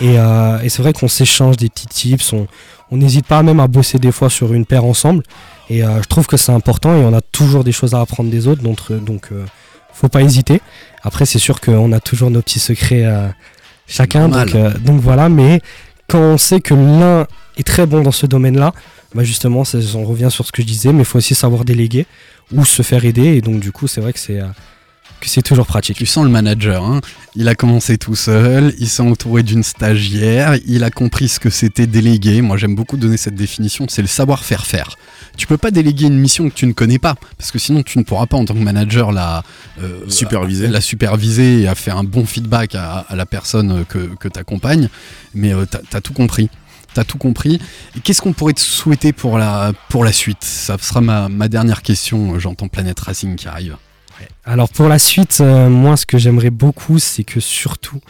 Et, 0.00 0.18
euh, 0.18 0.58
et 0.62 0.68
c'est 0.68 0.82
vrai 0.82 0.92
qu'on 0.92 1.06
s'échange 1.06 1.56
des 1.56 1.68
petits 1.68 1.86
tips, 1.86 2.32
on 2.32 2.96
n'hésite 2.96 3.26
pas 3.26 3.42
même 3.44 3.60
à 3.60 3.68
bosser 3.68 3.98
des 3.98 4.10
fois 4.10 4.30
sur 4.30 4.52
une 4.52 4.66
paire 4.66 4.84
ensemble. 4.84 5.22
Et 5.70 5.84
euh, 5.84 6.02
je 6.02 6.08
trouve 6.08 6.26
que 6.26 6.36
c'est 6.36 6.52
important 6.52 6.94
et 6.96 7.04
on 7.04 7.14
a 7.14 7.20
toujours 7.20 7.62
des 7.62 7.72
choses 7.72 7.94
à 7.94 8.00
apprendre 8.00 8.28
des 8.28 8.48
autres, 8.48 8.62
donc, 8.62 8.90
donc 8.90 9.28
euh, 9.30 9.44
faut 9.92 10.08
pas 10.08 10.22
hésiter. 10.22 10.60
Après, 11.04 11.24
c'est 11.24 11.38
sûr 11.38 11.60
qu'on 11.60 11.92
a 11.92 12.00
toujours 12.00 12.30
nos 12.30 12.42
petits 12.42 12.58
secrets 12.58 13.04
chacun, 13.86 14.28
donc, 14.28 14.56
donc 14.84 15.00
voilà. 15.00 15.28
Mais 15.28 15.60
quand 16.08 16.18
on 16.20 16.38
sait 16.38 16.60
que 16.60 16.74
l'un 16.74 17.26
est 17.58 17.66
très 17.66 17.86
bon 17.86 18.02
dans 18.02 18.12
ce 18.12 18.26
domaine-là, 18.26 18.72
bah 19.14 19.24
justement, 19.24 19.62
on 19.94 20.04
revient 20.04 20.28
sur 20.30 20.46
ce 20.46 20.52
que 20.52 20.62
je 20.62 20.66
disais, 20.66 20.92
mais 20.92 21.00
il 21.00 21.04
faut 21.04 21.18
aussi 21.18 21.34
savoir 21.34 21.64
déléguer 21.64 22.06
ou 22.52 22.64
se 22.64 22.82
faire 22.82 23.04
aider. 23.04 23.36
Et 23.36 23.40
donc, 23.40 23.60
du 23.60 23.72
coup, 23.72 23.86
c'est 23.86 24.00
vrai 24.00 24.12
que 24.12 24.18
c'est 24.18 24.40
euh, 24.40 24.46
que 25.22 25.28
c'est 25.28 25.42
toujours 25.42 25.66
pratique. 25.66 25.96
Tu 25.96 26.04
sens 26.04 26.24
le 26.24 26.30
manager, 26.30 26.84
hein. 26.84 27.00
il 27.36 27.48
a 27.48 27.54
commencé 27.54 27.96
tout 27.96 28.16
seul, 28.16 28.74
il 28.78 28.88
s'est 28.88 29.02
entouré 29.02 29.42
d'une 29.42 29.62
stagiaire, 29.62 30.56
il 30.66 30.84
a 30.84 30.90
compris 30.90 31.28
ce 31.28 31.38
que 31.38 31.48
c'était 31.48 31.86
déléguer. 31.86 32.42
Moi 32.42 32.56
j'aime 32.56 32.74
beaucoup 32.74 32.96
donner 32.96 33.16
cette 33.16 33.36
définition, 33.36 33.86
c'est 33.88 34.02
le 34.02 34.08
savoir-faire 34.08 34.66
faire. 34.66 34.96
Tu 35.36 35.46
peux 35.46 35.56
pas 35.56 35.70
déléguer 35.70 36.06
une 36.06 36.18
mission 36.18 36.50
que 36.50 36.54
tu 36.54 36.66
ne 36.66 36.72
connais 36.72 36.98
pas, 36.98 37.14
parce 37.38 37.52
que 37.52 37.58
sinon 37.58 37.82
tu 37.82 37.98
ne 37.98 38.02
pourras 38.02 38.26
pas 38.26 38.36
en 38.36 38.44
tant 38.44 38.54
que 38.54 38.58
manager 38.58 39.12
la 39.12 39.44
euh, 39.80 40.00
Superviser. 40.08 40.66
la 40.66 40.80
superviser 40.80 41.62
et 41.62 41.68
à 41.68 41.74
faire 41.76 41.96
un 41.96 42.04
bon 42.04 42.26
feedback 42.26 42.74
à, 42.74 43.06
à 43.08 43.14
la 43.14 43.24
personne 43.24 43.84
que, 43.88 44.10
que 44.18 44.28
tu 44.28 44.38
accompagnes. 44.38 44.88
Mais 45.34 45.54
euh, 45.54 45.64
t'as 45.66 45.98
as 45.98 46.00
tout 46.00 46.12
compris. 46.12 46.50
T'as 46.94 47.04
tout 47.04 47.18
compris. 47.18 47.60
Qu'est-ce 48.04 48.20
qu'on 48.20 48.32
pourrait 48.32 48.52
te 48.52 48.60
souhaiter 48.60 49.12
pour 49.12 49.38
la, 49.38 49.72
pour 49.88 50.04
la 50.04 50.12
suite? 50.12 50.42
Ça 50.44 50.76
sera 50.78 51.00
ma, 51.00 51.28
ma 51.28 51.48
dernière 51.48 51.82
question. 51.82 52.38
J'entends 52.38 52.68
Planète 52.68 53.00
Racing 53.00 53.36
qui 53.36 53.48
arrive. 53.48 53.76
Alors 54.44 54.68
pour 54.68 54.88
la 54.88 54.98
suite, 54.98 55.38
euh, 55.40 55.68
moi 55.68 55.96
ce 55.96 56.06
que 56.06 56.18
j'aimerais 56.18 56.50
beaucoup, 56.50 56.98
c'est 56.98 57.24
que 57.24 57.40
surtout 57.40 58.00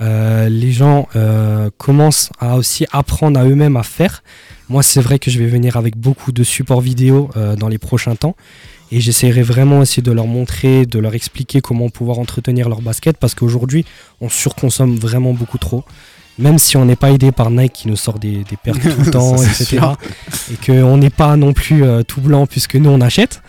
euh, 0.00 0.48
les 0.48 0.72
gens 0.72 1.08
euh, 1.14 1.70
commencent 1.76 2.30
à 2.38 2.56
aussi 2.56 2.86
apprendre 2.92 3.38
à 3.38 3.44
eux-mêmes 3.44 3.76
à 3.76 3.82
faire. 3.82 4.22
Moi 4.68 4.82
c'est 4.82 5.00
vrai 5.00 5.18
que 5.18 5.30
je 5.30 5.38
vais 5.38 5.46
venir 5.46 5.76
avec 5.76 5.96
beaucoup 5.96 6.32
de 6.32 6.42
supports 6.42 6.80
vidéo 6.80 7.30
euh, 7.36 7.56
dans 7.56 7.68
les 7.68 7.78
prochains 7.78 8.16
temps. 8.16 8.36
Et 8.92 9.00
j'essaierai 9.00 9.42
vraiment 9.42 9.80
aussi 9.80 10.02
de 10.02 10.10
leur 10.10 10.26
montrer, 10.26 10.86
de 10.86 10.98
leur 10.98 11.14
expliquer 11.14 11.60
comment 11.60 11.90
pouvoir 11.90 12.18
entretenir 12.18 12.68
leur 12.68 12.80
basket 12.80 13.18
parce 13.18 13.34
qu'aujourd'hui 13.34 13.84
on 14.20 14.28
surconsomme 14.28 14.96
vraiment 14.96 15.32
beaucoup 15.32 15.58
trop. 15.58 15.84
Même 16.40 16.58
si 16.58 16.76
on 16.76 16.84
n'est 16.84 16.96
pas 16.96 17.10
aidé 17.10 17.32
par 17.32 17.50
Nike 17.50 17.72
qui 17.72 17.88
nous 17.88 17.96
sort 17.96 18.18
des, 18.18 18.44
des 18.44 18.56
paires 18.56 18.74
tout 18.82 19.04
le 19.04 19.10
temps, 19.10 19.36
Ça, 19.36 19.44
etc. 19.44 19.64
sûr. 19.64 19.98
Et 20.52 20.66
qu'on 20.66 20.96
n'est 20.96 21.10
pas 21.10 21.36
non 21.36 21.52
plus 21.52 21.84
euh, 21.84 22.02
tout 22.02 22.20
blanc 22.20 22.46
puisque 22.46 22.76
nous 22.76 22.90
on 22.90 23.00
achète. 23.00 23.42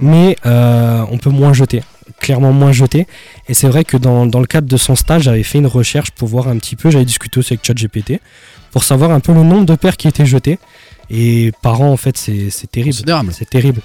Mais 0.00 0.36
euh, 0.44 1.04
on 1.10 1.18
peut 1.18 1.30
moins 1.30 1.52
jeter, 1.52 1.82
clairement 2.20 2.52
moins 2.52 2.72
jeter. 2.72 3.06
Et 3.48 3.54
c'est 3.54 3.68
vrai 3.68 3.84
que 3.84 3.96
dans, 3.96 4.26
dans 4.26 4.40
le 4.40 4.46
cadre 4.46 4.68
de 4.68 4.76
son 4.76 4.96
stage, 4.96 5.22
j'avais 5.22 5.42
fait 5.44 5.58
une 5.58 5.66
recherche 5.66 6.10
pour 6.10 6.28
voir 6.28 6.48
un 6.48 6.56
petit 6.58 6.76
peu, 6.76 6.90
j'avais 6.90 7.04
discuté 7.04 7.38
aussi 7.38 7.52
avec 7.54 7.64
ChatGPT, 7.64 8.20
pour 8.72 8.82
savoir 8.82 9.12
un 9.12 9.20
peu 9.20 9.32
le 9.32 9.44
nombre 9.44 9.66
de 9.66 9.76
paires 9.76 9.96
qui 9.96 10.08
étaient 10.08 10.26
jetées. 10.26 10.58
Et 11.10 11.52
par 11.62 11.80
an, 11.80 11.92
en 11.92 11.96
fait, 11.96 12.16
c'est 12.16 12.50
c'est 12.50 12.70
terrible. 12.70 12.96
C'est 13.32 13.48
terrible. 13.48 13.80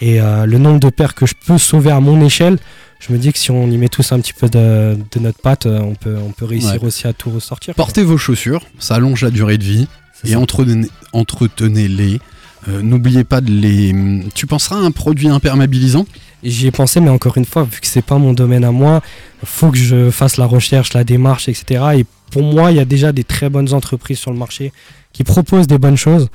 Et 0.00 0.20
euh, 0.20 0.44
le 0.44 0.58
nombre 0.58 0.80
de 0.80 0.90
paires 0.90 1.14
que 1.14 1.24
je 1.24 1.34
peux 1.46 1.56
sauver 1.58 1.90
à 1.90 2.00
mon 2.00 2.20
échelle, 2.20 2.58
je 3.06 3.12
me 3.12 3.18
dis 3.18 3.32
que 3.32 3.38
si 3.38 3.50
on 3.50 3.70
y 3.70 3.76
met 3.76 3.88
tous 3.88 4.12
un 4.12 4.20
petit 4.20 4.32
peu 4.32 4.48
de, 4.48 4.96
de 5.12 5.20
notre 5.20 5.38
patte, 5.40 5.66
euh, 5.66 5.80
on 5.80 5.94
peut, 5.94 6.16
on 6.26 6.30
peut 6.32 6.44
réussir 6.44 6.72
Ouais. 6.82 6.86
aussi 6.88 7.06
à 7.06 7.12
tout 7.12 7.30
ressortir. 7.30 7.74
quoi. 7.74 7.84
Portez 7.84 8.02
vos 8.02 8.16
chaussures, 8.18 8.64
ça 8.78 8.94
allonge 8.94 9.22
la 9.22 9.30
durée 9.30 9.58
de 9.58 9.64
vie 9.64 9.86
et 10.24 10.34
entretenez- 10.36 10.88
entretenez-les. 11.12 12.20
Euh, 12.68 12.80
N'oubliez 12.82 13.24
pas 13.24 13.40
de 13.42 13.50
les. 13.50 13.94
Tu 14.34 14.46
penseras 14.46 14.76
à 14.76 14.78
un 14.80 14.90
produit 14.90 15.28
imperméabilisant? 15.28 16.06
J'y 16.42 16.66
ai 16.66 16.70
pensé, 16.70 17.00
mais 17.00 17.10
encore 17.10 17.36
une 17.36 17.44
fois, 17.44 17.64
vu 17.64 17.80
que 17.80 17.86
c'est 17.86 18.02
pas 18.02 18.16
mon 18.18 18.32
domaine 18.32 18.64
à 18.64 18.70
moi, 18.70 19.02
faut 19.44 19.70
que 19.70 19.76
je 19.78 20.10
fasse 20.10 20.36
la 20.38 20.46
recherche, 20.46 20.92
la 20.94 21.04
démarche, 21.04 21.48
etc. 21.48 21.84
Et 21.98 22.06
pour 22.30 22.42
moi, 22.42 22.70
il 22.70 22.76
y 22.78 22.80
a 22.80 22.84
déjà 22.86 23.12
des 23.12 23.24
très 23.24 23.48
bonnes 23.50 23.72
entreprises 23.74 24.18
sur 24.18 24.30
le 24.30 24.38
marché 24.38 24.72
qui 25.12 25.24
proposent 25.24 25.66
des 25.66 25.78
bonnes 25.78 25.96
choses. 25.96 26.28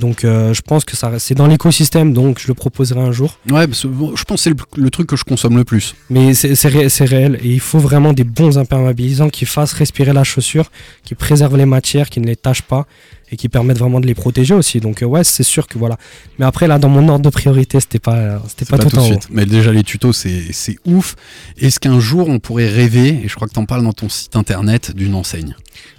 Donc, 0.00 0.24
euh, 0.24 0.54
je 0.54 0.62
pense 0.62 0.84
que 0.84 0.96
ça, 0.96 1.18
c'est 1.18 1.34
dans 1.34 1.46
l'écosystème, 1.46 2.12
donc 2.14 2.38
je 2.40 2.48
le 2.48 2.54
proposerai 2.54 3.00
un 3.00 3.12
jour. 3.12 3.38
Ouais, 3.50 3.66
parce 3.66 3.82
que 3.82 3.88
bon, 3.88 4.16
je 4.16 4.24
pense 4.24 4.38
que 4.38 4.42
c'est 4.44 4.50
le, 4.50 4.56
le 4.82 4.90
truc 4.90 5.06
que 5.06 5.16
je 5.16 5.24
consomme 5.24 5.56
le 5.56 5.64
plus. 5.64 5.94
Mais 6.08 6.32
c'est 6.34 6.54
c'est 6.54 6.68
ré- 6.68 6.88
c'est 6.88 7.04
réel 7.04 7.38
et 7.42 7.48
il 7.48 7.60
faut 7.60 7.78
vraiment 7.78 8.12
des 8.12 8.24
bons 8.24 8.56
imperméabilisants 8.58 9.28
qui 9.28 9.44
fassent 9.46 9.74
respirer 9.74 10.12
la 10.12 10.24
chaussure, 10.24 10.70
qui 11.04 11.14
préservent 11.14 11.56
les 11.58 11.66
matières, 11.66 12.08
qui 12.08 12.18
ne 12.20 12.26
les 12.26 12.36
tachent 12.36 12.62
pas 12.62 12.86
et 13.32 13.36
qui 13.36 13.48
permettent 13.48 13.78
vraiment 13.78 14.00
de 14.00 14.06
les 14.06 14.14
protéger 14.14 14.54
aussi. 14.54 14.80
Donc, 14.80 15.02
euh, 15.02 15.06
ouais, 15.06 15.22
c'est 15.22 15.44
sûr 15.44 15.68
que 15.68 15.78
voilà. 15.78 15.96
Mais 16.38 16.46
après, 16.46 16.66
là, 16.66 16.78
dans 16.78 16.88
mon 16.88 17.08
ordre 17.08 17.24
de 17.24 17.30
priorité, 17.30 17.78
c'était 17.78 17.98
pas, 18.00 18.42
c'était 18.48 18.64
C'est 18.64 18.70
pas, 18.70 18.78
pas, 18.78 18.84
tout, 18.84 18.90
tout 18.90 18.98
en 18.98 19.04
suite. 19.04 19.28
Mais 19.30 19.46
déjà, 19.46 19.70
les 19.70 19.84
tutos, 19.84 20.12
c'est 20.12 20.44
c'est 20.52 20.78
ouf. 20.86 21.14
Est-ce 21.58 21.78
qu'un 21.78 22.00
jour, 22.00 22.28
on 22.28 22.38
pourrait 22.40 22.68
rêver, 22.68 23.20
et 23.22 23.28
je 23.28 23.34
crois 23.36 23.46
que 23.46 23.52
tu 23.52 23.60
en 23.60 23.66
parles 23.66 23.84
dans 23.84 23.92
ton 23.92 24.08
site 24.08 24.34
internet, 24.34 24.92
d'une 24.96 25.14
enseigne? 25.14 25.54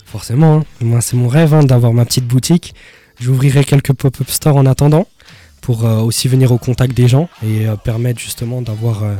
Forcément, 0.05 0.57
hein. 0.57 0.65
moi 0.81 0.99
c'est 0.99 1.15
mon 1.15 1.29
rêve 1.29 1.53
hein, 1.53 1.63
d'avoir 1.63 1.93
ma 1.93 2.03
petite 2.03 2.25
boutique. 2.27 2.73
J'ouvrirai 3.21 3.63
quelques 3.63 3.93
pop-up 3.93 4.29
stores 4.29 4.57
en 4.57 4.65
attendant 4.65 5.07
pour 5.61 5.85
euh, 5.85 5.99
aussi 5.99 6.27
venir 6.27 6.51
au 6.51 6.57
contact 6.57 6.93
des 6.95 7.07
gens 7.07 7.29
et 7.43 7.67
euh, 7.67 7.75
permettre 7.75 8.19
justement 8.19 8.61
d'avoir 8.61 9.03
euh, 9.03 9.15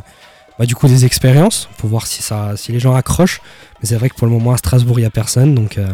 bah, 0.57 0.65
du 0.65 0.75
coup 0.75 0.87
des 0.87 1.05
expériences 1.05 1.69
pour 1.77 1.89
voir 1.89 2.07
si, 2.07 2.23
ça, 2.23 2.53
si 2.57 2.71
les 2.71 2.79
gens 2.79 2.95
accrochent. 2.95 3.41
Mais 3.81 3.87
c'est 3.89 3.95
vrai 3.95 4.09
que 4.09 4.15
pour 4.15 4.27
le 4.27 4.33
moment 4.33 4.51
à 4.53 4.57
Strasbourg 4.57 4.97
il 4.99 5.03
n'y 5.03 5.07
a 5.07 5.11
personne 5.11 5.53
donc, 5.53 5.77
euh, 5.77 5.87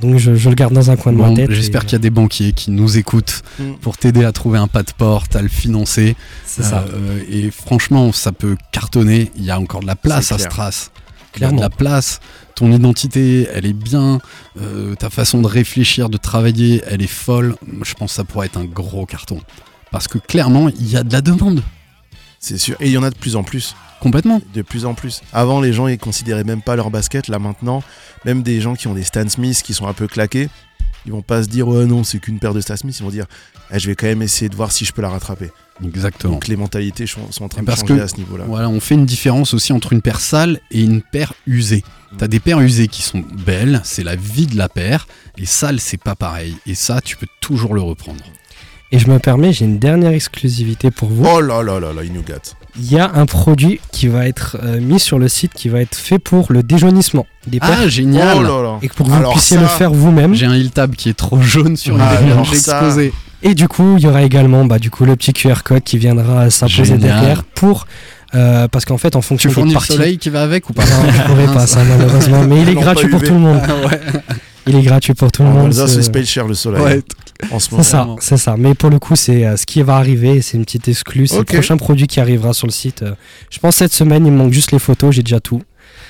donc 0.00 0.18
je, 0.18 0.34
je 0.34 0.48
le 0.48 0.54
garde 0.54 0.72
dans 0.72 0.90
un 0.90 0.96
coin 0.96 1.12
de 1.12 1.18
Bon, 1.18 1.28
ma 1.30 1.34
tête. 1.34 1.50
J'espère 1.50 1.82
et, 1.82 1.86
qu'il 1.86 1.92
y 1.94 1.96
a 1.96 2.00
des 2.00 2.10
banquiers 2.10 2.52
qui 2.52 2.70
nous 2.70 2.98
écoutent 2.98 3.42
Mm. 3.58 3.74
pour 3.80 3.96
t'aider 3.96 4.24
à 4.24 4.32
trouver 4.32 4.58
un 4.58 4.66
pas 4.66 4.82
de 4.82 4.90
porte, 4.96 5.36
à 5.36 5.42
le 5.42 5.48
financer. 5.48 6.16
C'est 6.44 6.62
ça. 6.62 6.84
Euh, 6.92 7.20
et 7.30 7.50
franchement, 7.50 8.12
ça 8.12 8.32
peut 8.32 8.56
cartonner. 8.72 9.30
Il 9.36 9.44
y 9.44 9.50
a 9.50 9.58
encore 9.58 9.80
de 9.80 9.86
la 9.86 9.96
place 9.96 10.32
à. 10.32 10.38
Stras. 10.38 10.90
Il 11.36 11.40
y 11.42 11.44
a 11.44 11.48
de 11.48 11.52
Clairement. 11.56 11.60
la 11.62 11.70
place. 11.70 12.20
Ton 12.54 12.70
identité, 12.72 13.48
elle 13.52 13.66
est 13.66 13.72
bien. 13.72 14.20
Euh, 14.60 14.94
ta 14.94 15.10
façon 15.10 15.40
de 15.42 15.46
réfléchir, 15.48 16.08
de 16.08 16.16
travailler, 16.16 16.82
elle 16.86 17.02
est 17.02 17.06
folle. 17.08 17.56
Je 17.82 17.94
pense 17.94 18.10
que 18.12 18.16
ça 18.16 18.24
pourrait 18.24 18.46
être 18.46 18.56
un 18.58 18.64
gros 18.64 19.06
carton. 19.06 19.40
Parce 19.90 20.06
que 20.08 20.18
clairement, 20.18 20.68
il 20.68 20.88
y 20.90 20.96
a 20.96 21.02
de 21.02 21.12
la 21.12 21.20
demande. 21.20 21.62
C'est 22.38 22.58
sûr. 22.58 22.76
Et 22.80 22.86
il 22.86 22.92
y 22.92 22.98
en 22.98 23.02
a 23.02 23.10
de 23.10 23.16
plus 23.16 23.36
en 23.36 23.42
plus. 23.42 23.74
Complètement. 24.00 24.40
De 24.54 24.62
plus 24.62 24.84
en 24.84 24.94
plus. 24.94 25.22
Avant, 25.32 25.60
les 25.60 25.72
gens, 25.72 25.86
ils 25.88 25.98
considéraient 25.98 26.44
même 26.44 26.60
pas 26.62 26.76
leur 26.76 26.90
basket. 26.90 27.28
Là, 27.28 27.38
maintenant, 27.38 27.82
même 28.24 28.42
des 28.42 28.60
gens 28.60 28.74
qui 28.74 28.86
ont 28.86 28.94
des 28.94 29.02
Stan 29.04 29.28
Smith 29.28 29.62
qui 29.64 29.72
sont 29.72 29.86
un 29.86 29.94
peu 29.94 30.06
claqués, 30.06 30.48
ils 31.06 31.12
vont 31.12 31.22
pas 31.22 31.42
se 31.42 31.48
dire, 31.48 31.66
ouais, 31.68 31.86
non, 31.86 32.04
c'est 32.04 32.18
qu'une 32.18 32.38
paire 32.38 32.52
de 32.54 32.60
Stan 32.60 32.76
Smith. 32.76 32.96
Ils 33.00 33.02
vont 33.02 33.10
dire, 33.10 33.26
Ah, 33.70 33.78
je 33.78 33.86
vais 33.86 33.94
quand 33.96 34.06
même 34.06 34.20
essayer 34.22 34.48
de 34.50 34.56
voir 34.56 34.72
si 34.72 34.84
je 34.84 34.92
peux 34.92 35.00
la 35.02 35.08
rattraper. 35.08 35.50
Exactement. 35.84 36.34
Donc, 36.34 36.46
les 36.48 36.56
mentalités 36.56 37.06
sont 37.06 37.20
en 37.40 37.48
train 37.48 37.62
de 37.62 37.70
changer 37.70 37.84
que- 37.86 38.00
à 38.00 38.08
ce 38.08 38.16
niveau-là. 38.16 38.44
Voilà, 38.46 38.68
on 38.68 38.80
fait 38.80 38.94
une 38.94 39.06
différence 39.06 39.54
aussi 39.54 39.72
entre 39.72 39.92
une 39.92 40.02
paire 40.02 40.20
sale 40.20 40.60
et 40.70 40.82
une 40.82 41.02
paire 41.02 41.32
usée. 41.46 41.82
Mm. 42.12 42.16
T'as 42.18 42.28
des 42.28 42.40
paires 42.40 42.60
usées 42.60 42.88
qui 42.88 43.02
sont 43.02 43.24
belles, 43.44 43.80
c'est 43.84 44.04
la 44.04 44.14
vie 44.16 44.46
de 44.46 44.56
la 44.56 44.68
paire, 44.68 45.06
et 45.36 45.46
sale, 45.46 45.80
c'est 45.80 46.00
pas 46.00 46.14
pareil. 46.14 46.56
Et 46.66 46.74
ça, 46.74 47.00
tu 47.00 47.16
peux 47.16 47.26
toujours 47.40 47.74
le 47.74 47.80
reprendre. 47.80 48.20
Et 48.92 48.98
je 49.00 49.08
me 49.10 49.18
permets, 49.18 49.52
j'ai 49.52 49.64
une 49.64 49.80
dernière 49.80 50.12
exclusivité 50.12 50.92
pour 50.92 51.08
vous. 51.08 51.24
Oh 51.26 51.40
là 51.40 51.62
là 51.64 51.80
là 51.80 51.92
là, 51.92 52.04
il 52.04 52.12
nous 52.12 52.22
gâte. 52.22 52.54
Il 52.78 52.90
y 52.92 52.98
a 52.98 53.10
un 53.14 53.26
produit 53.26 53.80
qui 53.90 54.06
va 54.08 54.26
être 54.28 54.56
euh, 54.62 54.80
mis 54.80 55.00
sur 55.00 55.18
le 55.18 55.26
site 55.28 55.52
qui 55.54 55.68
va 55.68 55.80
être 55.80 55.94
fait 55.96 56.18
pour 56.20 56.52
le 56.52 56.62
déjaunissement 56.62 57.26
des 57.46 57.58
paires 57.60 57.78
Ah, 57.82 57.88
génial 57.88 58.36
Oh 58.38 58.42
là 58.42 58.62
là. 58.62 58.78
et 58.82 58.88
que 58.88 58.94
pour 58.94 59.06
que 59.06 59.10
vous 59.12 59.16
Alors 59.16 59.32
puissiez 59.32 59.56
ça- 59.56 59.62
le 59.62 59.68
faire 59.68 59.92
vous-même. 59.92 60.34
J'ai 60.34 60.46
un 60.46 60.54
Hilltab 60.56 60.94
qui 60.94 61.08
est 61.08 61.14
trop 61.14 61.40
jaune 61.40 61.76
sur 61.76 61.96
une 61.96 62.02
Ah, 62.02 62.16
dernière, 62.16 62.44
ça-. 63.44 63.50
Et 63.50 63.54
du 63.54 63.68
coup, 63.68 63.96
il 63.98 64.02
y 64.02 64.06
aura 64.08 64.22
également 64.22 64.64
bah, 64.64 64.78
du 64.78 64.90
coup, 64.90 65.04
le 65.04 65.14
petit 65.16 65.32
QR 65.32 65.62
code 65.64 65.82
qui 65.82 65.98
viendra 65.98 66.50
s'imposer 66.50 66.96
derrière 66.98 67.44
pour. 67.44 67.86
euh, 68.34 68.66
parce 68.68 68.84
qu'en 68.84 68.98
fait, 68.98 69.14
en 69.16 69.22
fonction 69.22 69.50
Tu 69.50 69.62
des 69.62 69.74
le 69.74 69.80
soleil 69.80 70.18
qui 70.18 70.30
va 70.30 70.42
avec 70.42 70.68
ou 70.68 70.72
pas? 70.72 70.82
Non, 70.84 71.10
je 71.12 71.22
pourrais 71.22 71.46
pas 71.54 71.66
ça 71.66 71.84
malheureusement, 71.88 72.42
mais 72.44 72.62
il 72.62 72.68
est 72.68 72.74
gratuit 72.74 73.08
pour 73.08 73.20
UV. 73.20 73.28
tout 73.28 73.34
le 73.34 73.40
monde. 73.40 73.60
Ah 73.62 73.86
ouais. 73.88 74.00
Il 74.66 74.74
est 74.76 74.82
gratuit 74.82 75.12
pour 75.12 75.30
tout 75.30 75.42
le 75.42 75.50
En 75.50 75.52
monde. 75.52 75.74
Ce- 75.74 75.86
c'est 75.86 76.10
paye 76.10 76.24
cher 76.24 76.46
le 76.48 76.54
soleil. 76.54 76.82
Ouais. 76.82 77.02
En 77.52 77.58
ce 77.58 77.66
C'est 77.66 77.72
moment. 77.72 77.82
ça, 77.82 77.98
Vraiment. 77.98 78.16
c'est 78.20 78.38
ça. 78.38 78.54
Mais 78.58 78.72
pour 78.74 78.88
le 78.88 78.98
coup, 78.98 79.14
c'est 79.14 79.44
euh, 79.44 79.58
ce 79.58 79.66
qui 79.66 79.82
va 79.82 79.96
arriver. 79.96 80.40
C'est 80.40 80.56
une 80.56 80.64
petite 80.64 80.88
exclue. 80.88 81.26
C'est 81.26 81.36
le 81.36 81.44
prochain 81.44 81.76
produit 81.76 82.06
qui 82.06 82.18
arrivera 82.18 82.54
sur 82.54 82.66
le 82.66 82.72
site. 82.72 83.02
euh, 83.02 83.12
je 83.50 83.58
pense 83.58 83.76
cette 83.76 83.92
semaine, 83.92 84.24
il 84.24 84.32
me 84.32 84.38
manque 84.38 84.54
juste 84.54 84.72
les 84.72 84.78
photos. 84.78 85.14
J'ai 85.14 85.22
déjà 85.22 85.38
tout. 85.38 85.60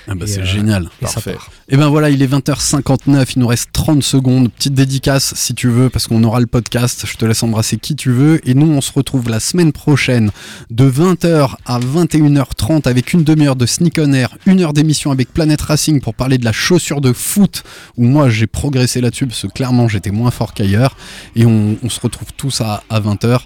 Ah 0.09 0.15
bah 0.15 0.25
Et, 0.25 0.29
c'est 0.29 0.41
euh, 0.41 0.45
génial. 0.45 0.89
Et 1.01 1.05
Parfait. 1.05 1.37
Et 1.69 1.77
ben 1.77 1.89
voilà, 1.89 2.11
il 2.11 2.23
est 2.23 2.27
20h59, 2.27 3.33
il 3.37 3.39
nous 3.39 3.47
reste 3.47 3.71
30 3.73 4.03
secondes. 4.03 4.53
Petite 4.53 4.75
dédicace 4.75 5.35
si 5.35 5.55
tu 5.55 5.69
veux, 5.69 5.89
parce 5.89 6.07
qu'on 6.07 6.23
aura 6.25 6.41
le 6.41 6.47
podcast. 6.47 7.05
Je 7.07 7.17
te 7.17 7.25
laisse 7.25 7.43
embrasser 7.43 7.79
qui 7.79 7.97
tu 7.97 8.11
veux. 8.11 8.41
Et 8.49 8.55
nous, 8.55 8.71
on 8.71 8.81
se 8.81 8.93
retrouve 8.93 9.29
la 9.29 9.41
semaine 9.41 9.73
prochaine 9.73 10.31
de 10.71 10.91
20h 10.91 11.55
à 11.65 11.81
21h30 11.81 12.89
avec 12.89 13.13
une 13.13 13.25
demi-heure 13.25 13.57
de 13.57 13.67
Sneak 13.67 13.99
on 13.99 14.13
Air, 14.13 14.37
une 14.47 14.61
heure 14.61 14.73
d'émission 14.73 15.11
avec 15.11 15.33
Planet 15.33 15.61
Racing 15.61 16.01
pour 16.01 16.15
parler 16.15 16.39
de 16.39 16.45
la 16.45 16.53
chaussure 16.53 17.01
de 17.01 17.13
foot, 17.13 17.63
où 17.97 18.05
moi 18.05 18.29
j'ai 18.29 18.47
progressé 18.47 19.01
là-dessus, 19.01 19.27
parce 19.27 19.43
que 19.43 19.47
clairement 19.49 19.89
j'étais 19.89 20.11
moins 20.11 20.31
fort 20.31 20.53
qu'ailleurs. 20.53 20.97
Et 21.37 21.47
on, 21.47 21.77
on 21.83 21.89
se 21.89 22.01
retrouve 22.01 22.29
tous 22.37 22.61
à, 22.61 22.83
à 22.91 23.01
20h. 23.01 23.41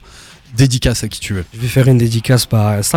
Dédicace 0.56 1.04
à 1.04 1.08
qui 1.08 1.20
tu 1.20 1.34
veux. 1.34 1.44
Je 1.52 1.60
vais 1.60 1.68
faire 1.68 1.88
une 1.88 1.98
dédicace 1.98 2.46
par. 2.46 2.82
Ça 2.82 2.92
va 2.92 2.96